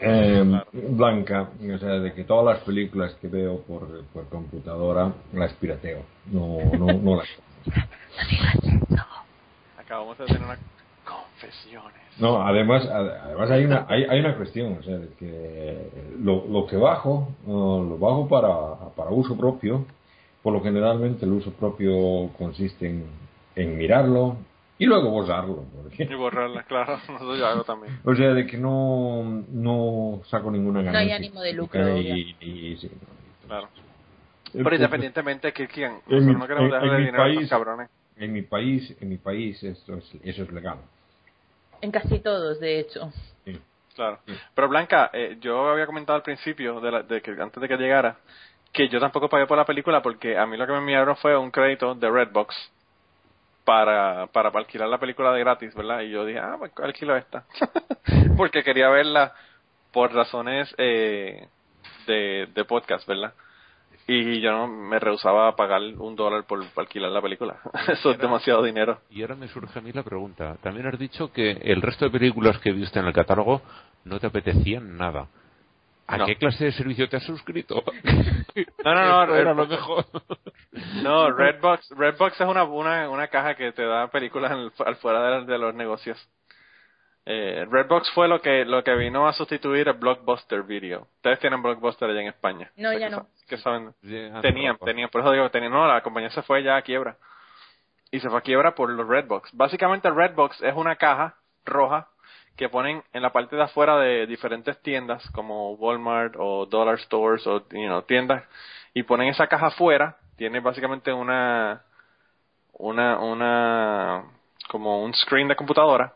Eh, 0.00 0.44
blanca, 0.72 1.48
o 1.74 1.78
sea, 1.78 1.98
de 1.98 2.12
que 2.12 2.22
todas 2.22 2.56
las 2.56 2.64
películas 2.64 3.14
que 3.20 3.26
veo 3.26 3.62
por, 3.62 4.04
por 4.12 4.28
computadora 4.28 5.12
las 5.32 5.52
pirateo, 5.54 6.04
no, 6.26 6.58
no, 6.78 6.86
no 6.92 7.16
las 7.16 7.28
acabamos 9.78 10.18
de 10.18 10.26
tener 10.26 10.42
una 10.42 10.58
confesiones. 11.40 11.92
No, 12.18 12.42
además, 12.42 12.84
además 12.86 13.50
hay 13.50 13.64
una 13.64 13.86
hay, 13.88 14.04
hay 14.04 14.20
una 14.20 14.36
cuestión, 14.36 14.76
o 14.78 14.82
sea, 14.82 14.98
de 14.98 15.08
que 15.18 15.90
lo, 16.20 16.44
lo 16.48 16.66
que 16.66 16.76
bajo, 16.76 17.28
lo 17.46 17.96
bajo 17.98 18.28
para, 18.28 18.92
para 18.96 19.10
uso 19.10 19.36
propio, 19.36 19.86
por 20.42 20.52
lo 20.52 20.62
generalmente 20.62 21.24
el 21.26 21.32
uso 21.32 21.52
propio 21.52 22.30
consiste 22.36 22.88
en, 22.88 23.04
en 23.54 23.78
mirarlo 23.78 24.36
y 24.78 24.86
luego 24.86 25.10
borrarlo. 25.10 25.64
porque- 25.82 26.04
Y 26.10 26.14
borrarla, 26.14 26.64
claro, 26.64 26.98
eso 27.16 27.36
yo 27.36 27.46
hago 27.46 27.62
también. 27.64 28.00
o 28.04 28.14
sea, 28.14 28.34
de 28.34 28.46
que 28.46 28.56
no, 28.58 29.44
no 29.52 30.20
saco 30.28 30.50
ninguna 30.50 30.80
hay 30.80 30.86
ganancia. 30.86 31.16
ánimo 31.16 31.40
de 31.40 31.52
lucro, 31.52 31.98
Y, 31.98 32.36
y- 32.40 32.76
sí, 32.78 32.90
no. 32.90 33.46
Claro. 33.48 33.68
Pero 34.52 34.74
independientemente 34.74 35.52
que 35.52 35.68
quién, 35.68 35.92
En 36.08 36.32
no 36.32 36.46
queremos 36.46 36.64
en- 36.64 36.70
dejar 36.70 36.84
en 36.84 36.90
de 36.90 36.98
mi 36.98 37.04
dinero 37.06 37.22
a 37.22 37.26
estos 37.28 37.38
país- 37.40 37.50
cabrones. 37.50 37.88
En 38.16 38.32
mi 38.32 38.42
país, 38.42 38.96
en 39.00 39.08
mi 39.08 39.16
país 39.18 39.62
esto 39.62 39.94
es, 39.96 40.10
eso 40.24 40.42
es 40.42 40.52
legal. 40.52 40.78
En 41.80 41.90
casi 41.90 42.20
todos, 42.20 42.60
de 42.60 42.80
hecho. 42.80 43.12
Sí. 43.44 43.60
Claro. 43.94 44.18
Sí. 44.26 44.34
Pero 44.54 44.68
Blanca, 44.68 45.10
eh, 45.12 45.36
yo 45.40 45.68
había 45.70 45.86
comentado 45.86 46.16
al 46.16 46.22
principio, 46.22 46.80
de, 46.80 46.90
la- 46.90 47.02
de 47.02 47.20
que 47.22 47.30
antes 47.32 47.60
de 47.60 47.68
que 47.68 47.76
llegara, 47.76 48.16
que 48.72 48.88
yo 48.88 49.00
tampoco 49.00 49.28
pagué 49.28 49.46
por 49.46 49.56
la 49.56 49.64
película 49.64 50.02
porque 50.02 50.36
a 50.36 50.46
mí 50.46 50.56
lo 50.56 50.66
que 50.66 50.72
me 50.72 50.78
enviaron 50.78 51.16
fue 51.16 51.36
un 51.36 51.50
crédito 51.50 51.94
de 51.94 52.10
Redbox 52.10 52.54
para, 53.64 54.26
para 54.28 54.48
alquilar 54.50 54.88
la 54.88 54.98
película 54.98 55.32
de 55.32 55.40
gratis, 55.40 55.74
¿verdad? 55.74 56.00
Y 56.00 56.10
yo 56.10 56.24
dije, 56.24 56.38
ah, 56.38 56.56
pues 56.58 56.72
alquilo 56.82 57.16
esta. 57.16 57.44
porque 58.36 58.62
quería 58.62 58.88
verla 58.88 59.34
por 59.92 60.12
razones 60.14 60.72
eh, 60.78 61.48
de, 62.06 62.48
de 62.54 62.64
podcast, 62.64 63.06
¿verdad? 63.06 63.32
Y 64.10 64.40
yo 64.40 64.50
no 64.52 64.66
me 64.66 64.98
rehusaba 64.98 65.48
a 65.48 65.54
pagar 65.54 65.82
un 65.82 66.16
dólar 66.16 66.44
por 66.44 66.64
alquilar 66.76 67.10
la 67.10 67.20
película. 67.20 67.58
Eso 67.88 68.10
es 68.12 68.18
demasiado 68.18 68.62
dinero. 68.62 69.00
Y 69.10 69.20
ahora 69.20 69.34
me 69.36 69.48
surge 69.48 69.78
a 69.78 69.82
mí 69.82 69.92
la 69.92 70.02
pregunta. 70.02 70.56
También 70.62 70.86
has 70.86 70.98
dicho 70.98 71.30
que 71.30 71.50
el 71.50 71.82
resto 71.82 72.06
de 72.06 72.10
películas 72.10 72.58
que 72.60 72.72
viste 72.72 72.98
en 72.98 73.04
el 73.06 73.12
catálogo 73.12 73.60
no 74.04 74.18
te 74.18 74.26
apetecían 74.26 74.96
nada. 74.96 75.26
¿A 76.06 76.16
No. 76.16 76.24
qué 76.24 76.36
clase 76.36 76.64
de 76.64 76.72
servicio 76.72 77.06
te 77.08 77.18
has 77.18 77.24
suscrito? 77.24 77.82
No, 78.84 78.92
no, 78.94 79.26
no, 79.26 79.36
era 79.36 79.54
lo 79.54 79.66
mejor. 79.66 80.04
No, 81.02 81.30
Redbox, 81.30 81.90
Redbox 81.90 82.40
es 82.40 82.48
una, 82.48 82.64
una, 82.64 83.08
una 83.08 83.28
caja 83.28 83.54
que 83.54 83.70
te 83.70 83.84
da 83.84 84.08
películas 84.08 84.50
al 84.84 84.96
fuera 84.96 85.40
de, 85.40 85.44
de 85.44 85.58
los 85.58 85.74
negocios. 85.74 86.18
Eh, 87.30 87.66
Redbox 87.70 88.10
fue 88.12 88.26
lo 88.26 88.40
que 88.40 88.64
lo 88.64 88.82
que 88.82 88.94
vino 88.94 89.28
a 89.28 89.34
sustituir 89.34 89.86
a 89.88 89.92
Blockbuster 89.92 90.62
Video. 90.62 91.08
Ustedes 91.16 91.38
tienen 91.40 91.60
Blockbuster 91.62 92.08
allá 92.08 92.22
en 92.22 92.28
España. 92.28 92.70
No, 92.76 92.88
O 92.88 92.92
sea, 92.92 93.00
ya 93.00 93.06
que 93.08 93.10
no. 93.16 93.18
sa- 93.18 93.46
Que 93.48 93.56
saben, 93.58 93.92
Sí, 94.02 94.30
tenían, 94.40 94.78
tenían, 94.78 95.10
por 95.10 95.20
eso 95.20 95.32
digo, 95.32 95.50
tenían, 95.50 95.72
no, 95.72 95.86
la 95.86 96.00
compañía 96.02 96.30
se 96.30 96.40
fue 96.42 96.62
ya 96.62 96.76
a 96.76 96.82
quiebra. 96.82 97.16
Y 98.10 98.20
se 98.20 98.30
fue 98.30 98.38
a 98.38 98.42
quiebra 98.42 98.74
por 98.74 98.88
los 98.88 99.06
Redbox. 99.06 99.50
Básicamente 99.54 100.10
Redbox 100.10 100.62
es 100.62 100.74
una 100.74 100.96
caja 100.96 101.34
roja 101.66 102.08
que 102.56 102.70
ponen 102.70 103.02
en 103.12 103.20
la 103.22 103.30
parte 103.30 103.56
de 103.56 103.62
afuera 103.62 103.98
de 103.98 104.26
diferentes 104.26 104.80
tiendas 104.82 105.22
como 105.32 105.72
Walmart 105.74 106.34
o 106.38 106.64
Dollar 106.64 106.98
Stores 106.98 107.46
o 107.46 107.58
you 107.68 107.86
know, 107.86 108.00
tiendas 108.02 108.42
y 108.94 109.02
ponen 109.02 109.28
esa 109.28 109.46
caja 109.48 109.66
afuera, 109.66 110.16
tiene 110.36 110.60
básicamente 110.60 111.12
una 111.12 111.82
una 112.72 113.18
una 113.18 114.24
como 114.68 115.02
un 115.04 115.12
screen 115.14 115.46
de 115.48 115.56
computadora, 115.56 116.14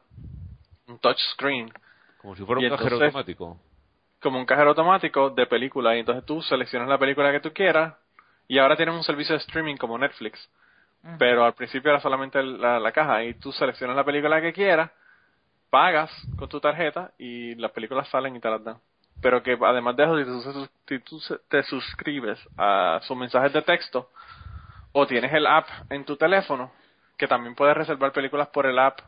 un 0.93 0.99
touch 0.99 1.19
screen, 1.35 1.73
Como 2.21 2.37
si 2.37 2.45
fuera 2.45 2.63
Y 2.63 2.65
un 2.67 2.71
cajero 2.71 2.97
entonces- 2.97 3.07
automático. 3.15 3.59
como 4.21 4.39
un 4.39 4.47
cajero 4.47 4.69
automático 4.71 5.31
de 5.31 5.47
película. 5.47 5.97
Y 5.97 6.01
entonces 6.01 6.25
tú 6.25 6.41
seleccionas 6.43 6.89
la 6.89 6.99
película 6.99 7.33
que 7.33 7.41
tú 7.41 7.53
quieras. 7.53 7.95
Y 8.47 8.59
ahora 8.59 8.77
tienen 8.77 8.95
un 8.95 9.03
servicio 9.03 9.35
de 9.35 9.41
streaming 9.41 9.77
como 9.77 9.99
Netflix. 9.99 10.49
Pero 11.19 11.45
al 11.45 11.55
principio 11.55 11.91
era 11.91 12.01
solamente 12.01 12.41
la, 12.43 12.79
la 12.79 12.93
caja. 12.93 13.25
Y 13.25 13.35
tú 13.35 13.51
seleccionas 13.53 13.97
la 13.97 14.05
película 14.05 14.41
que 14.41 14.53
quieras 14.53 14.91
pagas 15.71 16.11
con 16.37 16.49
tu 16.49 16.61
tarjeta 16.61 17.13
y 17.19 17.55
las 17.57 17.71
películas 17.73 18.07
salen 18.09 18.37
y 18.37 18.41
te 18.41 18.49
las 18.51 18.63
dan. 18.63 18.77
Pero 19.21 19.43
que 19.43 19.59
además 19.61 19.97
de 19.97 20.05
eso 20.05 20.17
si 20.19 20.25
tú, 20.25 20.41
se 20.41 20.53
sus- 20.53 20.71
si 20.87 20.99
tú 21.01 21.21
te 21.49 21.63
suscribes 21.65 22.39
a 22.59 23.01
sus 23.03 23.17
mensajes 23.17 23.53
de 23.53 23.63
texto 23.63 24.11
o 24.93 25.07
tienes 25.07 25.33
el 25.33 25.47
app 25.47 25.67
en 25.91 26.05
tu 26.05 26.17
teléfono 26.17 26.71
que 27.17 27.27
también 27.27 27.55
puedes 27.55 27.77
reservar 27.77 28.13
películas 28.13 28.49
por 28.49 28.67
el 28.67 28.79
app 28.79 28.99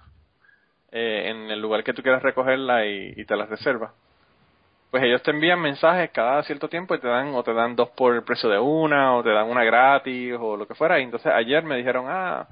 eh, 0.97 1.29
en 1.29 1.51
el 1.51 1.61
lugar 1.61 1.83
que 1.83 1.93
tú 1.93 2.03
quieras 2.03 2.23
recogerla 2.23 2.87
y, 2.87 3.25
te 3.25 3.35
las 3.35 3.49
reservas. 3.49 3.91
Pues 4.93 5.03
ellos 5.03 5.21
te 5.25 5.33
envían 5.33 5.61
mensajes 5.61 6.13
cada 6.13 6.41
cierto 6.45 6.69
tiempo 6.69 6.95
y 6.95 7.01
te 7.01 7.09
dan 7.09 7.35
o 7.35 7.43
te 7.43 7.53
dan 7.53 7.75
dos 7.75 7.91
por 7.91 8.15
el 8.15 8.23
precio 8.23 8.49
de 8.49 8.61
una 8.61 9.17
o 9.17 9.23
te 9.25 9.31
dan 9.31 9.49
una 9.51 9.65
gratis 9.65 10.35
o 10.39 10.57
lo 10.57 10.69
que 10.69 10.77
fuera. 10.77 11.01
Y 11.01 11.03
entonces 11.03 11.33
ayer 11.33 11.65
me 11.65 11.77
dijeron 11.77 12.07
ah 12.09 12.47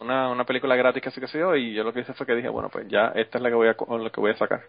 una, 0.00 0.30
una 0.30 0.44
película 0.44 0.76
gratis 0.76 1.02
que 1.02 1.10
sé 1.10 1.20
que 1.20 1.28
sé 1.28 1.38
yo 1.38 1.54
y 1.54 1.74
yo 1.74 1.84
lo 1.84 1.92
que 1.92 2.00
hice 2.00 2.14
fue 2.14 2.24
que 2.24 2.34
dije 2.34 2.48
bueno 2.48 2.70
pues 2.70 2.88
ya 2.88 3.12
esta 3.14 3.38
es 3.38 3.42
la 3.42 3.50
que 3.50 3.54
voy 3.54 3.68
a 3.68 3.76
lo 3.78 4.10
que 4.10 4.20
voy 4.20 4.32
a 4.32 4.36
sacar 4.36 4.62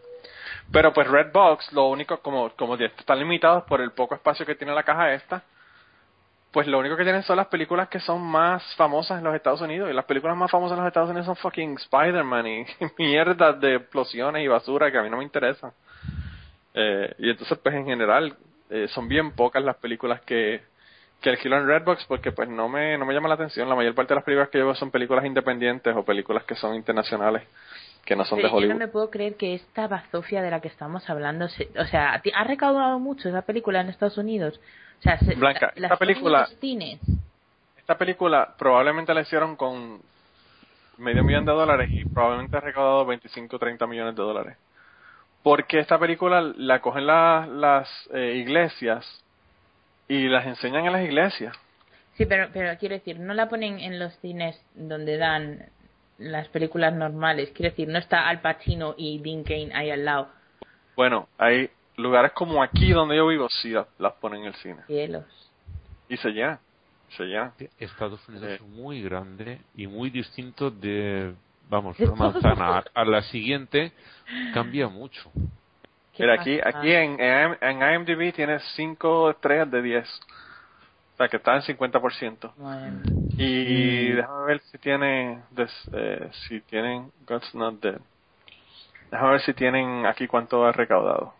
pero 0.71 0.93
pues 0.93 1.07
Redbox 1.07 1.73
lo 1.73 1.87
único 1.87 2.19
como 2.19 2.51
como 2.51 2.75
están 2.75 3.19
limitados 3.19 3.63
por 3.63 3.81
el 3.81 3.91
poco 3.91 4.15
espacio 4.15 4.45
que 4.45 4.55
tiene 4.55 4.73
la 4.73 4.83
caja 4.83 5.13
esta 5.13 5.43
pues 6.55 6.67
lo 6.67 6.79
único 6.79 6.95
que 6.95 7.03
tienen 7.03 7.21
son 7.23 7.35
las 7.35 7.47
películas 7.47 7.89
que 7.89 7.99
son 7.99 8.21
más 8.21 8.63
famosas 8.75 9.17
en 9.17 9.25
los 9.25 9.35
Estados 9.35 9.59
Unidos 9.59 9.89
y 9.91 9.93
las 9.93 10.05
películas 10.05 10.37
más 10.37 10.49
famosas 10.49 10.77
en 10.77 10.85
los 10.85 10.87
Estados 10.87 11.09
Unidos 11.09 11.25
son 11.25 11.35
fucking 11.35 11.73
Spider-Man 11.73 12.47
y 12.47 12.65
mierdas 12.97 13.59
de 13.59 13.75
explosiones 13.75 14.41
y 14.41 14.47
basura 14.47 14.89
que 14.89 14.97
a 14.97 15.03
mí 15.03 15.09
no 15.09 15.17
me 15.17 15.25
interesan 15.25 15.73
eh, 16.73 17.13
y 17.19 17.29
entonces, 17.29 17.57
pues 17.57 17.75
en 17.75 17.85
general, 17.85 18.37
eh, 18.69 18.87
son 18.87 19.09
bien 19.09 19.31
pocas 19.31 19.61
las 19.63 19.75
películas 19.75 20.21
que, 20.21 20.61
que 21.21 21.29
alquilo 21.29 21.57
en 21.57 21.67
Redbox 21.67 22.05
porque 22.05 22.31
pues 22.31 22.49
no 22.49 22.67
me, 22.69 22.97
no 22.97 23.05
me 23.05 23.13
llama 23.13 23.29
la 23.29 23.35
atención. 23.35 23.67
La 23.67 23.75
mayor 23.75 23.95
parte 23.95 24.13
de 24.13 24.15
las 24.15 24.23
películas 24.23 24.49
que 24.49 24.59
yo 24.59 24.65
veo 24.65 24.75
son 24.75 24.91
películas 24.91 25.25
independientes 25.25 25.93
o 25.95 26.03
películas 26.03 26.43
que 26.43 26.55
son 26.55 26.75
internacionales, 26.75 27.43
que 28.05 28.15
no 28.15 28.23
son 28.23 28.37
de 28.37 28.43
Pero 28.43 28.51
yo 28.51 28.57
Hollywood. 28.57 28.73
no 28.73 28.79
me 28.79 28.87
puedo 28.87 29.09
creer 29.09 29.35
que 29.35 29.55
esta 29.55 29.87
bazofia 29.87 30.41
de 30.43 30.51
la 30.51 30.61
que 30.61 30.67
estamos 30.67 31.09
hablando, 31.09 31.47
se- 31.49 31.69
o 31.77 31.85
sea, 31.85 32.21
ha 32.35 32.43
recaudado 32.43 32.99
mucho 32.99 33.29
esa 33.29 33.41
película 33.41 33.81
en 33.81 33.89
Estados 33.89 34.17
Unidos. 34.17 34.59
O 34.99 35.01
sea, 35.01 35.17
se, 35.19 35.35
Blanca, 35.35 35.73
la- 35.75 35.87
esta 35.87 35.97
película- 35.97 36.45
cines. 36.61 36.99
Esta 37.77 37.97
película 37.97 38.53
probablemente 38.57 39.13
la 39.13 39.21
hicieron 39.21 39.55
con 39.55 39.99
medio 40.97 41.23
millón 41.23 41.45
de 41.45 41.51
dólares 41.51 41.89
y 41.91 42.05
probablemente 42.05 42.55
ha 42.57 42.61
recaudado 42.61 43.05
25 43.05 43.55
o 43.55 43.59
30 43.59 43.85
millones 43.87 44.15
de 44.15 44.21
dólares. 44.23 44.57
Porque 45.43 45.79
esta 45.79 45.99
película 45.99 46.41
la 46.41 46.79
cogen 46.81 47.05
la- 47.07 47.45
las 47.47 47.89
eh, 48.13 48.35
iglesias 48.37 49.05
y 50.07 50.27
las 50.27 50.45
enseñan 50.45 50.85
en 50.85 50.93
las 50.93 51.03
iglesias. 51.03 51.55
Sí, 52.17 52.25
pero, 52.25 52.47
pero 52.53 52.75
quiero 52.79 52.95
decir, 52.95 53.19
no 53.19 53.33
la 53.33 53.49
ponen 53.49 53.79
en 53.79 53.99
los 53.99 54.13
cines 54.19 54.59
donde 54.73 55.17
dan 55.17 55.65
las 56.17 56.47
películas 56.49 56.93
normales. 56.93 57.51
Quiero 57.53 57.71
decir, 57.71 57.87
no 57.87 57.97
está 57.99 58.27
Al 58.27 58.41
Pacino 58.41 58.95
y 58.97 59.19
Dean 59.19 59.43
Kane 59.43 59.71
ahí 59.73 59.91
al 59.91 60.05
lado. 60.05 60.29
Bueno, 60.95 61.27
hay 61.37 61.69
lugares 61.97 62.31
como 62.33 62.61
aquí 62.63 62.91
donde 62.91 63.15
yo 63.17 63.27
vivo, 63.27 63.47
sí 63.49 63.69
la- 63.69 63.87
las 63.99 64.13
ponen 64.13 64.41
en 64.41 64.47
el 64.47 64.55
cine. 64.55 64.77
Cielos. 64.87 65.25
Y 66.09 66.17
se 66.17 66.29
llenan, 66.29 66.59
se 67.17 67.23
llenan. 67.23 67.51
Estados 67.79 68.27
Unidos 68.29 68.47
Sí. 68.47 68.53
es 68.55 68.61
muy 68.61 69.01
grande 69.01 69.59
y 69.75 69.87
muy 69.87 70.09
distinto 70.09 70.69
de, 70.71 71.33
vamos, 71.69 71.99
una 71.99 72.15
manzana 72.15 72.77
a, 72.77 72.83
a 72.93 73.05
la 73.05 73.21
siguiente, 73.23 73.91
cambia 74.53 74.87
mucho. 74.87 75.31
¿Qué 76.13 76.23
Mira, 76.23 76.35
aquí, 76.39 76.59
aquí 76.63 76.91
en, 76.93 77.17
en, 77.19 77.81
IMDb 77.93 78.33
tienes 78.33 78.63
5 78.75 79.31
estrellas 79.31 79.69
de 79.69 79.81
10. 79.81 80.21
O 81.13 81.17
sea, 81.17 81.27
que 81.27 81.37
está 81.37 81.55
en 81.55 81.61
50%. 81.63 82.53
Madre 82.57 82.91
mía. 82.91 83.03
Y 83.37 84.11
Mm. 84.11 84.15
déjame 84.15 84.45
ver 84.45 84.59
si 84.61 84.77
tiene, 84.77 85.39
des- 85.51 85.89
eh, 85.93 86.29
si 86.47 86.61
tienen 86.61 87.11
God's 87.27 87.53
Not 87.53 87.81
Dead. 87.81 87.99
Déjame 89.11 89.31
ver 89.31 89.41
si 89.41 89.53
tienen 89.53 90.05
aquí 90.05 90.27
cuánto 90.27 90.65
ha 90.65 90.71
recaudado. 90.71 91.33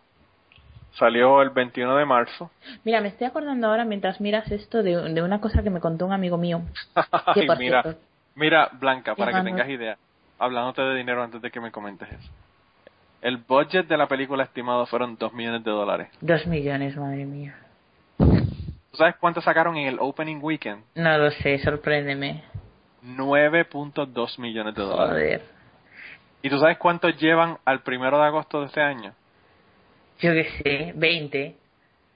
Salió 0.98 1.42
el 1.42 1.50
21 1.50 1.96
de 1.96 2.04
marzo. 2.06 2.50
Mira, 2.84 3.00
me 3.00 3.08
estoy 3.08 3.26
acordando 3.26 3.66
ahora 3.66 3.84
mientras 3.84 4.20
miras 4.20 4.50
esto 4.50 4.82
de, 4.82 5.12
de 5.12 5.22
una 5.22 5.40
cosa 5.40 5.62
que 5.62 5.68
me 5.70 5.80
contó 5.80 6.06
un 6.06 6.12
amigo 6.12 6.38
mío. 6.38 6.62
Ay, 6.94 7.46
mira, 7.58 7.82
cierto, 7.82 8.00
mira, 8.34 8.70
Blanca, 8.72 9.14
para 9.14 9.32
que 9.32 9.42
tengas 9.50 9.68
idea, 9.68 9.98
hablándote 10.38 10.82
de 10.82 10.94
dinero 10.96 11.22
antes 11.22 11.42
de 11.42 11.50
que 11.50 11.60
me 11.60 11.70
comentes 11.70 12.08
eso. 12.10 12.30
El 13.20 13.38
budget 13.38 13.88
de 13.88 13.96
la 13.96 14.06
película 14.06 14.44
estimado 14.44 14.86
fueron 14.86 15.16
2 15.16 15.32
millones 15.32 15.64
de 15.64 15.70
dólares. 15.70 16.08
dos 16.20 16.46
millones, 16.46 16.96
madre 16.96 17.24
mía. 17.26 17.56
¿Tú 18.96 19.00
sabes 19.00 19.16
cuánto 19.16 19.42
sacaron 19.42 19.76
en 19.76 19.88
el 19.88 19.98
opening 20.00 20.38
weekend? 20.40 20.82
No 20.94 21.18
lo 21.18 21.30
sé, 21.30 21.58
sorpréndeme. 21.58 22.42
9.2 23.04 24.38
millones 24.38 24.74
de 24.74 24.82
dólares. 24.82 25.12
Joder. 25.12 25.42
¿Y 26.40 26.48
tú 26.48 26.58
sabes 26.58 26.78
cuánto 26.78 27.10
llevan 27.10 27.58
al 27.66 27.82
primero 27.82 28.16
de 28.18 28.24
agosto 28.24 28.60
de 28.60 28.68
este 28.68 28.80
año? 28.80 29.12
Yo 30.20 30.32
qué 30.32 30.48
sé, 30.62 30.92
20. 30.96 31.56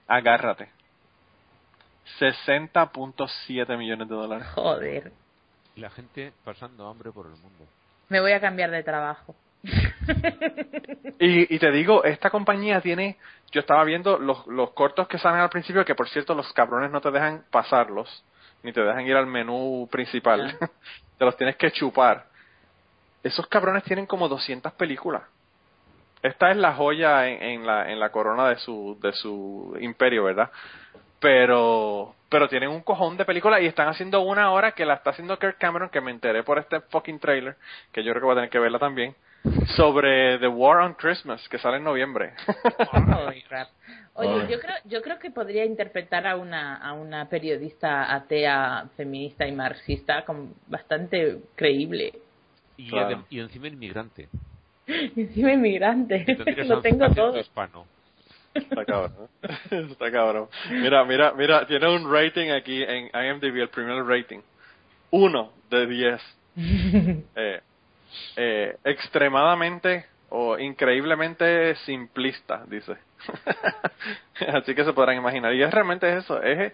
Agárrate. 0.07 0.69
60.7 2.19 3.77
millones 3.77 4.09
de 4.09 4.15
dólares. 4.15 4.47
Joder. 4.55 5.11
Y 5.75 5.81
la 5.81 5.91
gente 5.91 6.33
pasando 6.43 6.89
hambre 6.89 7.11
por 7.11 7.27
el 7.27 7.33
mundo. 7.33 7.67
Me 8.09 8.19
voy 8.21 8.31
a 8.31 8.41
cambiar 8.41 8.71
de 8.71 8.81
trabajo. 8.81 9.35
Y, 11.23 11.53
y 11.53 11.59
te 11.59 11.71
digo, 11.71 12.03
esta 12.03 12.31
compañía 12.31 12.81
tiene, 12.81 13.15
yo 13.51 13.59
estaba 13.59 13.83
viendo 13.83 14.17
los, 14.17 14.47
los 14.47 14.71
cortos 14.71 15.07
que 15.07 15.19
salen 15.19 15.39
al 15.39 15.51
principio, 15.51 15.85
que 15.85 15.93
por 15.93 16.09
cierto 16.09 16.33
los 16.33 16.51
cabrones 16.51 16.89
no 16.89 16.99
te 16.99 17.11
dejan 17.11 17.45
pasarlos, 17.51 18.23
ni 18.63 18.73
te 18.73 18.81
dejan 18.81 19.05
ir 19.05 19.15
al 19.15 19.27
menú 19.27 19.87
principal, 19.91 20.57
te 21.19 21.23
los 21.23 21.37
tienes 21.37 21.57
que 21.57 21.69
chupar. 21.73 22.25
esos 23.21 23.45
cabrones 23.45 23.83
tienen 23.83 24.07
como 24.07 24.27
200 24.27 24.73
películas. 24.73 25.21
Esta 26.23 26.49
es 26.49 26.57
la 26.57 26.73
joya 26.73 27.27
en, 27.27 27.43
en 27.43 27.67
la, 27.67 27.91
en 27.91 27.99
la 27.99 28.09
corona 28.09 28.49
de 28.49 28.55
su, 28.55 28.97
de 28.99 29.13
su 29.13 29.77
imperio, 29.79 30.23
¿verdad? 30.23 30.49
Pero, 31.19 32.15
pero 32.29 32.49
tienen 32.49 32.69
un 32.69 32.81
cojón 32.81 33.15
de 33.17 33.25
películas 33.25 33.61
y 33.61 33.67
están 33.67 33.87
haciendo 33.87 34.21
una 34.21 34.45
ahora 34.45 34.71
que 34.71 34.87
la 34.87 34.95
está 34.95 35.11
haciendo 35.11 35.37
Kirk 35.37 35.59
Cameron, 35.59 35.89
que 35.89 36.01
me 36.01 36.09
enteré 36.09 36.41
por 36.41 36.57
este 36.57 36.79
fucking 36.79 37.19
trailer, 37.19 37.57
que 37.91 38.03
yo 38.03 38.11
creo 38.11 38.21
que 38.21 38.25
voy 38.25 38.33
a 38.33 38.37
tener 38.37 38.49
que 38.49 38.57
verla 38.57 38.79
también, 38.79 39.15
sobre 39.75 40.37
The 40.39 40.47
War 40.47 40.79
on 40.81 40.93
Christmas, 40.93 41.47
que 41.49 41.57
sale 41.57 41.77
en 41.77 41.83
noviembre. 41.83 42.33
Oye, 44.13 44.47
yo 44.51 44.59
creo, 44.59 44.75
yo 44.85 45.01
creo 45.01 45.17
que 45.19 45.31
podría 45.31 45.65
interpretar 45.65 46.27
a 46.27 46.35
una, 46.35 46.75
a 46.77 46.93
una 46.93 47.27
periodista 47.29 48.13
atea, 48.13 48.87
feminista 48.97 49.47
y 49.47 49.51
marxista 49.53 50.25
como 50.25 50.53
bastante 50.67 51.37
creíble. 51.55 52.13
Y, 52.77 52.89
Claro. 52.89 53.09
adem- 53.17 53.25
y 53.29 53.39
encima 53.39 53.67
inmigrante. 53.67 54.27
Encima 54.87 55.53
inmigrante. 55.53 56.25
Lo 56.65 56.81
tengo 56.81 57.09
todo. 57.11 57.39
hispano. 57.39 57.85
Está 58.53 58.83
cabrón. 58.83 59.29
Está 59.69 60.11
cabrón. 60.11 60.49
Mira, 60.69 61.05
mira, 61.05 61.31
mira, 61.33 61.65
tiene 61.67 61.87
un 61.87 62.11
rating 62.11 62.49
aquí 62.49 62.83
en 62.83 63.05
IMDb, 63.13 63.61
el 63.61 63.69
primer 63.69 64.03
rating. 64.03 64.39
Uno 65.11 65.53
de 65.69 65.87
10. 65.87 66.21
Eh, 67.35 67.61
eh, 68.35 68.75
extremadamente 68.83 70.05
o 70.29 70.57
increíblemente 70.57 71.75
simplista, 71.85 72.63
dice. 72.67 72.95
Así 74.53 74.73
que 74.73 74.83
se 74.83 74.93
podrán 74.93 75.17
imaginar. 75.17 75.53
Y 75.53 75.61
es 75.61 75.71
realmente 75.71 76.17
eso. 76.17 76.41
Es, 76.41 76.73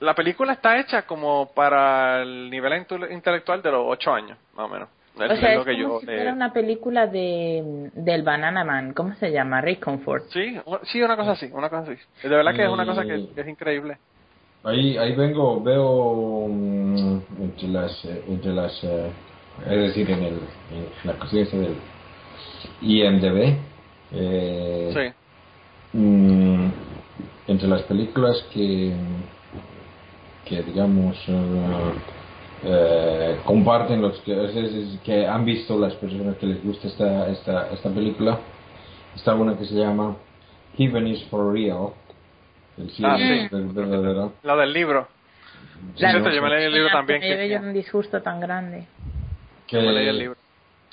la 0.00 0.14
película 0.14 0.52
está 0.52 0.78
hecha 0.78 1.02
como 1.02 1.52
para 1.54 2.22
el 2.22 2.50
nivel 2.50 2.86
intelectual 3.10 3.62
de 3.62 3.70
los 3.70 3.82
8 3.86 4.14
años, 4.14 4.38
más 4.54 4.66
o 4.66 4.68
menos. 4.68 4.88
Es, 5.16 5.30
O 5.30 5.36
sea, 5.36 5.54
lo 5.54 5.60
es 5.60 5.66
que 5.66 5.82
como 5.82 5.94
yo, 5.94 6.00
si 6.00 6.06
eh, 6.06 6.16
fuera 6.16 6.32
una 6.32 6.52
película 6.52 7.06
de 7.06 7.90
del 7.94 8.22
Banana 8.22 8.64
Man. 8.64 8.92
¿Cómo 8.94 9.14
se 9.14 9.30
llama? 9.30 9.60
Ray 9.60 9.76
Comfort. 9.76 10.24
Sí, 10.30 10.58
sí, 10.84 11.02
una 11.02 11.16
cosa 11.16 11.32
así, 11.32 11.48
una 11.52 11.68
cosa 11.68 11.92
así. 11.92 12.00
De 12.22 12.34
verdad 12.34 12.54
que 12.54 12.64
es 12.64 12.68
una 12.68 12.84
cosa 12.84 13.02
que 13.02 13.28
es 13.36 13.48
increíble. 13.48 13.98
Ahí, 14.64 14.96
ahí 14.96 15.14
vengo, 15.14 15.62
veo 15.62 16.48
mm, 16.48 17.20
entre 17.38 17.68
las, 17.68 18.04
eh, 18.06 18.24
entre 18.28 18.52
las, 18.52 18.82
eh, 18.82 19.10
es 19.62 19.78
decir, 19.88 20.10
en, 20.10 20.22
el, 20.22 20.40
en 20.70 20.86
la 21.04 21.12
cuestión 21.14 21.62
del 21.62 21.76
IMDB, 22.80 23.56
eh, 24.12 24.90
Sí. 25.92 25.98
mm, 25.98 26.68
entre 27.48 27.68
las 27.68 27.82
películas 27.82 28.42
que, 28.52 28.94
que 30.44 30.62
digamos, 30.62 31.16
eh, 31.28 31.92
eh, 32.66 33.36
comparten 33.44 34.00
los 34.02 34.18
que, 34.20 34.44
es- 34.44 34.56
es- 34.56 35.00
que 35.00 35.26
han 35.26 35.44
visto 35.44 35.78
las 35.78 35.94
personas 35.94 36.36
que 36.36 36.46
les 36.46 36.62
gusta 36.64 36.88
esta, 36.88 37.28
esta, 37.30 37.70
esta 37.72 37.90
película, 37.90 38.38
está 39.14 39.34
una 39.34 39.56
que 39.56 39.64
se 39.66 39.74
llama 39.74 40.16
Heaven 40.76 41.06
is 41.08 41.22
for 41.24 41.52
Real. 41.52 41.90
El 42.76 42.90
Ah, 43.04 43.16
sí. 43.16 43.48
La 44.42 44.56
del 44.56 44.72
libro. 44.72 45.06
Sí, 45.96 46.02
La- 46.02 46.10
cierto, 46.10 46.30
yo 46.30 46.42
me 46.42 46.50
leí 46.50 46.64
el 46.64 46.72
libro 46.72 46.90
también. 46.90 47.20
que 47.20 47.36
me 47.36 47.48
yo 47.48 47.58
un 47.60 47.72
disgusto 47.72 48.20
tan 48.20 48.40
grande. 48.40 48.86
Que, 49.66 49.76
me 49.78 49.92
leí 49.92 50.08
el 50.08 50.18
libro. 50.18 50.36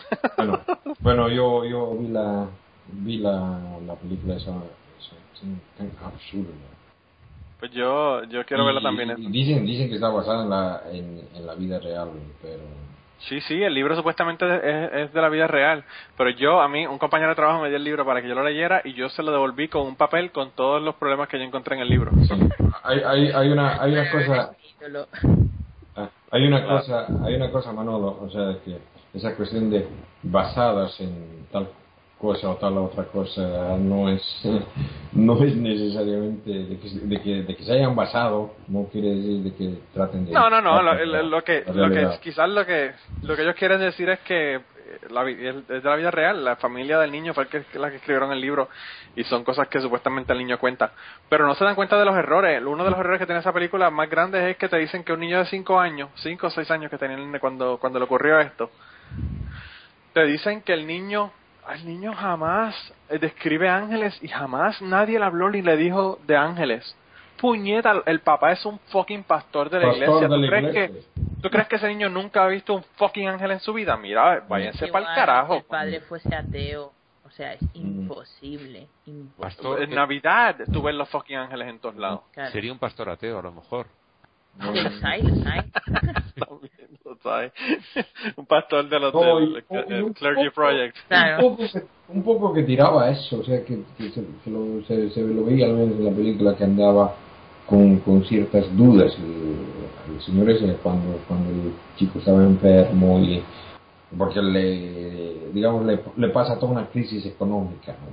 Bueno, 0.38 0.60
bueno 1.00 1.30
yo, 1.30 1.64
yo 1.66 1.96
vi 1.96 2.08
la 2.08 2.48
vi 2.88 3.18
la, 3.18 3.60
la 3.86 3.96
película 3.96 4.36
esa, 4.36 4.52
tan 5.78 5.92
absurda. 6.04 6.50
Pues 7.60 7.72
yo, 7.72 8.24
yo 8.26 8.44
quiero 8.46 8.66
verla 8.66 8.82
también. 8.82 9.14
y 9.18 9.28
dicen, 9.28 9.66
dicen 9.66 9.88
que 9.88 9.96
está 9.96 10.10
basada 10.10 10.44
en 10.44 10.50
la, 10.50 10.82
en, 10.92 11.22
en 11.36 11.46
la 11.46 11.56
vida 11.56 11.80
real, 11.80 12.10
pero 12.42 12.64
Sí, 13.30 13.40
sí, 13.42 13.62
el 13.62 13.74
libro 13.74 13.96
supuestamente 13.96 14.46
es, 14.46 14.94
es 14.94 15.14
de 15.14 15.22
la 15.22 15.30
vida 15.30 15.46
real. 15.46 15.84
Pero 16.18 16.32
yo, 16.32 16.60
a 16.60 16.68
mí, 16.68 16.88
un 16.88 16.98
compañero 16.98 17.30
de 17.30 17.36
trabajo 17.36 17.62
me 17.62 17.68
dio 17.68 17.78
el 17.78 17.84
libro 17.84 18.06
para 18.06 18.22
que 18.22 18.28
yo 18.28 18.34
lo 18.34 18.44
leyera 18.44 18.82
y 18.84 18.94
yo 18.94 19.10
se 19.10 19.22
lo 19.22 19.32
devolví 19.32 19.68
con 19.68 19.86
un 19.86 19.96
papel 19.96 20.32
con 20.32 20.52
todos 20.52 20.82
los 20.82 20.96
problemas 20.96 21.28
que 21.30 21.38
yo 21.38 21.44
encontré 21.44 21.76
en 21.76 21.82
el 21.84 21.90
libro. 21.90 22.12
sí. 22.24 22.34
hay, 22.84 23.00
hay, 23.06 23.32
hay 23.32 23.50
una 23.50 23.82
hay 23.82 23.92
una 23.94 24.12
cosa 24.12 24.52
hay 26.32 26.48
una 26.48 26.64
Claro. 26.64 26.80
cosa, 26.80 27.08
hay 27.26 27.36
una 27.36 27.52
cosa, 27.52 27.72
Manolo, 27.74 28.18
o 28.22 28.30
sea, 28.30 28.56
que 28.64 28.78
esa 29.14 29.36
cuestión 29.36 29.70
de 29.70 29.88
basadas 30.24 31.00
en 31.02 31.46
tal 31.52 31.68
cosa 32.18 32.50
o 32.52 32.56
tal 32.56 32.78
otra 32.78 33.06
cosa 33.06 33.76
no 33.80 34.08
es 34.08 34.22
no 35.14 35.44
es 35.44 35.56
necesariamente 35.56 36.52
de 36.52 36.78
que, 36.78 36.90
de 36.90 37.22
que, 37.22 37.44
de 37.44 37.56
que 37.56 37.64
se 37.64 37.74
hayan 37.74 37.96
basado, 37.96 38.54
no 38.68 38.86
quiere 38.86 39.16
decir 39.16 39.44
de 39.44 39.54
que 39.56 39.80
traten 39.94 40.26
de 40.26 40.32
No, 40.32 40.50
no, 40.50 40.62
no, 40.62 40.82
lo, 40.82 40.96
que, 41.44 41.64
lo 41.74 41.90
que 41.90 42.20
quizás 42.22 42.48
lo 42.50 42.66
que, 42.66 42.92
lo 43.24 43.36
que 43.36 43.42
ellos 43.42 43.56
quieren 43.56 43.80
decir 43.80 44.08
es 44.10 44.20
que 44.20 44.62
la, 45.10 45.30
es 45.30 45.68
de 45.68 45.82
la 45.82 45.96
vida 45.96 46.12
real, 46.12 46.44
la 46.44 46.56
familia 46.56 47.00
del 47.00 47.12
niño 47.12 47.34
fue 47.34 47.48
que, 47.48 47.64
la 47.74 47.90
que 47.90 47.98
escribieron 47.98 48.32
el 48.32 48.42
libro 48.42 48.70
y 49.16 49.24
son 49.24 49.44
cosas 49.44 49.68
que 49.68 49.80
supuestamente 49.80 50.34
el 50.34 50.40
niño 50.40 50.58
cuenta. 50.58 50.92
Pero 51.30 51.46
no 51.46 51.56
se 51.56 51.64
dan 51.64 51.76
cuenta 51.76 51.98
de 51.98 52.06
los 52.06 52.16
errores. 52.16 52.62
Uno 52.64 52.84
de 52.84 52.92
los 52.92 53.00
errores 53.00 53.20
que 53.20 53.26
tiene 53.26 53.42
esa 53.42 53.54
película 53.54 53.90
más 53.90 54.10
grandes 54.10 54.44
es 54.44 54.58
que 54.58 54.70
te 54.70 54.78
dicen 54.78 55.04
que 55.04 55.14
un 55.14 55.20
niño 55.20 55.40
de 55.40 55.46
5 55.46 55.80
años, 55.80 56.10
5 56.16 56.48
o 56.48 56.50
6 56.50 56.72
años 56.72 56.92
que 56.92 56.98
tenía 56.98 57.18
el 57.18 57.40
cuando, 57.40 57.78
cuando 57.78 58.00
le 58.00 58.06
ocurrió 58.06 58.40
esto, 58.40 58.72
te 60.14 60.26
dicen 60.26 60.62
que 60.62 60.74
el 60.74 60.86
niño, 60.86 61.32
el 61.70 61.86
niño 61.86 62.14
jamás 62.14 62.76
eh, 63.10 63.20
describe 63.20 63.70
ángeles 63.70 64.18
y 64.22 64.28
jamás 64.28 64.82
nadie 64.82 65.20
le 65.20 65.26
habló 65.26 65.50
ni 65.50 65.62
le 65.62 65.78
dijo 65.78 66.20
de 66.28 66.38
ángeles. 66.38 66.96
Puñeta, 67.42 68.04
el 68.06 68.20
papá 68.22 68.52
es 68.52 68.64
un 68.66 68.78
fucking 68.88 69.24
pastor 69.24 69.70
de 69.70 69.80
la 69.80 69.88
Pastor 69.88 70.04
iglesia. 70.04 70.28
de 70.28 70.36
¿Tú 70.36 70.42
la 70.42 70.48
crees, 70.48 70.64
iglesia. 70.76 70.88
que, 71.16 71.42
¿Tú 71.42 71.50
crees 71.50 71.68
que 71.68 71.76
ese 71.78 71.88
niño 71.88 72.10
nunca 72.10 72.44
ha 72.44 72.48
visto 72.48 72.74
un 72.76 72.84
fucking 72.98 73.28
ángel 73.28 73.52
en 73.52 73.60
su 73.60 73.74
vida? 73.74 73.98
Mira, 73.98 74.46
váyanse 74.48 74.88
para 74.90 75.10
el 75.10 75.16
carajo. 75.16 75.54
que 75.54 75.58
el 75.60 75.66
padre 75.66 76.00
fuese 76.02 76.34
ateo. 76.36 76.94
O 77.26 77.30
sea, 77.34 77.54
es 77.54 77.62
imposible. 77.74 78.88
imposible. 79.06 79.32
Pastor, 79.40 79.82
En 79.84 79.92
Navidad 79.96 80.58
tú 80.72 80.82
ves 80.82 80.94
los 80.94 81.10
fucking 81.10 81.38
ángeles 81.38 81.70
en 81.70 81.80
todos 81.80 81.96
lados. 81.96 82.22
Claro. 82.34 82.52
sería 82.52 82.72
un 82.72 82.78
pastor 82.80 83.10
ateo, 83.10 83.40
a 83.40 83.42
lo 83.42 83.52
mejor. 83.54 83.88
Que 84.60 84.82
los 84.84 85.04
hay, 85.04 85.22
los 85.24 85.46
hay. 85.46 85.62
También, 86.36 86.90
lo 87.06 87.16
sabes. 87.24 87.54
un 88.36 88.46
pastor 88.46 88.90
de 88.90 89.00
los 89.00 89.14
No, 89.14 89.40
del 89.40 89.56
el 89.56 90.14
Clergy 90.14 90.44
poco- 90.50 90.56
Project. 90.56 90.98
Claro. 91.08 91.48
Un, 91.48 91.56
poco, 91.58 91.72
que- 91.72 91.84
un 92.10 92.24
poco 92.24 92.54
que 92.54 92.64
tiraba 92.64 93.10
eso, 93.10 93.40
o 93.40 93.44
sea, 93.46 93.64
que, 93.64 93.82
que 93.98 94.10
se, 94.10 94.26
que 94.44 94.50
lo, 94.50 94.84
se, 94.86 95.10
se 95.12 95.22
lo 95.22 95.46
veía 95.46 95.68
al 95.68 95.74
menos 95.74 95.98
en 95.98 96.04
la 96.06 96.12
película 96.12 96.56
que 96.58 96.66
andaba 96.66 97.16
con, 97.72 97.98
con 98.02 98.24
ciertas 98.26 98.66
dudas 98.78 99.18
el, 99.18 100.14
el 100.14 100.22
señor 100.22 100.50
ese 100.52 100.76
cuando, 100.84 101.18
cuando 101.28 101.50
el 101.50 101.74
chico 101.96 102.20
estaba 102.20 102.44
enfermo 102.44 103.18
y 103.20 103.42
porque 104.18 104.42
le 104.42 105.50
digamos 105.54 105.86
le, 105.86 106.00
le 106.18 106.28
pasa 106.30 106.60
toda 106.60 106.74
una 106.74 106.86
crisis 106.88 107.26
económica 107.26 107.94
¿no? 107.94 108.12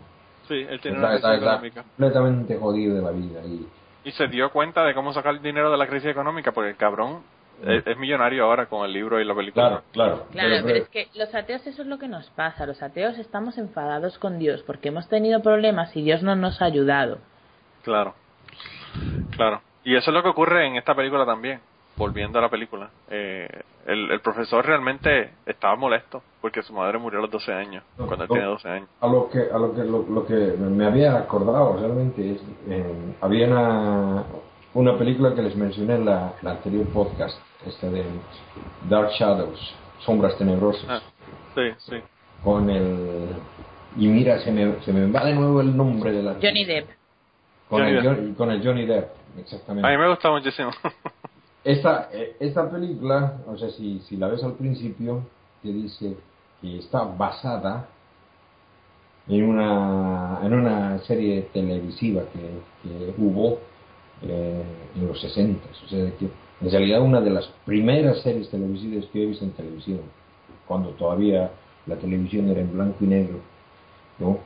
Sí, 0.49 0.55
él 0.55 0.81
tiene 0.81 0.97
está, 0.97 1.09
una 1.09 1.09
crisis 1.09 1.25
está 1.31 1.35
económica. 1.37 1.83
completamente 1.83 2.57
jodido 2.57 2.95
de 2.97 3.03
la 3.03 3.11
vida 3.11 3.41
y 3.45 3.67
Y 4.09 4.13
se 4.13 4.29
dio 4.29 4.51
cuenta 4.51 4.85
de 4.85 4.95
cómo 4.95 5.13
sacar 5.13 5.41
dinero 5.43 5.71
de 5.71 5.77
la 5.77 5.87
crisis 5.87 6.09
económica, 6.11 6.53
porque 6.53 6.71
el 6.71 6.77
cabrón 6.77 7.19
es, 7.67 7.85
es 7.87 7.99
millonario 7.99 8.45
ahora 8.45 8.67
con 8.67 8.87
el 8.87 8.93
libro 8.93 9.21
y 9.21 9.25
la 9.25 9.35
película. 9.35 9.69
claro 9.69 9.83
claro 9.93 10.27
Claro, 10.31 10.49
pero- 10.49 10.65
pero 10.65 10.77
es 10.79 10.89
que 10.89 11.09
los 11.19 11.35
ateos 11.35 11.67
eso 11.67 11.83
es 11.83 11.89
lo 11.89 11.99
que 11.99 12.07
nos 12.09 12.31
pasa. 12.31 12.65
Los 12.65 12.81
ateos 12.83 13.19
estamos 13.19 13.59
enfadados 13.59 14.17
con 14.19 14.39
Dios 14.39 14.63
porque 14.65 14.89
hemos 14.89 15.09
tenido 15.09 15.43
problemas 15.43 15.95
y 15.97 16.03
Dios 16.03 16.23
no 16.23 16.37
nos 16.37 16.63
ha 16.63 16.67
ayudado. 16.67 17.19
Claro, 17.83 18.15
claro. 19.37 19.61
Y 19.85 19.97
eso 19.97 20.11
es 20.11 20.15
lo 20.15 20.23
que 20.23 20.29
ocurre 20.29 20.67
en 20.67 20.77
esta 20.77 20.95
película 20.95 21.25
también. 21.25 21.61
Volviendo 21.97 22.39
a 22.39 22.43
la 22.43 22.49
película, 22.49 22.91
eh, 23.11 23.49
el, 23.85 24.13
el 24.13 24.21
profesor 24.21 24.65
realmente 24.65 25.31
estaba 25.45 25.75
molesto 25.75 26.23
porque 26.41 26.63
su 26.63 26.73
madre 26.73 26.97
murió 26.97 27.19
a 27.19 27.23
los 27.23 27.31
12 27.33 27.53
años, 27.53 27.83
No, 27.99 28.07
cuando 28.07 28.23
él 28.23 28.29
no. 28.29 28.35
tenía 28.37 28.49
12 28.51 28.69
años. 28.69 28.89
a 29.01 29.09
lo 29.09 29.29
que 29.29 29.41
a 29.53 29.59
lo 29.59 29.75
que 29.75 29.83
lo, 29.83 30.03
lo 30.09 30.25
que 30.25 30.35
me 30.35 30.87
había 30.87 31.17
acordado 31.17 31.77
realmente 31.77 32.35
es 32.35 32.41
eh, 32.69 33.15
había 33.21 33.49
una 33.49 34.23
una 34.75 34.97
película 34.97 35.35
que 35.35 35.43
les 35.43 35.57
mencioné 35.57 35.97
en 35.97 36.05
la, 36.05 36.35
la 36.43 36.53
anterior 36.53 36.87
podcast 36.91 37.37
esta 37.67 37.89
de 37.91 38.05
Dark 38.89 39.11
Shadows 39.19 39.75
sombras 39.99 40.39
tenebrosas 40.39 40.85
Ah, 40.89 41.01
sí, 41.57 41.63
sí. 41.79 41.97
con 42.45 42.71
el 42.71 43.31
y 43.97 44.07
mira 44.07 44.39
se 44.39 44.53
me 44.53 44.81
se 44.85 44.93
me 44.93 45.11
va 45.11 45.25
de 45.25 45.35
nuevo 45.35 45.61
el 45.63 45.77
nombre 45.77 46.13
de 46.13 46.23
la 46.23 46.35
Johnny 46.35 46.65
Depp. 46.65 46.91
Con 47.69 47.81
Johnny 47.83 47.97
el. 47.97 48.03
Johnny- 48.05 48.33
con 48.35 48.51
el 48.51 48.63
Johnny 48.65 48.87
Depp 48.87 49.11
exactamente 49.39 49.87
A 49.89 49.91
mí 49.93 49.99
me 49.99 50.09
gusta 50.09 50.31
muchísimo. 50.31 50.71
esta, 51.65 52.09
eh, 52.13 52.37
esta 52.41 52.71
película, 52.71 53.39
o 53.47 53.57
sea, 53.57 53.71
si, 53.71 54.01
si 54.01 54.17
la 54.17 54.29
ves 54.29 54.43
al 54.43 54.55
principio, 54.55 55.23
te 55.63 55.69
dice 55.73 56.17
que 56.61 56.79
está 56.79 57.03
basada 57.03 57.89
en 59.29 59.45
una, 59.45 60.41
en 60.43 60.55
una 60.55 60.99
serie 61.01 61.43
televisiva 61.53 62.23
que, 62.33 62.61
que 62.83 63.15
hubo 63.19 63.59
eh, 64.23 64.63
en 64.97 65.07
los 65.07 65.21
60. 65.21 65.61
O 65.85 65.89
sea, 65.89 66.11
que 66.19 66.29
en 66.61 66.71
realidad 66.71 67.03
una 67.03 67.21
de 67.21 67.31
las 67.31 67.47
primeras 67.67 68.21
series 68.23 68.49
televisivas 68.51 69.05
que 69.13 69.23
he 69.23 69.27
visto 69.27 69.45
en 69.45 69.53
televisión, 69.53 70.01
cuando 70.67 70.91
todavía 70.91 71.51
la 71.87 71.97
televisión 71.97 72.49
era 72.49 72.61
en 72.61 72.73
blanco 72.73 72.97
y 73.05 73.07
negro, 73.07 73.39
¿no? 74.19 74.39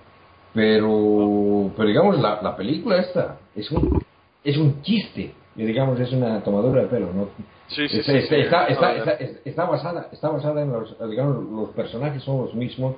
Pero, 0.54 1.70
pero 1.76 1.88
digamos, 1.88 2.18
la, 2.20 2.40
la 2.42 2.56
película 2.56 2.98
esta 2.98 3.38
es 3.54 3.70
un, 3.70 4.02
es 4.44 4.56
un 4.56 4.82
chiste, 4.82 5.32
y 5.56 5.64
digamos, 5.64 5.98
es 5.98 6.12
una 6.12 6.42
tomadura 6.42 6.82
de 6.82 6.88
pelo, 6.88 7.12
¿no? 7.12 7.28
Sí, 7.68 7.88
sí, 7.88 8.00
Está, 8.00 8.12
sí, 8.12 8.18
está- 8.18 8.34
sí, 8.36 8.40
está- 8.42 8.66
eso 8.66 8.80
está- 8.98 9.12
es. 9.12 9.30
está- 9.30 9.48
está 9.50 9.64
basada, 9.64 10.08
está 10.12 10.28
basada 10.28 10.62
en 10.62 10.72
los, 10.72 10.96
digamos, 11.08 11.50
los 11.50 11.68
personajes 11.70 12.22
son 12.22 12.42
los 12.42 12.54
mismos, 12.54 12.96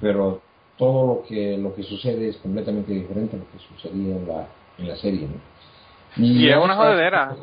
pero 0.00 0.40
todo 0.76 1.06
lo 1.06 1.22
que 1.26 1.56
lo 1.56 1.74
que 1.74 1.82
sucede 1.82 2.28
es 2.28 2.36
completamente 2.38 2.92
diferente 2.92 3.36
a 3.36 3.38
lo 3.38 3.46
que 3.50 3.58
sucedía 3.58 4.16
en 4.16 4.28
la, 4.28 4.46
en 4.78 4.88
la 4.88 4.96
serie. 4.96 5.28
¿no? 5.28 6.22
Y 6.24 6.48
es 6.48 6.54
a 6.54 6.60
una 6.60 6.76
jodedera. 6.76 7.36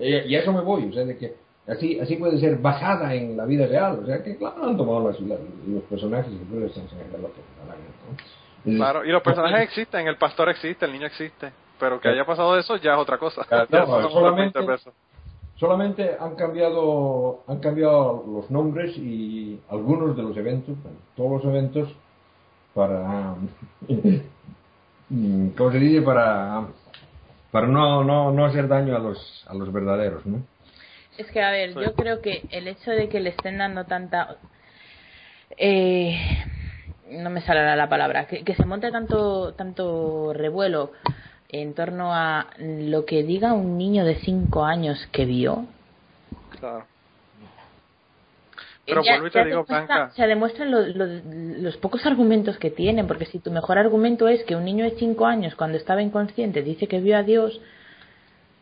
Y, 0.00 0.32
y 0.32 0.36
a 0.36 0.40
eso 0.40 0.52
me 0.52 0.62
voy, 0.62 0.88
o 0.88 0.92
sea, 0.92 1.04
de 1.04 1.16
que 1.18 1.34
así 1.66 1.98
así 2.00 2.16
puede 2.16 2.38
ser 2.38 2.56
basada 2.58 3.14
en 3.14 3.36
la 3.36 3.44
vida 3.44 3.66
real, 3.66 4.00
o 4.02 4.06
sea, 4.06 4.22
que 4.22 4.36
claro, 4.36 4.64
han 4.64 4.76
tomado 4.78 5.08
las- 5.10 5.20
la- 5.20 5.36
los 5.66 5.82
personajes 5.84 6.32
y 6.32 6.38
que 6.38 6.60
les 6.60 6.74
da 6.74 6.82
la 6.82 7.18
gana, 7.18 7.74
¿no? 8.08 8.43
Es- 8.64 8.76
Claro, 8.76 9.04
y 9.04 9.08
los 9.10 9.22
personajes 9.22 9.60
existen, 9.68 10.06
el 10.08 10.16
pastor 10.16 10.48
existe, 10.48 10.84
el 10.86 10.92
niño 10.92 11.06
existe, 11.06 11.52
pero 11.78 12.00
que 12.00 12.08
haya 12.08 12.24
pasado 12.24 12.58
eso 12.58 12.76
ya 12.76 12.92
es 12.94 12.98
otra 12.98 13.18
cosa. 13.18 13.44
Claro, 13.44 13.66
Ya 13.70 13.84
no, 13.86 14.10
solamente- 14.10 14.58
20 14.58 14.72
pesos. 14.72 14.94
Solamente 15.56 16.16
han 16.18 16.34
cambiado, 16.34 17.44
han 17.46 17.60
cambiado 17.60 18.24
los 18.26 18.50
nombres 18.50 18.96
y 18.96 19.60
algunos 19.70 20.16
de 20.16 20.22
los 20.24 20.36
eventos, 20.36 20.74
bueno, 20.82 20.98
todos 21.16 21.30
los 21.32 21.44
eventos, 21.44 21.88
para, 22.74 23.36
mm, 25.10 25.48
¿cómo 25.56 25.70
se 25.70 25.78
dice? 25.78 26.02
Para, 26.02 26.66
para 27.52 27.66
no, 27.68 28.02
no, 28.02 28.32
no 28.32 28.44
hacer 28.46 28.66
daño 28.66 28.96
a 28.96 28.98
los, 28.98 29.44
a 29.48 29.54
los 29.54 29.72
verdaderos, 29.72 30.26
¿no? 30.26 30.42
Es 31.16 31.30
que, 31.30 31.40
a 31.40 31.52
ver, 31.52 31.72
yo 31.74 31.94
creo 31.94 32.20
que 32.20 32.42
el 32.50 32.66
hecho 32.66 32.90
de 32.90 33.08
que 33.08 33.20
le 33.20 33.30
estén 33.30 33.58
dando 33.58 33.84
tanta... 33.84 34.36
Eh, 35.56 36.18
no 37.10 37.30
me 37.30 37.40
sale 37.42 37.76
la 37.76 37.88
palabra. 37.88 38.26
Que, 38.26 38.44
que 38.44 38.54
se 38.54 38.64
monte 38.64 38.90
tanto, 38.90 39.52
tanto 39.54 40.32
revuelo 40.32 40.92
en 41.48 41.74
torno 41.74 42.14
a 42.14 42.46
lo 42.58 43.04
que 43.04 43.22
diga 43.22 43.52
un 43.52 43.78
niño 43.78 44.04
de 44.04 44.16
5 44.16 44.64
años 44.64 44.98
que 45.12 45.24
vio. 45.24 45.66
Claro. 46.58 46.86
Pero 48.86 49.02
ya- 49.02 49.16
y 49.16 49.20
te 49.22 49.30
ya 49.30 49.44
digo, 49.44 49.64
demuestra- 49.64 49.86
Blanca, 49.86 50.10
Se 50.14 50.26
demuestran 50.26 50.70
lo- 50.70 50.80
lo- 50.86 51.20
los 51.62 51.76
pocos 51.78 52.04
argumentos 52.04 52.58
que 52.58 52.70
tienen, 52.70 53.06
porque 53.06 53.24
si 53.26 53.38
tu 53.38 53.50
mejor 53.50 53.78
argumento 53.78 54.28
es 54.28 54.44
que 54.44 54.56
un 54.56 54.64
niño 54.64 54.84
de 54.84 54.90
5 54.98 55.24
años, 55.26 55.54
cuando 55.54 55.78
estaba 55.78 56.02
inconsciente, 56.02 56.62
dice 56.62 56.86
que 56.86 57.00
vio 57.00 57.16
a 57.16 57.22
Dios, 57.22 57.58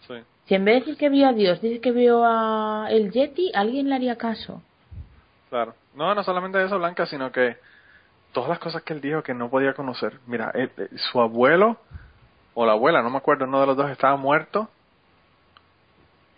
sí. 0.07 0.15
si 0.47 0.55
en 0.55 0.65
vez 0.65 0.75
de 0.75 0.81
decir 0.81 0.97
que 0.97 1.09
vio 1.09 1.27
a 1.27 1.33
Dios, 1.33 1.61
dice 1.61 1.81
que 1.81 1.91
vio 1.91 2.23
a 2.25 2.87
el 2.91 3.11
Yeti, 3.11 3.51
alguien 3.55 3.89
le 3.89 3.97
haría 3.97 4.17
caso. 4.17 4.63
Claro. 5.51 5.75
No, 5.97 6.15
no 6.15 6.23
solamente 6.23 6.63
eso, 6.63 6.79
Blanca, 6.79 7.05
sino 7.07 7.33
que 7.33 7.57
todas 8.33 8.49
las 8.51 8.59
cosas 8.59 8.83
que 8.83 8.93
él 8.95 9.01
dijo 9.01 9.23
que 9.23 9.35
no 9.35 9.49
podía 9.51 9.75
conocer. 9.75 10.19
Mira, 10.27 10.51
él- 10.55 10.71
eh, 10.77 10.89
su 11.13 11.21
abuelo 11.21 11.77
o 12.55 12.67
la 12.67 12.73
abuela, 12.73 13.03
no 13.03 13.11
me 13.11 13.19
acuerdo, 13.19 13.45
uno 13.45 13.61
de 13.61 13.67
los 13.67 13.77
dos 13.77 13.91
estaba 13.91 14.17
muerto 14.17 14.69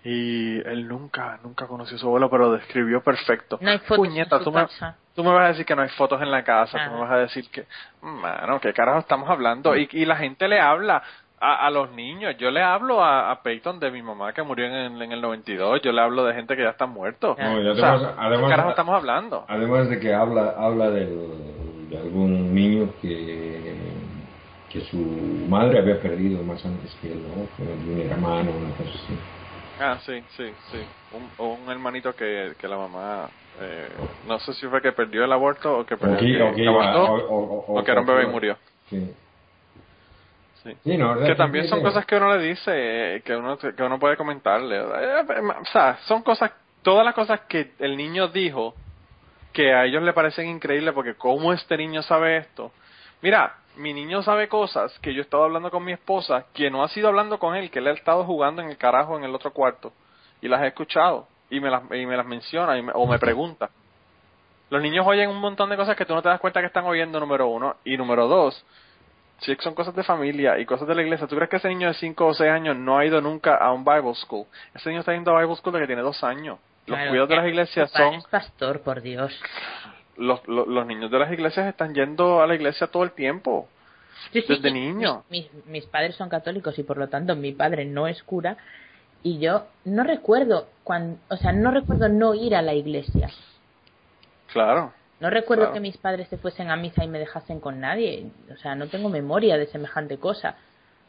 y 0.04 0.58
él 0.68 0.86
nunca, 0.86 1.38
nunca 1.42 1.66
conoció 1.66 1.96
a 1.96 2.00
su 2.00 2.06
abuelo, 2.06 2.28
pero 2.28 2.44
lo 2.46 2.52
describió 2.52 3.02
perfecto. 3.02 3.58
No 3.60 3.70
hay 3.70 3.78
fotos 3.78 3.96
Puñeta, 3.96 4.36
en 4.36 4.42
su 4.44 4.50
tú 4.50 4.52
me, 4.56 4.62
casa. 4.62 4.96
tú 5.14 5.24
me 5.24 5.32
vas 5.32 5.44
a 5.44 5.48
decir 5.48 5.64
que 5.64 5.74
no 5.74 5.82
hay 5.82 5.88
fotos 5.90 6.20
en 6.20 6.30
la 6.30 6.44
casa, 6.44 6.72
tú 6.78 6.84
Ah. 6.84 6.90
me 6.92 7.00
vas 7.00 7.10
a 7.10 7.16
decir 7.16 7.48
que, 7.50 7.66
mano, 8.02 8.60
¿qué 8.60 8.72
carajo 8.74 8.98
estamos 8.98 9.28
hablando? 9.30 9.74
Y, 9.76 9.88
y 9.92 10.04
la 10.04 10.16
gente 10.16 10.46
le 10.46 10.60
habla. 10.60 11.02
A, 11.46 11.66
a 11.66 11.70
los 11.70 11.90
niños, 11.92 12.34
yo 12.38 12.50
le 12.50 12.62
hablo 12.62 13.04
a, 13.04 13.30
a 13.30 13.42
Peyton 13.42 13.78
de 13.78 13.90
mi 13.90 14.00
mamá 14.00 14.32
que 14.32 14.42
murió 14.42 14.64
en 14.64 14.72
el, 14.72 15.02
en 15.02 15.12
el 15.12 15.20
92, 15.20 15.82
yo 15.82 15.92
le 15.92 16.00
hablo 16.00 16.24
de 16.24 16.32
gente 16.32 16.56
que 16.56 16.62
ya 16.62 16.70
está 16.70 16.86
muerto. 16.86 17.36
No, 17.38 17.60
y 17.60 17.68
O 17.68 17.74
sea, 17.76 17.92
además- 17.92 18.00
¿qué 18.14 18.20
además- 18.22 18.50
carajo 18.50 18.70
estamos 18.70 18.94
hablando? 18.94 19.44
Además 19.48 19.90
de 19.90 20.00
que 20.00 20.14
habla, 20.14 20.54
habla 20.56 20.88
del- 20.90 21.90
de 21.90 21.98
algún 21.98 22.54
niño 22.54 22.88
que, 23.02 23.76
que 24.70 24.80
su 24.86 24.96
madre 25.50 25.80
había 25.80 26.00
perdido 26.00 26.42
más 26.44 26.64
antes 26.64 26.94
que 27.02 27.12
él, 27.12 27.22
¿no? 27.28 27.34
Un 27.58 28.00
hermano, 28.10 28.50
una 28.52 28.70
cosa 28.70 28.90
así. 28.94 29.18
Ah, 29.78 29.98
sí, 30.06 30.22
sí, 30.38 30.50
sí. 30.70 30.78
Un, 31.38 31.68
hermanito 31.70 32.14
que, 32.16 32.54
que 32.58 32.66
la 32.66 32.78
mamá, 32.78 33.28
eh, 33.60 33.88
no 34.26 34.38
sé 34.38 34.54
si 34.54 34.66
fue 34.66 34.80
que 34.80 34.92
perdió 34.92 35.24
el 35.24 35.32
aborto 35.32 35.80
o 35.80 35.84
que 35.84 35.96
perdió 35.98 36.16
O 36.16 36.18
que- 36.20 36.52
o 36.52 36.54
que 36.54 36.62
iba- 36.62 36.96
o- 36.96 37.64
o- 37.74 37.82
era 37.86 38.00
un 38.00 38.06
bebé 38.06 38.22
y 38.22 38.26
murió. 38.28 38.56
Sí. 38.88 39.10
Sí. 40.64 40.96
No, 40.96 41.18
Que 41.18 41.34
también 41.34 41.68
son 41.68 41.78
cosas 41.82 42.06
que 42.06 42.16
uno 42.16 42.34
le 42.36 42.42
dice, 42.42 42.72
eh, 43.16 43.20
que 43.22 43.36
uno, 43.36 43.58
que 43.58 43.82
uno 43.82 43.98
puede 43.98 44.16
comentarle. 44.16 44.76
Eh, 44.78 45.24
O 45.60 45.64
sea, 45.66 45.98
son 46.06 46.22
cosas, 46.22 46.52
todas 46.82 47.04
las 47.04 47.14
cosas 47.14 47.40
que 47.42 47.72
el 47.78 47.96
niño 47.96 48.28
dijo 48.28 48.74
que 49.52 49.72
a 49.74 49.84
ellos 49.84 50.02
le 50.02 50.12
parecen 50.12 50.48
increíbles 50.48 50.94
porque 50.94 51.14
cómo 51.14 51.52
este 51.52 51.76
niño 51.76 52.02
sabe 52.02 52.38
esto. 52.38 52.72
Mira, 53.22 53.54
mi 53.76 53.92
niño 53.92 54.22
sabe 54.22 54.48
cosas 54.48 54.98
que 55.00 55.12
yo 55.12 55.20
he 55.20 55.22
estado 55.24 55.44
hablando 55.44 55.70
con 55.70 55.84
mi 55.84 55.92
esposa, 55.92 56.46
que 56.54 56.70
no 56.70 56.82
ha 56.82 56.88
sido 56.88 57.08
hablando 57.08 57.38
con 57.38 57.54
él, 57.54 57.70
que 57.70 57.78
él 57.80 57.86
ha 57.88 57.92
estado 57.92 58.24
jugando 58.24 58.62
en 58.62 58.68
el 58.70 58.76
carajo 58.78 59.16
en 59.16 59.24
el 59.24 59.34
otro 59.34 59.52
cuarto 59.52 59.92
y 60.40 60.48
las 60.48 60.62
he 60.62 60.68
escuchado 60.68 61.28
y 61.50 61.60
me 61.60 61.70
las, 61.70 61.82
y 61.92 62.06
me 62.06 62.16
las 62.16 62.26
menciona 62.26 62.76
y 62.78 62.82
me- 62.82 62.92
o 62.94 63.06
me 63.06 63.18
pregunta. 63.18 63.70
Los 64.70 64.82
niños 64.82 65.06
oyen 65.06 65.28
un 65.30 65.38
montón 65.40 65.68
de 65.70 65.76
cosas 65.76 65.94
que 65.96 66.04
tú 66.06 66.14
no 66.14 66.22
te 66.22 66.28
das 66.28 66.40
cuenta 66.40 66.60
que 66.60 66.66
están 66.66 66.84
oyendo, 66.86 67.20
número 67.20 67.46
uno. 67.48 67.76
Y 67.84 67.96
número 67.96 68.26
dos, 68.26 68.64
si 69.38 69.54
son 69.56 69.74
cosas 69.74 69.94
de 69.94 70.02
familia 70.02 70.58
y 70.58 70.64
cosas 70.66 70.86
de 70.88 70.94
la 70.94 71.02
iglesia, 71.02 71.26
¿tú 71.26 71.34
crees 71.36 71.50
que 71.50 71.56
ese 71.56 71.68
niño 71.68 71.88
de 71.88 71.94
5 71.94 72.26
o 72.26 72.34
6 72.34 72.50
años 72.50 72.76
no 72.76 72.96
ha 72.98 73.04
ido 73.04 73.20
nunca 73.20 73.56
a 73.56 73.72
un 73.72 73.84
Bible 73.84 74.14
School? 74.14 74.46
Ese 74.74 74.88
niño 74.88 75.00
está 75.00 75.12
yendo 75.12 75.36
a 75.36 75.40
Bible 75.40 75.56
School 75.56 75.72
desde 75.74 75.84
que 75.84 75.88
tiene 75.88 76.02
dos 76.02 76.22
años. 76.24 76.58
Los 76.86 76.96
Claro, 76.96 77.10
cuidados 77.10 77.28
de 77.30 77.36
las 77.36 77.46
iglesias 77.46 77.90
son... 77.90 78.14
Es 78.14 78.24
pastor, 78.26 78.80
por 78.80 79.00
Dios. 79.02 79.32
Los, 80.16 80.46
los, 80.46 80.66
los 80.68 80.86
niños 80.86 81.10
de 81.10 81.18
las 81.18 81.32
iglesias 81.32 81.66
están 81.66 81.94
yendo 81.94 82.40
a 82.42 82.46
la 82.46 82.54
iglesia 82.54 82.86
todo 82.86 83.02
el 83.02 83.12
tiempo. 83.12 83.68
Sí, 84.32 84.42
sí, 84.42 84.46
Desde 84.54 84.70
niño. 84.70 85.24
mi- 85.28 85.40
Mis, 85.52 85.66
mis 85.66 85.86
padres 85.86 86.14
son 86.16 86.28
católicos 86.28 86.78
y 86.78 86.82
por 86.84 86.96
lo 86.98 87.08
tanto 87.08 87.34
mi 87.36 87.52
padre 87.52 87.84
no 87.84 88.06
es 88.06 88.22
cura 88.22 88.56
y 89.22 89.38
yo 89.40 89.66
no 89.84 90.04
recuerdo 90.04 90.68
cuando, 90.84 91.18
o 91.30 91.36
sea, 91.36 91.52
no 91.52 91.70
recuerdo 91.70 92.08
no 92.08 92.34
ir 92.34 92.54
a 92.54 92.62
la 92.62 92.74
iglesia. 92.74 93.28
Claro. 94.52 94.92
No 95.24 95.30
recuerdo 95.30 95.62
Claro. 95.62 95.72
que 95.72 95.80
mis 95.80 95.96
padres 95.96 96.28
se 96.28 96.36
fuesen 96.36 96.70
a 96.70 96.76
misa 96.76 97.02
y 97.02 97.08
me 97.08 97.18
dejasen 97.18 97.58
con 97.58 97.80
nadie. 97.80 98.26
O 98.52 98.56
sea, 98.58 98.74
no 98.74 98.88
tengo 98.88 99.08
memoria 99.08 99.56
de 99.56 99.64
semejante 99.68 100.18
cosa. 100.18 100.54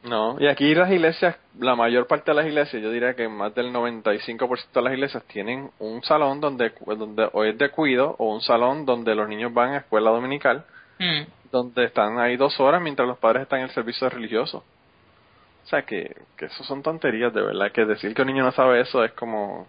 No, 0.03 0.37
y 0.39 0.47
aquí 0.47 0.73
las 0.73 0.89
iglesias, 0.89 1.35
la 1.59 1.75
mayor 1.75 2.07
parte 2.07 2.31
de 2.31 2.35
las 2.35 2.45
iglesias, 2.45 2.81
yo 2.81 2.91
diría 2.91 3.13
que 3.13 3.27
más 3.27 3.53
del 3.53 3.73
95% 3.73 4.79
de 4.79 4.81
las 4.83 4.93
iglesias 4.93 5.21
tienen 5.25 5.69
un 5.79 6.01
salón 6.03 6.39
donde, 6.39 6.71
donde 6.95 7.27
o 7.33 7.43
es 7.43 7.57
de 7.57 7.69
cuido 7.71 8.15
o 8.17 8.33
un 8.33 8.39
salón 8.39 8.85
donde 8.85 9.15
los 9.15 9.27
niños 9.27 9.53
van 9.53 9.73
a 9.73 9.77
escuela 9.79 10.11
dominical, 10.11 10.63
Mm. 10.97 11.23
donde 11.51 11.83
están 11.83 12.17
ahí 12.19 12.37
dos 12.37 12.57
horas 12.61 12.81
mientras 12.81 13.05
los 13.05 13.17
padres 13.17 13.41
están 13.43 13.59
en 13.59 13.65
el 13.65 13.71
servicio 13.71 14.09
religioso. 14.09 14.59
O 15.65 15.67
sea, 15.67 15.81
que, 15.81 16.15
que 16.37 16.45
eso 16.45 16.63
son 16.63 16.81
tonterías, 16.83 17.33
de 17.33 17.41
verdad, 17.41 17.69
que 17.73 17.83
decir 17.83 18.13
que 18.15 18.21
un 18.21 18.29
niño 18.29 18.45
no 18.45 18.53
sabe 18.53 18.79
eso 18.79 19.03
es 19.03 19.11
como 19.11 19.67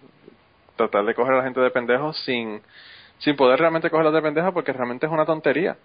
tratar 0.77 1.05
de 1.05 1.15
coger 1.15 1.35
a 1.35 1.39
la 1.39 1.43
gente 1.43 1.59
de 1.61 1.71
pendejos 1.73 2.17
sin, 2.25 2.61
sin 3.19 3.37
poder 3.37 3.59
realmente 3.61 3.91
cogerlos 3.91 4.15
de 4.15 4.23
pendejos 4.23 4.53
porque 4.53 4.73
realmente 4.73 5.07
es 5.07 5.13
una 5.13 5.27
tontería. 5.27 5.77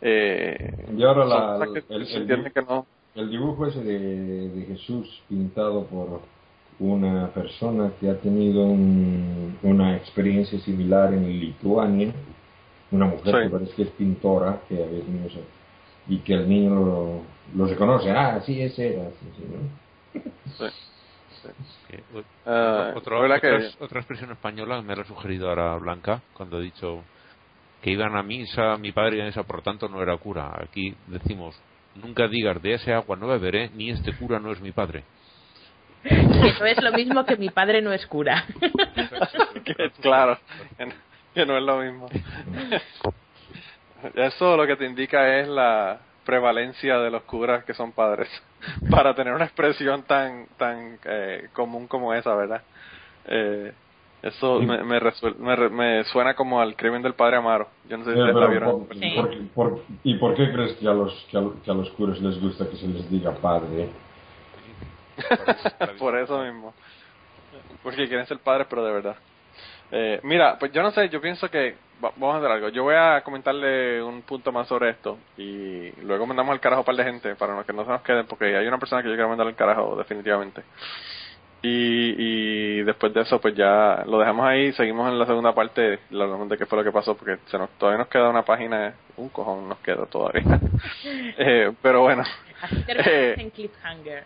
Eh, 0.00 0.86
Y 0.96 1.02
ahora 1.02 1.24
la- 1.24 1.66
que 1.72 1.84
el- 1.94 2.06
se 2.06 2.16
el- 2.18 2.52
que 2.52 2.62
no. 2.62 2.86
El 3.14 3.30
dibujo 3.30 3.66
ese 3.66 3.82
de, 3.82 4.48
de 4.50 4.66
Jesús 4.66 5.22
pintado 5.28 5.84
por 5.86 6.20
una 6.78 7.28
persona 7.28 7.90
que 7.98 8.08
ha 8.08 8.14
tenido 8.18 8.64
un- 8.64 9.58
una 9.62 9.96
experiencia 9.96 10.58
similar 10.60 11.12
en 11.12 11.28
Lituania, 11.40 12.12
una 12.92 13.06
mujer 13.06 13.34
Sí. 13.34 13.42
que 13.42 13.50
parece 13.50 13.74
que 13.74 13.82
es 13.82 13.90
pintora, 13.90 14.60
que 14.68 14.74
había 14.84 15.00
tenido 15.00 15.28
y 16.06 16.18
que 16.18 16.34
el 16.34 16.48
niño 16.48 16.70
lo, 16.74 17.20
lo 17.56 17.66
reconoce, 17.66 18.10
ah, 18.10 18.40
sí, 18.46 18.62
ese 18.62 18.94
era, 18.94 19.10
sí, 19.10 19.26
sí, 19.36 19.44
¿no? 19.50 20.58
Que, 20.58 20.70
o- 22.14 22.22
Ah, 22.46 22.92
otro- 22.94 23.20
¿verdad 23.20 23.40
que- 23.40 23.70
otra, 23.80 24.00
expresión 24.00 24.30
española 24.30 24.80
me 24.82 24.94
la 24.96 25.02
ha 25.02 25.06
sugerido 25.06 25.48
ahora 25.48 25.74
Blanca 25.76 26.20
cuando 26.34 26.58
ha 26.58 26.60
dicho 26.60 27.02
que 27.82 27.90
iban 27.90 28.16
a 28.16 28.22
misa, 28.22 28.76
mi 28.76 28.92
padre 28.92 29.16
iba 29.16 29.24
a 29.24 29.28
misa, 29.28 29.42
por 29.44 29.56
lo 29.56 29.62
tanto 29.62 29.88
no 29.88 30.02
era 30.02 30.16
cura. 30.16 30.52
Aquí 30.62 30.94
decimos, 31.06 31.60
nunca 31.94 32.28
digas 32.28 32.60
de 32.62 32.74
ese 32.74 32.92
agua 32.92 33.16
no 33.16 33.28
beberé, 33.28 33.70
ni 33.74 33.90
este 33.90 34.12
cura 34.12 34.38
no 34.38 34.52
es 34.52 34.60
mi 34.60 34.72
padre. 34.72 35.04
No 36.04 36.66
es 36.66 36.82
lo 36.82 36.92
mismo 36.92 37.24
que 37.24 37.36
mi 37.36 37.48
padre 37.50 37.82
no 37.82 37.92
es 37.92 38.06
cura. 38.06 38.44
claro, 40.00 40.38
que 41.34 41.46
no 41.46 41.56
es 41.56 41.62
lo 41.62 41.78
mismo. 41.80 42.08
Eso 44.14 44.56
lo 44.56 44.66
que 44.66 44.76
te 44.76 44.86
indica 44.86 45.38
es 45.40 45.48
la 45.48 46.00
prevalencia 46.28 46.98
de 46.98 47.10
los 47.10 47.22
curas 47.22 47.64
que 47.64 47.72
son 47.72 47.92
padres 47.92 48.28
para 48.90 49.14
tener 49.14 49.32
una 49.32 49.46
expresión 49.46 50.02
tan 50.02 50.46
tan 50.58 50.98
eh, 51.06 51.48
común 51.54 51.88
como 51.88 52.12
esa, 52.12 52.34
¿verdad? 52.34 52.62
Eh, 53.24 53.72
eso 54.20 54.60
me, 54.60 54.82
me, 54.84 55.00
resuel- 55.00 55.36
me, 55.70 56.04
suena 56.04 56.34
como 56.34 56.60
al 56.60 56.76
crimen 56.76 57.00
del 57.00 57.14
padre 57.14 57.36
Amaro. 57.38 57.68
Yo 57.84 57.96
no 57.96 58.04
sé 58.04 58.12
si 58.12 58.18
Eh, 58.18 58.32
la 58.34 58.46
vieron. 58.46 58.86
por- 58.86 58.96
Sí. 58.96 59.14
por- 59.14 59.54
por- 59.54 59.80
¿Y 60.04 60.14
por 60.16 60.34
qué 60.34 60.52
crees 60.52 60.74
que 60.74 60.86
a, 60.86 60.92
los, 60.92 61.14
que, 61.30 61.38
a, 61.38 61.42
que 61.64 61.70
a 61.70 61.74
los 61.74 61.88
curas 61.92 62.20
les 62.20 62.38
gusta 62.42 62.68
que 62.68 62.76
se 62.76 62.88
les 62.88 63.10
diga 63.10 63.32
padre? 63.32 63.88
Por 65.98 66.16
eso 66.18 66.42
mismo. 66.44 66.74
Porque 67.82 68.06
quieren 68.06 68.26
ser 68.26 68.38
padres, 68.38 68.66
pero 68.68 68.84
de 68.84 68.92
verdad. 68.92 69.16
Eh, 69.92 70.20
mira, 70.24 70.58
pues 70.58 70.72
yo 70.72 70.82
no 70.82 70.90
sé, 70.90 71.08
yo 71.08 71.20
pienso 71.20 71.48
que 71.50 71.76
va- 72.04 72.12
vamos 72.16 72.34
a 72.36 72.38
hacer 72.38 72.50
algo. 72.50 72.68
Yo 72.70 72.82
voy 72.84 72.94
a 72.96 73.20
comentarle 73.22 74.02
un 74.02 74.22
punto 74.22 74.52
más 74.52 74.66
sobre 74.68 74.90
esto 74.90 75.18
y 75.36 75.90
luego 76.02 76.26
mandamos 76.26 76.52
al 76.52 76.60
carajo 76.60 76.78
a 76.80 76.82
un 76.82 76.86
par 76.86 76.96
de 76.96 77.04
gente 77.04 77.34
para 77.34 77.62
que 77.64 77.72
no 77.72 77.84
se 77.84 77.90
nos 77.90 78.02
queden, 78.02 78.26
porque 78.26 78.56
hay 78.56 78.66
una 78.66 78.78
persona 78.78 79.02
que 79.02 79.08
yo 79.08 79.14
quiero 79.14 79.28
mandar 79.28 79.46
al 79.46 79.54
carajo 79.56 79.96
definitivamente. 79.96 80.62
Y, 81.60 82.14
y 82.16 82.82
después 82.84 83.12
de 83.12 83.22
eso, 83.22 83.40
pues 83.40 83.52
ya 83.56 84.04
lo 84.06 84.20
dejamos 84.20 84.46
ahí. 84.46 84.72
Seguimos 84.74 85.08
en 85.10 85.18
la 85.18 85.26
segunda 85.26 85.52
parte. 85.52 85.98
Hablamos 86.10 86.48
de 86.48 86.56
qué 86.56 86.66
fue 86.66 86.78
lo 86.78 86.84
que 86.84 86.92
pasó, 86.92 87.16
porque 87.16 87.38
se 87.46 87.58
nos, 87.58 87.68
todavía 87.70 87.98
nos 87.98 88.06
queda 88.06 88.28
una 88.30 88.44
página. 88.44 88.94
Un 89.16 89.28
cojón 89.30 89.68
nos 89.68 89.78
queda 89.78 90.06
todavía. 90.06 90.44
eh, 91.04 91.72
pero 91.82 92.02
bueno. 92.02 92.22
Así 92.62 92.84
Eh, 92.88 93.34
en 93.38 93.50
cliffhanger. 93.50 94.22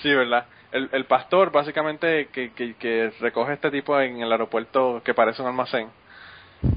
Sí, 0.00 0.14
¿verdad? 0.14 0.46
El, 0.72 0.88
el 0.92 1.04
pastor, 1.04 1.52
básicamente, 1.52 2.28
que, 2.32 2.50
que, 2.52 2.74
que 2.76 3.12
recoge 3.20 3.52
este 3.52 3.70
tipo 3.70 4.00
en 4.00 4.22
el 4.22 4.32
aeropuerto 4.32 5.02
que 5.04 5.12
parece 5.12 5.42
un 5.42 5.48
almacén. 5.48 5.88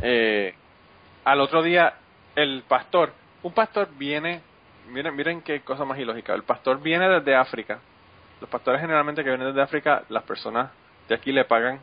Eh, 0.02 0.54
al 1.24 1.42
otro 1.42 1.62
día, 1.62 1.94
el 2.36 2.64
pastor, 2.68 3.14
un 3.44 3.54
pastor 3.54 3.90
viene, 3.98 4.42
miren, 4.90 5.16
miren 5.16 5.42
qué 5.42 5.62
cosa 5.62 5.86
más 5.86 6.00
ilógica. 6.00 6.34
El 6.34 6.44
pastor 6.44 6.82
viene 6.82 7.08
desde 7.08 7.36
África. 7.36 7.80
Los 8.42 8.50
pastores 8.50 8.82
generalmente 8.82 9.24
que 9.24 9.30
vienen 9.30 9.48
desde 9.48 9.62
África, 9.62 10.04
las 10.10 10.24
personas 10.24 10.72
de 11.08 11.16
aquí 11.16 11.32
le 11.32 11.46
pagan, 11.46 11.80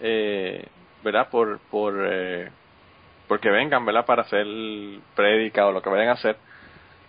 eh, 0.00 0.66
¿verdad? 1.02 1.28
Por, 1.30 1.58
por, 1.70 1.94
eh, 2.06 2.50
porque 3.28 3.50
vengan, 3.50 3.84
¿verdad? 3.84 4.04
Para 4.04 4.22
hacer 4.22 4.46
prédica 5.14 5.66
o 5.66 5.72
lo 5.72 5.80
que 5.80 5.88
vayan 5.88 6.08
a 6.08 6.12
hacer 6.12 6.36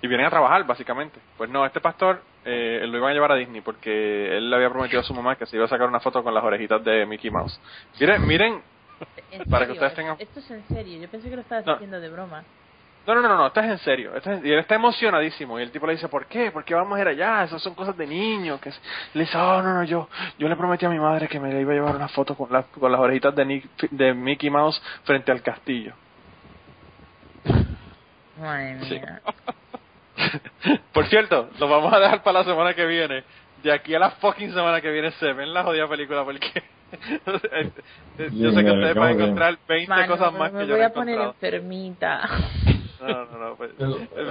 y 0.01 0.07
vienen 0.07 0.27
a 0.27 0.29
trabajar 0.29 0.65
básicamente. 0.65 1.19
Pues 1.37 1.49
no, 1.49 1.65
este 1.65 1.81
pastor 1.81 2.21
eh, 2.45 2.83
lo 2.87 2.97
iban 2.97 3.11
a 3.11 3.13
llevar 3.13 3.31
a 3.33 3.35
Disney 3.35 3.61
porque 3.61 4.37
él 4.37 4.49
le 4.49 4.55
había 4.55 4.69
prometido 4.69 5.01
a 5.01 5.03
su 5.03 5.13
mamá 5.13 5.35
que 5.35 5.45
se 5.45 5.57
iba 5.57 5.65
a 5.65 5.69
sacar 5.69 5.87
una 5.87 5.99
foto 5.99 6.23
con 6.23 6.33
las 6.33 6.43
orejitas 6.43 6.83
de 6.83 7.05
Mickey 7.05 7.29
Mouse. 7.29 7.59
Miren, 7.99 8.25
miren, 8.25 8.53
¿En 8.53 8.70
para 9.49 9.65
que 9.65 9.73
serio? 9.73 9.73
ustedes 9.73 9.93
tengan- 9.95 10.15
Esto 10.19 10.39
es 10.39 10.51
en 10.51 10.67
serio. 10.67 10.99
Yo 11.01 11.07
pensé 11.09 11.29
que 11.29 11.35
lo 11.35 11.41
estabas 11.41 11.65
No. 11.65 11.73
haciendo 11.73 11.99
de 11.99 12.09
broma. 12.09 12.43
no, 13.07 13.15
no, 13.15 13.21
no, 13.23 13.35
no, 13.35 13.47
esto 13.47 13.59
es 13.61 13.65
en 13.65 13.77
serio. 13.79 14.15
Esto 14.15 14.31
es- 14.31 14.45
y 14.45 14.51
él 14.51 14.59
está 14.59 14.75
emocionadísimo 14.75 15.59
y 15.59 15.63
el 15.63 15.71
tipo 15.71 15.87
le 15.87 15.93
dice, 15.93 16.07
¿por 16.07 16.27
qué? 16.27 16.51
¿Por 16.51 16.63
qué 16.63 16.75
vamos 16.75 16.97
a 16.97 17.01
ir 17.01 17.07
allá? 17.07 17.43
Esas 17.45 17.61
son 17.61 17.73
cosas 17.73 17.97
de 17.97 18.05
niños. 18.05 18.59
Que 18.61 18.69
es-". 18.69 18.81
Le 19.13 19.21
dice, 19.21 19.37
oh, 19.37 19.61
no, 19.61 19.73
no, 19.73 19.83
yo, 19.83 20.07
yo 20.37 20.47
le 20.47 20.55
prometí 20.55 20.85
a 20.85 20.89
mi 20.89 20.99
madre 20.99 21.27
que 21.27 21.39
me 21.39 21.51
le 21.51 21.61
iba 21.61 21.71
a 21.71 21.75
llevar 21.75 21.95
una 21.95 22.07
foto 22.09 22.35
con, 22.35 22.51
las 22.51 22.65
con 22.67 22.91
las 22.91 23.01
orejitas 23.01 23.33
de, 23.35 23.45
Nick- 23.45 23.89
de 23.89 24.13
Mickey 24.13 24.49
Mouse 24.49 24.81
frente 25.03 25.31
al 25.31 25.41
castillo. 25.41 25.93
Madre 28.39 28.79
Sí. 28.85 28.93
mía. 28.95 29.21
Por 30.93 31.07
cierto, 31.07 31.49
lo 31.59 31.67
vamos 31.67 31.91
a 31.93 31.99
dejar 31.99 32.21
para 32.23 32.39
la 32.39 32.45
semana 32.45 32.73
que 32.73 32.85
viene. 32.85 33.23
De 33.63 33.71
aquí 33.71 33.93
a 33.95 33.99
la 33.99 34.11
fucking 34.11 34.53
semana 34.53 34.81
que 34.81 34.89
viene 34.91 35.11
se 35.13 35.33
ven 35.33 35.53
la 35.53 35.63
jodida 35.63 35.87
película 35.87 36.23
porque 36.23 36.63
yo 38.31 38.51
sé 38.51 38.63
que 38.63 38.71
ustedes 38.71 38.93
¿cómo 38.93 39.05
van 39.05 39.09
a 39.09 39.11
encontrar 39.23 39.57
20 39.67 39.89
Mano, 39.89 40.07
cosas 40.13 40.33
más 40.33 40.51
que 40.51 40.67
yo 40.67 40.75
voy 40.75 40.83
a 40.83 40.93
poner 40.93 41.19
enfermita. 41.19 42.29
No, 43.01 43.25
no, 43.25 43.37
no. 43.49 43.55
pues, 43.55 43.71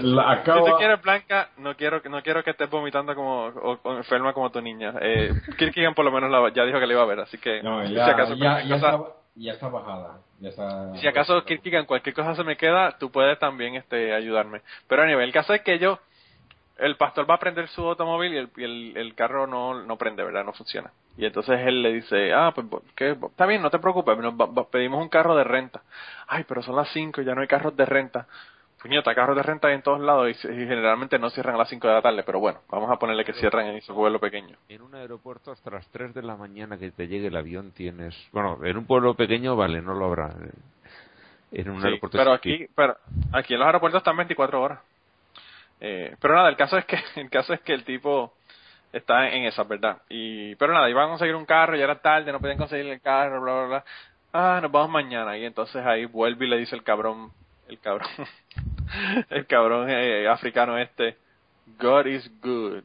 La- 0.02 0.30
acaba- 0.30 0.64
Si 0.64 0.70
te 0.70 0.76
quieres 0.78 1.02
blanca, 1.02 1.48
no 1.56 1.74
quiero, 1.76 2.00
no 2.08 2.22
quiero 2.22 2.44
que 2.44 2.50
estés 2.50 2.70
vomitando 2.70 3.14
como 3.16 3.46
o, 3.46 3.78
o 3.82 3.96
enferma 3.96 4.32
como 4.32 4.50
tu 4.50 4.60
niña. 4.60 4.94
Eh, 5.00 5.32
Kirkigan 5.58 5.94
por 5.94 6.04
lo 6.04 6.12
menos 6.12 6.30
la- 6.30 6.52
ya 6.52 6.64
dijo 6.64 6.78
que 6.78 6.86
la 6.86 6.92
iba 6.92 7.02
a 7.02 7.06
ver, 7.06 7.20
así 7.20 7.36
que 7.38 7.62
No, 7.62 7.84
si 7.86 7.98
acaso 7.98 8.34
ya, 8.34 8.38
cualquier 8.52 8.68
ya, 8.68 8.74
cosa, 8.76 8.90
está, 8.96 9.12
ya 9.34 9.52
está 9.52 9.68
bajada. 9.68 10.18
Ya 10.38 10.48
está, 10.50 10.94
si 10.96 11.06
acaso 11.08 11.44
Kirkigan 11.44 11.84
cualquier 11.86 12.14
cosa 12.14 12.34
se 12.36 12.44
me 12.44 12.56
queda, 12.56 12.96
tú 12.98 13.10
puedes 13.10 13.38
también 13.38 13.74
este 13.74 14.14
ayudarme. 14.14 14.60
Pero 14.86 15.02
a 15.02 15.06
nivel, 15.06 15.24
el 15.24 15.32
caso 15.32 15.52
es 15.52 15.62
que 15.62 15.78
yo 15.80 15.98
el 16.78 16.96
pastor 16.96 17.28
va 17.28 17.34
a 17.34 17.38
prender 17.40 17.68
su 17.68 17.82
automóvil 17.86 18.32
y 18.32 18.36
el, 18.38 18.50
y 18.56 18.64
el, 18.64 18.96
el 18.96 19.14
carro 19.14 19.46
no, 19.46 19.82
no 19.82 19.96
prende, 19.96 20.22
¿verdad? 20.22 20.44
No 20.44 20.52
funciona. 20.52 20.90
Y 21.16 21.26
entonces 21.26 21.60
él 21.66 21.82
le 21.82 21.92
dice, 21.92 22.32
ah, 22.32 22.52
pues 22.54 22.66
¿qué? 22.96 23.10
está 23.12 23.44
bien, 23.46 23.60
no 23.62 23.70
te 23.70 23.78
preocupes, 23.78 24.16
nos 24.18 24.34
va- 24.34 24.46
va- 24.46 24.68
pedimos 24.70 25.02
un 25.02 25.08
carro 25.08 25.36
de 25.36 25.44
renta. 25.44 25.82
Ay, 26.28 26.44
pero 26.48 26.62
son 26.62 26.76
las 26.76 26.88
5 26.92 27.20
ya 27.22 27.34
no 27.34 27.42
hay 27.42 27.46
carros 27.48 27.76
de 27.76 27.84
renta. 27.84 28.26
Puñeta, 28.82 29.14
carros 29.14 29.36
de 29.36 29.42
renta 29.42 29.68
hay 29.68 29.74
en 29.74 29.82
todos 29.82 30.00
lados 30.00 30.28
y, 30.28 30.48
y 30.48 30.66
generalmente 30.66 31.18
no 31.18 31.28
cierran 31.28 31.56
a 31.56 31.58
las 31.58 31.68
5 31.68 31.86
de 31.86 31.92
la 31.94 32.00
tarde, 32.00 32.22
pero 32.22 32.40
bueno, 32.40 32.60
vamos 32.70 32.90
a 32.90 32.96
ponerle 32.98 33.26
que 33.26 33.34
cierran 33.34 33.66
en 33.66 33.82
su 33.82 33.94
pueblo 33.94 34.18
pequeño. 34.18 34.56
En 34.70 34.80
un 34.80 34.94
aeropuerto 34.94 35.52
hasta 35.52 35.68
las 35.70 35.86
3 35.88 36.14
de 36.14 36.22
la 36.22 36.36
mañana 36.36 36.78
que 36.78 36.90
te 36.90 37.06
llegue 37.06 37.26
el 37.26 37.36
avión 37.36 37.72
tienes... 37.72 38.16
Bueno, 38.32 38.58
en 38.64 38.78
un 38.78 38.86
pueblo 38.86 39.12
pequeño, 39.14 39.54
vale, 39.54 39.82
no 39.82 39.92
lo 39.92 40.06
habrá. 40.06 40.30
En 41.52 41.68
un 41.68 41.80
Sí, 41.82 41.88
aeropuerto 41.88 42.16
pero 42.16 42.32
aquí, 42.32 42.66
pero 42.74 42.96
aquí 43.32 43.52
en 43.52 43.60
los 43.60 43.66
aeropuertos 43.66 43.98
están 44.00 44.16
24 44.16 44.62
horas. 44.62 44.78
Eh, 45.80 46.16
pero 46.20 46.34
nada, 46.34 46.48
el 46.48 46.56
caso 46.56 46.78
es 46.78 46.84
que 46.86 46.98
el 47.16 47.28
caso 47.28 47.52
es 47.52 47.60
que 47.60 47.74
el 47.74 47.84
tipo 47.84 48.32
está 48.92 49.28
en 49.30 49.44
esa, 49.44 49.62
¿verdad? 49.64 49.98
Y 50.08 50.54
pero 50.56 50.72
nada, 50.72 50.88
iban 50.90 51.06
a 51.06 51.08
conseguir 51.08 51.34
un 51.34 51.46
carro, 51.46 51.76
ya 51.76 51.84
era 51.84 52.00
tarde, 52.00 52.32
no 52.32 52.40
podían 52.40 52.58
conseguir 52.58 52.86
el 52.86 53.00
carro, 53.00 53.40
bla 53.40 53.52
bla 53.54 53.66
bla. 53.66 53.84
Ah, 54.32 54.60
nos 54.62 54.70
vamos 54.70 54.90
mañana 54.90 55.36
y 55.36 55.44
entonces 55.44 55.84
ahí 55.84 56.04
vuelve 56.04 56.46
y 56.46 56.48
le 56.48 56.58
dice 56.58 56.76
el 56.76 56.82
cabrón, 56.82 57.32
el 57.68 57.78
cabrón, 57.80 58.08
el 59.30 59.46
cabrón 59.46 59.90
eh, 59.90 60.28
africano 60.28 60.78
este, 60.78 61.16
God 61.78 62.06
is 62.06 62.30
good. 62.40 62.82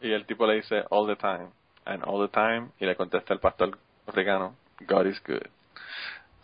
y 0.00 0.12
el 0.12 0.26
tipo 0.26 0.46
le 0.46 0.54
dice 0.56 0.84
all 0.90 1.06
the 1.06 1.16
time 1.16 1.48
and 1.84 2.02
all 2.04 2.20
the 2.20 2.32
time 2.32 2.68
y 2.78 2.86
le 2.86 2.94
contesta 2.96 3.34
el 3.34 3.40
pastor 3.40 3.76
africano, 4.06 4.54
God 4.86 5.06
is 5.06 5.22
good. 5.24 5.46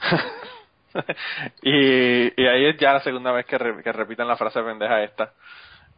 y, 1.62 2.46
ahí 2.46 2.66
es 2.66 2.76
ya 2.78 2.92
la 2.94 3.00
segunda 3.00 3.32
vez 3.32 3.46
que, 3.46 3.58
re- 3.58 3.82
que 3.82 3.92
repiten 3.92 4.28
la 4.28 4.36
frase 4.36 4.62
pendeja 4.62 5.02
esta. 5.02 5.32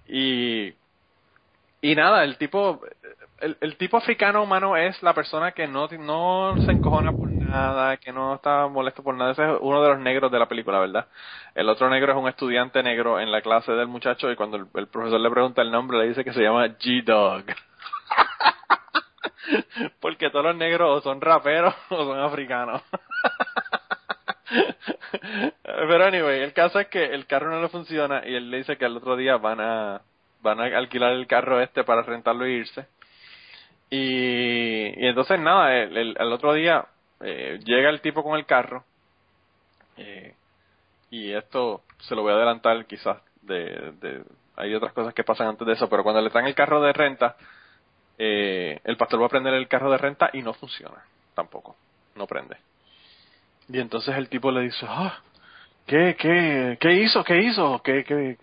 Y, 0.07 0.73
y 1.85 1.95
nada, 1.95 2.25
el 2.25 2.39
tipo, 2.39 2.81
el, 3.41 3.59
el 3.61 3.77
tipo 3.77 3.99
africano 3.99 4.43
humano 4.43 4.75
es 4.75 5.03
la 5.03 5.13
persona 5.13 5.53
que 5.53 5.67
no, 5.67 5.87
no 5.87 6.55
se 6.65 6.73
encojona 6.73 7.13
por 7.13 7.31
nada, 7.31 7.99
que 7.99 8.11
no 8.11 8.37
está 8.37 8.67
molesto 8.69 9.03
por 9.03 9.15
nada. 9.15 9.33
Ese 9.33 9.45
es 9.45 9.59
uno 9.61 9.83
de 9.83 9.91
los 9.91 9.99
negros 9.99 10.33
de 10.33 10.39
la 10.39 10.49
película, 10.49 10.79
¿verdad? 10.79 11.09
El 11.55 11.69
otro 11.69 11.91
negro 11.91 12.13
es 12.13 12.19
un 12.19 12.27
estudiante 12.27 12.83
negro 12.83 13.21
en 13.21 13.31
la 13.31 13.43
clase 13.43 13.73
del 13.73 13.87
muchacho 13.87 14.33
y 14.33 14.37
cuando 14.37 14.57
el, 14.57 14.65
el 14.77 14.87
profesor 14.87 15.21
le 15.21 15.29
pregunta 15.29 15.61
el 15.61 15.71
nombre 15.71 15.99
le 15.99 16.09
dice 16.09 16.25
que 16.25 16.33
se 16.33 16.41
llama 16.41 16.69
G-Dog. 16.69 17.45
Porque 20.01 20.31
todos 20.31 20.47
los 20.47 20.57
negros 20.57 20.89
o 20.89 21.03
son 21.03 21.21
raperos 21.21 21.75
o 21.91 22.03
son 22.03 22.19
africanos. 22.19 22.81
Pero 25.63 26.07
anyway, 26.07 26.41
el 26.41 26.55
caso 26.55 26.81
es 26.81 26.87
que 26.87 27.05
el 27.05 27.27
carro 27.27 27.51
no 27.51 27.61
le 27.61 27.69
funciona 27.69 28.27
y 28.27 28.35
él 28.35 28.51
le 28.51 28.57
dice 28.57 28.79
que 28.79 28.87
al 28.87 28.97
otro 28.97 29.17
día 29.17 29.37
van 29.37 29.61
a 29.61 30.01
van 30.45 30.61
a 30.61 30.65
alquilar 30.65 31.13
el 31.15 31.27
carro 31.27 31.61
este 31.61 31.83
para 31.83 32.03
rentarlo 32.03 32.45
e 32.45 32.53
irse. 32.53 32.87
Y, 33.91 35.03
y 35.03 35.07
entonces 35.07 35.41
nada, 35.41 35.75
el, 35.77 36.17
otro 36.33 36.53
día 36.53 36.87
eh, 37.21 37.59
llega 37.65 37.91
el 37.91 38.01
tipo 38.01 38.23
con 38.23 38.39
el 38.39 38.47
carro 38.47 38.85
eh, 39.97 40.35
y 41.11 41.33
esto 41.33 41.83
se 41.99 42.15
lo 42.15 42.23
voy 42.23 42.33
a 42.33 42.37
adelantar 42.37 42.87
quizás 42.87 43.19
de 43.43 44.23
hay 44.57 44.75
otras 44.75 44.93
cosas 44.93 45.13
que 45.15 45.25
pasan 45.25 45.49
antes 45.49 45.67
de 45.67 45.73
eso, 45.75 45.89
pero 45.89 46.03
cuando 46.03 46.21
le 46.23 46.31
traen 46.31 46.47
el 46.47 46.55
carro 46.55 46.81
de 46.81 46.93
renta 46.93 47.37
eh, 48.19 48.81
el 48.85 48.97
pastor 48.97 49.21
va 49.21 49.27
a 49.27 49.31
prender 49.31 49.55
el 49.55 49.69
carro 49.69 49.91
de 49.91 49.99
renta 49.99 50.31
y 50.33 50.43
no 50.43 50.53
funciona 50.53 51.05
tampoco, 51.35 51.77
no 52.15 52.27
prende. 52.27 52.57
Y 53.69 53.81
entonces 53.81 54.15
el 54.17 54.29
tipo 54.29 54.51
le 54.51 54.63
dice, 54.63 54.87
ah, 54.89 55.21
¿qué, 55.87 56.17
qué, 56.19 56.77
qué 56.81 56.95
hizo? 56.95 57.25
¿Qué 57.25 57.39
hizo? 57.43 57.83
¿Qué, 57.83 58.05
qué, 58.05 58.37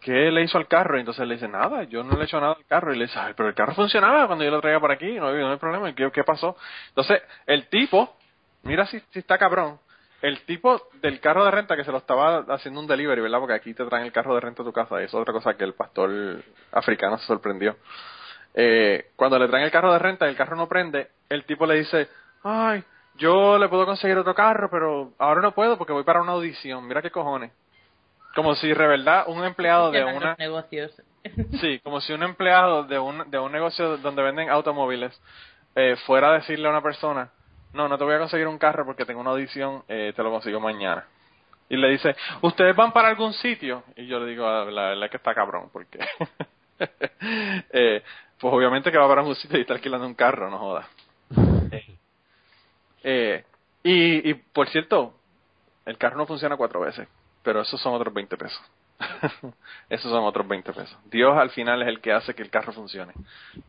qué 0.00 0.30
le 0.30 0.42
hizo 0.42 0.58
al 0.58 0.68
carro? 0.68 0.96
Y 0.96 1.00
entonces 1.00 1.26
le 1.26 1.34
dice, 1.34 1.48
nada, 1.48 1.84
yo 1.84 2.02
no 2.02 2.14
le 2.14 2.22
he 2.22 2.24
hecho 2.24 2.40
nada 2.40 2.54
al 2.54 2.66
carro. 2.66 2.92
Y 2.92 2.98
le 2.98 3.06
dice, 3.06 3.18
"Ay, 3.18 3.34
pero 3.36 3.48
el 3.48 3.54
carro 3.54 3.74
funcionaba 3.74 4.26
cuando 4.26 4.44
yo 4.44 4.50
lo 4.50 4.60
traía 4.60 4.80
por 4.80 4.90
aquí, 4.90 5.14
no, 5.14 5.32
no 5.32 5.50
hay 5.52 5.58
problema. 5.58 5.90
¿Y 5.90 5.94
¿Qué, 5.94 6.10
¿Qué 6.10 6.24
pasó? 6.24 6.56
Entonces 6.88 7.22
el 7.46 7.68
tipo, 7.68 8.16
mira 8.62 8.86
si, 8.86 9.00
si 9.10 9.18
está 9.20 9.38
cabrón, 9.38 9.78
el 10.22 10.42
tipo 10.44 10.88
del 11.00 11.20
carro 11.20 11.44
de 11.44 11.50
renta 11.50 11.76
que 11.76 11.84
se 11.84 11.92
lo 11.92 11.98
estaba 11.98 12.44
haciendo 12.48 12.80
un 12.80 12.86
delivery, 12.86 13.20
¿verdad? 13.22 13.38
Porque 13.38 13.54
aquí 13.54 13.72
te 13.72 13.84
traen 13.86 14.04
el 14.04 14.12
carro 14.12 14.34
de 14.34 14.40
renta 14.40 14.62
a 14.62 14.66
tu 14.66 14.72
casa. 14.72 15.00
Es 15.02 15.14
otra 15.14 15.32
cosa 15.32 15.54
que 15.54 15.64
el 15.64 15.74
pastor 15.74 16.10
africano 16.72 17.16
se 17.18 17.26
sorprendió. 17.26 17.76
Eh, 18.54 19.12
cuando 19.16 19.38
le 19.38 19.48
traen 19.48 19.64
el 19.64 19.70
carro 19.70 19.92
de 19.92 19.98
renta 19.98 20.26
y 20.26 20.30
el 20.30 20.36
carro 20.36 20.56
no 20.56 20.68
prende, 20.68 21.08
el 21.28 21.44
tipo 21.44 21.64
le 21.66 21.76
dice, 21.76 22.08
ay, 22.42 22.84
yo 23.14 23.58
le 23.58 23.68
puedo 23.68 23.86
conseguir 23.86 24.18
otro 24.18 24.34
carro, 24.34 24.68
pero 24.70 25.12
ahora 25.18 25.40
no 25.40 25.52
puedo 25.52 25.78
porque 25.78 25.92
voy 25.92 26.04
para 26.04 26.20
una 26.20 26.32
audición. 26.32 26.86
Mira 26.86 27.00
qué 27.02 27.10
cojones. 27.10 27.52
Como 28.34 28.54
si, 28.54 28.68
de 28.68 28.74
verdad, 28.74 29.24
un 29.26 29.44
empleado 29.44 29.90
de 29.90 30.04
una... 30.04 30.34
negocios. 30.38 30.92
Sí, 31.60 31.80
como 31.80 32.00
si 32.00 32.12
un 32.14 32.22
empleado 32.22 32.84
de 32.84 32.98
un, 32.98 33.30
de 33.30 33.38
un 33.38 33.52
negocio 33.52 33.98
donde 33.98 34.22
venden 34.22 34.48
automóviles 34.48 35.20
eh, 35.74 35.96
fuera 36.06 36.30
a 36.30 36.34
decirle 36.34 36.66
a 36.66 36.70
una 36.70 36.82
persona, 36.82 37.30
no, 37.74 37.88
no 37.88 37.98
te 37.98 38.04
voy 38.04 38.14
a 38.14 38.18
conseguir 38.18 38.46
un 38.46 38.58
carro 38.58 38.86
porque 38.86 39.04
tengo 39.04 39.20
una 39.20 39.30
audición, 39.30 39.84
eh, 39.88 40.12
te 40.16 40.22
lo 40.22 40.30
consigo 40.30 40.60
mañana. 40.60 41.04
Y 41.68 41.76
le 41.76 41.88
dice, 41.90 42.16
¿ustedes 42.40 42.74
van 42.74 42.92
para 42.92 43.08
algún 43.08 43.32
sitio? 43.34 43.84
Y 43.96 44.06
yo 44.06 44.18
le 44.18 44.30
digo, 44.30 44.46
"Ah, 44.46 44.64
la 44.64 44.88
verdad 44.88 45.04
es 45.04 45.10
que 45.10 45.16
está 45.18 45.34
cabrón, 45.34 45.68
porque... 45.72 46.00
eh, 47.70 48.02
pues 48.40 48.54
obviamente 48.54 48.90
que 48.90 48.98
va 48.98 49.06
para 49.06 49.20
algún 49.20 49.36
sitio 49.36 49.58
y 49.58 49.60
está 49.60 49.74
alquilando 49.74 50.06
un 50.06 50.14
carro, 50.14 50.50
no 50.50 50.58
joda. 50.58 50.88
Eh, 53.02 53.46
y, 53.82 54.28
y, 54.28 54.34
por 54.34 54.68
cierto, 54.68 55.14
el 55.86 55.96
carro 55.96 56.18
no 56.18 56.26
funciona 56.26 56.58
cuatro 56.58 56.80
veces, 56.80 57.08
pero 57.42 57.62
esos 57.62 57.80
son 57.80 57.94
otros 57.94 58.12
20 58.14 58.36
pesos. 58.36 58.60
esos 59.88 60.10
son 60.10 60.24
otros 60.24 60.46
20 60.46 60.72
pesos. 60.72 60.98
Dios 61.06 61.36
al 61.36 61.50
final 61.50 61.80
es 61.82 61.88
el 61.88 62.00
que 62.00 62.12
hace 62.12 62.34
que 62.34 62.42
el 62.42 62.50
carro 62.50 62.72
funcione. 62.72 63.12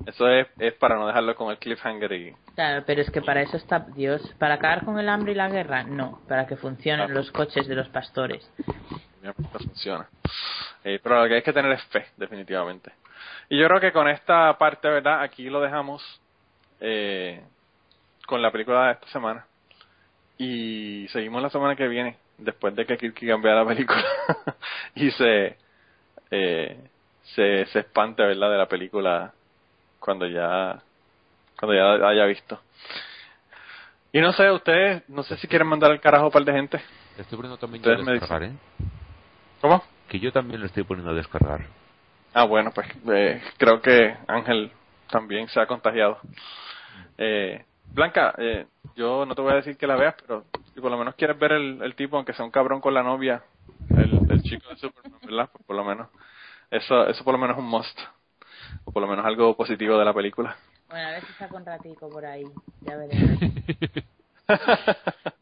Eso 0.06 0.28
es, 0.28 0.48
es 0.60 0.74
para 0.74 0.96
no 0.96 1.08
dejarlo 1.08 1.36
con 1.36 1.52
el 1.52 1.58
cliffhanger 1.58 2.12
y... 2.12 2.36
Claro, 2.56 2.84
pero 2.86 3.02
es 3.02 3.10
que 3.10 3.22
para 3.22 3.42
eso 3.42 3.56
está 3.58 3.80
Dios. 3.80 4.22
¿Para 4.40 4.56
acabar 4.56 4.84
con 4.84 5.00
el 5.00 5.08
hambre 5.08 5.32
y 5.32 5.36
la 5.36 5.50
guerra? 5.50 5.84
No, 5.84 6.20
para 6.28 6.46
que 6.48 6.58
funcionen 6.58 7.06
Claro. 7.08 7.20
los 7.22 7.32
coches 7.32 7.68
de 7.68 7.76
los 7.76 7.88
pastores. 7.90 8.50
no 9.22 9.34
funciona. 9.34 10.10
Eh, 10.84 11.00
pero 11.02 11.22
lo 11.22 11.28
que 11.30 11.36
hay 11.36 11.44
que 11.44 11.54
tener 11.54 11.72
es 11.72 11.84
fe, 11.86 12.08
definitivamente. 12.18 12.92
Y 13.50 13.58
yo 13.60 13.68
creo 13.68 13.80
que 13.80 13.92
con 13.94 14.08
esta 14.10 14.58
parte, 14.58 14.90
¿verdad? 14.90 15.22
Aquí 15.22 15.50
lo 15.50 15.62
dejamos. 15.62 16.04
eh, 16.82 17.42
con 18.26 18.42
la 18.42 18.52
película 18.52 18.88
de 18.88 18.92
esta 18.94 19.08
semana. 19.08 19.46
Y 20.38 21.08
seguimos 21.10 21.42
la 21.42 21.50
semana 21.50 21.76
que 21.76 21.88
viene, 21.88 22.18
después 22.42 22.76
de 22.76 22.86
que 22.86 22.98
Kirky 22.98 23.28
cambiara 23.28 23.64
la 23.64 23.68
película. 23.68 24.04
y 24.96 25.12
se, 25.12 25.58
eh, 26.32 26.90
se, 27.36 27.66
se 27.66 27.80
espante, 27.80 28.24
¿verdad?, 28.24 28.52
de 28.52 28.58
la 28.58 28.68
película 28.68 29.34
cuando 30.00 30.28
ya, 30.28 30.82
cuando 31.60 31.76
ya 31.76 32.08
haya 32.08 32.26
visto. 32.26 32.60
Y 34.12 34.20
no 34.20 34.34
sé, 34.34 34.52
ustedes, 34.52 35.08
no 35.08 35.24
sé 35.24 35.38
si 35.38 35.48
quieren 35.48 35.68
mandar 35.68 35.92
al 35.92 36.02
carajo 36.02 36.26
a 36.26 36.28
un 36.28 36.34
par 36.34 36.44
de 36.44 36.52
gente. 36.52 36.82
Estoy 37.18 37.38
poniendo 37.38 37.58
también 37.58 37.84
yo 37.84 37.92
a 37.92 37.96
descargar, 37.96 38.44
¿eh? 38.44 38.54
¿Cómo? 39.62 39.84
Que 40.10 40.20
yo 40.20 40.32
también 40.32 40.60
lo 40.60 40.66
estoy 40.66 40.84
poniendo 40.84 41.12
a 41.12 41.16
descargar. 41.16 41.62
Ah, 42.34 42.46
bueno, 42.46 42.72
pues 42.74 42.88
eh, 43.14 43.42
creo 43.58 43.82
que 43.82 44.16
Ángel 44.28 44.72
también 45.10 45.48
se 45.50 45.60
ha 45.60 45.66
contagiado. 45.66 46.18
Eh, 47.18 47.64
Blanca, 47.94 48.34
eh, 48.38 48.66
yo 48.96 49.26
no 49.26 49.36
te 49.36 49.42
voy 49.42 49.52
a 49.52 49.58
decir 49.58 49.78
que 49.78 49.88
la 49.88 49.96
veas, 49.96 50.16
pero 50.26 50.46
si 50.74 50.82
por 50.82 50.92
lo 50.92 50.98
menos 50.98 51.16
quieres 51.16 51.38
ver 51.38 51.54
el, 51.54 51.82
el 51.82 51.96
tipo, 51.96 52.18
aunque 52.18 52.34
sea 52.34 52.46
un 52.46 52.52
cabrón 52.52 52.82
con 52.82 52.94
la 52.94 53.04
novia, 53.04 53.44
el, 53.90 54.20
el 54.30 54.42
chico 54.44 54.70
de 54.70 54.78
Superman, 54.78 55.20
¿verdad? 55.24 55.50
Pues 55.52 55.66
por 55.66 55.76
lo 55.76 55.84
menos, 55.84 56.10
eso, 56.70 57.08
eso 57.08 57.24
por 57.24 57.34
lo 57.34 57.40
menos 57.40 57.58
es 57.58 57.64
un 57.64 57.70
must. 57.70 58.00
O 58.86 58.92
por 58.92 59.02
lo 59.02 59.08
menos 59.08 59.26
algo 59.26 59.56
positivo 59.56 59.98
de 59.98 60.06
la 60.06 60.14
película. 60.14 60.56
Bueno, 60.90 61.08
a 61.08 61.12
ver 61.12 61.26
si 61.26 61.34
saco 61.34 61.58
un 61.58 61.66
ratico 61.66 62.10
por 62.10 62.26
ahí. 62.26 62.44
Ya 62.82 62.96
veremos. 62.96 63.40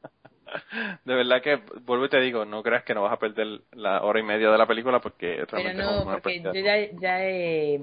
de 1.05 1.13
verdad 1.13 1.41
que, 1.41 1.59
vuelvo 1.85 2.05
y 2.05 2.09
te 2.09 2.21
digo, 2.21 2.45
no 2.45 2.63
creas 2.63 2.83
que 2.83 2.93
no 2.93 3.03
vas 3.03 3.13
a 3.13 3.19
perder 3.19 3.61
la 3.73 4.01
hora 4.03 4.19
y 4.19 4.23
media 4.23 4.49
de 4.49 4.57
la 4.57 4.67
película 4.67 4.99
porque 4.99 5.45
Pero 5.49 5.51
realmente 5.51 5.83
no, 5.83 5.99
es 5.99 6.05
una 6.05 6.17
porque 6.17 6.41
yo 6.41 6.53
ya, 6.53 6.91
ya 6.99 7.23
he 7.23 7.79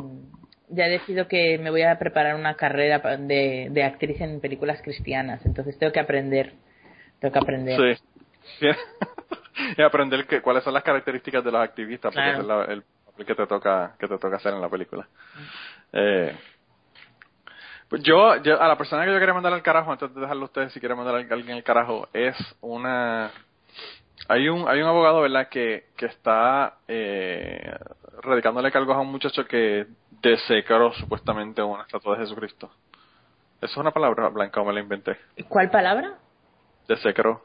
ya 0.69 0.87
he 0.87 0.91
decidido 0.91 1.29
que 1.29 1.59
me 1.59 1.71
voy 1.71 1.83
a 1.83 1.99
preparar 1.99 2.35
una 2.35 2.55
carrera 2.55 2.99
de, 3.19 3.69
de 3.71 3.83
actriz 3.85 4.21
en 4.21 4.41
películas 4.41 4.83
cristianas, 4.83 5.45
entonces 5.47 5.79
tengo 5.79 5.93
que 5.93 6.01
aprender, 6.01 6.55
tengo 7.21 7.33
que 7.33 7.39
aprender. 7.39 7.99
Sí. 8.61 8.67
y 9.77 9.83
aprender 9.83 10.27
que, 10.27 10.41
cuáles 10.43 10.63
son 10.65 10.75
las 10.75 10.83
características 10.83 11.45
de 11.45 11.51
los 11.53 11.61
activistas, 11.63 12.15
porque 12.15 12.31
Claro. 12.31 12.33
ese 12.33 12.41
es 12.43 12.47
la- 12.47 12.73
el 12.75 12.83
papel 13.07 13.27
que 13.27 13.35
te 13.35 13.47
toca 13.47 13.95
que 13.99 14.09
te 14.09 14.19
toca 14.19 14.37
hacer 14.37 14.53
en 14.55 14.61
la 14.61 14.69
película. 14.69 15.07
Eh, 15.93 16.37
pues 17.89 18.03
yo, 18.03 18.37
yo, 18.43 18.61
a 18.61 18.67
la 18.69 18.77
persona 18.77 19.05
que 19.05 19.13
yo 19.13 19.19
quería 19.19 19.35
mandar 19.35 19.53
al 19.53 19.63
carajo, 19.63 19.93
antes 19.93 20.13
de 20.15 20.21
dejarlo 20.21 20.43
a 20.43 20.47
ustedes, 20.47 20.73
si 20.73 20.81
quieren 20.81 20.99
mandar 20.99 21.15
a 21.15 21.19
alguien 21.19 21.57
al 21.57 21.63
carajo, 21.63 22.09
es 22.13 22.37
una... 22.61 23.31
Hay 24.29 24.49
un, 24.49 24.69
hay 24.69 24.81
un 24.83 24.89
abogado, 24.89 25.21
¿verdad?, 25.21 25.49
que, 25.49 25.87
que 25.97 26.07
está 26.07 26.79
eh, 26.89 27.79
radicándole 28.23 28.73
cargos 28.73 28.97
a 28.97 29.01
un 29.01 29.13
muchacho 29.13 29.45
que 29.47 29.87
desecró 30.21 30.93
supuestamente 30.95 31.63
una 31.63 31.83
estatua 31.85 32.17
de 32.17 32.23
Jesucristo. 32.25 32.71
¿Eso 33.59 33.71
es 33.73 33.77
una 33.77 33.93
palabra 33.93 34.29
blanca 34.31 34.61
o 34.61 34.65
me 34.65 34.73
la 34.73 34.81
inventé? 34.81 35.17
¿Cuál 35.49 35.71
palabra? 35.71 36.15
Desecró. 36.89 37.43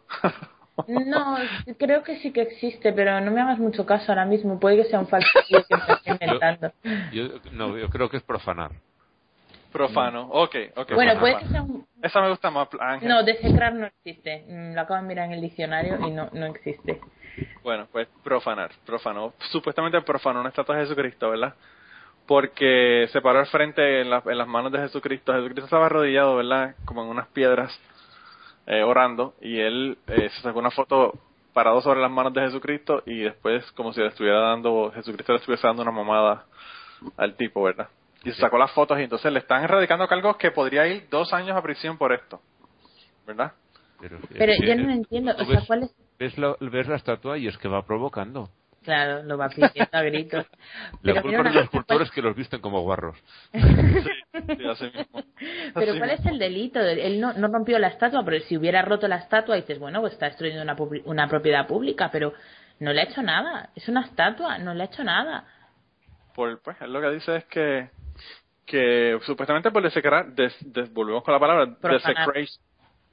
No, 0.88 1.38
creo 1.78 2.04
que 2.04 2.18
sí 2.20 2.32
que 2.32 2.42
existe, 2.42 2.92
pero 2.94 3.20
no 3.22 3.32
me 3.32 3.42
hagas 3.42 3.60
mucho 3.60 3.86
caso 3.86 4.12
ahora 4.12 4.26
mismo. 4.26 4.60
Puede 4.60 4.78
que 4.78 4.86
sea 4.86 5.00
un 5.00 5.08
falso 5.08 5.28
que 5.48 5.56
me 5.58 5.94
estoy 5.94 6.14
inventando. 6.14 6.72
Yo, 7.12 7.24
no, 7.52 7.78
yo 7.78 7.90
creo 7.90 8.10
que 8.10 8.18
es 8.18 8.24
profanar. 8.24 8.72
Profano. 9.72 10.28
Ok, 10.32 10.56
ok. 10.76 10.92
Bueno, 10.94 11.12
profano. 11.14 11.20
puede 11.20 11.38
que 11.40 11.46
sea 11.50 11.62
un... 11.62 11.86
Esa 12.02 12.22
me 12.22 12.30
gusta 12.30 12.50
más, 12.52 12.68
Ángel. 12.80 13.08
No, 13.10 13.24
desecrar 13.24 13.74
no 13.74 13.86
existe. 13.86 14.44
Mm, 14.48 14.74
Lo 14.76 14.82
acabo 14.82 15.00
de 15.02 15.08
mirar 15.08 15.26
en 15.28 15.34
el 15.34 15.42
diccionario 15.42 15.98
y 16.06 16.12
no, 16.12 16.30
no 16.34 16.46
existe. 16.48 17.00
Bueno, 17.64 17.88
pues 17.92 18.08
profanar. 18.24 18.72
Profanó. 18.86 19.34
Supuestamente 19.52 20.02
profanó 20.02 20.40
una 20.42 20.50
estatua 20.50 20.76
de 20.76 20.82
Jesucristo, 20.84 21.30
¿verdad? 21.30 21.54
Porque 22.28 23.08
se 23.12 23.22
paró 23.22 23.40
al 23.40 23.48
frente 23.48 24.02
en, 24.02 24.10
la- 24.10 24.24
en 24.26 24.38
las 24.38 24.48
manos 24.48 24.72
de 24.72 24.80
Jesucristo. 24.80 25.32
Jesucristo 25.34 25.66
estaba 25.66 25.86
arrodillado, 25.86 26.36
¿verdad? 26.38 26.76
Como 26.86 27.04
en 27.04 27.10
unas 27.10 27.28
piedras, 27.28 27.78
eh, 28.68 28.84
orando. 28.84 29.34
Y 29.42 29.60
él 29.60 29.98
eh, 30.08 30.30
se 30.30 30.42
sacó 30.42 30.60
una 30.60 30.72
foto 30.72 31.14
parado 31.54 31.82
sobre 31.82 32.00
las 32.00 32.12
manos 32.12 32.34
de 32.34 32.42
Jesucristo 32.42 33.04
y 33.06 33.20
después 33.20 33.70
como 33.74 33.92
si 33.94 34.00
le 34.02 34.08
estuviera 34.08 34.40
dando, 34.40 34.92
Jesucristo 34.96 35.34
le 35.34 35.40
estuviese 35.40 35.68
dando 35.68 35.82
una 35.84 35.92
mamada 35.92 36.46
al 37.18 37.36
tipo, 37.36 37.64
¿verdad? 37.64 37.90
Y 38.24 38.32
se 38.32 38.40
sacó 38.40 38.58
las 38.58 38.72
fotos 38.72 39.00
y 39.00 39.04
entonces 39.04 39.32
le 39.34 39.40
están 39.40 39.64
erradicando 39.64 40.08
cargos 40.08 40.38
que 40.38 40.52
podría 40.52 40.88
ir 40.88 41.08
dos 41.10 41.34
años 41.34 41.58
a 41.58 41.62
prisión 41.62 41.98
por 41.98 42.14
esto, 42.14 42.40
¿verdad? 43.26 43.52
Pero, 44.00 44.54
yo 44.66 44.76
no 44.78 44.92
entiendo, 44.92 45.36
tú 45.36 45.44
o 45.44 45.46
sea, 45.46 45.56
ves- 45.58 45.68
¿cuál 45.68 45.84
es? 45.84 45.96
ves 46.18 46.38
la, 46.38 46.56
ves 46.60 46.88
la 46.88 46.96
estatua 46.96 47.38
y 47.38 47.48
es 47.48 47.58
que 47.58 47.68
va 47.68 47.84
provocando. 47.86 48.50
Claro, 48.84 49.22
lo 49.24 49.38
va 49.38 49.50
pidiendo 49.50 49.90
a 49.92 50.02
gritos. 50.02 50.46
Pero 51.04 51.22
culpa 51.22 51.38
de 51.38 51.44
los 51.44 51.54
cosa, 51.54 51.68
¿cuál- 51.70 51.70
cultores 51.70 52.12
que 52.12 52.22
los 52.22 52.36
visten 52.36 52.62
como 52.62 52.82
guarros. 52.82 53.18
Sí, 54.58 54.66
así 54.68 54.86
mismo. 54.86 55.24
Pero 55.76 55.98
¿cuál 55.98 56.10
es 56.12 56.26
el 56.26 56.40
delito? 56.40 56.80
Él 56.80 57.20
no, 57.20 57.34
no 57.34 57.48
rompió 57.50 57.78
la 57.80 57.88
estatua, 57.90 58.24
pero 58.24 58.44
si 58.46 58.58
hubiera 58.58 58.82
roto 58.82 59.08
la 59.08 59.18
estatua 59.18 59.56
dices, 59.56 59.78
bueno, 59.78 60.00
pues 60.02 60.14
está 60.14 60.28
destruyendo 60.28 60.64
una, 60.64 60.76
una 61.06 61.28
propiedad 61.28 61.68
pública, 61.68 62.10
pero 62.12 62.34
no 62.80 62.92
le 62.94 63.02
ha 63.02 63.04
hecho 63.04 63.22
nada. 63.22 63.70
Es 63.76 63.88
una 63.90 64.02
estatua, 64.02 64.58
no 64.58 64.74
le 64.74 64.84
ha 64.84 64.86
hecho 64.86 65.04
nada. 65.04 65.46
por 66.34 66.60
pues 66.62 66.78
lo 66.82 67.02
que 67.02 67.10
dice 67.12 67.36
es 67.38 67.46
que 67.46 67.90
que 68.66 69.20
supuestamente 69.26 69.70
por 69.72 69.84
desecrar 69.84 70.28
des, 70.34 70.56
des- 70.62 70.92
volvemos 70.94 71.24
con 71.24 71.34
la 71.34 71.40
palabra 71.40 71.76
Profanar. 71.80 72.30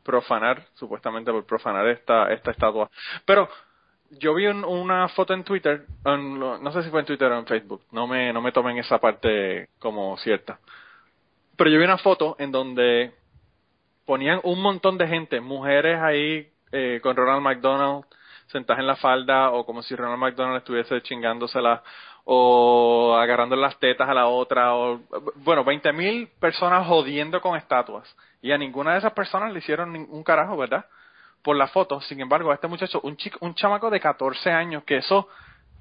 profanar 0.04 0.62
supuestamente 0.74 1.32
por 1.32 1.44
profanar 1.46 1.88
esta 1.88 2.32
esta 2.32 2.52
estatua 2.52 2.88
pero 3.24 3.48
yo 4.10 4.34
vi 4.34 4.46
un- 4.46 4.64
una 4.64 5.08
foto 5.08 5.34
en 5.34 5.44
Twitter 5.44 5.84
no 6.04 6.72
sé 6.72 6.82
si 6.82 6.90
fue 6.90 7.00
en 7.00 7.06
Twitter 7.06 7.30
o 7.30 7.38
en 7.38 7.46
Facebook 7.46 7.82
no 7.92 8.06
me 8.06 8.32
no 8.32 8.40
me 8.40 8.52
tomen 8.52 8.78
esa 8.78 8.98
parte 8.98 9.68
como 9.78 10.16
cierta 10.18 10.58
pero 11.56 11.70
yo 11.70 11.78
vi 11.78 11.84
una 11.84 11.98
foto 11.98 12.36
en 12.38 12.52
donde 12.52 13.12
ponían 14.06 14.40
un 14.44 14.62
montón 14.62 14.96
de 14.98 15.08
gente 15.08 15.40
mujeres 15.40 16.00
ahí 16.00 16.48
eh, 16.72 17.00
con 17.02 17.16
Ronald 17.16 17.42
McDonald 17.42 18.04
sentadas 18.46 18.80
en 18.80 18.86
la 18.86 18.96
falda 18.96 19.50
o 19.50 19.66
como 19.66 19.82
si 19.82 19.94
Ronald 19.94 20.20
McDonald 20.20 20.58
estuviese 20.58 21.02
chingándosela 21.02 21.82
o 22.24 23.14
agarrando 23.18 23.56
las 23.56 23.78
tetas 23.78 24.08
a 24.08 24.14
la 24.14 24.26
otra 24.26 24.74
o 24.74 25.00
bueno 25.36 25.64
20.000 25.64 25.92
mil 25.94 26.28
personas 26.40 26.86
jodiendo 26.86 27.40
con 27.40 27.56
estatuas 27.56 28.08
y 28.40 28.52
a 28.52 28.58
ninguna 28.58 28.92
de 28.92 28.98
esas 28.98 29.12
personas 29.12 29.52
le 29.52 29.58
hicieron 29.58 29.92
ningún 29.92 30.22
carajo 30.22 30.56
verdad 30.56 30.86
por 31.48 31.56
la 31.56 31.68
foto 31.68 31.98
sin 32.02 32.20
embargo 32.20 32.50
a 32.50 32.56
este 32.56 32.68
muchacho 32.68 33.00
un 33.04 33.16
chico 33.16 33.38
un 33.40 33.54
chamaco 33.54 33.88
de 33.88 33.98
14 33.98 34.50
años 34.50 34.84
que 34.84 34.98
eso 34.98 35.30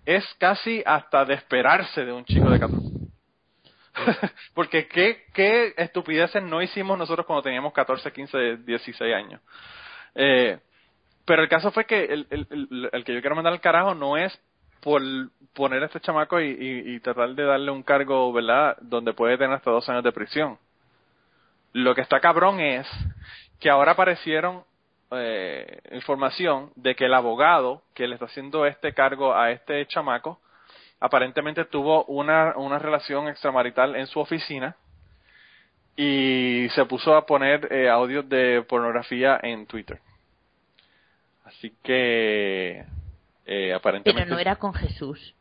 es 0.06 0.26
casi 0.40 0.82
hasta 0.86 1.26
de 1.26 1.34
esperarse 1.34 2.06
de 2.06 2.14
un 2.14 2.24
chico 2.24 2.50
de 2.50 2.58
14 2.58 2.88
porque 4.54 4.88
qué, 4.88 5.74
estupideces 5.76 6.42
no 6.42 6.62
hicimos 6.62 6.98
nosotros 6.98 7.26
cuando 7.26 7.44
teníamos 7.44 7.74
14, 7.74 8.14
15, 8.14 8.58
16 8.58 9.14
años. 9.14 9.42
Eh, 10.16 10.58
pero 11.26 11.44
el 11.44 11.50
caso 11.50 11.70
fue 11.72 11.84
que 11.84 12.06
el, 12.06 12.28
el, 12.30 12.90
el, 12.94 13.04
que 13.04 13.14
yo 13.14 13.20
quiero 13.20 13.36
mandar 13.36 13.52
al 13.52 13.60
carajo 13.60 13.94
no 13.94 14.16
es 14.16 14.40
por 14.80 15.02
poner 15.54 15.84
a 15.84 15.88
este 15.88 16.00
chamaco 16.00 16.40
y, 16.40 16.56
y 16.60 17.00
tratar 17.02 17.34
de 17.36 17.44
darle 17.44 17.72
un 17.72 17.84
cargo, 17.84 18.32
¿verdad?, 18.32 18.78
donde 18.80 19.12
puede 19.12 19.38
tener 19.38 19.54
hasta 19.54 19.72
dos 19.72 19.90
años 19.90 20.04
de 20.06 20.14
prisión. 20.14 20.58
Lo 21.74 21.94
que 21.94 22.02
está 22.02 22.22
cabrón 22.22 22.62
es 22.62 22.88
que 23.60 23.70
ahora 23.70 23.92
aparecieron 23.92 24.64
eh, 25.12 25.80
información 25.92 26.72
de 26.76 26.96
que 26.96 27.06
el 27.06 27.14
abogado 27.14 27.82
que 27.94 28.08
le 28.08 28.16
está 28.16 28.26
haciendo 28.26 28.66
este 28.66 28.94
cargo 28.94 29.36
a 29.36 29.52
este 29.52 29.86
chamaco 29.88 30.40
aparentemente 31.00 31.66
tuvo 31.66 32.04
una, 32.06 32.58
una 32.58 32.80
relación 32.80 33.28
extramarital 33.28 33.96
en 33.96 34.08
su 34.08 34.20
oficina 34.20 34.76
y 35.96 36.68
se 36.76 36.86
puso 36.86 37.16
a 37.16 37.26
poner 37.26 37.72
eh, 37.72 37.90
audios 37.90 38.28
de 38.30 38.64
pornografía 38.68 39.40
en 39.42 39.66
Twitter. 39.66 40.00
Así 41.46 41.74
que 41.82 42.84
eh, 43.46 43.74
aparentemente... 43.74 44.24
Pero 44.24 44.36
no 44.36 44.40
era 44.40 44.58
con 44.58 44.74
Jesús. 44.74 45.34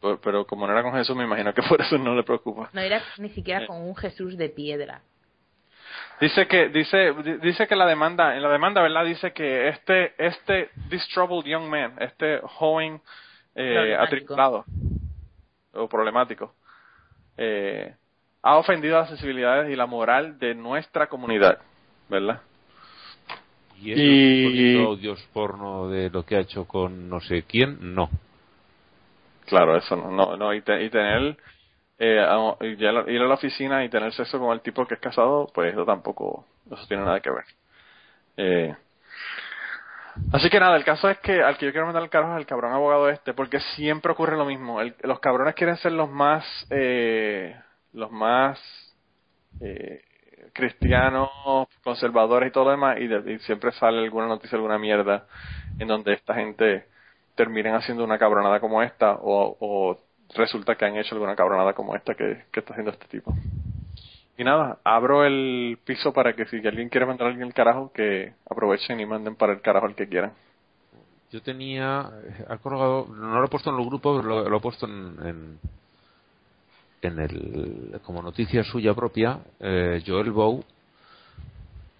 Pero, 0.00 0.20
pero 0.20 0.46
como 0.46 0.66
no 0.66 0.72
era 0.72 0.82
con 0.82 0.94
Jesús, 0.94 1.14
me 1.14 1.24
imagino 1.24 1.52
que 1.52 1.62
por 1.62 1.80
eso 1.80 1.98
no 1.98 2.14
le 2.14 2.22
preocupa. 2.22 2.70
No 2.72 2.80
era 2.80 3.02
ni 3.18 3.28
siquiera 3.30 3.66
con 3.66 3.82
un 3.82 3.94
Jesús 3.94 4.36
de 4.36 4.48
piedra. 4.48 5.02
Dice 6.20 6.46
que 6.46 6.68
dice 6.70 7.12
di- 7.22 7.36
dice 7.38 7.66
que 7.66 7.76
la 7.76 7.86
demanda 7.86 8.34
en 8.36 8.42
la 8.42 8.48
demanda 8.50 8.80
verdad 8.80 9.04
dice 9.04 9.32
que 9.32 9.68
este 9.68 10.14
este 10.18 10.70
this 10.88 11.06
troubled 11.12 11.44
young 11.44 11.68
man 11.68 11.94
este 12.00 12.38
joven 12.42 13.00
eh, 13.54 13.94
atribulado 13.98 14.64
o 15.74 15.88
problemático 15.88 16.54
eh, 17.36 17.94
ha 18.42 18.56
ofendido 18.56 18.98
las 18.98 19.08
sensibilidades 19.10 19.70
y 19.70 19.76
la 19.76 19.84
moral 19.86 20.38
de 20.38 20.54
nuestra 20.54 21.06
comunidad 21.08 21.58
verdad 22.08 22.40
Y 23.78 23.92
eso 23.92 24.00
Y- 24.02 24.82
audios 24.82 25.22
porno 25.34 25.88
de 25.90 26.08
lo 26.08 26.24
que 26.24 26.36
ha 26.36 26.40
hecho 26.40 26.66
con 26.66 27.10
no 27.10 27.20
sé 27.20 27.42
quién, 27.42 27.94
no. 27.94 28.08
claro 29.46 29.76
eso 29.76 29.96
no 29.96 30.10
no, 30.10 30.34
no 30.36 30.54
y, 30.54 30.62
te- 30.62 30.82
y 30.82 30.88
tener 30.88 31.36
eh, 31.98 32.26
ir 32.60 32.86
a 33.22 33.26
la 33.26 33.34
oficina 33.34 33.84
y 33.84 33.88
tener 33.88 34.12
sexo 34.12 34.38
con 34.38 34.52
el 34.52 34.60
tipo 34.60 34.86
que 34.86 34.94
es 34.94 35.00
casado 35.00 35.50
pues 35.54 35.72
eso 35.72 35.84
tampoco 35.84 36.44
eso 36.70 36.86
tiene 36.86 37.04
nada 37.04 37.20
que 37.20 37.30
ver 37.30 37.44
eh, 38.36 38.76
Así 40.32 40.50
que 40.50 40.58
nada, 40.58 40.76
el 40.76 40.84
caso 40.84 41.08
es 41.08 41.18
que 41.18 41.42
al 41.42 41.56
que 41.56 41.66
yo 41.66 41.72
quiero 41.72 41.86
mandar 41.86 42.02
el 42.02 42.08
carajo 42.10 42.34
es 42.34 42.38
el 42.40 42.46
cabrón 42.46 42.72
abogado 42.72 43.08
este, 43.10 43.34
porque 43.34 43.60
siempre 43.76 44.12
ocurre 44.12 44.36
lo 44.36 44.44
mismo. 44.44 44.80
El- 44.80 44.94
los 45.02 45.20
cabrones 45.20 45.54
quieren 45.54 45.76
ser 45.76 45.92
los 45.92 46.10
más, 46.10 46.44
eh, 46.70 47.54
los 47.92 48.10
más 48.10 48.58
eh, 49.60 50.02
cristianos, 50.52 51.28
conservadores 51.84 52.48
y 52.48 52.52
todo 52.52 52.64
lo 52.64 52.70
demás, 52.72 52.98
y, 52.98 53.38
siempre 53.40 53.72
sale 53.72 53.98
alguna 54.02 54.26
noticia, 54.26 54.56
alguna 54.56 54.78
mierda, 54.78 55.26
en 55.78 55.88
donde 55.88 56.14
esta 56.14 56.34
gente 56.34 56.86
terminen 57.34 57.74
haciendo 57.74 58.04
una 58.04 58.18
cabronada 58.18 58.60
como 58.60 58.82
esta, 58.82 59.18
o 59.20 59.98
resulta 60.34 60.74
que 60.74 60.84
han 60.84 60.96
hecho 60.96 61.14
alguna 61.14 61.36
cabronada 61.36 61.72
como 61.72 61.94
esta 61.94 62.14
que, 62.14 62.44
está 62.52 62.72
haciendo 62.72 62.90
este 62.90 63.06
tipo. 63.06 63.34
Y 64.38 64.44
nada, 64.44 64.78
abro 64.84 65.24
el 65.24 65.78
piso 65.84 66.12
para 66.12 66.34
que 66.34 66.44
si 66.46 66.56
alguien 66.66 66.88
quiere 66.88 67.06
mandar 67.06 67.28
a 67.28 67.30
alguien 67.30 67.48
el 67.48 67.54
carajo, 67.54 67.90
que 67.92 68.34
aprovechen 68.48 69.00
y 69.00 69.06
manden 69.06 69.36
para 69.36 69.52
el 69.52 69.60
carajo 69.60 69.86
el 69.86 69.94
que 69.94 70.08
quieran. 70.08 70.32
Yo 71.32 71.42
tenía, 71.42 72.10
eh, 72.22 72.44
ha 72.48 72.56
colgado, 72.58 73.06
no 73.08 73.40
lo 73.40 73.46
he 73.46 73.48
puesto 73.48 73.70
en 73.70 73.76
los 73.76 73.86
grupos, 73.86 74.24
lo, 74.24 74.48
lo 74.48 74.56
he 74.56 74.60
puesto 74.60 74.86
en, 74.86 75.26
en, 75.26 75.58
en 77.02 77.18
el, 77.18 78.00
como 78.04 78.22
noticia 78.22 78.62
suya 78.62 78.94
propia, 78.94 79.40
eh, 79.58 80.02
Joel 80.06 80.30
Bow, 80.30 80.64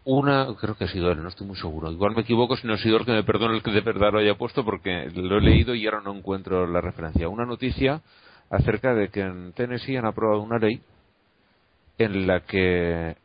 una, 0.06 0.46
creo 0.60 0.76
que 0.76 0.84
ha 0.84 0.88
sido 0.88 1.10
él, 1.10 1.20
no 1.20 1.28
estoy 1.28 1.48
muy 1.48 1.56
seguro. 1.56 1.90
Igual 1.90 2.14
me 2.14 2.22
equivoco, 2.22 2.56
si 2.56 2.66
no 2.66 2.74
ha 2.74 2.78
sido 2.78 3.04
que 3.04 3.10
me 3.10 3.24
perdone 3.24 3.56
el 3.56 3.62
que 3.62 3.72
de 3.72 3.80
verdad 3.80 4.12
lo 4.12 4.20
haya 4.20 4.38
puesto 4.38 4.64
porque 4.64 5.10
lo 5.12 5.38
he 5.38 5.40
leído 5.40 5.74
y 5.74 5.84
ahora 5.84 6.00
no 6.00 6.14
encuentro 6.14 6.64
la 6.66 6.80
referencia. 6.80 7.28
Una 7.28 7.44
noticia 7.44 8.00
acerca 8.48 8.94
de 8.94 9.08
que 9.08 9.20
en 9.20 9.52
Tennessee 9.52 9.96
han 9.96 10.06
aprobado 10.06 10.40
una 10.40 10.58
ley 10.58 10.80
en 11.98 12.28
la 12.28 12.40
que 12.40 13.16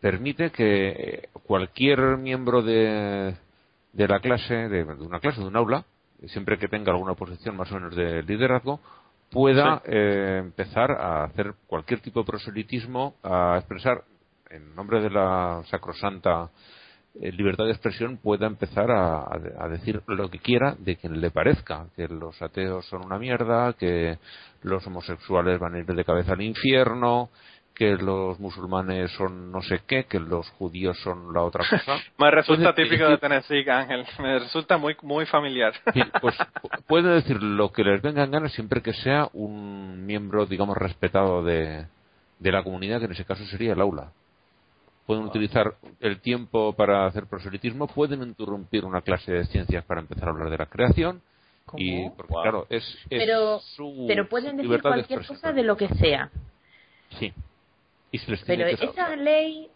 permite 0.00 0.50
que 0.50 1.28
cualquier 1.44 2.16
miembro 2.16 2.62
de, 2.62 3.36
de 3.92 4.08
la 4.08 4.20
clase, 4.20 4.54
de, 4.54 4.84
de 4.84 5.04
una 5.04 5.20
clase, 5.20 5.42
de 5.42 5.46
un 5.46 5.56
aula, 5.56 5.84
siempre 6.28 6.56
que 6.56 6.68
tenga 6.68 6.92
alguna 6.92 7.14
posición 7.14 7.58
más 7.58 7.70
o 7.72 7.74
menos 7.74 7.94
de 7.94 8.22
liderazgo, 8.22 8.80
pueda 9.30 9.82
eh, 9.84 10.38
empezar 10.40 10.92
a 10.92 11.24
hacer 11.24 11.52
cualquier 11.66 12.00
tipo 12.00 12.20
de 12.20 12.26
proselitismo, 12.26 13.16
a 13.22 13.56
expresar 13.58 14.04
en 14.50 14.74
nombre 14.74 15.00
de 15.00 15.10
la 15.10 15.62
sacrosanta 15.70 16.50
eh, 17.20 17.32
libertad 17.32 17.64
de 17.64 17.70
expresión, 17.72 18.18
pueda 18.18 18.46
empezar 18.46 18.90
a, 18.90 19.20
a 19.20 19.38
de- 19.38 19.54
a 19.58 19.68
decir 19.68 20.02
lo 20.06 20.28
que 20.30 20.38
quiera 20.38 20.74
de 20.78 20.96
quien 20.96 21.20
le 21.20 21.30
parezca, 21.30 21.86
que 21.96 22.08
los 22.08 22.40
ateos 22.42 22.84
son 22.86 23.04
una 23.06 23.18
mierda, 23.18 23.72
que 23.72 24.18
los 24.62 24.86
homosexuales 24.86 25.58
van 25.58 25.74
a 25.74 25.78
ir 25.78 25.86
de 25.86 26.04
cabeza 26.04 26.34
al 26.34 26.42
infierno, 26.42 27.30
que 27.74 27.96
los 27.96 28.38
musulmanes 28.40 29.10
son 29.12 29.50
no 29.52 29.60
sé 29.62 29.80
qué, 29.86 30.04
que 30.04 30.18
los 30.20 30.48
judíos 30.52 30.98
son 31.02 31.32
la 31.32 31.42
otra 31.42 31.64
cosa. 31.70 31.96
Me 32.18 32.30
resulta 32.30 32.74
típico 32.74 33.08
de 33.08 33.18
Tennessee, 33.18 33.68
Ángel. 33.68 34.04
Me 34.18 34.38
resulta 34.38 34.76
muy 34.78 34.94
muy 35.02 35.24
familiar. 35.26 35.72
Sí, 35.94 36.02
pues 36.20 36.34
pu- 36.38 36.82
puede 36.86 37.14
decir 37.14 37.42
lo 37.42 37.72
que 37.72 37.82
les 37.84 38.00
venga 38.02 38.24
en 38.24 38.30
gana 38.30 38.48
siempre 38.50 38.82
que 38.82 38.92
sea 38.92 39.28
un 39.32 40.04
miembro, 40.06 40.44
digamos, 40.46 40.76
respetado 40.76 41.42
de, 41.44 41.86
de 42.40 42.52
la 42.52 42.62
comunidad, 42.62 42.98
que 42.98 43.06
en 43.06 43.12
ese 43.12 43.24
caso 43.24 43.44
sería 43.46 43.72
el 43.72 43.80
aula. 43.80 44.10
Pueden 45.06 45.24
utilizar 45.24 45.74
el 46.00 46.20
tiempo 46.20 46.72
para 46.74 47.06
hacer 47.06 47.26
proselitismo, 47.26 47.86
pueden 47.86 48.22
interrumpir 48.22 48.84
una 48.84 49.02
clase 49.02 49.32
de 49.32 49.44
ciencias 49.46 49.84
para 49.84 50.00
empezar 50.00 50.28
a 50.28 50.30
hablar 50.32 50.50
de 50.50 50.58
la 50.58 50.66
creación. 50.66 51.22
¿Cómo? 51.64 51.82
Y, 51.82 52.10
porque, 52.16 52.32
Wow. 52.32 52.42
claro, 52.42 52.66
es, 52.70 52.82
es 52.84 53.20
pero, 53.20 53.58
su, 53.60 54.04
pero 54.08 54.28
pueden 54.28 54.56
decir 54.56 54.70
de 54.72 54.80
cualquier 54.82 55.24
cosa 55.26 55.52
de 55.52 55.62
lo 55.62 55.76
que 55.76 55.88
sea. 55.88 56.30
Sí. 57.18 57.32
Y 58.10 58.18
se 58.18 58.30
les 58.32 58.42
Pero 58.44 58.64
tiene 58.66 58.76
que 58.78 58.84
esa 58.86 59.16
ley, 59.16 59.68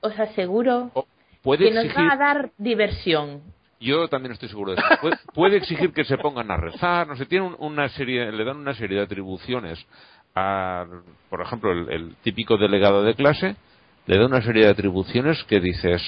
os 0.00 0.18
aseguro 0.18 0.90
O 0.94 1.06
puede 1.42 1.68
que 1.68 1.74
nos 1.74 1.84
exigir, 1.84 2.08
va 2.08 2.12
a 2.12 2.16
dar 2.16 2.50
diversión. 2.58 3.42
yo 3.80 4.08
también 4.08 4.32
estoy 4.32 4.48
seguro 4.48 4.72
de 4.74 4.78
eso. 4.80 4.88
Puede, 5.00 5.16
puede 5.34 5.56
exigir 5.58 5.92
que 5.92 6.04
se 6.04 6.16
pongan 6.18 6.50
a 6.50 6.56
rezar, 6.56 7.06
no 7.08 7.16
sé, 7.16 7.26
tiene 7.26 7.46
un- 7.46 7.56
una 7.58 7.88
serie, 7.90 8.30
le 8.32 8.44
dan 8.44 8.56
una 8.56 8.74
serie 8.74 8.98
de 8.98 9.04
atribuciones 9.04 9.84
a, 10.34 10.84
por 11.30 11.40
ejemplo, 11.42 11.72
el, 11.72 11.88
el 11.90 12.16
típico 12.22 12.56
delegado 12.56 13.02
de 13.02 13.14
clase, 13.14 13.56
le 14.06 14.18
da 14.18 14.26
una 14.26 14.42
serie 14.42 14.64
de 14.64 14.70
atribuciones 14.70 15.42
que 15.44 15.60
dices, 15.60 16.00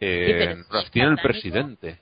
eh, 0.00 0.26
Sí, 0.26 0.32
pero 0.38 0.54
si 0.64 0.72
las 0.72 0.84
es 0.84 0.90
tiene 0.90 1.08
el 1.10 1.16
presidente. 1.18 1.98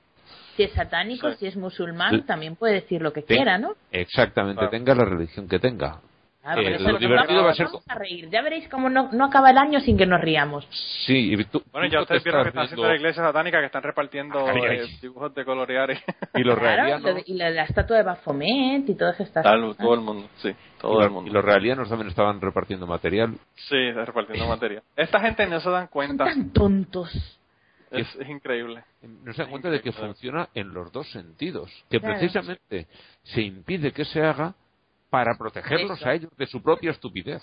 Si 0.57 0.63
es 0.63 0.73
satánico, 0.73 1.31
Sí. 1.33 1.37
si 1.41 1.47
es 1.47 1.57
musulmán, 1.57 2.25
también 2.27 2.57
puede 2.57 2.75
decir 2.75 3.03
lo 3.03 3.13
que 3.13 3.25
quiera, 3.25 3.59
¿no? 3.59 3.75
Exactamente, 3.91 4.59
Claro. 4.61 4.71
tenga 4.71 4.95
la 4.95 5.05
religión 5.05 5.49
que 5.49 5.59
tenga. 5.59 6.01
Claro, 6.45 6.61
Eh, 6.61 6.79
lo 6.79 6.99
divertido 6.99 7.39
nos 7.39 7.47
va 7.47 7.51
a 7.53 7.55
ser- 7.55 7.67
vamos 7.67 7.85
a 7.89 7.95
reír. 7.95 8.29
Ya 8.29 8.43
veréis 8.43 8.69
cómo 8.69 8.91
no, 8.91 9.11
no 9.13 9.25
acaba 9.25 9.49
el 9.51 9.57
año 9.57 9.81
sin 9.81 9.97
que 9.97 10.05
nos 10.05 10.21
riamos. 10.21 10.69
Sí, 11.07 11.33
y 11.33 11.45
tú, 11.47 11.63
Bueno, 11.73 11.89
ya 11.89 12.03
ustedes 12.03 12.23
te 12.23 12.29
vieron 12.29 12.43
que 12.43 12.49
están 12.51 12.65
haciendo 12.65 12.87
la 12.87 12.97
iglesia 12.97 13.23
satánica 13.23 13.61
que 13.61 13.67
están 13.67 13.83
repartiendo 13.83 14.47
Ay, 14.47 14.61
ay. 14.69 14.77
eh, 14.81 14.99
dibujos 15.01 15.35
de 15.35 15.43
colorear 15.43 15.91
y 15.91 15.95
y 16.39 16.45
los 16.45 16.59
Claro, 16.59 16.83
realianos, 16.85 17.23
y 17.27 17.35
la, 17.35 17.49
la 17.49 17.65
estatua 17.65 17.97
de 17.97 18.03
Baphomet 18.03 18.87
y 18.89 18.95
todas 18.95 19.19
estas 19.21 19.43
tal, 19.43 19.63
cosas. 19.63 19.79
todo 19.79 19.95
el 19.95 20.01
mundo, 20.03 20.29
sí, 20.37 20.49
y 20.51 20.81
todo 20.81 20.99
el 20.99 21.05
los- 21.05 21.13
mundo. 21.13 21.31
y 21.31 21.33
los 21.33 21.43
realianos 21.45 21.89
también 21.89 22.09
estaban 22.11 22.39
repartiendo 22.43 22.87
material. 22.87 23.35
Sí, 23.55 23.91
repartiendo 23.93 24.47
materia. 24.47 24.83
Esta 24.97 25.21
gente 25.21 25.47
no 25.47 25.61
se 25.61 25.71
dan 25.71 25.85
Son 25.85 25.89
cuenta. 25.93 26.25
tan 26.27 26.51
tontos. 26.53 27.11
Es, 27.91 28.15
es 28.17 28.29
increíble. 28.29 28.83
no 29.03 29.33
se 29.33 29.41
dan 29.43 29.51
cuenta 29.51 29.71
de 29.71 29.81
que 29.81 29.93
funciona 29.93 30.49
en 30.55 30.75
los 30.75 30.93
dos 30.93 31.09
sentidos, 31.11 31.71
que 31.89 32.01
Claro. 32.01 32.17
precisamente 32.19 32.87
se 33.23 33.41
impide 33.41 33.93
que 33.93 34.05
se 34.05 34.21
haga 34.21 34.55
para 35.15 35.37
protegerlos 35.39 35.97
Eso. 35.97 36.09
a 36.09 36.13
ellos 36.13 36.37
de 36.37 36.45
su 36.49 36.61
propia 36.61 36.91
estupidez. 36.91 37.41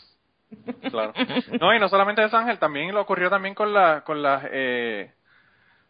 Claro. 0.89 1.13
No, 1.61 1.73
y 1.73 1.79
no 1.79 1.87
solamente 1.87 2.21
eso, 2.21 2.35
Ángel, 2.35 2.59
también 2.59 2.93
lo 2.93 2.99
ocurrió 2.99 3.29
también 3.29 3.55
con 3.55 3.73
la, 3.73 4.01
con 4.01 4.21
las, 4.21 4.43
eh, 4.51 5.13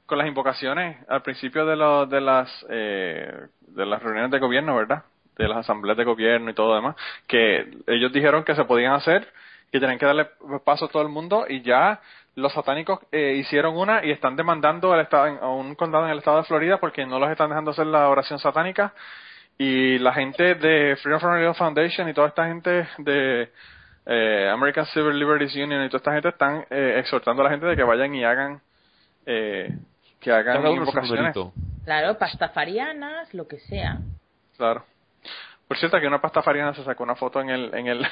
con 0.06 0.20
las 0.20 0.28
invocaciones 0.28 0.98
al 1.10 1.24
principio 1.24 1.66
de, 1.66 1.76
los 1.76 2.08
de 2.08 2.22
las, 2.22 2.66
eh, 2.70 3.34
de 3.62 3.86
las 3.88 4.03
reuniones 4.03 4.30
de 4.30 4.38
gobierno, 4.38 4.76
¿verdad? 4.76 5.06
De 5.36 5.48
las 5.48 5.58
asambleas 5.58 5.98
de 5.98 6.03
gobierno 6.03 6.52
y 6.52 6.53
todo 6.53 6.68
lo 6.68 6.76
demás, 6.76 6.95
que 7.26 7.68
ellos 7.88 8.14
dijeron 8.14 8.44
que 8.44 8.53
se 8.53 8.66
podían 8.66 8.94
hacer, 8.94 9.28
que 9.72 9.80
tenían 9.80 9.98
que 9.98 10.06
darle 10.06 10.28
paso 10.64 10.86
a 10.86 10.90
todo 10.90 11.02
el 11.02 11.10
mundo 11.10 11.45
y 11.49 11.64
ya 11.64 11.99
los 12.36 12.53
satánicos 12.53 12.99
eh, 13.12 13.38
hicieron 13.40 13.76
una 13.76 14.06
y 14.06 14.12
están 14.12 14.36
demandando 14.36 14.94
al 14.94 14.99
estado, 15.02 15.36
a 15.41 15.49
un 15.49 15.74
condado 15.74 16.06
en 16.06 16.12
el 16.12 16.20
estado 16.20 16.38
de 16.38 16.44
Florida 16.44 16.78
porque 16.78 17.08
no 17.08 17.18
los 17.18 17.32
están 17.32 17.49
dejando 17.49 17.72
hacer 17.72 17.88
la 17.88 18.08
oración 18.08 18.38
satánica 18.38 18.94
y 19.62 20.00
la 20.00 20.12
gente 20.12 20.56
de 20.56 20.96
Freedom 20.96 21.20
from 21.20 21.34
Religion 21.34 21.54
Foundation 21.54 22.10
y 22.10 22.16
toda 22.16 22.30
esta 22.30 22.48
gente 22.48 22.88
de 22.98 23.52
eh, 24.08 24.50
American 24.52 24.88
Civil 24.88 25.20
Liberties 25.20 25.56
Union 25.56 25.84
y 25.84 25.88
toda 25.88 26.00
esta 26.00 26.14
gente 26.14 26.30
están 26.30 26.66
eh, 26.72 26.96
exhortando 26.98 27.44
a 27.44 27.46
la 27.46 27.52
gente 27.52 27.68
de 27.68 27.76
que 27.76 27.84
vayan 27.84 28.16
y 28.16 28.24
hagan 28.24 28.60
eh, 29.28 29.78
que 30.20 30.32
hagan 30.32 30.66
invocaciones. 30.66 31.36
Claro, 31.86 32.18
pastafarianas, 32.18 33.32
lo 33.36 33.48
que 33.48 33.60
sea. 33.60 34.00
Claro. 34.58 34.84
Por 35.68 35.78
cierto, 35.78 36.00
que 36.00 36.08
una 36.08 36.22
pastafariana 36.22 36.74
se 36.74 36.84
sacó 36.84 37.04
una 37.04 37.16
foto 37.16 37.40
en 37.40 37.52
el 37.52 37.76
en 37.76 37.86
el 37.86 38.08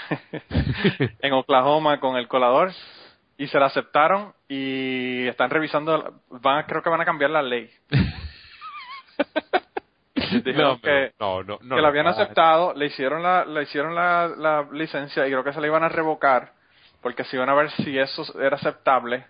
en 1.20 1.34
Oklahoma 1.34 2.00
con 2.00 2.16
el 2.16 2.28
colador 2.28 2.74
y 3.38 3.48
se 3.48 3.58
la 3.58 3.66
aceptaron 3.66 4.34
y 4.48 5.26
están 5.26 5.50
revisando 5.50 6.22
van 6.30 6.66
creo 6.68 6.84
que 6.84 6.90
van 6.92 7.02
a 7.02 7.06
cambiar 7.06 7.32
la 7.32 7.42
ley. 7.42 7.72
Dijeron 10.44 10.74
No, 10.74 10.82
que 10.82 11.12
no, 11.20 11.44
no, 11.44 11.60
no, 11.62 11.76
que 11.76 11.82
la 11.82 11.88
habían 11.88 12.06
no. 12.06 12.12
aceptado, 12.12 12.74
le 12.74 12.88
hicieron 12.88 13.24
la, 13.24 13.46
le 13.46 13.64
hicieron 13.64 13.96
la, 13.96 14.28
la 14.38 14.68
licencia 14.72 15.26
y 15.28 15.32
creo 15.32 15.44
que 15.44 15.54
se 15.54 15.62
la 15.62 15.68
iban 15.68 15.84
a 15.84 15.90
revocar 15.90 16.54
porque 17.02 17.24
se 17.24 17.36
iban 17.38 17.50
a 17.50 17.54
ver 17.54 17.72
si 17.72 17.98
eso 17.98 18.24
era 18.40 18.56
aceptable 18.58 19.26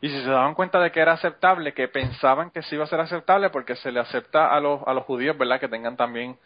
y 0.00 0.08
si 0.08 0.20
se 0.22 0.28
daban 0.28 0.54
cuenta 0.54 0.80
de 0.80 0.90
que 0.90 1.00
era 1.00 1.12
aceptable, 1.12 1.72
que 1.72 1.88
pensaban 1.88 2.50
que 2.50 2.62
sí 2.62 2.74
iba 2.74 2.84
a 2.84 2.88
ser 2.88 3.00
aceptable 3.00 3.50
porque 3.50 3.76
se 3.76 3.90
le 3.90 4.00
acepta 4.00 4.48
a 4.48 4.60
los, 4.60 4.82
a 4.86 4.92
los 4.92 5.04
judíos, 5.04 5.38
¿verdad? 5.38 5.58
Que 5.60 5.68
tengan 5.68 5.96
también, 5.96 6.36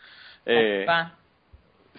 eh, 0.46 0.86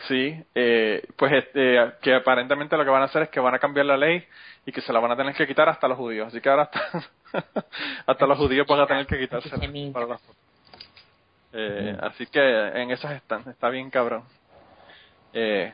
sí, 0.08 0.42
eh, 0.56 1.06
pues 1.18 1.34
este, 1.34 1.94
que 2.02 2.16
aparentemente 2.16 2.78
lo 2.78 2.86
que 2.86 2.90
van 2.92 3.02
a 3.02 3.06
hacer 3.06 3.24
es 3.24 3.30
que 3.30 3.40
van 3.42 3.56
a 3.56 3.60
cambiar 3.60 3.88
la 3.88 3.98
ley 3.98 4.26
y 4.66 4.72
que 4.72 4.82
se 4.82 4.94
la 4.94 5.00
van 5.00 5.12
a 5.12 5.18
tener 5.18 5.34
que 5.36 5.48
quitar 5.48 5.68
hasta 5.68 5.88
los 5.88 5.98
judíos. 5.98 6.28
Así 6.28 6.40
que 6.40 6.50
ahora 6.50 6.64
hasta, 6.64 7.10
hasta 8.06 8.26
los 8.26 8.38
judíos 8.38 8.66
van 8.68 8.80
a 8.80 8.88
tener 8.88 9.06
que 9.06 9.20
quitársela 9.20 9.58
Eh, 11.54 11.98
Así 12.02 12.26
que 12.28 12.40
en 12.40 12.92
esas 12.92 13.14
están, 13.14 13.48
está 13.50 13.70
bien 13.70 13.90
cabrón. 13.90 14.24
Eh, 15.34 15.74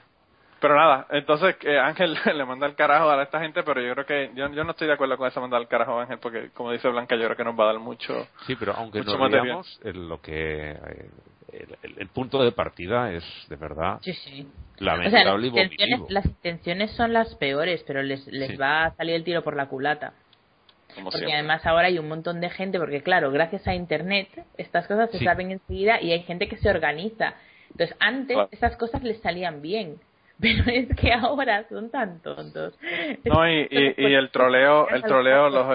pero 0.60 0.76
nada, 0.76 1.06
entonces 1.11 1.56
eh, 1.61 1.77
Ángel 1.77 2.18
le 2.34 2.45
manda 2.45 2.65
el 2.65 2.76
carajo 2.76 3.10
a 3.10 3.22
esta 3.22 3.39
gente, 3.39 3.61
pero 3.64 3.81
yo 3.81 3.93
creo 3.93 4.06
que 4.06 4.31
yo, 4.35 4.49
yo 4.52 4.64
no 4.64 4.72
estoy 4.72 4.88
de 4.88 4.93
acuerdo 4.93 5.18
con 5.18 5.27
esa 5.27 5.39
mandar 5.39 5.61
el 5.61 5.68
carajo 5.68 5.99
a 5.99 6.03
Ángel, 6.03 6.18
porque 6.19 6.49
como 6.53 6.72
dice 6.72 6.88
Blanca, 6.89 7.15
yo 7.15 7.26
creo 7.26 7.38
que 7.38 7.43
nos 7.43 7.60
va 7.60 7.65
a 7.65 7.73
dar 7.73 7.80
mucho. 7.80 8.27
Sí, 8.47 8.56
pero 8.56 8.73
aunque 8.73 8.99
Mucho 8.99 9.11
nos 9.11 9.19
material. 9.19 9.45
veamos, 9.45 9.80
lo 9.84 10.22
que 10.22 10.72
eh, 10.72 11.10
el, 11.53 11.77
el- 11.84 11.99
el 11.99 12.07
punto 12.10 12.41
de 12.43 12.52
partida 12.52 13.11
es 13.11 13.23
de 13.49 13.56
verdad 13.56 13.99
Sí, 14.02 14.14
sí. 14.14 14.47
O 14.76 14.84
sea, 14.84 14.95
las 14.95 14.97
lamentable 14.99 15.47
y 15.47 15.49
intenciones, 15.49 16.02
las 16.10 16.26
intenciones 16.26 16.91
son 16.91 17.14
las 17.14 17.35
peores, 17.35 17.84
pero 17.88 18.02
les, 18.02 18.26
les 18.27 18.52
Sí. 18.52 18.57
va 18.57 18.85
a 18.85 18.91
salir 18.95 19.15
el 19.15 19.23
tiro 19.23 19.41
por 19.43 19.56
la 19.56 19.68
culata. 19.68 20.14
Como 20.96 21.06
Porque 21.06 21.18
siempre. 21.20 21.36
además 21.38 21.66
ahora 21.66 21.88
hay 21.88 22.00
un 22.00 22.08
montón 22.08 22.40
de 22.42 22.50
gente, 22.50 22.80
porque 22.80 23.02
claro, 23.04 23.30
gracias 23.32 23.68
a 23.68 23.76
Internet 23.76 24.30
estas 24.58 24.88
cosas 24.88 25.12
se 25.12 25.20
Sí. 25.20 25.26
saben 25.26 25.52
enseguida 25.52 26.02
y 26.02 26.12
hay 26.12 26.24
gente 26.24 26.48
que 26.48 26.58
se 26.58 26.70
organiza. 26.70 27.34
Entonces 27.72 27.96
antes 28.00 28.36
Claro. 28.36 28.50
esas 28.52 28.76
cosas 28.78 29.04
les 29.04 29.20
salían 29.22 29.62
bien, 29.62 29.98
pero 30.40 30.64
es 30.68 30.88
que 30.96 31.12
ahora 31.14 31.66
son 31.70 31.90
tan 31.92 32.22
tontos. 32.22 32.78
No, 33.26 33.48
y, 33.50 33.68
y, 33.70 33.94
y 33.98 34.14
el 34.14 34.30
troleo, 34.32 34.88
el 34.90 35.04
troleo, 35.04 35.50
los, 35.50 35.68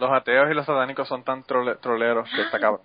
los 0.00 0.10
ateos 0.12 0.50
y 0.50 0.54
los 0.54 0.66
satánicos 0.66 1.08
son 1.08 1.24
tan 1.24 1.42
trole- 1.44 1.76
troleros 1.80 2.28
que 2.34 2.42
está 2.42 2.58
cabrón. 2.60 2.82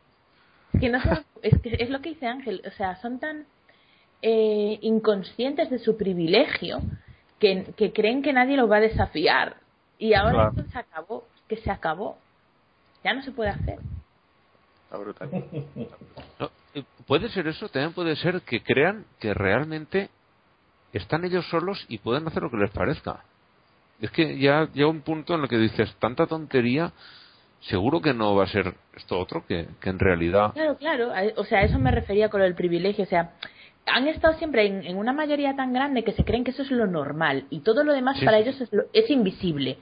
Es 0.74 0.80
que 0.82 0.90
no 0.90 1.00
se- 1.02 1.24
es 1.44 1.62
que 1.62 1.78
es 1.80 1.90
lo 1.90 2.02
que 2.02 2.10
dice 2.10 2.26
Ángel, 2.28 2.62
o 2.66 2.72
sea, 2.72 2.96
son 2.98 3.20
tan 3.20 3.46
eh, 4.22 4.78
inconscientes 4.82 5.70
de 5.70 5.80
su 5.80 5.96
privilegio 5.98 6.80
que, 7.40 7.66
que 7.78 7.94
creen 7.94 8.22
que 8.22 8.34
nadie 8.34 8.58
los 8.58 8.70
va 8.70 8.78
a 8.78 8.82
desafiar. 8.82 9.56
Y 10.00 10.14
ahora 10.14 10.32
Claro. 10.32 10.50
esto 10.58 10.72
se 10.72 10.80
acabó, 10.80 11.28
que 11.48 11.58
se 11.58 11.70
acabó. 11.70 12.18
Ya 13.04 13.14
no 13.14 13.22
se 13.22 13.32
puede 13.32 13.50
hacer. 13.52 13.78
Está 14.86 14.98
brutal. 14.98 15.30
No, 16.40 16.50
eh, 16.74 16.84
puede 17.06 17.30
ser 17.30 17.48
eso, 17.48 17.70
también 17.70 17.94
puede 17.94 18.16
ser 18.16 18.42
que 18.42 18.64
crean 18.64 19.06
que 19.20 19.34
realmente 19.34 20.10
están 20.94 21.24
ellos 21.26 21.46
solos 21.50 21.86
y 21.90 22.00
pueden 22.00 22.28
hacer 22.28 22.42
lo 22.42 22.50
que 22.50 22.58
les 22.58 22.72
parezca. 22.72 23.24
Es 24.02 24.10
que 24.12 24.40
ya 24.40 24.68
llega 24.74 24.88
un 24.88 25.02
punto 25.02 25.36
en 25.36 25.42
el 25.42 25.50
que 25.50 25.58
dices, 25.58 25.94
tanta 26.00 26.26
tontería, 26.26 26.94
seguro 27.62 28.02
que 28.02 28.14
no 28.14 28.34
va 28.36 28.46
a 28.46 28.48
ser 28.48 28.74
esto 28.96 29.20
otro, 29.20 29.46
que, 29.46 29.68
que 29.82 29.90
en 29.90 30.00
realidad... 30.00 30.54
Claro, 30.54 30.78
claro. 30.78 31.12
O 31.36 31.44
sea, 31.44 31.60
a 31.60 31.64
eso 31.64 31.78
me 31.78 31.92
refería 31.92 32.30
con 32.30 32.40
lo 32.40 32.46
del 32.46 32.56
privilegio. 32.56 33.04
O 33.04 33.08
sea, 33.08 33.34
han 33.92 34.08
estado 34.08 34.34
siempre 34.38 34.66
en, 34.66 34.84
en 34.86 34.98
una 34.98 35.14
mayoría 35.14 35.56
tan 35.56 35.74
grande 35.74 36.04
que 36.04 36.14
se 36.14 36.24
creen 36.24 36.44
que 36.44 36.52
eso 36.52 36.62
es 36.64 36.72
lo 36.72 36.86
normal 36.88 37.46
y 37.50 37.60
todo 37.62 37.84
lo 37.84 37.94
demás 37.94 38.18
Sí, 38.20 38.26
para 38.26 38.38
ellos 38.38 38.60
es, 38.62 38.72
lo- 38.74 38.84
es 38.94 39.10
invisible. 39.10 39.78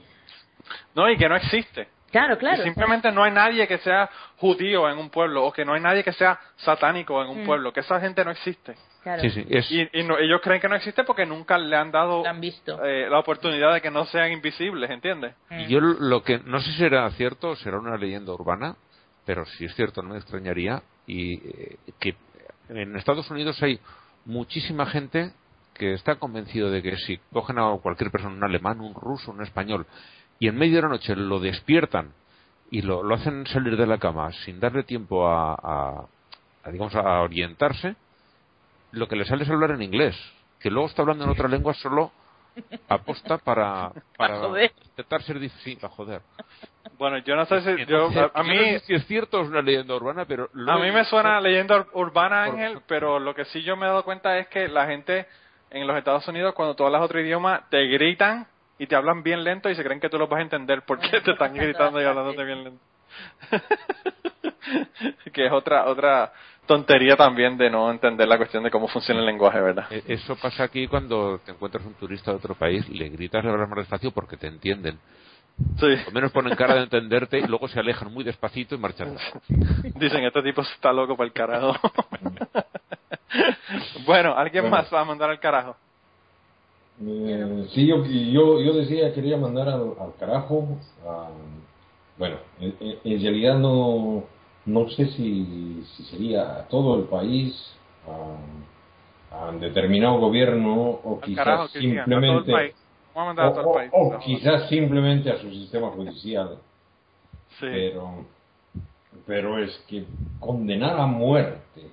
No, 0.94 1.08
y 1.10 1.16
que 1.16 1.28
no 1.28 1.36
existe. 1.36 1.88
Claro, 2.10 2.38
claro. 2.38 2.56
Y 2.56 2.60
o 2.60 2.62
sea, 2.64 2.72
simplemente 2.72 3.12
no 3.12 3.22
hay 3.22 3.32
nadie 3.32 3.66
que 3.66 3.78
sea 3.78 4.08
judío 4.38 4.88
en 4.88 4.96
un 4.98 5.10
pueblo 5.10 5.44
o 5.44 5.52
que 5.52 5.64
no 5.64 5.74
hay 5.74 5.80
nadie 5.80 6.02
que 6.02 6.12
sea 6.12 6.38
satánico 6.56 7.22
en 7.22 7.28
un 7.28 7.42
Mm. 7.42 7.46
pueblo, 7.46 7.72
que 7.72 7.80
esa 7.80 8.00
gente 8.00 8.24
no 8.24 8.30
existe. 8.30 8.74
claro, 9.02 9.20
Sí, 9.22 9.30
sí, 9.30 9.46
es... 9.48 9.70
Y, 9.70 9.88
y 9.92 10.02
no- 10.04 10.18
ellos 10.18 10.40
creen 10.42 10.60
que 10.60 10.68
no 10.68 10.74
existe 10.76 11.04
porque 11.04 11.24
nunca 11.26 11.56
le 11.58 11.76
han 11.76 11.90
dado 11.90 12.26
han 12.26 12.40
visto. 12.40 12.82
eh, 12.84 13.08
la 13.10 13.18
oportunidad 13.18 13.72
de 13.74 13.80
que 13.82 13.90
no 13.90 14.04
sean 14.06 14.32
invisibles, 14.32 14.90
¿entiendes? 14.90 15.34
Mm. 15.50 15.60
Y 15.60 15.66
yo 15.68 15.80
lo 15.80 16.22
que 16.22 16.38
no 16.38 16.60
sé 16.60 16.72
si 16.72 16.78
será 16.78 17.08
cierto, 17.10 17.54
será 17.56 17.78
una 17.78 17.96
leyenda 17.96 18.32
urbana, 18.32 18.74
pero 19.26 19.44
si 19.44 19.66
es 19.66 19.74
cierto 19.74 20.02
no 20.02 20.10
me 20.14 20.16
extrañaría 20.18 20.82
y 21.06 21.34
eh, 21.34 21.76
que 22.00 22.14
en 22.68 22.96
Estados 22.96 23.30
Unidos 23.30 23.62
hay 23.62 23.80
muchísima 24.24 24.86
gente 24.86 25.32
que 25.74 25.94
está 25.94 26.16
convencido 26.16 26.70
de 26.70 26.82
que 26.82 26.96
si 26.96 27.18
cogen 27.32 27.58
a 27.58 27.76
cualquier 27.80 28.10
persona, 28.10 28.34
un 28.34 28.44
alemán, 28.44 28.80
un 28.80 28.94
ruso, 28.94 29.30
un 29.30 29.42
español, 29.42 29.86
y 30.38 30.48
en 30.48 30.56
medio 30.56 30.76
de 30.76 30.82
la 30.82 30.88
noche 30.88 31.14
lo 31.14 31.38
despiertan 31.40 32.12
y 32.70 32.82
lo, 32.82 33.02
lo 33.02 33.14
hacen 33.14 33.46
salir 33.46 33.76
de 33.76 33.86
la 33.86 33.98
cama 33.98 34.30
sin 34.44 34.60
darle 34.60 34.82
tiempo 34.82 35.26
a, 35.26 35.54
a- 35.54 36.06
a, 36.64 36.70
digamos 36.70 36.94
a 36.94 37.20
orientarse, 37.20 37.96
lo 38.90 39.06
que 39.08 39.16
le 39.16 39.24
sale 39.24 39.44
es 39.44 39.50
hablar 39.50 39.70
en 39.72 39.82
inglés, 39.82 40.16
que 40.60 40.70
luego 40.70 40.88
está 40.88 41.02
hablando 41.02 41.24
en 41.24 41.30
otra 41.30 41.48
lengua 41.48 41.74
solo 41.74 42.10
aposta 42.88 43.38
para, 43.38 43.92
para 44.16 44.38
joder. 44.40 44.72
intentar 44.84 45.22
ser 45.22 45.38
dif- 45.38 45.52
sí, 45.62 45.76
para 45.76 45.92
joder. 45.94 46.22
Bueno, 46.98 47.18
yo 47.18 47.36
no 47.36 47.46
sé 47.46 47.60
si... 47.60 47.86
Yo, 47.86 48.06
a, 48.08 48.30
a 48.34 48.42
yo 48.42 48.42
no 48.42 48.44
mí... 48.44 48.58
sé 48.58 48.80
si 48.80 48.94
es 48.94 49.06
cierto 49.06 49.38
o 49.38 49.42
es 49.42 49.48
una 49.48 49.62
leyenda 49.62 49.94
urbana, 49.94 50.24
pero 50.24 50.48
lo 50.52 50.72
A 50.72 50.78
mí 50.78 50.90
me 50.90 51.04
suena 51.04 51.40
leyenda 51.40 51.76
ur- 51.76 51.88
urbana, 51.92 52.44
Por- 52.44 52.54
Ángel, 52.54 52.80
pero 52.88 53.18
lo 53.20 53.34
que 53.34 53.44
sí 53.46 53.62
yo 53.62 53.76
me 53.76 53.86
he 53.86 53.88
dado 53.88 54.04
cuenta 54.04 54.36
es 54.38 54.48
que 54.48 54.66
la 54.68 54.86
gente 54.86 55.26
en 55.70 55.86
los 55.86 55.96
Estados 55.96 56.26
Unidos, 56.26 56.54
cuando 56.54 56.74
tú 56.74 56.84
hablas 56.84 57.02
otro 57.02 57.20
idioma, 57.20 57.66
te 57.70 57.86
gritan 57.86 58.48
y 58.78 58.86
te 58.86 58.96
hablan 58.96 59.22
bien 59.22 59.44
lento 59.44 59.68
y 59.70 59.74
se 59.76 59.84
creen 59.84 60.00
que 60.00 60.08
tú 60.08 60.18
los 60.18 60.28
vas 60.28 60.38
a 60.38 60.42
entender 60.42 60.82
porque 60.86 61.20
te 61.20 61.32
están 61.32 61.54
gritando 61.54 62.00
y 62.00 62.04
hablándote 62.04 62.42
bien 62.44 62.64
lento. 62.64 62.84
que 65.32 65.46
es 65.46 65.52
otra 65.52 65.86
otra 65.86 66.32
tontería 66.68 67.16
también 67.16 67.58
de 67.58 67.68
no 67.68 67.90
entender 67.90 68.28
la 68.28 68.36
cuestión 68.36 68.62
de 68.62 68.70
cómo 68.70 68.86
funciona 68.86 69.18
el 69.20 69.26
lenguaje, 69.26 69.60
¿verdad? 69.60 69.86
Eh, 69.90 70.04
Eso 70.06 70.36
pasa 70.36 70.62
aquí 70.64 70.86
cuando 70.86 71.40
te 71.44 71.50
encuentras 71.50 71.84
un 71.84 71.94
turista 71.94 72.30
de 72.30 72.36
otro 72.36 72.54
país, 72.54 72.88
le 72.88 73.08
gritas 73.08 73.42
le 73.44 73.50
hablas 73.50 73.68
más 73.68 73.78
despacio 73.78 74.12
porque 74.12 74.36
te 74.36 74.46
entienden. 74.46 74.98
Sí. 75.80 75.86
Al 76.06 76.12
menos 76.12 76.30
ponen 76.30 76.54
cara 76.54 76.74
de 76.74 76.82
entenderte 76.84 77.40
y 77.40 77.46
luego 77.48 77.66
se 77.66 77.80
alejan 77.80 78.12
muy 78.14 78.22
despacito 78.22 78.76
y 78.76 78.78
marchan. 78.78 79.16
Dicen, 79.96 80.22
este 80.22 80.42
tipo 80.42 80.60
está 80.62 80.92
loco 80.92 81.16
para 81.16 81.26
el 81.26 81.32
carajo. 81.32 81.74
bueno, 84.06 84.34
¿alguien 84.36 84.62
Bueno. 84.64 84.76
más 84.76 84.92
va 84.94 85.00
a 85.00 85.04
mandar 85.04 85.30
al 85.30 85.40
carajo? 85.40 85.76
Eh, 87.04 87.66
sí, 87.72 87.86
yo, 87.86 88.04
yo, 88.04 88.60
yo 88.60 88.72
decía, 88.74 89.12
quería 89.14 89.36
mandar 89.36 89.68
al, 89.68 89.94
al 90.00 90.14
carajo. 90.18 90.78
a- 91.06 91.28
bueno, 92.16 92.36
en, 92.60 92.74
en- 92.80 92.98
en 93.04 93.22
realidad 93.22 93.58
no, 93.58 94.24
no 94.68 94.88
sé 94.90 95.06
si, 95.12 95.82
si 95.96 96.02
sería 96.04 96.58
a 96.58 96.68
todo 96.68 96.96
el 96.96 97.04
país, 97.04 97.54
a, 99.32 99.48
a 99.48 99.52
determinado 99.52 100.18
gobierno 100.18 100.74
o 101.02 101.20
carajo, 101.34 101.64
quizás 101.64 101.72
que 101.72 101.78
digan, 101.80 102.00
a 102.00 102.04
todo 102.04 102.18
el 102.18 102.44
simplemente. 102.44 102.52
país. 102.52 102.74
A 103.14 103.34
todo 103.52 103.60
o- 103.70 103.80
el 103.80 103.90
país. 103.90 103.90
o- 103.94 104.16
o 104.16 104.18
quizás 104.20 104.68
simplemente 104.68 105.30
a 105.30 105.38
su 105.38 105.50
sistema 105.50 105.88
judicial. 105.88 106.58
Sí. 107.58 107.66
Pero, 107.70 108.10
pero 109.26 109.58
es 109.58 109.76
que 109.88 110.04
condenar 110.38 110.98
a 111.00 111.06
muerte 111.06 111.90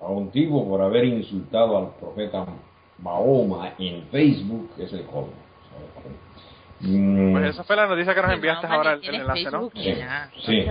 a 0.00 0.06
un 0.06 0.30
tipo 0.30 0.66
por 0.68 0.80
haber 0.82 1.04
insultado 1.04 1.76
al 1.76 1.88
profeta 1.98 2.46
Mahoma 2.98 3.72
en 3.78 4.02
Facebook 4.08 4.70
es 4.78 4.92
el 4.92 5.04
colmo. 5.06 5.32
Mm, 6.80 7.32
Pues 7.32 7.44
esa 7.50 7.64
fue 7.64 7.76
la 7.76 7.86
noticia 7.86 8.14
que 8.14 8.22
nos 8.22 8.32
enviaste 8.32 8.66
no, 8.66 8.74
ahora, 8.74 8.92
el, 8.94 9.14
enlace, 9.14 9.44
¿no? 9.50 9.70
Facebook 9.70 9.98
nada, 10.00 10.30
sí. 10.46 10.66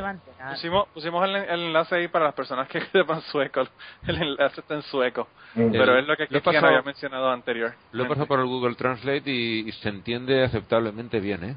Pusimos, 0.50 0.88
pusimos 0.90 1.24
el, 1.24 1.36
el 1.36 1.60
enlace 1.68 1.96
ahí 1.96 2.08
para 2.08 2.26
las 2.26 2.34
personas 2.34 2.68
que 2.68 2.82
sepan 2.92 3.22
sueco. 3.22 3.64
El 4.08 4.22
enlace 4.22 4.62
está 4.62 4.74
en 4.76 4.82
sueco. 4.84 5.28
Mm. 5.56 5.72
Pero 5.72 6.00
es 6.00 6.08
lo 6.08 6.16
que 6.18 6.28
pasado- 6.42 6.68
había 6.68 6.82
mencionado 6.82 7.30
anterior. 7.30 7.74
Lo 7.92 8.04
he 8.04 8.08
pasado 8.08 8.26
por 8.28 8.40
el 8.40 8.48
Google 8.48 8.76
Translate 8.76 9.30
y, 9.30 9.68
y 9.68 9.72
se 9.74 9.90
entiende 9.90 10.44
aceptablemente 10.44 11.20
bien, 11.20 11.44
¿eh? 11.44 11.56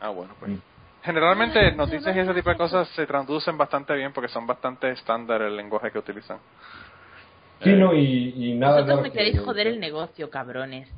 Ah, 0.00 0.08
bueno, 0.08 0.34
pues. 0.40 0.50
Mm. 0.52 0.58
Generalmente 1.04 1.72
noticias 1.72 2.14
y 2.14 2.18
ese 2.18 2.34
tipo 2.34 2.50
de 2.50 2.56
cosas 2.56 2.88
se 2.88 3.06
traducen 3.06 3.56
bastante 3.56 3.94
bien 3.94 4.12
porque 4.12 4.28
son 4.28 4.46
bastante 4.46 4.90
estándar 4.90 5.40
el 5.42 5.56
lenguaje 5.56 5.90
que 5.92 5.98
utilizan. 5.98 6.38
Sí, 7.62 7.72
no, 7.72 7.92
y, 7.94 8.34
y 8.36 8.54
nada. 8.54 8.82
Vosotros 8.82 9.02
me 9.02 9.10
que- 9.10 9.18
queréis 9.18 9.40
joder 9.40 9.66
el 9.66 9.80
negocio, 9.80 10.30
cabrones. 10.30 10.88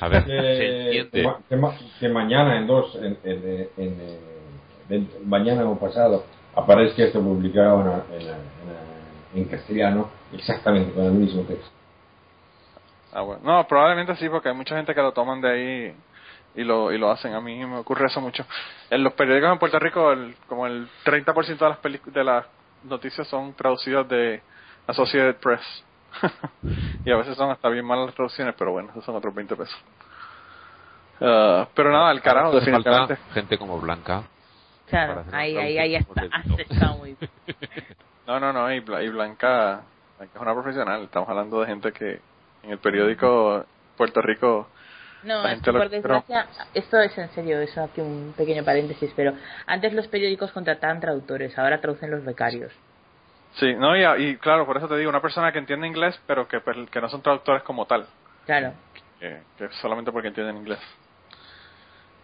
A 0.00 0.08
ver, 0.08 0.24
que- 0.24 0.30
se 0.30 0.98
entiende. 1.00 1.10
que 1.10 1.22
ma- 1.26 1.38
Que, 1.48 1.56
ma- 1.56 1.74
que 2.00 2.08
mañana 2.08 2.58
en 2.58 2.66
dos, 2.66 2.94
en, 2.96 3.18
en, 3.24 3.68
en, 3.76 4.00
eh, 4.00 4.20
en- 4.90 5.08
mañana 5.28 5.64
o 5.68 5.78
pasado, 5.78 6.24
aparezca 6.54 7.02
esto 7.02 7.20
publicado 7.20 8.04
en, 8.12 8.20
en, 8.20 8.28
en, 8.28 9.42
en 9.42 9.44
castellano, 9.46 10.10
exactamente 10.32 10.92
con 10.92 11.04
el 11.06 11.12
mismo 11.12 11.42
texto. 11.42 11.68
Ah, 13.12 13.22
bueno. 13.22 13.42
No, 13.44 13.66
probablemente 13.66 14.14
sí, 14.16 14.28
porque 14.28 14.48
hay 14.50 14.54
mucha 14.54 14.76
gente 14.76 14.94
que 14.94 15.00
lo 15.02 15.12
toman 15.12 15.40
de 15.40 15.50
ahí 15.50 15.94
y 16.56 16.62
lo, 16.64 16.92
y 16.92 16.98
lo 16.98 17.10
hacen. 17.10 17.32
A 17.34 17.40
mí 17.40 17.64
me 17.64 17.78
ocurre 17.78 18.06
eso 18.06 18.20
mucho. 18.20 18.44
En 18.90 19.02
los 19.02 19.12
periódicos 19.14 19.50
en 19.52 19.58
Puerto 19.58 19.78
Rico, 19.78 20.12
el, 20.12 20.34
como 20.48 20.66
el 20.66 20.88
30% 21.04 21.58
de 21.58 21.68
las, 21.68 22.04
de 22.14 22.24
las 22.24 22.46
noticias 22.84 23.26
son 23.28 23.54
traducidas 23.54 24.08
de 24.08 24.40
Associated 24.86 25.36
Press. 25.36 25.62
y 27.04 27.10
a 27.10 27.16
veces 27.16 27.36
son 27.36 27.50
hasta 27.50 27.68
bien 27.68 27.84
malas 27.84 28.06
las 28.06 28.14
traducciones, 28.14 28.54
pero 28.58 28.72
bueno, 28.72 28.90
esos 28.90 29.04
son 29.04 29.16
otros 29.16 29.34
20 29.34 29.56
pesos. 29.56 29.76
Ah, 31.20 31.68
pero 31.74 31.90
nada, 31.92 32.10
el 32.12 32.20
carajo, 32.22 32.52
definitivamente. 32.52 33.16
gente 33.32 33.58
como 33.58 33.80
Blanca. 33.80 34.24
Claro, 34.86 35.24
ahí, 35.32 35.56
ahí, 35.56 35.78
ahí 35.78 35.94
está, 36.58 36.92
muy 36.92 37.16
bien. 37.18 37.30
No, 38.26 38.40
no, 38.40 38.54
no, 38.54 38.72
y, 38.72 38.80
Bla- 38.80 39.02
y 39.04 39.08
Blanca, 39.10 39.82
Blanca 40.18 40.32
es 40.34 40.40
una 40.40 40.54
profesional. 40.54 41.02
Estamos 41.02 41.28
hablando 41.28 41.60
de 41.60 41.66
gente 41.66 41.92
que 41.92 42.20
en 42.62 42.70
el 42.70 42.78
periódico 42.78 43.66
Puerto 43.98 44.22
Rico 44.22 44.66
No, 45.24 45.42
La 45.42 45.48
es 45.52 45.54
gente 45.56 45.64
que 45.66 45.72
lo- 45.72 45.78
por 45.80 45.90
desgracia, 45.90 46.46
esto 46.72 47.00
es 47.00 47.18
en 47.18 47.28
serio, 47.32 47.60
eso 47.60 47.82
aquí 47.82 48.00
un 48.00 48.32
pequeño 48.34 48.64
paréntesis, 48.64 49.12
pero 49.14 49.34
antes 49.66 49.92
los 49.92 50.08
periódicos 50.08 50.52
contrataban 50.52 51.00
traductores, 51.00 51.56
ahora 51.58 51.80
traducen 51.82 52.10
los 52.10 52.24
becarios. 52.24 52.72
Sí, 53.56 53.74
no, 53.74 53.96
y, 53.96 54.04
y 54.30 54.36
claro, 54.36 54.66
por 54.66 54.76
eso 54.76 54.88
te 54.88 54.96
digo, 54.96 55.08
una 55.10 55.22
persona 55.22 55.52
que 55.52 55.58
entiende 55.58 55.86
inglés, 55.86 56.20
pero 56.26 56.48
que, 56.48 56.60
per- 56.60 56.88
que 56.88 57.00
no 57.00 57.08
son 57.08 57.22
traductores 57.22 57.62
como 57.62 57.86
tal, 57.86 58.06
Claro. 58.46 58.72
que, 59.18 59.42
que 59.56 59.68
solamente 59.80 60.10
porque 60.12 60.28
entienden 60.28 60.56
inglés. 60.56 60.80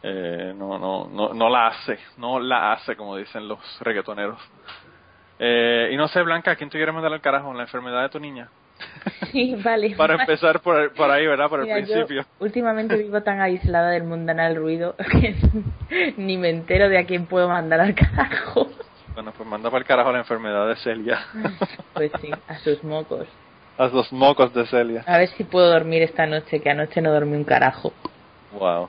Eh, 0.03 0.53
no, 0.57 0.79
no, 0.79 1.07
no, 1.09 1.35
no 1.35 1.49
la 1.49 1.69
hace, 1.69 1.99
no 2.17 2.41
la 2.41 2.73
hace, 2.73 2.97
como 2.97 3.17
dicen 3.17 3.47
los 3.47 3.59
reggaetoneros. 3.81 4.41
Eh, 5.39 5.91
y 5.93 5.97
no 5.97 6.09
sé, 6.09 6.23
Blanca, 6.23 6.53
¿a 6.53 6.57
quién 6.57 6.69
tú 6.71 6.79
quieres 6.79 6.95
mandar 6.95 7.13
al 7.13 7.21
carajo? 7.21 7.53
¿La 7.55 7.63
enfermedad 7.63 8.03
de 8.03 8.09
tu 8.09 8.19
niña? 8.21 8.49
Sí, 9.31 9.55
vale. 9.63 9.91
Para 9.97 10.15
empezar 10.15 10.61
por, 10.61 10.93
por 10.95 11.11
ahí, 11.11 11.27
¿verdad? 11.27 11.49
Por 11.49 11.61
el 11.61 11.69
yo 11.69 11.75
principio. 11.75 12.25
últimamente 12.41 12.97
vivo 12.97 13.23
tan 13.23 13.41
aislada 13.41 13.91
del 13.91 14.03
mundanal 14.05 14.57
ruido 14.57 14.97
que 15.21 15.37
ni 16.17 16.37
me 16.39 16.49
entero 16.51 16.89
de 16.89 16.99
a 16.99 17.07
quién 17.07 17.27
puedo 17.27 17.49
mandar 17.49 17.81
al 17.81 17.95
carajo. 17.95 18.71
Bueno, 19.15 19.33
pues 19.37 19.49
manda 19.49 19.71
para 19.71 19.81
el 19.81 19.87
carajo 19.87 20.13
la 20.13 20.19
enfermedad 20.19 20.69
de 20.69 20.77
Celia. 20.77 21.19
Pues 21.95 22.13
sí, 22.21 22.31
a 22.49 22.59
sus 22.59 22.83
mocos. 22.85 23.27
a 23.79 23.87
los 23.89 24.13
mocos 24.13 24.53
de 24.55 24.67
Celia. 24.67 25.05
A 25.07 25.19
ver 25.19 25.29
si 25.31 25.45
puedo 25.45 25.69
dormir 25.71 26.03
esta 26.03 26.27
noche, 26.27 26.61
que 26.61 26.71
anoche 26.71 27.01
no 27.03 27.13
dormí 27.13 27.37
un 27.37 27.45
carajo. 27.45 27.93
Wow. 28.53 28.89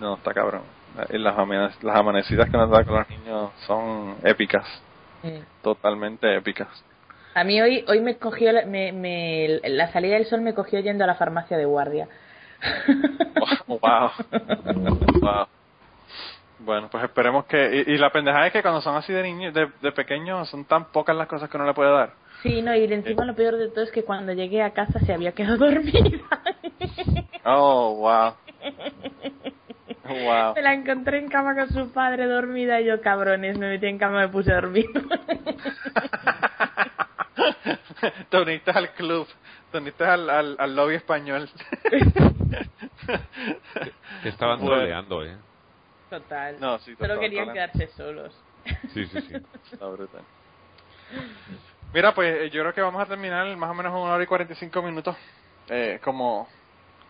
No, 0.00 0.14
está 0.16 0.32
cabrón. 0.34 0.62
Las, 1.10 1.36
amane- 1.36 1.70
las 1.82 1.96
amanecidas 1.96 2.50
que 2.50 2.56
nos 2.56 2.68
da 2.70 2.84
con 2.84 2.94
los 2.96 3.08
niños 3.08 3.50
son 3.66 4.16
épicas. 4.24 4.64
Mm. 5.22 5.38
Totalmente 5.62 6.34
épicas. 6.36 6.68
A 7.34 7.44
mí 7.44 7.60
hoy 7.60 7.84
hoy 7.86 8.00
me 8.00 8.16
cogió 8.16 8.50
la, 8.50 8.64
me, 8.66 8.90
me- 8.92 9.60
la 9.62 9.92
salida 9.92 10.14
del 10.14 10.26
sol 10.26 10.40
me 10.40 10.52
cogió 10.54 10.80
yendo 10.80 11.04
a 11.04 11.06
la 11.06 11.14
farmacia 11.14 11.56
de 11.56 11.64
guardia. 11.64 12.08
Wow. 13.68 14.10
wow. 15.22 15.46
Bueno, 16.62 16.88
pues 16.90 17.02
esperemos 17.04 17.46
que... 17.46 17.84
Y, 17.86 17.94
y 17.94 17.98
la 17.98 18.10
pendejada 18.10 18.46
es 18.46 18.52
que 18.52 18.62
cuando 18.62 18.80
son 18.80 18.96
así 18.96 19.12
de 19.12 19.22
niños, 19.22 19.54
de, 19.54 19.68
de 19.80 19.92
pequeños, 19.92 20.48
son 20.50 20.64
tan 20.66 20.86
pocas 20.92 21.16
las 21.16 21.26
cosas 21.26 21.48
que 21.48 21.56
uno 21.56 21.66
le 21.66 21.74
puede 21.74 21.90
dar. 21.90 22.12
Sí, 22.42 22.62
no, 22.62 22.74
y 22.74 22.86
de 22.86 22.94
encima 22.96 23.24
lo 23.24 23.34
peor 23.34 23.56
de 23.56 23.68
todo 23.68 23.82
es 23.84 23.90
que 23.90 24.04
cuando 24.04 24.32
llegué 24.32 24.62
a 24.62 24.72
casa 24.72 24.98
se 25.00 25.12
había 25.12 25.32
quedado 25.32 25.56
dormida. 25.70 26.18
Oh, 27.44 27.94
wow. 27.96 28.34
Wow. 30.04 30.54
Me 30.54 30.62
la 30.62 30.74
encontré 30.74 31.18
en 31.18 31.28
cama 31.28 31.54
con 31.54 31.68
su 31.70 31.92
padre 31.92 32.26
dormida 32.26 32.80
y 32.80 32.86
yo, 32.86 33.00
cabrones, 33.00 33.56
me 33.58 33.68
metí 33.68 33.86
en 33.86 33.98
cama 33.98 34.24
y 34.24 34.26
me 34.26 34.32
puse 34.32 34.52
a 34.52 34.56
dormir. 34.56 34.86
te 38.28 38.40
uniste 38.40 38.70
al 38.70 38.90
club, 38.94 39.26
te 39.70 39.78
uniste 39.78 40.04
al, 40.04 40.28
al, 40.28 40.56
al 40.58 40.76
lobby 40.76 40.96
español. 40.96 41.48
Que 44.22 44.28
estaban 44.28 44.58
Bueno. 44.60 44.76
troleando, 44.76 45.24
¿eh? 45.24 45.36
Total. 46.10 46.60
No, 46.60 46.78
sí, 46.80 46.94
Solo 46.96 47.14
total, 47.14 47.20
querían 47.20 47.46
total. 47.46 47.70
quedarse 47.70 47.86
solos. 47.96 48.34
Sí, 48.92 49.06
sí, 49.06 49.20
sí. 49.22 49.34
Está 49.72 49.86
brutal. 49.86 50.22
Mira, 51.94 52.12
pues 52.14 52.34
eh, 52.36 52.50
yo 52.50 52.62
creo 52.62 52.74
que 52.74 52.82
vamos 52.82 53.02
a 53.02 53.06
terminar 53.06 53.56
más 53.56 53.70
o 53.70 53.74
menos 53.74 53.92
en 53.92 53.98
una 53.98 54.14
hora 54.14 54.22
y 54.22 54.26
45 54.26 54.82
minutos 54.82 55.16
eh, 55.68 55.98
como, 56.02 56.48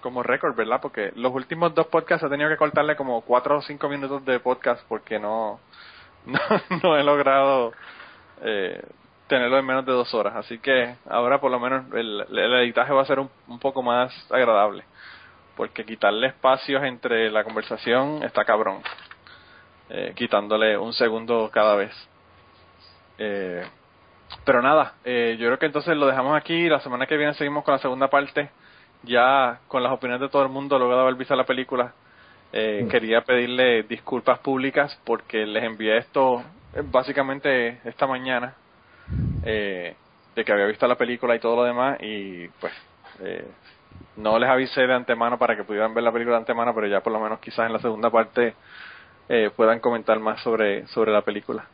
como 0.01 0.23
récord, 0.23 0.55
¿verdad? 0.55 0.81
Porque 0.81 1.13
los 1.17 1.33
últimos 1.33 1.75
dos 1.75 1.87
podcasts 1.89 2.25
he 2.25 2.31
tenido 2.31 2.49
que 2.49 2.57
cortarle 2.57 2.97
como 2.97 3.21
4 3.23 3.59
o 3.59 3.63
5 3.63 3.89
minutos 3.89 4.25
de 4.25 4.41
podcast 4.41 4.83
porque 4.89 5.19
no, 5.19 5.61
no, 6.27 6.39
no 6.83 6.97
he 6.97 7.03
logrado 7.03 7.73
eh, 8.43 8.83
tenerlo 9.27 9.59
en 9.59 9.67
menos 9.67 9.85
de 9.87 9.93
dos 9.93 10.13
horas. 10.15 10.35
Así 10.37 10.59
que 10.59 10.95
ahora 11.09 11.41
por 11.41 11.51
lo 11.51 11.59
menos 11.61 11.85
el, 11.95 12.25
el 12.31 12.55
editaje 12.63 12.93
va 12.93 13.03
a 13.03 13.07
ser 13.07 13.19
un, 13.19 13.31
un 13.49 13.59
poco 13.59 13.83
más 13.83 14.13
agradable. 14.31 14.85
Porque 15.61 15.85
quitarle 15.85 16.29
espacios 16.29 16.83
entre 16.85 17.31
la 17.31 17.45
conversación 17.45 18.23
está 18.23 18.47
cabrón. 18.47 18.81
Eh, 19.91 20.15
quitándole 20.17 20.79
un 20.79 20.95
segundo 20.95 21.51
cada 21.53 21.77
vez. 21.77 21.93
Eh, 23.19 23.63
pero 24.47 24.63
nada, 24.63 24.95
eh, 25.05 25.37
yo 25.39 25.49
creo 25.49 25.59
que 25.59 25.67
entonces 25.67 25.95
lo 25.99 26.07
dejamos 26.07 26.35
aquí. 26.35 26.67
La 26.67 26.81
semana 26.81 27.05
que 27.05 27.19
viene 27.19 27.35
seguimos 27.35 27.63
con 27.63 27.73
la 27.73 27.79
segunda 27.79 28.09
parte, 28.09 28.49
ya 29.03 29.61
con 29.69 29.83
las 29.83 29.93
opiniones 29.93 30.23
de 30.23 30.31
todo 30.31 30.45
el 30.45 30.49
mundo 30.49 30.79
luego 30.79 30.95
de 30.95 31.01
haber 31.03 31.17
visto 31.17 31.37
la 31.37 31.45
película. 31.45 31.93
Eh, 32.55 32.85
Mm. 32.85 32.89
Quería 32.89 33.21
pedirle 33.21 33.83
disculpas 33.83 34.39
públicas 34.39 34.99
porque 35.05 35.45
les 35.45 35.63
envié 35.63 35.99
esto 35.99 36.43
eh, 36.75 36.83
básicamente 36.91 37.81
esta 37.85 38.07
mañana, 38.07 38.55
eh, 39.45 39.95
de 40.35 40.43
que 40.43 40.53
había 40.53 40.65
visto 40.65 40.87
la 40.87 40.97
película 40.97 41.37
y 41.37 41.39
todo 41.39 41.57
lo 41.57 41.65
demás, 41.65 41.99
y 42.01 42.49
pues 42.49 42.73
eh, 43.21 43.45
no 44.17 44.39
les 44.39 44.49
avisé 44.49 44.87
de 44.87 44.95
antemano 44.95 45.39
para 45.39 45.57
que 45.57 45.65
pudieran 45.65 45.95
ver 45.95 46.05
la 46.05 46.13
película 46.13 46.37
de 46.37 46.41
antemano, 46.41 46.75
pero 46.75 46.87
ya 46.87 47.01
por 47.03 47.13
lo 47.13 47.21
menos 47.21 47.41
quizás 47.41 47.67
en 47.67 47.73
la 47.73 47.79
segunda 47.79 48.11
parte 48.11 48.55
eh, 49.29 49.51
puedan 49.57 49.81
comentar 49.81 50.19
más 50.21 50.43
sobre, 50.43 50.87
sobre 50.89 51.13
la 51.13 51.23
película. 51.23 51.69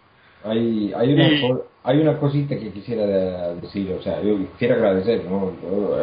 Hay, 0.44 0.92
hay, 0.94 1.14
una, 1.14 1.40
co- 1.48 1.64
hay 1.82 1.98
una 1.98 2.18
cosita 2.18 2.56
que 2.56 2.72
quisiera 2.72 3.06
de- 3.06 3.60
decir, 3.60 3.92
o 3.92 4.02
sea, 4.02 4.20
yo 4.22 4.36
quisiera 4.52 4.76
agradecer, 4.76 5.24
¿no? 5.24 5.50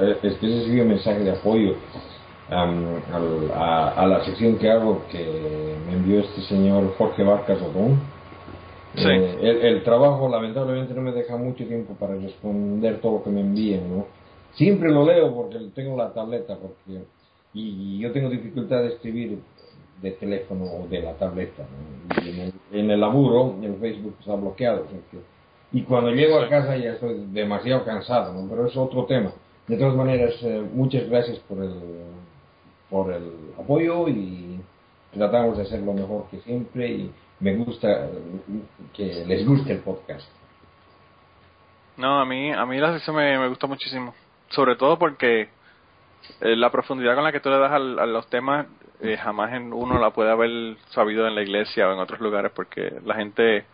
Eh, 0.02 0.18
Es 0.24 0.36
que 0.38 0.48
ese 0.48 0.82
un 0.82 0.88
mensaje 0.90 1.20
de 1.20 1.32
apoyo 1.32 1.76
al- 2.50 3.52
a, 3.54 3.90
a 3.90 4.08
la 4.08 4.26
sección 4.26 4.58
que 4.58 4.70
hago 4.70 5.06
que 5.08 5.78
me 5.86 5.94
envió 5.94 6.20
este 6.20 6.42
señor 6.42 6.94
Jorge 6.98 7.24
Vargas 7.24 7.62
Odón. 7.62 8.00
Sí. 8.96 9.02
Eh, 9.08 9.38
el, 9.42 9.58
el 9.62 9.84
trabajo 9.84 10.30
lamentablemente 10.30 10.94
no 10.94 11.02
me 11.02 11.12
deja 11.12 11.36
mucho 11.38 11.66
tiempo 11.66 11.94
para 11.96 12.16
responder 12.16 13.00
todo 13.02 13.20
lo 13.20 13.24
que 13.24 13.30
me 13.32 13.42
envíen, 13.42 13.90
¿no? 13.90 14.06
Siempre 14.54 14.92
lo 14.92 15.06
leo 15.06 15.34
porque 15.34 15.60
tengo 15.74 15.98
la 15.98 16.14
tableta 16.14 16.58
porque 16.58 17.04
y 17.54 18.00
yo 18.00 18.12
tengo 18.12 18.30
dificultad 18.30 18.82
de 18.82 18.88
escribir 18.88 19.40
de 20.02 20.12
teléfono 20.12 20.66
o 20.66 20.88
de 20.88 21.02
la 21.02 21.14
tableta. 21.14 21.64
en, 22.18 22.40
el, 22.40 22.92
en 22.92 23.00
laburo 23.00 23.56
el 23.62 23.76
Facebook 23.76 24.16
está 24.20 24.36
bloqueado. 24.36 24.86
y 25.72 25.82
cuando 25.84 26.12
llego 26.12 26.40
a 26.40 26.50
casa 26.50 26.76
ya 26.78 26.94
estoy 26.94 27.26
demasiado 27.32 27.86
cansado, 27.86 28.34
¿no? 28.34 28.50
pero 28.50 28.68
es 28.68 28.76
otro 28.76 29.06
tema. 29.06 29.32
De 29.68 29.78
todas 29.78 29.96
maneras, 29.96 30.36
eh, 30.42 30.62
muchas 30.74 31.10
gracias 31.10 31.40
por 31.40 31.64
el, 31.64 31.80
por 32.90 33.14
el 33.14 33.32
apoyo 33.58 34.10
y 34.10 34.60
tratamos 35.14 35.58
de 35.58 35.64
hacer 35.64 35.82
lo 35.82 35.94
mejor 35.94 36.26
que 36.30 36.40
siempre 36.42 36.92
y 36.92 37.12
me 37.40 37.56
gusta 37.56 38.10
que 38.94 39.24
les 39.26 39.48
guste 39.48 39.74
el 39.74 39.80
podcast. 39.80 40.28
No, 41.96 42.20
a 42.20 42.26
mí, 42.26 42.52
a 42.52 42.66
mí 42.66 42.78
la 42.78 42.94
sección 42.94 43.16
me, 43.16 43.38
me 43.38 43.48
gusta 43.48 43.68
muchísimo. 43.68 44.14
Sobre 44.54 44.76
todo 44.76 44.98
porque 44.98 45.50
eh, 46.42 46.56
la 46.56 46.72
profundidad 46.72 47.16
con 47.16 47.24
la 47.24 47.32
que 47.32 47.40
tú 47.40 47.50
le 47.50 47.58
das 47.60 47.72
al- 47.72 48.00
a 48.00 48.06
los 48.06 48.28
temas 48.30 48.68
eh, 49.02 49.18
jamás 49.18 49.54
en 49.54 49.74
uno 49.74 50.00
la 50.00 50.12
puede 50.12 50.32
haber 50.32 50.78
sabido 50.92 51.28
en 51.28 51.36
la 51.36 51.42
iglesia 51.42 51.90
o 51.90 51.94
en 51.94 52.00
otros 52.00 52.20
lugares 52.22 52.52
porque 52.56 52.94
la 53.06 53.16
gente 53.16 53.66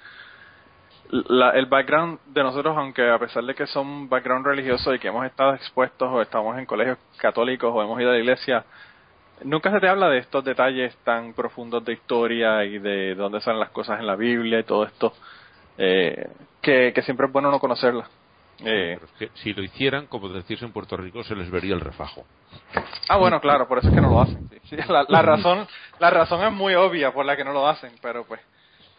la- 1.12 1.52
el 1.52 1.66
background 1.66 2.20
de 2.28 2.44
nosotros 2.44 2.76
aunque 2.78 3.10
a 3.10 3.18
pesar 3.20 3.44
de 3.44 3.56
que 3.56 3.68
son 3.68 4.10
background 4.10 4.46
religioso 4.46 4.94
y 4.94 5.00
que 5.00 5.08
hemos 5.08 5.26
estado 5.26 5.54
expuestos 5.54 6.10
o 6.12 6.22
estamos 6.22 6.58
en 6.58 6.66
colegios 6.66 6.98
católicos 7.18 7.72
o 7.74 7.82
hemos 7.82 8.00
ido 8.00 8.10
a 8.10 8.14
la 8.14 8.20
iglesia 8.20 8.64
nunca 9.44 9.72
se 9.72 9.80
te 9.80 9.88
habla 9.88 10.10
de 10.10 10.20
estos 10.20 10.44
detalles 10.44 10.96
tan 11.04 11.34
profundos 11.34 11.84
de 11.86 11.94
historia 11.94 12.64
y 12.66 12.80
de 12.80 13.16
dónde 13.16 13.42
salen 13.42 13.60
las 13.60 13.70
cosas 13.72 14.00
en 14.00 14.08
la 14.08 14.16
Biblia 14.16 14.60
y 14.60 14.64
todo 14.64 14.86
esto 14.86 15.14
eh, 15.78 16.28
que, 16.62 16.92
que 16.94 17.02
siempre 17.04 17.28
es 17.28 17.32
bueno 17.32 17.52
no 17.52 17.60
conocerlas 17.60 18.08
eh, 18.66 18.98
Pero 19.00 19.06
es 19.06 19.12
que 19.18 19.40
si 19.42 19.54
lo 19.54 19.64
hicieran, 19.64 20.08
como 20.08 20.30
decís 20.30 20.62
en 20.62 20.72
Puerto 20.72 20.98
Rico, 20.98 21.24
se 21.24 21.36
les 21.36 21.50
vería 21.50 21.74
el 21.76 21.82
refajo. 21.82 22.26
Ah, 23.08 23.18
bueno, 23.18 23.40
claro, 23.40 23.68
por 23.68 23.80
eso 23.80 23.90
es 23.90 23.94
que 23.94 24.02
no 24.02 24.10
lo 24.10 24.22
hacen. 24.22 24.50
sí. 24.50 24.60
Sí, 24.70 24.76
la, 24.88 25.06
la 25.08 25.22
razón, 25.22 25.68
la 26.00 26.10
razón 26.10 26.44
es 26.44 26.52
muy 26.52 26.76
obvia 26.76 27.12
por 27.12 27.26
la 27.26 27.36
que 27.36 27.44
no 27.44 27.54
lo 27.54 27.68
hacen, 27.68 27.92
pero 28.02 28.24
pues 28.26 28.40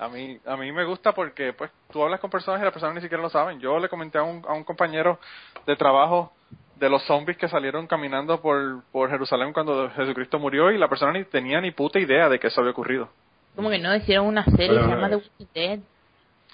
a 0.01 0.09
mí, 0.09 0.39
a 0.47 0.57
mí 0.57 0.73
me 0.73 0.85
gusta 0.85 1.13
porque 1.13 1.53
pues 1.53 1.71
tú 1.93 2.03
hablas 2.03 2.21
con 2.21 2.31
personas 2.31 2.61
y 2.61 2.65
las 2.65 2.73
personas 2.73 2.97
ni 2.97 3.03
siquiera 3.03 3.23
lo 3.23 3.29
saben. 3.29 3.61
Yo 3.61 3.79
le 3.79 3.89
comenté 3.89 4.19
a 4.19 4.23
un, 4.23 4.43
a 4.49 4.53
un 4.55 4.65
compañero 4.65 5.19
de 5.67 5.77
trabajo 5.77 6.33
de 6.77 6.89
los 6.89 7.03
zombies 7.05 7.37
que 7.37 7.49
salieron 7.49 7.87
caminando 7.87 8.41
por, 8.41 8.83
por 8.91 9.11
Jerusalén 9.11 9.53
cuando 9.53 9.91
Jesucristo 9.91 10.39
murió 10.39 10.71
y 10.71 10.79
la 10.79 10.89
persona 10.89 11.13
ni 11.13 11.25
tenía 11.25 11.61
ni 11.61 11.71
puta 11.71 11.99
idea 11.99 12.29
de 12.31 12.41
que 12.41 12.47
eso 12.47 12.61
había 12.61 12.73
ocurrido. 12.73 13.11
Como 13.55 13.69
que 13.69 13.79
no, 13.79 13.95
hicieron 13.95 14.27
una 14.27 14.45
serie, 14.45 14.69
Pero 14.69 14.85
se 14.85 14.89
llama 14.89 15.09
The. 15.11 15.17
Walking 15.17 15.47
Dead. 15.55 15.81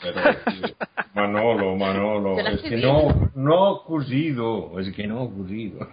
Pero, 0.02 0.20
Manolo, 1.14 1.74
Manolo, 1.76 2.36
¿Te 2.36 2.42
la 2.42 2.50
es 2.50 2.60
que 2.62 2.76
no, 2.76 3.30
no 3.34 3.54
ha 3.64 3.70
ocurrido, 3.70 4.78
es 4.78 4.92
que 4.94 5.06
no 5.06 5.18
ha 5.18 5.22
ocurrido. 5.22 5.88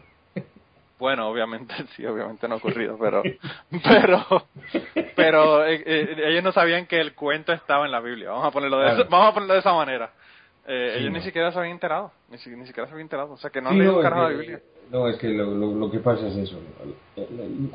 Bueno, 0.99 1.27
obviamente 1.27 1.73
sí, 1.95 2.05
obviamente 2.05 2.47
no 2.47 2.55
ha 2.55 2.57
ocurrido, 2.57 2.97
pero 2.99 3.23
pero 3.83 4.47
pero 5.15 5.65
eh, 5.65 5.81
eh, 5.85 6.15
ellos 6.27 6.43
no 6.43 6.51
sabían 6.51 6.85
que 6.85 6.99
el 6.99 7.13
cuento 7.13 7.51
estaba 7.53 7.85
en 7.85 7.91
la 7.91 7.99
Biblia. 7.99 8.29
Vamos 8.29 8.47
a 8.47 8.51
ponerlo 8.51 8.77
de 8.79 8.85
Claro. 8.85 9.01
esa, 9.01 9.09
vamos 9.09 9.27
a 9.29 9.33
ponerlo 9.33 9.53
de 9.53 9.59
esa 9.59 9.73
manera. 9.73 10.11
Eh, 10.65 10.91
Sí, 10.93 10.99
ellos 10.99 11.11
no. 11.11 11.17
ni 11.17 11.23
siquiera 11.25 11.51
se 11.51 11.59
habían 11.59 11.73
enterado, 11.73 12.11
ni, 12.29 12.37
si- 12.37 12.49
ni 12.51 12.65
siquiera 12.65 12.87
se 12.87 12.93
habían 12.93 13.05
enterado, 13.05 13.33
o 13.33 13.37
sea 13.37 13.49
que 13.49 13.59
no 13.61 13.69
Sí, 13.69 13.73
han 13.73 13.79
leído 13.79 13.95
no, 13.97 14.01
carajo 14.01 14.27
de 14.29 14.33
que- 14.35 14.39
Biblia. 14.41 14.59
No, 14.91 15.07
es 15.07 15.17
que 15.17 15.29
lo, 15.29 15.53
lo, 15.55 15.73
lo 15.73 15.89
que 15.89 15.99
pasa 15.99 16.27
es 16.27 16.35
eso. 16.37 16.57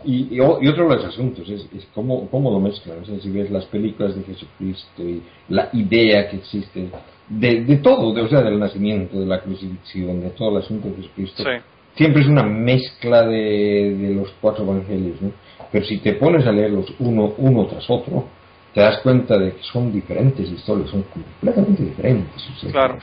Y, 0.05 0.29
y, 0.37 0.41
otro 0.41 0.89
de 0.89 0.97
los 0.97 1.05
asuntos 1.05 1.49
es, 1.49 1.67
es 1.77 1.87
cómo, 1.95 2.29
cómo 2.31 2.51
lo 2.51 2.61
mezclan. 2.61 2.99
O 3.03 3.05
sea, 3.05 3.19
si 3.19 3.31
ves 3.31 3.51
las 3.51 3.65
películas 3.67 4.15
de 4.15 4.23
Jesucristo 4.23 5.03
y 5.03 5.23
la 5.49 5.69
idea 5.73 6.29
que 6.31 6.37
existe 6.37 6.89
de, 7.29 7.65
de 7.65 7.77
todo, 7.79 8.13
de, 8.15 8.23
o 8.23 8.29
sea, 8.29 8.43
del 8.43 8.59
nacimiento, 8.59 9.19
de 9.19 9.27
la 9.27 9.41
crucifixión, 9.41 10.21
de 10.21 10.31
todo 10.31 10.51
el 10.51 10.63
asunto 10.63 10.89
de 10.89 10.97
Jesucristo, 10.97 11.43
Sí. 11.43 11.51
siempre 11.97 12.23
es 12.23 12.29
una 12.29 12.45
mezcla 12.45 13.23
de, 13.27 13.97
de 13.99 14.15
los 14.15 14.31
cuatro 14.41 14.65
evangelios. 14.65 15.21
¿no? 15.21 15.33
Pero 15.73 15.85
si 15.87 15.99
te 15.99 16.13
pones 16.15 16.47
a 16.47 16.53
leerlos 16.53 16.87
uno, 17.01 17.35
uno 17.39 17.67
tras 17.67 17.89
otro, 17.91 18.27
te 18.75 18.81
das 18.81 18.99
cuenta 18.99 19.37
de 19.39 19.53
que 19.53 19.63
son 19.63 19.93
diferentes 19.93 20.49
historias, 20.49 20.91
son 20.91 21.03
completamente 21.05 21.83
diferentes. 21.85 22.49
o 22.57 22.61
sea, 22.61 22.71
Claro. 22.71 22.99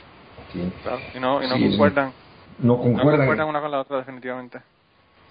y 0.54 1.20
no, 1.20 1.44
y 1.44 1.48
no 1.50 1.56
Sí, 1.58 1.64
concuerdan, 1.70 2.12
no 2.60 2.78
concuerdan. 2.78 3.18
concuerdan 3.22 3.48
una 3.50 3.62
con 3.62 3.72
la 3.72 3.80
otra 3.82 3.98
definitivamente. 3.98 4.60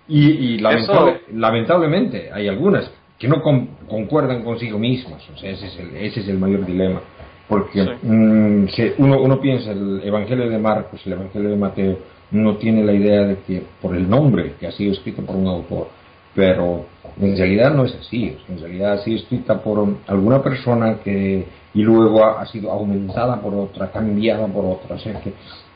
Y, 0.08 0.30
y 0.30 0.58
lamentable- 0.58 1.12
Eso- 1.12 1.20
lamentablemente 1.34 2.30
hay 2.32 2.48
algunas 2.48 2.90
que 3.18 3.28
no 3.28 3.40
con- 3.42 3.68
concuerdan 3.88 4.42
consigo 4.42 4.78
mismas, 4.78 5.22
o 5.30 5.36
sea, 5.36 5.50
ese 5.50 5.66
es 5.66 5.78
el, 5.78 5.96
ese 5.96 6.20
es 6.20 6.28
el 6.28 6.38
mayor 6.38 6.66
dilema. 6.66 7.00
Porque 7.48 7.84
Sí. 7.84 7.90
mm, 8.06 8.68
se- 8.68 8.94
uno, 8.98 9.20
uno 9.20 9.40
piensa, 9.40 9.70
el 9.72 10.00
Evangelio 10.04 10.48
de 10.48 10.58
Marcos, 10.58 11.00
el 11.06 11.12
Evangelio 11.12 11.50
de 11.50 11.56
Mateo, 11.56 11.98
no 12.30 12.56
tiene 12.56 12.82
la 12.84 12.92
idea 12.92 13.22
de 13.24 13.38
que 13.46 13.62
por 13.80 13.94
el 13.94 14.08
nombre 14.08 14.54
que 14.58 14.66
ha 14.66 14.72
sido 14.72 14.92
escrito 14.92 15.22
por 15.22 15.36
un 15.36 15.46
autor, 15.46 15.88
pero 16.34 16.86
en 17.20 17.36
realidad 17.36 17.72
no 17.72 17.84
es 17.84 17.94
así, 17.94 18.36
en 18.48 18.58
realidad 18.60 18.94
ha 18.94 18.98
sido 19.04 19.18
escrita 19.18 19.62
por 19.62 19.86
alguna 20.08 20.42
persona 20.42 20.96
que 21.04 21.46
y 21.74 21.82
luego 21.82 22.24
ha, 22.24 22.40
ha 22.40 22.46
sido 22.46 22.70
aumentada 22.72 23.40
por 23.40 23.54
otra, 23.54 23.90
cambiada 23.92 24.46
por 24.48 24.64
otra, 24.64 24.96
o 24.96 24.98
sea 24.98 25.20
que, 25.20 25.32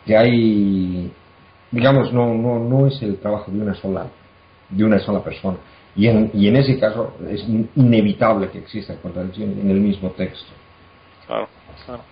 que 0.06 0.16
hay 0.16 1.10
digamos, 1.70 2.12
no, 2.12 2.34
no, 2.34 2.58
no 2.58 2.86
es 2.86 3.00
el 3.02 3.16
trabajo 3.18 3.50
de 3.50 3.60
una 3.60 3.74
sola, 3.74 4.06
de 4.70 4.84
una 4.84 4.98
sola 4.98 5.22
persona. 5.22 5.56
Y 5.96 6.06
en, 6.06 6.30
y 6.34 6.46
en 6.48 6.56
ese 6.56 6.78
caso 6.78 7.14
es 7.28 7.42
in- 7.48 7.68
inevitable 7.76 8.50
que 8.50 8.58
exista 8.58 8.94
contradicción 8.96 9.50
en 9.60 9.70
el 9.70 9.80
mismo 9.80 10.10
texto. 10.10 10.52
Claro, 11.26 11.48
claro. 11.84 12.02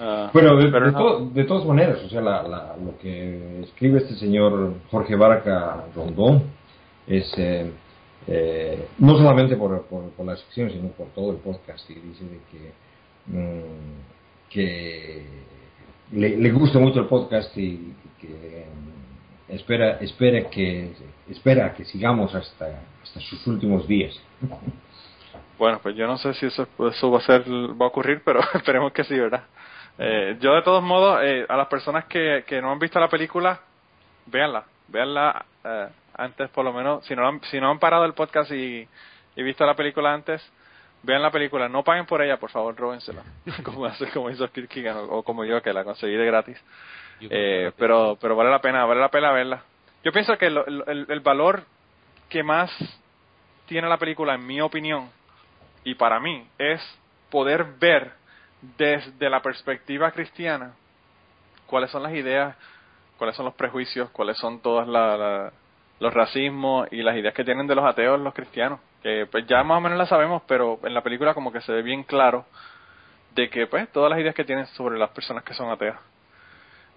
Ah, 0.00 0.30
Bueno, 0.32 0.56
de, 0.56 0.70
pero 0.70 0.86
de 0.86 0.92
no- 0.92 0.98
to- 0.98 1.30
de 1.32 1.44
todas 1.44 1.64
maneras, 1.64 1.98
o 2.04 2.08
sea, 2.08 2.20
la, 2.20 2.42
la- 2.42 2.76
lo 2.84 2.96
que 2.98 3.60
escribe 3.62 3.98
este 3.98 4.14
señor 4.14 4.74
Jorge 4.90 5.16
Barca 5.16 5.84
Rondón 5.94 6.44
es 7.06 7.32
eh, 7.38 7.70
eh, 8.28 8.88
no 8.98 9.16
solamente 9.16 9.56
por, 9.56 9.82
por, 9.86 10.10
por 10.10 10.26
la 10.26 10.36
sección, 10.36 10.70
sino 10.70 10.88
por 10.90 11.06
todo 11.08 11.30
el 11.32 11.38
podcast. 11.38 11.88
Y 11.90 11.94
dice 11.94 12.24
de 12.24 12.40
que, 12.50 12.72
mm, 13.26 14.50
que 14.50 15.26
le, 16.12 16.36
le 16.36 16.50
gusta 16.52 16.78
mucho 16.78 17.00
el 17.00 17.06
podcast 17.06 17.56
y 17.56 17.94
que 18.20 18.66
espera, 19.48 19.98
espera 20.00 20.48
que 20.50 20.92
espera 21.28 21.74
que 21.74 21.84
sigamos 21.84 22.34
hasta, 22.34 22.82
hasta 23.02 23.20
sus 23.20 23.46
últimos 23.46 23.86
días. 23.86 24.20
Bueno, 25.58 25.80
pues 25.82 25.96
yo 25.96 26.06
no 26.06 26.18
sé 26.18 26.34
si 26.34 26.46
eso, 26.46 26.68
eso 26.90 27.10
va 27.10 27.18
a 27.18 27.22
ser, 27.22 27.42
va 27.50 27.86
a 27.86 27.88
ocurrir, 27.88 28.22
pero 28.24 28.40
esperemos 28.54 28.92
que 28.92 29.04
sí, 29.04 29.18
¿verdad? 29.18 29.44
Eh, 29.98 30.36
yo 30.40 30.54
de 30.54 30.62
todos 30.62 30.82
modos, 30.82 31.20
eh, 31.22 31.46
a 31.48 31.56
las 31.56 31.68
personas 31.68 32.04
que, 32.04 32.44
que 32.46 32.60
no 32.60 32.70
han 32.70 32.78
visto 32.78 33.00
la 33.00 33.08
película, 33.08 33.60
véanla, 34.26 34.64
véanla 34.88 35.46
eh, 35.64 35.88
antes 36.14 36.50
por 36.50 36.64
lo 36.64 36.72
menos, 36.72 37.04
si 37.06 37.16
no 37.16 37.26
han, 37.26 37.40
si 37.44 37.58
no 37.58 37.70
han 37.70 37.78
parado 37.78 38.04
el 38.04 38.12
podcast 38.12 38.50
y, 38.52 38.86
y 39.36 39.42
visto 39.42 39.64
la 39.64 39.74
película 39.74 40.12
antes, 40.12 40.42
vean 41.06 41.22
la 41.22 41.30
película, 41.30 41.68
no 41.68 41.82
paguen 41.84 42.04
por 42.06 42.20
ella, 42.20 42.36
por 42.38 42.50
favor, 42.50 42.76
róbensela, 42.76 43.22
como, 43.62 43.86
hace, 43.86 44.10
como 44.10 44.28
hizo 44.30 44.46
Kirk 44.50 44.68
Keegan, 44.68 44.96
o, 44.96 45.04
o 45.04 45.22
como 45.22 45.44
yo 45.44 45.62
que 45.62 45.72
la 45.72 45.84
conseguí 45.84 46.14
de 46.16 46.26
gratis. 46.26 46.62
Eh, 47.20 47.72
pero 47.78 48.18
pero 48.20 48.36
vale 48.36 48.50
la 48.50 48.60
pena 48.60 48.84
vale 48.84 49.00
la 49.00 49.08
pena 49.08 49.32
verla. 49.32 49.62
Yo 50.04 50.12
pienso 50.12 50.36
que 50.36 50.50
lo- 50.50 50.66
el, 50.66 51.06
el 51.08 51.20
valor 51.20 51.62
que 52.28 52.42
más 52.42 52.70
tiene 53.66 53.88
la 53.88 53.96
película 53.96 54.34
en 54.34 54.46
mi 54.46 54.60
opinión 54.60 55.08
y 55.84 55.94
para 55.94 56.20
mí 56.20 56.46
es 56.58 56.80
poder 57.30 57.64
ver 57.80 58.12
desde 58.76 59.30
la 59.30 59.40
perspectiva 59.40 60.10
cristiana 60.10 60.74
cuáles 61.66 61.90
son 61.90 62.02
las 62.02 62.12
ideas 62.12 62.54
cuáles 63.16 63.34
son 63.36 63.44
los 63.46 63.54
prejuicios 63.54 64.10
cuáles 64.10 64.36
son 64.38 64.60
todas 64.60 64.86
la- 64.88 65.16
la- 65.16 65.52
los 66.00 66.12
racismos 66.12 66.86
y 66.92 67.02
las 67.02 67.16
ideas 67.16 67.32
que 67.34 67.44
tienen 67.44 67.66
de 67.66 67.74
los 67.74 67.84
ateos 67.84 68.20
los 68.20 68.34
cristianos 68.34 68.78
que 69.06 69.26
pues 69.26 69.46
ya 69.46 69.62
más 69.62 69.78
o 69.78 69.80
menos 69.80 69.96
las 69.96 70.08
sabemos 70.08 70.42
pero 70.48 70.80
en 70.82 70.92
la 70.92 71.00
película 71.00 71.32
como 71.32 71.52
que 71.52 71.60
se 71.60 71.70
ve 71.70 71.82
bien 71.82 72.02
claro 72.02 72.44
de 73.36 73.48
que 73.48 73.68
pues 73.68 73.88
todas 73.92 74.10
las 74.10 74.18
ideas 74.18 74.34
que 74.34 74.44
tienen 74.44 74.66
sobre 74.66 74.98
las 74.98 75.10
personas 75.10 75.44
que 75.44 75.54
son 75.54 75.70
ateas 75.70 75.96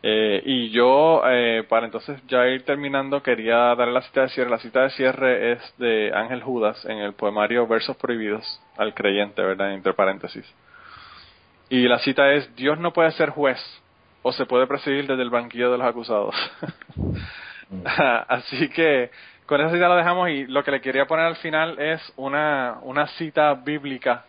eh, 0.01 0.41
y 0.45 0.69
yo, 0.69 1.21
eh, 1.27 1.65
para 1.67 1.85
entonces 1.85 2.21
ya 2.25 2.47
ir 2.47 2.63
terminando, 2.63 3.21
quería 3.21 3.75
darle 3.75 3.91
la 3.91 4.01
cita 4.03 4.21
de 4.21 4.29
cierre. 4.29 4.49
La 4.49 4.59
cita 4.59 4.83
de 4.83 4.91
cierre 4.91 5.51
es 5.51 5.77
de 5.77 6.13
Ángel 6.15 6.41
Judas 6.41 6.85
en 6.85 6.99
el 6.99 7.11
poemario 7.11 7.67
Versos 7.67 7.97
Prohibidos 7.97 8.61
al 8.77 8.93
creyente, 8.93 9.41
¿verdad? 9.41 9.73
Entre 9.73 9.91
paréntesis. 9.91 10.45
Y 11.67 11.85
la 11.89 11.99
cita 11.99 12.31
es, 12.31 12.55
Dios 12.55 12.79
no 12.79 12.93
puede 12.93 13.11
ser 13.11 13.31
juez 13.31 13.59
o 14.21 14.31
se 14.31 14.45
puede 14.45 14.67
presidir 14.67 15.05
desde 15.05 15.21
el 15.21 15.31
banquillo 15.31 15.69
de 15.69 15.77
los 15.77 15.87
acusados. 15.87 16.33
Así 18.29 18.69
que 18.69 19.11
con 19.49 19.59
esa 19.61 19.71
cita 19.71 19.87
lo 19.87 19.95
dejamos 19.95 20.29
y 20.29 20.45
lo 20.45 20.63
que 20.63 20.69
le 20.69 20.79
quería 20.79 21.07
poner 21.07 21.25
al 21.25 21.35
final 21.37 21.79
es 21.79 21.99
una, 22.17 22.77
una 22.83 23.07
cita 23.17 23.55
bíblica 23.55 24.23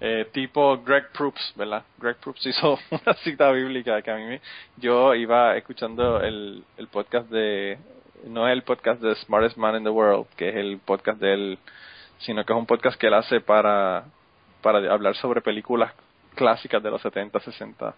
eh, 0.00 0.30
tipo 0.32 0.82
Greg 0.82 1.12
Proops, 1.12 1.52
¿verdad? 1.54 1.84
Greg 1.96 2.16
Proops 2.16 2.44
hizo 2.46 2.76
una 2.90 3.14
cita 3.22 3.52
bíblica 3.52 4.02
que 4.02 4.10
a 4.10 4.16
mí 4.16 4.40
yo 4.78 5.14
iba 5.14 5.56
escuchando 5.56 6.20
el, 6.20 6.64
el 6.76 6.88
podcast 6.88 7.30
de 7.30 7.78
no 8.26 8.48
es 8.48 8.52
el 8.52 8.64
podcast 8.64 9.00
de 9.00 9.14
Smartest 9.14 9.56
Man 9.56 9.76
in 9.76 9.84
the 9.84 9.90
World, 9.90 10.26
que 10.36 10.48
es 10.48 10.56
el 10.56 10.80
podcast 10.84 11.20
de 11.20 11.34
él, 11.34 11.58
sino 12.18 12.44
que 12.44 12.52
es 12.52 12.58
un 12.58 12.66
podcast 12.66 12.98
que 13.00 13.06
él 13.06 13.14
hace 13.14 13.40
para 13.40 14.06
para 14.60 14.92
hablar 14.92 15.14
sobre 15.14 15.40
películas 15.40 15.92
clásicas 16.34 16.82
de 16.82 16.90
los 16.90 17.00
70, 17.00 17.38
60 17.38 17.94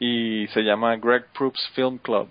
y 0.00 0.46
se 0.48 0.60
llama 0.60 0.96
Greg 0.96 1.24
Proops 1.32 1.66
Film 1.74 1.96
Club. 1.96 2.28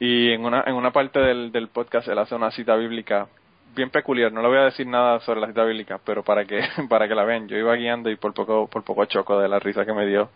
Y 0.00 0.32
en 0.32 0.44
una 0.44 0.62
en 0.66 0.74
una 0.74 0.92
parte 0.92 1.18
del, 1.18 1.50
del 1.50 1.68
podcast 1.68 2.08
él 2.08 2.18
hace 2.18 2.34
una 2.34 2.50
cita 2.50 2.76
bíblica 2.76 3.26
bien 3.74 3.90
peculiar. 3.90 4.32
No 4.32 4.42
le 4.42 4.48
voy 4.48 4.58
a 4.58 4.64
decir 4.64 4.86
nada 4.86 5.20
sobre 5.20 5.40
la 5.40 5.48
cita 5.48 5.64
bíblica, 5.64 6.00
pero 6.04 6.22
para 6.22 6.44
que 6.44 6.60
para 6.88 7.08
que 7.08 7.14
la 7.14 7.24
vean. 7.24 7.48
Yo 7.48 7.56
iba 7.56 7.74
guiando 7.74 8.10
y 8.10 8.16
por 8.16 8.34
poco 8.34 8.68
por 8.68 8.84
poco 8.84 9.04
choco 9.06 9.38
de 9.40 9.48
la 9.48 9.58
risa 9.58 9.84
que 9.84 9.92
me 9.92 10.06
dio 10.06 10.30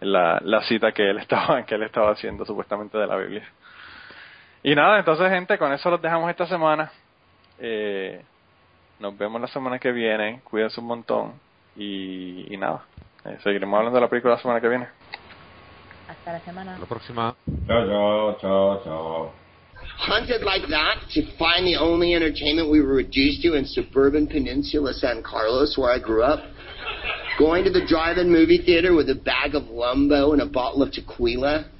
la, 0.00 0.40
la 0.42 0.62
cita 0.62 0.92
que 0.92 1.10
él 1.10 1.18
estaba 1.20 1.64
que 1.64 1.74
él 1.74 1.82
estaba 1.82 2.12
haciendo 2.12 2.44
supuestamente 2.44 2.98
de 2.98 3.06
la 3.06 3.16
Biblia. 3.16 3.46
Y 4.62 4.74
nada, 4.76 4.98
entonces 4.98 5.28
gente, 5.28 5.58
con 5.58 5.72
eso 5.72 5.90
los 5.90 6.00
dejamos 6.00 6.30
esta 6.30 6.46
semana. 6.46 6.92
Eh, 7.58 8.22
nos 9.00 9.18
vemos 9.18 9.40
la 9.40 9.48
semana 9.48 9.78
que 9.78 9.90
viene. 9.90 10.40
Cuídense 10.44 10.80
un 10.80 10.86
montón 10.86 11.32
y, 11.76 12.54
y 12.54 12.56
nada. 12.56 12.84
Eh, 13.24 13.38
seguiremos 13.42 13.76
hablando 13.76 13.96
de 13.96 14.02
la 14.02 14.08
película 14.08 14.34
la 14.34 14.40
semana 14.40 14.60
que 14.60 14.68
viene. 14.68 14.86
Hasta 16.08 16.32
la 16.32 16.40
semana. 16.40 16.78
La 16.78 16.86
próxima. 16.86 17.34
Chao, 17.66 17.86
chao, 17.86 18.38
chao, 18.40 18.80
chao. 18.84 19.32
hunted 19.96 20.42
like 20.42 20.62
that 20.68 20.98
to 21.10 21.22
find 21.38 21.66
the 21.66 21.76
only 21.76 22.14
entertainment 22.14 22.70
we 22.70 22.80
were 22.80 22.94
reduced 22.94 23.42
to 23.42 23.54
in 23.54 23.64
suburban 23.64 24.26
peninsula 24.26 24.92
San 24.94 25.22
Carlos, 25.22 25.76
where 25.76 25.92
I 25.92 25.98
grew 25.98 26.22
up. 26.22 26.40
Going 27.38 27.64
to 27.64 27.70
the 27.70 27.84
drive-in 27.86 28.30
movie 28.30 28.62
theater 28.64 28.94
with 28.94 29.08
a 29.10 29.14
bag 29.14 29.54
of 29.54 29.64
lumbo 29.64 30.32
and 30.32 30.42
a 30.42 30.46
bottle 30.46 30.82
of 30.82 30.92
tequila. 30.92 31.70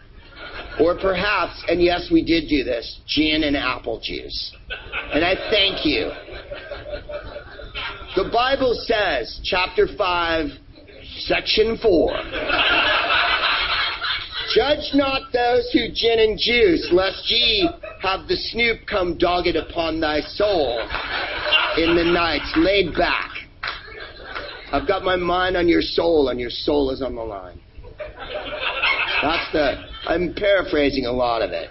Or 0.81 0.99
perhaps, 0.99 1.62
and 1.69 1.82
yes, 1.82 2.09
we 2.11 2.24
did 2.24 2.49
do 2.49 2.65
this, 2.65 3.01
gin 3.07 3.43
and 3.44 3.57
apple 3.57 4.01
juice. 4.03 4.57
And 5.12 5.24
I 5.24 5.35
thank 5.51 5.85
you. 5.85 6.11
The 8.16 8.31
Bible 8.32 8.74
says, 8.86 9.40
chapter 9.44 9.86
5, 9.97 10.47
section 11.19 11.78
4. 11.81 12.12
Judge 14.55 14.91
not 14.95 15.33
those 15.33 15.70
who 15.73 15.89
gin 15.95 16.19
and 16.19 16.39
juice, 16.39 16.89
lest 16.93 17.31
ye 17.31 17.69
have 18.03 18.29
the 18.29 18.37
snoop 18.37 18.81
come 18.87 19.16
dogged 19.16 19.57
upon 19.57 20.01
thy 20.01 20.20
soul 20.20 20.81
in 21.79 21.97
the 21.97 22.05
nights. 22.05 22.53
Laid 22.57 22.95
back. 22.95 23.31
I've 24.73 24.87
got 24.87 25.05
my 25.05 25.16
mind 25.16 25.57
on 25.57 25.69
your 25.69 25.83
soul, 25.83 26.29
and 26.29 26.41
your 26.41 26.51
soul 26.51 26.91
is 26.91 27.03
on 27.03 27.15
the 27.15 27.23
line. 27.23 27.61
That's 29.23 29.53
the. 29.53 29.85
I'm 30.07 30.35
paraphrasing 30.35 31.07
a 31.07 31.12
lot 31.12 31.43
of 31.43 31.51
it. 31.53 31.70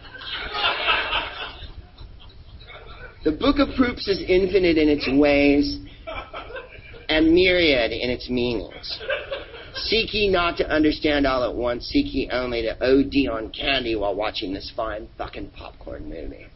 The 3.24 3.32
book 3.32 3.60
of 3.60 3.76
proofs 3.76 4.08
is 4.08 4.20
infinite 4.28 4.78
in 4.78 4.90
its 4.90 5.08
ways 5.12 5.80
and 7.10 7.34
myriad 7.34 7.92
in 7.92 8.10
its 8.10 8.30
meanings. 8.30 9.00
Seek 9.76 10.14
ye 10.14 10.30
not 10.30 10.58
to 10.58 10.70
understand 10.70 11.26
all 11.26 11.44
at 11.44 11.56
once, 11.56 11.88
seek 11.88 12.14
ye 12.14 12.30
only 12.32 12.62
to 12.64 12.76
OD 12.84 13.28
on 13.32 13.52
candy 13.52 13.96
while 13.96 14.16
watching 14.16 14.54
this 14.54 14.72
fine 14.76 15.08
fucking 15.18 15.52
popcorn 15.52 16.10
movie. 16.10 16.48